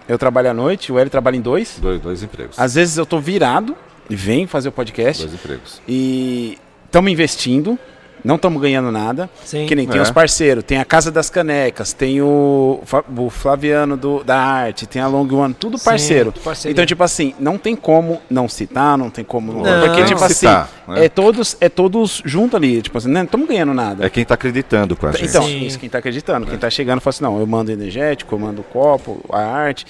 Eu 0.07 0.18
trabalho 0.18 0.49
à 0.49 0.53
noite, 0.53 0.91
o 0.91 0.97
Hélio 0.97 1.11
trabalha 1.11 1.35
em 1.35 1.41
dois. 1.41 1.77
Dois, 1.80 1.99
dois 2.01 2.23
empregos. 2.23 2.57
Às 2.57 2.76
vezes 2.76 2.97
eu 2.97 3.05
tô 3.05 3.19
virado 3.19 3.76
e 4.09 4.15
venho 4.15 4.47
fazer 4.47 4.69
o 4.69 4.72
podcast. 4.72 5.23
Dois 5.23 5.34
empregos. 5.34 5.81
E 5.88 6.57
estamos 6.85 7.11
investindo, 7.11 7.77
não 8.23 8.35
estamos 8.35 8.61
ganhando 8.61 8.91
nada. 8.91 9.30
Sim. 9.45 9.65
Que 9.65 9.76
nem 9.76 9.88
tem 9.88 9.99
É. 9.99 10.02
os 10.03 10.11
parceiros, 10.11 10.64
tem 10.64 10.77
a 10.77 10.85
Casa 10.85 11.11
das 11.11 11.30
Canecas, 11.30 11.94
tem 11.94 12.22
o, 12.22 12.81
o 13.18 13.30
Flaviano 13.30 13.95
do, 13.98 14.23
da 14.23 14.38
Arte, 14.38 14.85
tem 14.85 15.02
a 15.02 15.07
Long 15.07 15.27
One, 15.34 15.53
tudo 15.53 15.77
Sim, 15.77 15.85
parceiro. 15.85 16.31
tudo 16.31 16.44
parceria. 16.44 16.72
Então, 16.73 16.85
tipo 16.85 17.03
assim, 17.03 17.34
não 17.39 17.57
tem 17.57 17.76
como 17.76 18.22
não 18.30 18.48
citar, 18.49 18.98
não 18.98 19.10
tem 19.10 19.23
como 19.23 19.52
não. 19.53 19.61
Não. 19.64 19.81
porque, 19.81 19.98
Tem 19.98 20.06
tipo 20.06 20.23
assim, 20.23 20.34
citar, 20.34 20.69
né? 20.88 21.06
é, 21.06 21.10
todos, 21.10 21.57
é 21.60 21.69
todos 21.69 22.22
junto 22.26 22.56
ali. 22.56 22.81
Tipo 22.81 22.98
assim, 22.98 23.10
não 23.10 23.23
estamos 23.23 23.48
ganhando 23.48 23.73
nada. 23.73 24.06
É 24.06 24.10
quem 24.10 24.23
tá 24.26 24.34
acreditando 24.35 24.95
com 24.95 25.07
a 25.07 25.11
gente. 25.11 25.26
Então, 25.26 25.44
Sim. 25.44 25.65
isso 25.65 25.80
quem 25.80 25.89
tá 25.89 25.98
acreditando. 25.98 26.45
Quem 26.45 26.57
tá 26.57 26.69
chegando 26.69 26.99
fala 27.02 27.11
assim, 27.11 27.23
não, 27.23 27.39
eu 27.39 27.48
mando 27.48 27.72
energético, 27.72 28.35
eu 28.35 28.39
mando 28.39 28.64
copo, 28.64 29.23
a 29.31 29.39
arte. 29.41 29.85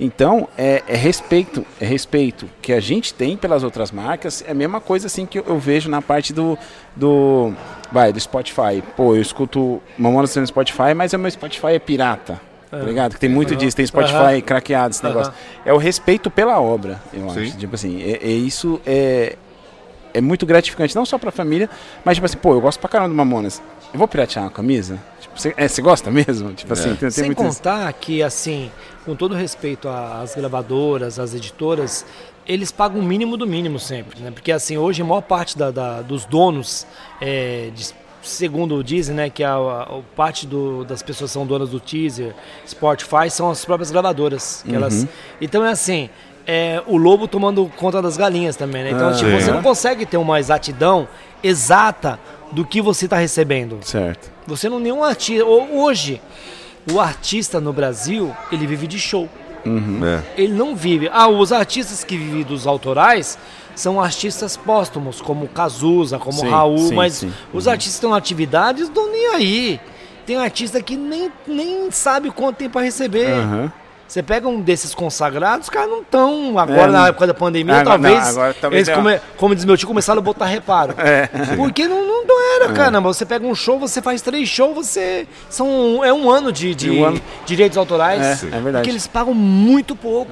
Então, 0.00 0.48
é, 0.56 0.82
é 0.88 0.96
respeito, 0.96 1.64
é 1.80 1.84
respeito 1.84 2.48
que 2.60 2.72
a 2.72 2.80
gente 2.80 3.14
tem 3.14 3.36
pelas 3.36 3.62
outras 3.62 3.92
marcas. 3.92 4.42
É 4.46 4.50
a 4.50 4.54
mesma 4.54 4.80
coisa 4.80 5.06
assim 5.06 5.26
que 5.26 5.38
eu, 5.38 5.44
eu 5.46 5.58
vejo 5.58 5.88
na 5.88 6.02
parte 6.02 6.32
do, 6.32 6.58
do, 6.96 7.52
vai, 7.90 8.12
do 8.12 8.18
Spotify. 8.18 8.82
Pô, 8.96 9.14
eu 9.14 9.22
escuto 9.22 9.82
Mamonas 9.96 10.34
no 10.34 10.46
Spotify, 10.46 10.94
mas 10.96 11.12
o 11.12 11.18
meu 11.18 11.30
Spotify 11.30 11.74
é 11.74 11.78
pirata. 11.78 12.40
Tá 12.70 12.78
ligado? 12.78 13.12
Que 13.12 13.20
tem 13.20 13.28
muito 13.28 13.54
disso, 13.54 13.76
tem 13.76 13.84
Spotify 13.84 14.16
Aham. 14.16 14.40
craqueado, 14.40 14.94
esse 14.94 15.04
negócio. 15.04 15.30
É 15.62 15.74
o 15.74 15.76
respeito 15.76 16.30
pela 16.30 16.58
obra, 16.58 16.98
eu 17.12 17.28
Sim. 17.28 17.42
acho. 17.42 17.58
Tipo 17.58 17.74
assim, 17.74 18.02
é, 18.02 18.12
é 18.22 18.30
isso 18.30 18.80
é, 18.86 19.36
é 20.14 20.20
muito 20.22 20.46
gratificante, 20.46 20.96
não 20.96 21.04
só 21.04 21.18
pra 21.18 21.30
família, 21.30 21.68
mas 22.02 22.16
tipo 22.16 22.24
assim, 22.24 22.38
pô, 22.38 22.54
eu 22.54 22.62
gosto 22.62 22.80
pra 22.80 22.88
caramba 22.88 23.10
do 23.10 23.14
Mamonas. 23.14 23.62
Eu 23.92 23.98
vou 23.98 24.08
piratear 24.08 24.44
uma 24.46 24.50
camisa? 24.50 24.98
Tipo, 25.20 25.38
você, 25.38 25.52
é, 25.56 25.68
você 25.68 25.82
gosta 25.82 26.10
mesmo? 26.10 26.52
Tipo 26.54 26.72
assim, 26.72 26.88
tem, 26.90 26.96
tem 26.96 27.10
Sem 27.10 27.24
muito 27.26 27.42
isso. 27.44 27.56
contar 27.58 27.92
que, 27.92 28.22
assim, 28.22 28.70
com 29.04 29.14
todo 29.14 29.34
respeito 29.34 29.88
às 29.88 30.34
gravadoras, 30.34 31.18
às 31.18 31.34
editoras, 31.34 32.04
eles 32.46 32.72
pagam 32.72 33.00
o 33.00 33.02
mínimo 33.04 33.36
do 33.36 33.46
mínimo 33.46 33.78
sempre, 33.78 34.20
né? 34.20 34.30
Porque, 34.30 34.50
assim, 34.50 34.76
hoje 34.78 35.02
a 35.02 35.04
maior 35.04 35.20
parte 35.20 35.56
da, 35.58 35.70
da- 35.70 36.00
dos 36.02 36.24
donos, 36.24 36.86
é, 37.20 37.70
de- 37.74 37.94
segundo 38.22 38.82
dizem, 38.82 39.14
né, 39.14 39.28
que 39.30 39.44
a, 39.44 39.54
a- 39.54 39.82
a 39.82 40.00
parte 40.16 40.46
do- 40.46 40.84
das 40.84 41.02
pessoas 41.02 41.30
que 41.30 41.34
são 41.34 41.46
donas 41.46 41.68
do 41.70 41.78
teaser, 41.80 42.34
Spotify, 42.66 43.28
são 43.30 43.50
as 43.50 43.64
próprias 43.64 43.90
gravadoras. 43.90 44.64
Que 44.66 44.74
elas, 44.74 45.06
então, 45.40 45.64
é 45.64 45.70
assim, 45.70 46.08
é, 46.46 46.82
o 46.86 46.96
lobo 46.96 47.28
tomando 47.28 47.70
conta 47.76 48.00
das 48.00 48.16
galinhas 48.16 48.56
também, 48.56 48.84
né? 48.84 48.90
Então, 48.92 49.08
Ah, 49.08 49.12
tipo, 49.12 49.30
sim. 49.30 49.40
você 49.40 49.50
não 49.52 49.62
consegue 49.62 50.06
ter 50.06 50.16
uma 50.16 50.40
exatidão 50.40 51.06
exata 51.42 52.18
do 52.52 52.64
que 52.64 52.80
você 52.80 53.06
está 53.06 53.16
recebendo. 53.16 53.78
Certo. 53.82 54.30
Você 54.46 54.68
não 54.68 54.78
nenhum 54.78 55.02
artista. 55.02 55.44
Hoje, 55.44 56.20
o 56.90 57.00
artista 57.00 57.60
no 57.60 57.72
Brasil, 57.72 58.34
ele 58.50 58.66
vive 58.66 58.86
de 58.86 58.98
show. 58.98 59.28
É. 59.64 60.42
Ele 60.42 60.52
não 60.52 60.74
vive. 60.74 61.08
Ah, 61.12 61.28
os 61.28 61.52
artistas 61.52 62.04
que 62.04 62.16
vivem 62.16 62.42
dos 62.42 62.66
autorais 62.66 63.38
são 63.74 64.00
artistas 64.00 64.56
póstumos, 64.56 65.20
como 65.20 65.48
Cazuza, 65.48 66.18
como 66.18 66.40
Sim, 66.40 66.50
Raul, 66.50 66.88
sim, 66.88 66.94
mas 66.94 67.14
sim. 67.14 67.32
os 67.52 67.66
artistas 67.66 67.94
que 67.94 67.98
estão 67.98 68.10
em 68.10 68.18
atividades 68.18 68.90
não 68.90 69.10
nem 69.10 69.26
aí. 69.28 69.80
Tem 70.26 70.36
artista 70.36 70.80
que 70.82 70.96
nem, 70.96 71.32
nem 71.46 71.90
sabe 71.90 72.30
quanto 72.30 72.56
tem 72.56 72.68
para 72.68 72.82
receber. 72.82 73.32
Aham. 73.32 73.72
Você 74.12 74.22
pega 74.22 74.46
um 74.46 74.60
desses 74.60 74.94
consagrados, 74.94 75.68
os 75.68 75.70
caras 75.70 75.88
não 75.88 76.02
estão. 76.02 76.58
Agora, 76.58 76.82
É, 76.82 76.86
na 76.92 77.08
época 77.08 77.26
da 77.26 77.32
pandemia, 77.32 77.76
Agora- 77.80 77.98
talvez, 77.98 78.20
não, 78.22 78.28
agora 78.28 78.54
talvez 78.60 78.86
eles, 78.86 78.88
é- 78.90 78.94
come- 78.94 79.20
como 79.38 79.54
diz 79.54 79.64
meu 79.64 79.74
tio, 79.74 79.88
começaram 79.88 80.18
a 80.18 80.22
botar 80.22 80.44
reparo. 80.44 80.94
É. 81.00 81.28
Porque 81.56 81.88
não, 81.88 82.06
não, 82.06 82.26
não 82.26 82.54
era, 82.56 82.72
caramba. 82.74 83.08
Você 83.10 83.24
pega 83.24 83.46
um 83.46 83.54
show, 83.54 83.78
você 83.78 84.02
faz 84.02 84.20
três 84.20 84.46
shows, 84.50 84.74
você. 84.86 85.26
São, 85.48 86.04
é 86.04 86.12
um 86.12 86.28
ano 86.30 86.52
de, 86.52 86.74
de 86.74 86.90
Um 86.90 87.06
ano. 87.06 87.22
direitos 87.46 87.78
autorais. 87.78 88.20
É, 88.42 88.46
é 88.48 88.50
verdade. 88.60 88.72
Porque 88.80 88.90
eles 88.90 89.06
pagam 89.06 89.32
muito 89.32 89.96
pouco. 89.96 90.30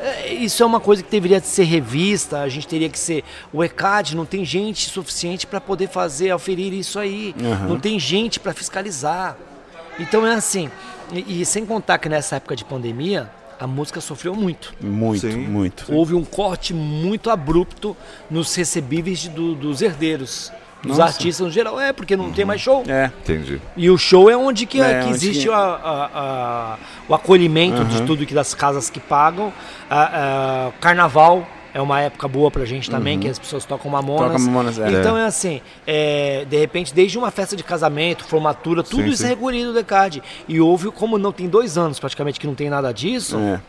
É, 0.00 0.32
Isso 0.34 0.60
é 0.64 0.66
uma 0.66 0.80
coisa 0.80 1.00
que 1.00 1.08
deveria 1.08 1.38
ser 1.40 1.62
revista, 1.64 2.40
a 2.40 2.48
gente 2.48 2.66
teria 2.66 2.88
que 2.88 2.98
ser. 2.98 3.22
O 3.52 3.62
ECAD 3.62 4.16
não 4.16 4.24
tem 4.24 4.44
gente 4.44 4.90
suficiente 4.90 5.46
para 5.46 5.60
poder 5.60 5.88
fazer, 5.88 6.32
aferir 6.32 6.72
isso 6.72 6.98
aí. 6.98 7.32
Aham. 7.40 7.68
Não 7.68 7.78
tem 7.78 7.96
gente 8.00 8.40
para 8.40 8.52
fiscalizar. 8.52 9.36
Então 10.00 10.26
é 10.26 10.34
assim. 10.34 10.68
E, 11.12 11.40
e 11.40 11.44
sem 11.46 11.64
contar 11.64 11.98
que 11.98 12.08
nessa 12.08 12.36
época 12.36 12.54
de 12.56 12.64
pandemia, 12.64 13.30
a 13.58 13.66
música 13.66 14.00
sofreu 14.00 14.34
muito. 14.34 14.74
Muito, 14.80 15.20
Sim. 15.30 15.38
muito. 15.46 15.86
Houve 15.92 16.14
um 16.14 16.24
corte 16.24 16.72
muito 16.74 17.30
abrupto 17.30 17.96
nos 18.30 18.54
recebíveis 18.54 19.18
de- 19.20 19.28
do- 19.30 19.54
dos 19.54 19.82
herdeiros. 19.82 20.52
Dos 20.80 20.96
Nossa. 20.96 21.10
artistas 21.14 21.44
no 21.44 21.50
geral. 21.52 21.80
É, 21.80 21.92
porque 21.92 22.16
não 22.16 22.30
tem 22.30 22.44
mais 22.44 22.60
show. 22.60 22.84
É. 22.86 23.06
Entendi. 23.22 23.60
E 23.76 23.90
o 23.90 23.98
show 23.98 24.30
é 24.30 24.36
onde 24.36 24.64
que, 24.64 24.80
É, 24.80 25.00
que 25.00 25.06
onde 25.06 25.14
existe 25.16 25.46
que- 25.46 25.50
a- 25.52 25.56
a- 25.56 26.10
a- 26.14 26.78
o 27.08 27.14
acolhimento 27.14 27.84
de 27.84 27.96
Aham. 27.96 28.06
tudo 28.06 28.24
que 28.24 28.32
das 28.32 28.54
casas 28.54 28.88
que 28.88 29.00
pagam. 29.00 29.52
A- 29.90 30.68
a- 30.68 30.72
carnaval 30.80 31.44
é 31.78 31.82
uma 31.82 32.00
época 32.00 32.26
boa 32.26 32.50
pra 32.50 32.64
gente 32.64 32.90
também, 32.90 33.18
que 33.20 33.28
as 33.28 33.38
pessoas 33.38 33.64
tocam 33.64 33.88
mamonas. 33.90 34.32
Toca 34.32 34.38
Mamonas, 34.44 34.78
é. 34.80 34.90
Então 34.90 35.16
é 35.16 35.24
assim, 35.24 35.60
é, 35.86 36.44
de 36.48 36.56
repente, 36.58 36.92
desde 36.92 37.16
uma 37.16 37.30
festa 37.30 37.54
de 37.54 37.62
casamento, 37.62 38.24
formatura, 38.24 38.82
tudo 38.82 39.04
Sim, 39.04 39.08
isso 39.08 39.18
sim. 39.18 39.26
é 39.26 39.28
regularizado 39.28 39.72
do 39.72 39.78
ECAD. 39.78 40.22
E 40.48 40.60
houve, 40.60 40.90
como 40.90 41.16
não 41.18 41.30
tem 41.30 41.48
dois 41.48 41.78
anos 41.78 42.00
praticamente 42.00 42.40
que 42.40 42.46
não 42.48 42.54
tem 42.54 42.68
nada 42.68 42.92
disso, 42.92 43.36
É. 43.38 43.60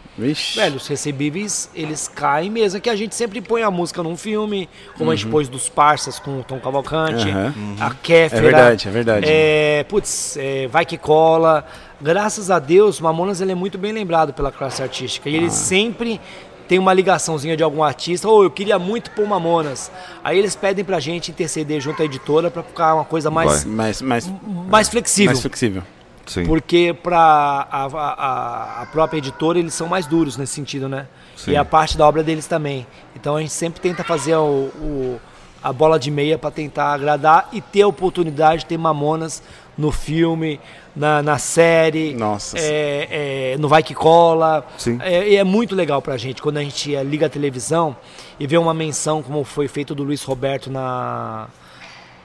Velho, 0.56 0.76
os 0.76 0.86
recebíveis, 0.88 1.70
eles 1.74 2.08
caem 2.08 2.50
mesmo. 2.50 2.78
É 2.78 2.82
que 2.82 2.90
a 2.90 2.96
gente 2.96 3.16
sempre 3.16 3.40
põe 3.40 3.62
a 3.64 3.72
música 3.72 4.04
num 4.04 4.18
filme, 4.18 4.68
como 4.98 5.12
a 5.12 5.16
gente 5.16 5.28
pôs 5.30 5.48
dos 5.48 5.70
Parsas 5.70 6.20
com 6.20 6.40
o 6.40 6.44
Tom 6.44 6.60
Cavalcante, 6.60 7.28
Uhum. 7.30 7.76
A 7.80 7.92
Kéfera. 7.94 8.40
É 8.40 8.42
verdade, 8.42 8.88
é 8.88 8.92
verdade. 8.92 9.26
É, 9.30 9.86
putz, 9.88 10.36
é, 10.38 10.68
Vai 10.68 10.86
Que 10.86 10.98
Cola. 10.98 11.66
Graças 12.02 12.50
a 12.50 12.60
Deus, 12.60 13.00
Mamonas 13.00 13.40
ele 13.42 13.52
é 13.52 13.56
muito 13.56 13.78
bem 13.78 13.92
lembrado 13.92 14.34
pela 14.34 14.52
classe 14.52 14.82
artística. 14.82 15.30
E 15.30 15.36
Ah. 15.36 15.38
ele 15.38 15.50
sempre 15.50 16.20
tem 16.70 16.80
uma 16.80 16.94
ligaçãozinha 16.94 17.58
de 17.58 17.64
algum 17.64 17.84
artista. 17.84 18.30
Ou 18.30 18.44
eu 18.44 18.50
queria 18.52 18.80
muito 18.80 19.12
pôr 19.12 19.28
Mamonas. 19.28 19.92
Aí 20.24 20.38
eles 20.40 20.56
pedem 20.56 20.86
pra 20.86 21.00
gente 21.02 21.32
interceder 21.32 21.82
junto 21.82 22.02
à 22.02 22.06
editora 22.06 22.50
pra 22.50 22.64
ficar 22.64 22.94
uma 22.96 23.04
coisa 23.04 23.30
mais, 23.30 23.64
Vai. 23.66 23.74
Mais, 23.74 24.02
mais, 24.02 24.32
mais 24.70 24.88
flexível. 24.88 25.32
mais 25.32 25.42
flexível. 25.42 25.84
Sim. 26.28 26.46
Porque 26.46 26.96
para 27.02 27.18
a, 27.20 27.86
a, 27.86 28.82
a 28.84 28.86
própria 28.86 29.18
editora 29.18 29.58
eles 29.58 29.74
são 29.74 29.88
mais 29.88 30.06
duros 30.06 30.38
nesse 30.38 30.54
sentido, 30.54 30.88
né? 30.88 31.08
Sim. 31.36 31.52
E 31.52 31.58
a 31.58 31.66
parte 31.66 31.98
da 31.98 32.08
obra 32.08 32.22
deles 32.24 32.46
também. 32.46 32.86
Então 33.16 33.36
a 33.36 33.42
gente 33.42 33.52
sempre 33.52 33.82
tenta 33.82 34.04
fazer 34.04 34.36
o, 34.36 34.70
o- 34.80 35.20
a 35.64 35.74
bola 35.74 36.00
de 36.00 36.12
meia 36.12 36.38
para 36.38 36.52
tentar 36.52 36.94
agradar 36.94 37.50
e 37.52 37.60
ter 37.60 37.82
a 37.82 37.88
oportunidade 37.88 38.62
de 38.62 38.68
ter 38.68 38.78
Mamonas 38.78 39.42
no 39.78 39.92
filme, 39.92 40.60
na, 41.00 41.24
na 41.24 41.38
série, 41.38 42.14
Nossa. 42.14 42.58
é, 42.60 43.54
é, 43.54 43.58
no 43.58 43.70
Vai 43.70 43.82
Que 43.82 43.94
Cola. 43.96 44.66
Sim. 44.78 45.00
É, 45.02 45.30
e 45.30 45.36
é 45.38 45.44
muito 45.46 45.74
legal 45.74 46.02
pra 46.02 46.18
gente 46.18 46.42
quando 46.42 46.58
a 46.58 46.62
gente 46.64 46.94
liga 47.04 47.28
a 47.28 47.30
televisão 47.30 47.96
e 48.38 48.46
vê 48.46 48.58
uma 48.58 48.74
menção 48.74 49.24
como 49.24 49.44
foi 49.46 49.70
feito 49.70 49.96
do 49.96 50.04
Luiz 50.04 50.22
Roberto 50.24 50.70
na, 50.70 51.48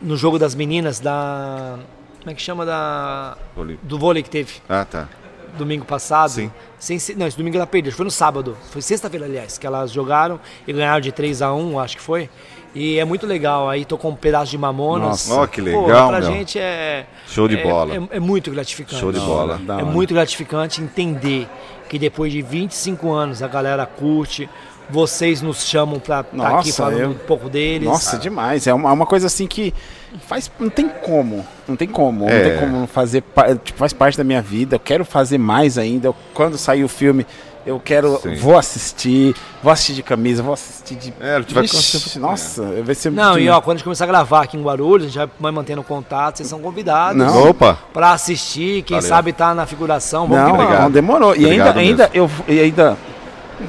no 0.02 0.16
jogo 0.16 0.38
das 0.40 0.54
meninas 0.56 0.98
da. 0.98 1.78
Como 2.18 2.30
é 2.30 2.34
que 2.34 2.42
chama? 2.42 2.66
Da, 2.66 3.36
Vôlei. 3.54 3.78
do 3.82 3.98
vôlei 3.98 4.22
que 4.22 4.30
teve 4.30 4.54
Ah, 4.68 4.84
tá. 4.84 5.08
domingo 5.56 5.84
passado. 5.84 6.30
Sim. 6.30 6.50
Sem 6.78 6.98
não, 7.16 7.26
esse 7.26 7.36
domingo 7.36 7.56
ela 7.56 7.66
perdeu, 7.66 7.92
foi 7.92 8.04
no 8.04 8.10
sábado. 8.10 8.56
Foi 8.70 8.82
sexta-feira, 8.82 9.24
aliás, 9.26 9.56
que 9.56 9.66
elas 9.66 9.92
jogaram 9.92 10.40
e 10.66 10.72
ganharam 10.72 11.00
de 11.00 11.12
3 11.12 11.42
a 11.42 11.54
1 11.54 11.78
acho 11.78 11.96
que 11.96 12.02
foi. 12.02 12.28
E 12.74 12.98
é 12.98 13.04
muito 13.04 13.26
legal. 13.26 13.68
Aí 13.68 13.84
tocou 13.84 14.10
um 14.10 14.16
pedaço 14.16 14.50
de 14.50 14.58
mamonas. 14.58 15.28
Nossa, 15.28 15.34
ó, 15.34 15.46
que 15.46 15.62
Pô, 15.62 15.82
legal, 15.86 16.08
pra 16.08 16.20
meu. 16.20 16.32
gente 16.32 16.58
é. 16.58 17.06
Show 17.28 17.46
de 17.46 17.56
é- 17.58 17.62
bola. 17.62 17.94
É, 17.94 18.16
é 18.16 18.20
muito 18.20 18.50
gratificante. 18.50 18.98
Show 19.00 19.12
de 19.12 19.20
bola. 19.20 19.60
É 19.68 19.72
hora. 19.72 19.84
muito 19.84 20.12
gratificante 20.12 20.82
entender 20.82 21.46
que 21.88 21.98
depois 21.98 22.32
de 22.32 22.42
25 22.42 23.12
anos 23.12 23.42
a 23.42 23.48
galera 23.48 23.86
curte 23.86 24.48
vocês 24.90 25.40
nos 25.40 25.64
chamam 25.66 25.98
pra 25.98 26.20
estar 26.20 26.46
aqui 26.58 26.68
Nossa, 26.68 26.72
falando 26.72 26.98
eu- 27.00 27.10
um 27.10 27.14
pouco 27.14 27.48
deles. 27.48 27.88
Nossa, 27.88 28.18
demais. 28.18 28.66
É 28.66 28.74
uma, 28.74 28.90
é 28.90 28.92
uma 28.92 29.06
coisa 29.06 29.26
assim 29.28 29.46
que 29.46 29.72
faz. 30.18 30.50
Não 30.58 30.68
tem 30.70 30.88
como. 30.88 31.46
Não 31.68 31.76
tem 31.76 31.88
como. 31.88 32.20
Não 32.26 32.28
É. 32.28 32.50
tem 32.50 32.58
como 32.60 32.86
fazer. 32.86 33.22
Tipo, 33.64 33.78
faz 33.78 33.92
parte 33.92 34.16
da 34.18 34.24
minha 34.24 34.42
vida. 34.42 34.76
Eu 34.76 34.80
quero 34.80 35.04
fazer 35.04 35.38
mais 35.38 35.76
ainda. 35.78 36.08
Eu- 36.08 36.16
quando 36.32 36.56
sair 36.58 36.84
o 36.84 36.88
filme, 36.88 37.26
eu 37.66 37.80
quero. 37.80 38.18
Sim. 38.22 38.34
Vou 38.36 38.56
assistir. 38.58 39.34
Vou 39.62 39.72
assistir 39.72 39.94
de 39.94 40.02
camisa, 40.02 40.42
vou 40.42 40.52
assistir 40.54 40.94
de. 40.96 41.14
É, 41.20 41.40
tu 41.40 41.54
vai 41.54 41.62
Vixe, 41.62 42.18
nossa, 42.18 42.62
vai 42.82 42.94
ser 42.94 43.10
Não, 43.10 43.32
muito- 43.32 43.40
e 43.44 43.48
ó, 43.48 43.60
quando 43.60 43.76
a 43.76 43.78
gente 43.78 43.84
começar 43.84 44.04
a 44.04 44.08
gravar 44.08 44.42
aqui 44.42 44.56
em 44.56 44.62
Guarulhos, 44.62 45.06
a 45.06 45.10
gente 45.20 45.32
vai 45.40 45.50
mantendo 45.50 45.82
contato, 45.82 46.36
vocês 46.36 46.48
são 46.48 46.60
convidados 46.60 47.16
Não. 47.16 47.48
Opa! 47.50 47.78
pra 47.92 48.12
assistir, 48.12 48.82
quem 48.82 48.96
Valeu. 48.98 49.08
sabe 49.08 49.32
tá 49.32 49.54
na 49.54 49.64
figuração. 49.66 50.26
Vamos 50.28 50.58
Não, 50.58 50.80
não, 50.80 50.90
demorou. 50.90 51.34
E 51.34 51.44
Obrigado 51.44 51.78
ainda, 51.78 52.04
ainda, 52.04 52.10
eu, 52.12 52.30
e 52.46 52.60
ainda, 52.60 52.96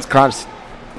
claro, 0.09 0.31
se 0.33 0.45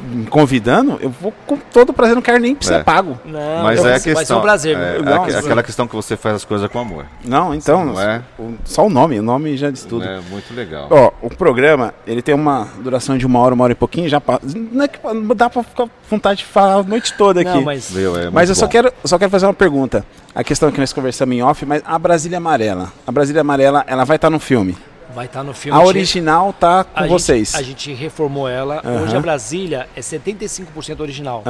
me 0.03 0.27
convidando, 0.27 0.99
eu 1.01 1.11
vou 1.11 1.33
com 1.47 1.57
todo 1.57 1.93
prazer, 1.93 2.15
não 2.15 2.23
quero 2.23 2.39
nem 2.39 2.57
ser 2.61 2.75
É. 2.75 2.83
pago. 2.83 3.19
Não, 3.25 3.63
Mas 3.63 3.81
vai 3.81 3.93
é 3.93 3.95
a 3.95 3.99
ser- 3.99 4.15
vai 4.15 4.15
ser 4.15 4.15
questão. 4.21 4.39
um 4.39 4.43
prazer. 4.43 4.77
é, 4.77 4.97
é 4.99 5.13
aque- 5.15 5.35
aquela 5.35 5.63
questão 5.63 5.87
que 5.89 5.95
você 5.97 6.17
faz 6.17 6.37
as 6.37 6.45
coisas 6.45 6.71
com 6.71 6.79
amor. 6.79 7.07
Não, 7.25 7.55
então, 7.55 7.85
Não 7.85 8.01
é? 8.01 8.23
só 8.65 8.87
o 8.87 8.91
nome, 8.91 9.19
o 9.19 9.23
nome 9.23 9.57
já 9.57 9.71
diz 9.71 9.85
tudo. 9.85 10.05
É 10.05 10.21
muito 10.31 10.53
legal. 10.55 10.89
Ó, 10.91 11.11
o 11.23 11.31
programa, 11.31 11.95
ele 12.07 12.23
tem 12.23 12.35
uma 12.35 12.69
duração 12.81 13.17
de 13.19 13.27
uma 13.27 13.39
hora, 13.41 13.55
uma 13.55 13.65
hora 13.65 13.73
e 13.73 13.77
pouquinho, 13.77 14.09
já 14.09 14.21
passa. 14.21 14.41
Não 14.73 14.85
é 14.85 14.89
que 14.89 14.99
dá 15.35 15.49
pra 15.51 15.63
ficar 15.63 15.85
com 15.85 15.91
vontade 16.11 16.39
de 16.41 16.45
falar 16.47 16.75
a 16.75 16.83
noite 16.83 17.13
toda 17.15 17.41
aqui. 17.41 17.51
Não, 17.51 17.63
mas 17.63 17.91
Meu, 17.91 18.17
é 18.19 18.31
Mas 18.31 18.49
eu 18.49 18.55
só 18.55 18.67
quero, 18.67 18.89
eu 18.89 19.09
só 19.09 19.19
quero 19.19 19.31
fazer 19.31 19.47
uma 19.47 19.55
pergunta. 19.55 20.05
A 20.35 20.45
questão 20.45 20.71
que 20.71 20.79
nós 20.79 20.93
conversamos 20.93 21.35
em 21.35 21.43
off, 21.43 21.65
mas 21.65 21.83
a 21.87 21.99
Brasília 21.99 22.39
Amarela. 22.39 22.93
A 23.07 23.13
Brasília 23.13 23.41
Amarela, 23.41 23.85
ela 23.87 24.05
vai 24.05 24.17
estar 24.17 24.29
no 24.31 24.39
filme. 24.39 24.77
Vai 25.15 25.27
estar 25.27 25.43
no 25.43 25.55
filme. 25.55 25.77
A 25.79 25.81
gente- 25.81 25.89
original 25.89 26.53
tá 26.53 26.85
com 26.85 26.91
a 26.99 27.03
gente- 27.03 27.11
vocês. 27.11 27.55
a 27.55 27.63
gente 27.63 27.93
reformou 27.95 28.49
ela. 28.49 28.83
Hoje 29.05 29.17
a 29.17 29.21
Brasília 29.21 29.89
é 29.97 30.01
75% 30.03 31.01
original. 31.01 31.43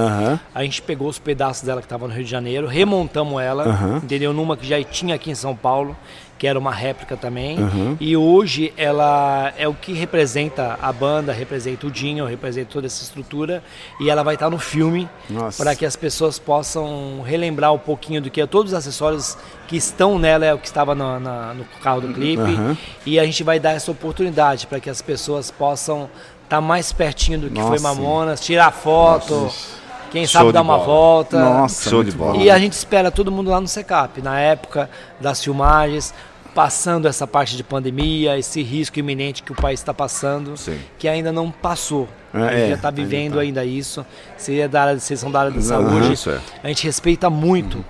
A 0.55 0.63
gente 0.63 0.83
pegou 0.83 1.09
os 1.09 1.19
pedaços 1.19 1.63
dela 1.65 1.81
que 1.81 1.87
estavam 1.87 2.09
no 2.09 2.15
Rio 2.15 2.25
de 2.25 2.31
Janeiro, 2.31 2.67
remontamos 2.67 3.41
ela, 3.43 4.01
entendeu? 4.03 4.33
Numa 4.33 4.57
que 4.57 4.67
já 4.67 4.83
tinha 4.85 5.15
aqui 5.15 5.31
em 5.31 5.35
São 5.35 5.55
Paulo, 5.57 5.97
que 6.39 6.47
era 6.47 6.59
uma 6.59 6.71
réplica 6.73 7.17
também. 7.17 7.59
Aham. 7.59 7.97
E 8.01 8.17
hoje 8.17 8.73
ela 8.77 9.53
é 9.57 9.67
o 9.67 9.73
que 9.75 9.93
representa 9.95 10.79
a 10.83 10.93
banda, 10.93 11.33
representa 11.33 11.87
o 11.87 11.91
Dinho, 11.91 12.27
representa 12.27 12.69
toda 12.73 12.87
essa 12.87 13.03
estrutura. 13.03 13.63
E 14.01 14.11
ela 14.11 14.23
vai 14.23 14.35
estar 14.35 14.51
no 14.51 14.59
filme 14.59 15.09
Nossa. 15.31 15.63
para 15.63 15.75
que 15.75 15.87
as 15.87 15.97
pessoas 15.97 16.39
possam 16.39 17.23
relembrar 17.25 17.73
um 17.73 17.79
pouquinho 17.79 18.21
do 18.21 18.31
que 18.31 18.41
é. 18.41 18.47
Todos 18.47 18.73
os 18.73 18.79
acessórios 18.79 19.37
que 19.67 19.77
estão 19.77 20.19
nela 20.19 20.45
é 20.45 20.53
o 20.53 20.59
que 20.59 20.67
estava 20.67 20.95
na- 20.95 21.19
na- 21.19 21.55
no 21.55 21.65
carro 21.83 22.03
do 22.03 22.13
clipe. 22.13 22.43
Aham. 22.43 22.77
E 23.07 23.19
a 23.19 23.25
gente 23.25 23.43
vai 23.43 23.59
dar 23.59 23.73
essa 23.73 23.91
oportunidade 23.91 24.67
para 24.67 24.79
que 24.79 24.91
as 24.91 25.01
pessoas 25.01 25.51
possam 25.51 26.09
estar 26.45 26.61
mais 26.61 26.93
pertinho 26.93 27.39
do 27.41 27.49
que 27.51 27.61
foi 27.61 27.71
Nossa. 27.79 27.83
Mamonas, 27.83 28.41
tirar 28.41 28.71
foto, 28.73 29.51
quem 30.11 30.27
Show 30.27 30.33
sabe 30.33 30.47
de 30.47 30.53
dar 30.53 30.63
uma 30.63 30.79
bola. 30.79 30.87
volta. 30.87 31.41
Nossa, 31.41 31.91
Show 31.91 32.05
de 32.05 32.13
bola. 32.13 32.37
E 32.37 32.51
a 32.51 32.59
gente 32.59 32.73
espera 32.73 33.11
todo 33.11 33.31
mundo 33.31 33.51
lá 33.51 33.61
no 33.61 33.69
Secap, 33.69 34.21
na 34.23 34.39
época 34.41 34.89
das 35.21 35.43
filmagens, 35.43 36.15
passando 36.55 37.07
essa 37.07 37.27
parte 37.27 37.57
de 37.57 37.63
pandemia, 37.63 38.39
esse 38.39 38.63
risco 38.63 38.99
iminente 38.99 39.43
que 39.43 39.53
o 39.53 39.55
país 39.55 39.79
está 39.81 39.93
passando, 39.93 40.57
Sim. 40.57 40.79
que 40.99 41.07
ainda 41.07 41.31
não 41.31 41.51
passou. 41.51 42.09
É, 42.33 42.39
a 42.39 42.51
gente 42.51 42.55
é, 42.55 42.69
já 42.69 42.75
está 42.77 42.89
ainda 42.89 43.03
vivendo 43.03 43.35
tá. 43.35 43.41
ainda 43.41 43.65
isso. 43.65 44.07
Vocês, 44.37 44.59
é 44.59 44.67
da 44.67 44.83
área, 44.83 44.99
vocês 44.99 45.21
são 45.21 45.31
da 45.31 45.41
área 45.41 45.51
da 45.51 45.59
Aham. 45.59 45.67
saúde. 45.67 46.13
Isso 46.13 46.31
é. 46.31 46.41
A 46.63 46.69
gente 46.69 46.85
respeita 46.85 47.29
muito 47.29 47.85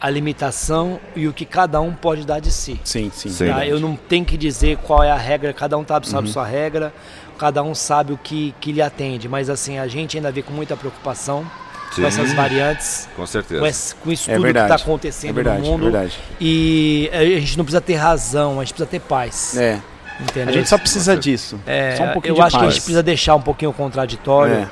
a 0.00 0.10
limitação 0.10 1.00
e 1.14 1.26
o 1.26 1.32
que 1.32 1.44
cada 1.44 1.80
um 1.80 1.92
pode 1.92 2.26
dar 2.26 2.40
de 2.40 2.50
si. 2.50 2.80
Sim, 2.84 3.10
sim. 3.12 3.28
Sim. 3.28 3.48
Tá? 3.48 3.66
Eu 3.66 3.80
não 3.80 3.96
tenho 3.96 4.24
que 4.24 4.36
dizer 4.36 4.76
qual 4.78 5.02
é 5.02 5.10
a 5.10 5.16
regra, 5.16 5.52
cada 5.52 5.76
um 5.76 5.84
tá, 5.84 6.00
sabe 6.02 6.28
sua 6.28 6.46
regra, 6.46 6.92
cada 7.36 7.62
um 7.62 7.74
sabe 7.74 8.12
o 8.12 8.18
que, 8.18 8.54
que 8.60 8.72
lhe 8.72 8.82
atende. 8.82 9.28
Mas 9.28 9.48
assim, 9.50 9.78
a 9.78 9.86
gente 9.86 10.16
ainda 10.16 10.30
vê 10.32 10.42
com 10.42 10.52
muita 10.52 10.76
preocupação 10.76 11.44
Sim. 11.92 12.02
com 12.02 12.08
essas 12.08 12.32
variantes, 12.32 13.08
Com 13.16 13.26
certeza. 13.26 13.60
com, 13.60 13.66
esse- 13.66 13.94
com 13.94 14.12
isso 14.12 14.30
É 14.30 14.34
tudo 14.34 14.42
verdade. 14.44 14.66
que 14.68 14.74
está 14.74 14.84
acontecendo 14.84 15.30
É 15.30 15.32
verdade, 15.32 15.60
no 15.62 15.66
mundo. 15.66 15.88
é 15.88 15.90
verdade. 15.90 16.18
E 16.40 17.10
a 17.12 17.24
gente 17.40 17.56
não 17.58 17.64
precisa 17.64 17.80
ter 17.80 17.94
razão, 17.94 18.60
a 18.60 18.64
gente 18.64 18.74
precisa 18.74 18.88
ter 18.90 19.00
paz. 19.00 19.56
É. 19.56 19.80
Entendeu? 20.20 20.48
A 20.48 20.52
gente 20.52 20.68
só 20.68 20.78
precisa 20.78 21.14
disso. 21.16 21.60
É, 21.66 21.94
só 21.96 22.04
um 22.04 22.12
pouquinho 22.14 22.32
eu 22.32 22.36
de 22.36 22.40
acho 22.40 22.50
que 22.50 22.56
a 22.56 22.60
paz. 22.60 22.72
gente 22.74 22.82
precisa 22.82 23.02
deixar 23.02 23.34
um 23.34 23.42
pouquinho 23.42 23.70
o 23.70 23.74
contraditório. 23.74 24.54
É. 24.54 24.68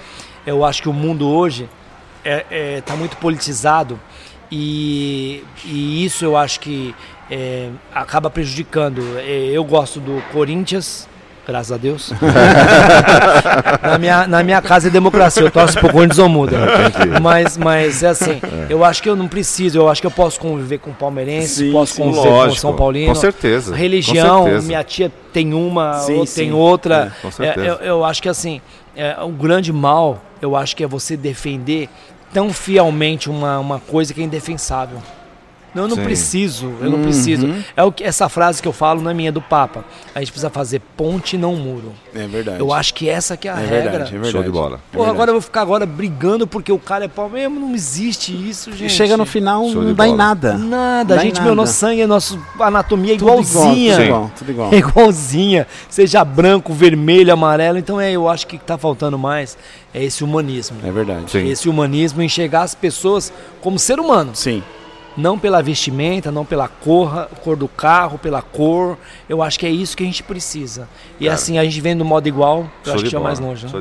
Eu 0.46 0.64
acho 0.64 0.80
que 0.82 0.88
o 0.88 0.92
mundo 0.92 1.28
hoje 1.28 1.68
está 2.80 2.96
muito 2.96 3.16
politizado 3.18 4.00
e, 4.50 5.44
e 5.64 6.04
isso 6.04 6.24
eu 6.24 6.36
acho 6.36 6.60
que 6.60 6.94
é, 7.30 7.68
acaba 7.94 8.30
prejudicando. 8.30 9.02
É, 9.18 9.50
Eu 9.52 9.64
gosto 9.64 10.00
do 10.00 10.22
Corinthians, 10.32 11.08
graças 11.46 11.72
a 11.72 11.76
Deus. 11.76 12.12
na, 13.82 13.98
minha, 13.98 14.26
na 14.26 14.42
minha 14.42 14.60
casa 14.62 14.88
é 14.88 14.90
democracia, 14.90 15.42
eu 15.42 15.50
torço 15.50 15.78
pro 15.78 15.90
Corinthians 15.92 16.18
ou 16.18 16.28
muda. 16.28 16.56
Mas, 17.22 17.56
mas 17.56 18.02
é 18.02 18.08
assim, 18.08 18.40
eu 18.68 18.84
acho 18.84 19.02
que 19.02 19.08
eu 19.08 19.16
não 19.16 19.28
preciso, 19.28 19.78
eu 19.78 19.88
acho 19.88 20.00
que 20.00 20.06
eu 20.06 20.10
posso 20.10 20.38
conviver 20.40 20.78
com 20.78 20.90
o 20.90 20.94
palmeirense, 20.94 21.66
Sim, 21.66 21.72
posso 21.72 21.94
sim, 21.94 22.02
conviver 22.02 22.22
com 22.22 22.28
o 22.28 22.36
Lógico. 22.36 22.60
São 22.60 22.74
Paulino. 22.76 23.08
Com 23.08 23.14
certeza. 23.14 23.74
Religião, 23.74 24.38
Com 24.40 24.44
certeza. 24.44 24.66
minha 24.66 24.84
tia 24.84 25.12
tem 25.32 25.54
uma, 25.54 25.94
Sim, 26.00 26.14
outra 26.14 26.26
sim. 26.26 26.40
tem 26.40 26.52
outra. 26.52 27.12
É, 27.18 27.22
com 27.22 27.28
É, 27.28 27.30
certeza. 27.30 27.66
eu, 27.66 27.74
eu 27.76 28.04
acho 28.04 28.22
que 28.22 28.28
assim, 28.28 28.60
é, 28.96 29.16
o 29.22 29.28
grande 29.30 29.72
mal, 29.72 30.20
eu 30.40 30.56
acho 30.56 30.74
que 30.76 30.84
é 30.84 30.86
você 30.86 31.16
defender 31.16 31.88
tão 32.32 32.52
fielmente 32.52 33.30
uma, 33.30 33.58
uma 33.58 33.78
coisa 33.78 34.12
que 34.12 34.20
é 34.20 34.24
indefensável. 34.24 34.98
Não, 35.74 35.82
eu 35.84 35.88
não 35.88 35.96
Sim. 35.96 36.04
preciso, 36.04 36.72
eu 36.80 36.88
não 36.90 36.98
Uhum. 36.98 37.02
preciso. 37.04 37.48
É 37.76 37.82
o 37.82 37.90
que 37.90 38.04
essa 38.04 38.28
frase 38.28 38.62
que 38.62 38.68
eu 38.68 38.72
falo 38.72 39.00
não 39.02 39.10
é 39.10 39.14
minha 39.14 39.28
é 39.30 39.32
do 39.32 39.40
Papa. 39.42 39.84
A 40.14 40.20
gente 40.20 40.30
precisa 40.30 40.48
fazer 40.50 40.80
ponte, 40.96 41.36
não 41.36 41.56
muro. 41.56 41.92
É 42.14 42.26
verdade. 42.26 42.60
Eu 42.60 42.72
acho 42.72 42.94
que 42.94 43.08
essa 43.08 43.36
que 43.36 43.48
é 43.48 43.50
a 43.50 43.54
é 43.54 43.60
regra. 43.60 43.80
verdade, 43.90 44.08
é 44.08 44.12
verdade. 44.12 44.30
Show 44.32 44.42
de 44.44 44.50
bola. 44.50 44.76
É 44.76 44.96
Porra, 44.96 45.06
verdade. 45.06 45.10
agora 45.16 45.30
eu 45.30 45.34
vou 45.34 45.40
ficar 45.42 45.62
agora 45.62 45.84
brigando 45.84 46.46
porque 46.46 46.70
o 46.70 46.78
cara 46.78 47.04
é 47.06 47.08
palmeiras. 47.08 47.52
Não 47.52 47.74
existe 47.74 48.32
isso, 48.32 48.72
gente. 48.72 48.92
Chega 48.92 49.16
no 49.16 49.26
final, 49.26 49.68
Show 49.68 49.82
não 49.82 49.94
dá 49.94 50.06
em 50.06 50.14
nada. 50.14 50.54
Nada, 50.56 51.16
Dá 51.16 51.22
em 51.22 51.26
gente, 51.26 51.36
meu, 51.36 51.44
nada. 51.50 51.56
nosso 51.56 51.72
sangue, 51.74 52.06
nossa 52.06 52.38
anatomia 52.60 53.12
é 53.12 53.16
igualzinha. 53.16 53.94
Tudo 53.96 54.04
igual, 54.04 54.30
tudo 54.38 54.50
igual. 54.52 54.70
É 54.74 54.76
igualzinha, 54.78 55.66
seja 55.88 56.24
branco, 56.24 56.72
vermelho, 56.72 57.32
amarelo. 57.32 57.78
Então 57.78 58.00
é, 58.00 58.12
eu 58.12 58.28
acho 58.28 58.46
que 58.46 58.56
está 58.56 58.78
faltando 58.78 59.18
mais 59.18 59.56
é 59.92 60.02
esse 60.02 60.22
humanismo. 60.24 60.76
É 60.84 60.90
verdade. 60.90 61.30
Sim. 61.30 61.48
Esse 61.48 61.68
humanismo, 61.68 62.22
enxergar 62.22 62.62
as 62.62 62.74
pessoas 62.74 63.32
como 63.60 63.78
ser 63.78 63.98
humano. 64.00 64.30
Sim. 64.34 64.62
Não 65.16 65.38
pela 65.38 65.62
vestimenta, 65.62 66.32
não 66.32 66.44
pela 66.44 66.66
cor, 66.66 67.28
cor 67.42 67.56
do 67.56 67.68
carro, 67.68 68.18
pela 68.18 68.42
cor. 68.42 68.98
Eu 69.28 69.42
acho 69.42 69.58
que 69.58 69.64
é 69.66 69.70
isso 69.70 69.96
que 69.96 70.02
a 70.02 70.06
gente 70.06 70.22
precisa. 70.22 70.88
E 71.20 71.24
Cara. 71.26 71.34
assim, 71.36 71.56
a 71.56 71.62
gente 71.64 71.80
vem 71.80 71.96
do 71.96 72.04
modo 72.04 72.26
igual, 72.26 72.66
eu 72.84 72.94
acho 72.94 73.04
de 73.04 73.10
que 73.10 73.14
é 73.16 73.18
bola. 73.18 73.28
mais 73.30 73.38
longe. 73.38 73.64
né? 73.64 73.72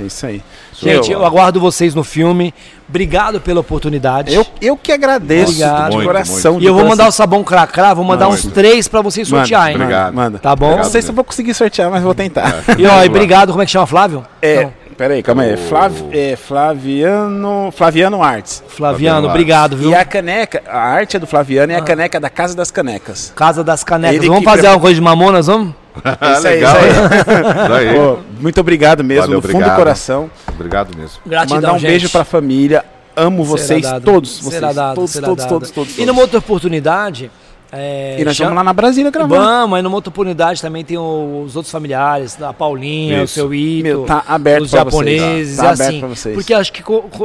É 0.00 0.02
isso 0.04 0.26
aí. 0.26 0.42
Gente, 0.74 1.12
Eu- 1.12 1.20
eu 1.20 1.24
aguardo 1.26 1.60
vocês 1.60 1.94
no 1.94 2.02
filme. 2.02 2.52
Obrigado 2.88 3.40
pela 3.40 3.60
oportunidade. 3.60 4.34
Eu, 4.34 4.44
eu 4.60 4.76
que 4.76 4.90
agradeço 4.92 5.52
Obrigado. 5.52 5.90
de 5.90 5.96
Muito, 5.96 6.06
coração. 6.08 6.60
e 6.60 6.66
eu 6.66 6.74
vou 6.74 6.84
mandar 6.84 7.06
o 7.08 7.12
sabão 7.12 7.42
cracrá, 7.44 7.94
vou 7.94 8.04
mandar 8.04 8.28
uns 8.28 8.42
Muito. 8.42 8.54
três 8.54 8.88
pra 8.88 9.00
vocês 9.00 9.30
Manda, 9.30 9.42
sortearem. 9.44 9.74
manda, 9.78 9.84
Obrigado. 9.84 10.14
Manda. 10.14 10.38
Tá 10.38 10.54
bom? 10.56 10.76
Não 10.76 10.84
sei 10.84 11.00
se 11.00 11.08
eu 11.10 11.14
vou 11.14 11.24
conseguir 11.24 11.54
sortear, 11.54 11.90
mas 11.90 12.02
vou 12.02 12.14
tentar. 12.14 12.62
E 12.78 12.84
ó, 12.86 13.02
e 13.04 13.08
obrigado, 13.08 13.50
como 13.50 13.62
é 13.62 13.64
que 13.66 13.70
chama, 13.72 13.86
Flávio? 13.86 14.26
É, 14.42 14.64
Não, 14.64 14.72
peraí, 15.02 15.20
calma 15.22 15.42
aí. 15.42 15.56
Flav, 15.56 15.92
é, 16.12 16.36
Flaviano, 16.36 17.72
Flaviano 17.76 18.22
Arts. 18.22 18.62
Flaviano, 18.68 18.76
Flaviano 18.76 19.28
obrigado, 19.28 19.76
viu? 19.76 19.90
E 19.90 19.94
a 19.96 20.04
caneca, 20.04 20.62
a 20.68 20.78
arte 20.78 21.16
é 21.16 21.20
do 21.20 21.26
Flaviano 21.26 21.72
e 21.72 21.76
a 21.76 21.82
caneca 21.82 22.18
é 22.18 22.20
da 22.20 22.30
Casa 22.30 22.54
das 22.54 22.70
Canecas. 22.70 23.32
Casa 23.34 23.64
das 23.64 23.82
Canecas. 23.82 24.16
Ele 24.18 24.28
vamos 24.28 24.44
fazer 24.44 24.60
pre- 24.60 24.68
alguma 24.68 24.82
coisa 24.82 24.94
de 24.94 25.00
mamonas, 25.00 25.46
vamos? 25.48 25.74
Ah, 26.04 26.32
Isso 26.38 26.46
aí, 26.48 26.54
legal. 26.54 26.74
isso 27.64 27.72
aí. 27.74 27.94
Pô, 27.94 28.18
muito 28.40 28.60
obrigado 28.60 29.02
mesmo, 29.04 29.22
Valeu, 29.22 29.40
do 29.40 29.42
fundo 29.42 29.52
do 29.52 29.56
obrigado. 29.58 29.76
coração. 29.76 30.30
Obrigado 30.48 30.96
mesmo. 30.96 31.18
Gratidão, 31.26 31.56
Mandar 31.56 31.72
um 31.74 31.78
gente. 31.78 31.90
beijo 31.90 32.08
pra 32.08 32.24
família. 32.24 32.84
Amo 33.14 33.44
Será 33.44 33.50
vocês 33.58 33.82
dado. 33.82 34.04
todos. 34.04 34.38
Vocês, 34.38 34.54
Será 34.54 34.72
dado, 34.72 34.94
todos, 34.94 35.10
será 35.10 35.26
todos, 35.26 35.44
dado. 35.44 35.50
todos, 35.52 35.70
todos, 35.70 35.92
E 35.92 35.94
todos. 35.96 36.06
numa 36.06 36.22
outra 36.22 36.38
oportunidade... 36.38 37.30
É, 37.74 38.18
E 38.20 38.24
nós 38.24 38.36
chama- 38.36 38.50
vamos 38.50 38.60
lá 38.60 38.64
na 38.64 38.72
Brasília 38.74 39.10
gravar. 39.10 39.34
Vamos, 39.38 39.76
aí 39.76 39.82
numa 39.82 39.94
outra 39.94 40.10
oportunidade 40.10 40.60
também 40.60 40.84
tem 40.84 40.98
os 40.98 41.56
outros 41.56 41.72
familiares, 41.72 42.40
a 42.42 42.52
Paulinha, 42.52 43.22
Isso. 43.22 43.32
o 43.32 43.34
seu 43.34 43.54
Ito, 43.54 43.82
Meu, 43.82 44.04
tá 44.04 44.22
aberto 44.28 44.64
os 44.64 44.70
pra 44.70 44.80
japoneses, 44.80 45.56
vocês. 45.56 45.56
Tá, 45.56 45.62
é 45.62 45.66
tá 45.66 45.72
aberto 45.72 45.88
assim. 45.88 45.98
pra 46.00 46.08
vocês. 46.08 46.34
Porque 46.34 46.52
acho 46.54 46.72
que 46.72 46.82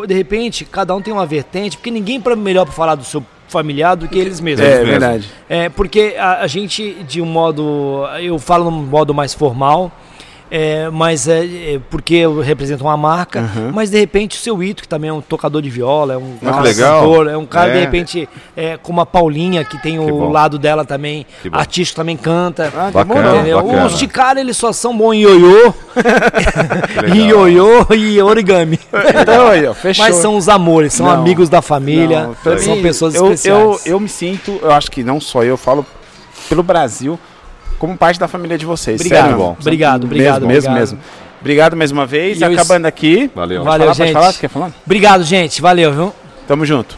de 0.07 0.13
repente 0.13 0.63
cada 0.63 0.95
um 0.95 1.01
tem 1.01 1.13
uma 1.13 1.25
vertente, 1.25 1.75
porque 1.75 1.91
ninguém 1.91 2.21
pra, 2.21 2.33
melhor 2.35 2.63
para 2.63 2.73
falar 2.73 2.95
do 2.95 3.03
seu 3.03 3.21
familiar 3.49 3.95
do 3.95 4.07
que 4.07 4.17
eles 4.17 4.39
mesmos. 4.39 4.65
É, 4.65 4.71
mesmo. 4.79 4.85
verdade. 4.87 5.29
É, 5.49 5.67
porque 5.69 6.15
a, 6.17 6.41
a 6.43 6.47
gente, 6.47 6.93
de 7.07 7.21
um 7.21 7.25
modo. 7.25 8.05
Eu 8.21 8.39
falo 8.39 8.71
num 8.71 8.83
modo 8.85 9.13
mais 9.13 9.33
formal, 9.33 9.91
é, 10.49 10.89
mas 10.89 11.27
é, 11.27 11.45
é 11.75 11.79
porque 11.89 12.15
eu 12.15 12.39
represento 12.41 12.83
uma 12.83 12.95
marca, 12.97 13.41
Uhum. 13.41 13.71
mas 13.73 13.89
de 13.89 13.99
repente 13.99 14.37
o 14.37 14.39
seu 14.41 14.61
Ito, 14.63 14.81
que 14.83 14.87
também 14.87 15.09
é 15.09 15.13
um 15.13 15.21
tocador 15.21 15.61
de 15.61 15.69
viola, 15.69 16.13
é 16.13 16.17
um 16.17 16.37
cara 16.43 16.61
legal. 16.61 17.01
cantor, 17.01 17.27
é 17.27 17.37
um 17.37 17.45
cara, 17.45 17.71
de 17.71 17.77
É. 17.77 17.81
repente, 17.81 18.29
é, 18.55 18.77
como 18.77 19.01
a 19.01 19.05
Paulinha, 19.05 19.63
que 19.63 19.77
tem 19.81 19.93
Que 19.93 20.11
o 20.11 20.17
bom. 20.19 20.31
lado 20.31 20.57
dela 20.57 20.85
também, 20.85 21.25
artístico 21.51 21.97
também 21.97 22.15
canta. 22.17 22.71
Ah, 22.75 22.91
Bacana. 22.91 23.35
Entendeu? 23.35 23.61
bacana. 23.61 23.85
Os 23.85 23.97
de 23.99 24.07
cara, 24.07 24.39
eles 24.39 24.55
só 24.57 24.71
são 24.71 24.95
bons 24.97 25.13
em 25.13 25.21
ioiô, 25.23 25.73
em 27.13 27.27
ioiô 27.29 27.85
e 27.93 28.21
origami. 28.21 28.79
Então 29.21 29.47
aí, 29.47 29.65
ó, 29.67 29.73
fechou. 29.73 30.05
Mas 30.05 30.15
são 30.15 30.35
os 30.37 30.47
amores, 30.49 30.93
são 30.93 31.05
Não, 31.07 31.13
amigos 31.13 31.49
da 31.49 31.61
família, 31.61 32.27
Não, 32.43 32.57
são 32.59 32.75
mim, 32.75 32.81
pessoas 32.81 33.15
eu, 33.15 33.25
especiais. 33.25 33.85
Eu, 33.85 33.93
eu 33.93 33.99
me 33.99 34.09
sinto, 34.09 34.59
eu 34.61 34.71
acho 34.71 34.89
que 34.91 35.03
não 35.03 35.19
só 35.19 35.43
eu, 35.43 35.47
eu 35.49 35.57
falo 35.57 35.85
pelo 36.49 36.61
Brasil, 36.63 37.19
como 37.77 37.97
parte 37.97 38.19
da 38.19 38.27
família 38.27 38.57
de 38.57 38.65
vocês. 38.65 38.99
Obrigado, 38.99 39.23
sério, 39.23 39.37
bom. 39.37 39.55
obrigado, 39.59 40.03
obrigado, 40.05 40.47
mesmo, 40.47 40.47
mesmo, 40.47 40.69
obrigado. 40.69 40.79
mesmo. 40.79 40.99
Obrigado 41.39 41.77
mais 41.77 41.91
uma 41.91 42.05
vez. 42.05 42.39
E 42.39 42.43
eu 42.43 42.51
Acabando 42.51 42.85
aqui. 42.85 43.29
Valeu. 43.33 43.63
Valeu, 43.63 43.87
Falar, 43.87 43.93
gente. 43.93 44.05
Pode 44.07 44.13
falar? 44.13 44.31
Você 44.33 44.39
quer 44.39 44.49
falar? 44.49 44.71
Obrigado, 44.85 45.23
gente. 45.23 45.61
Valeu, 45.61 45.93
viu? 45.93 46.13
Tamo 46.47 46.65
junto. 46.65 46.97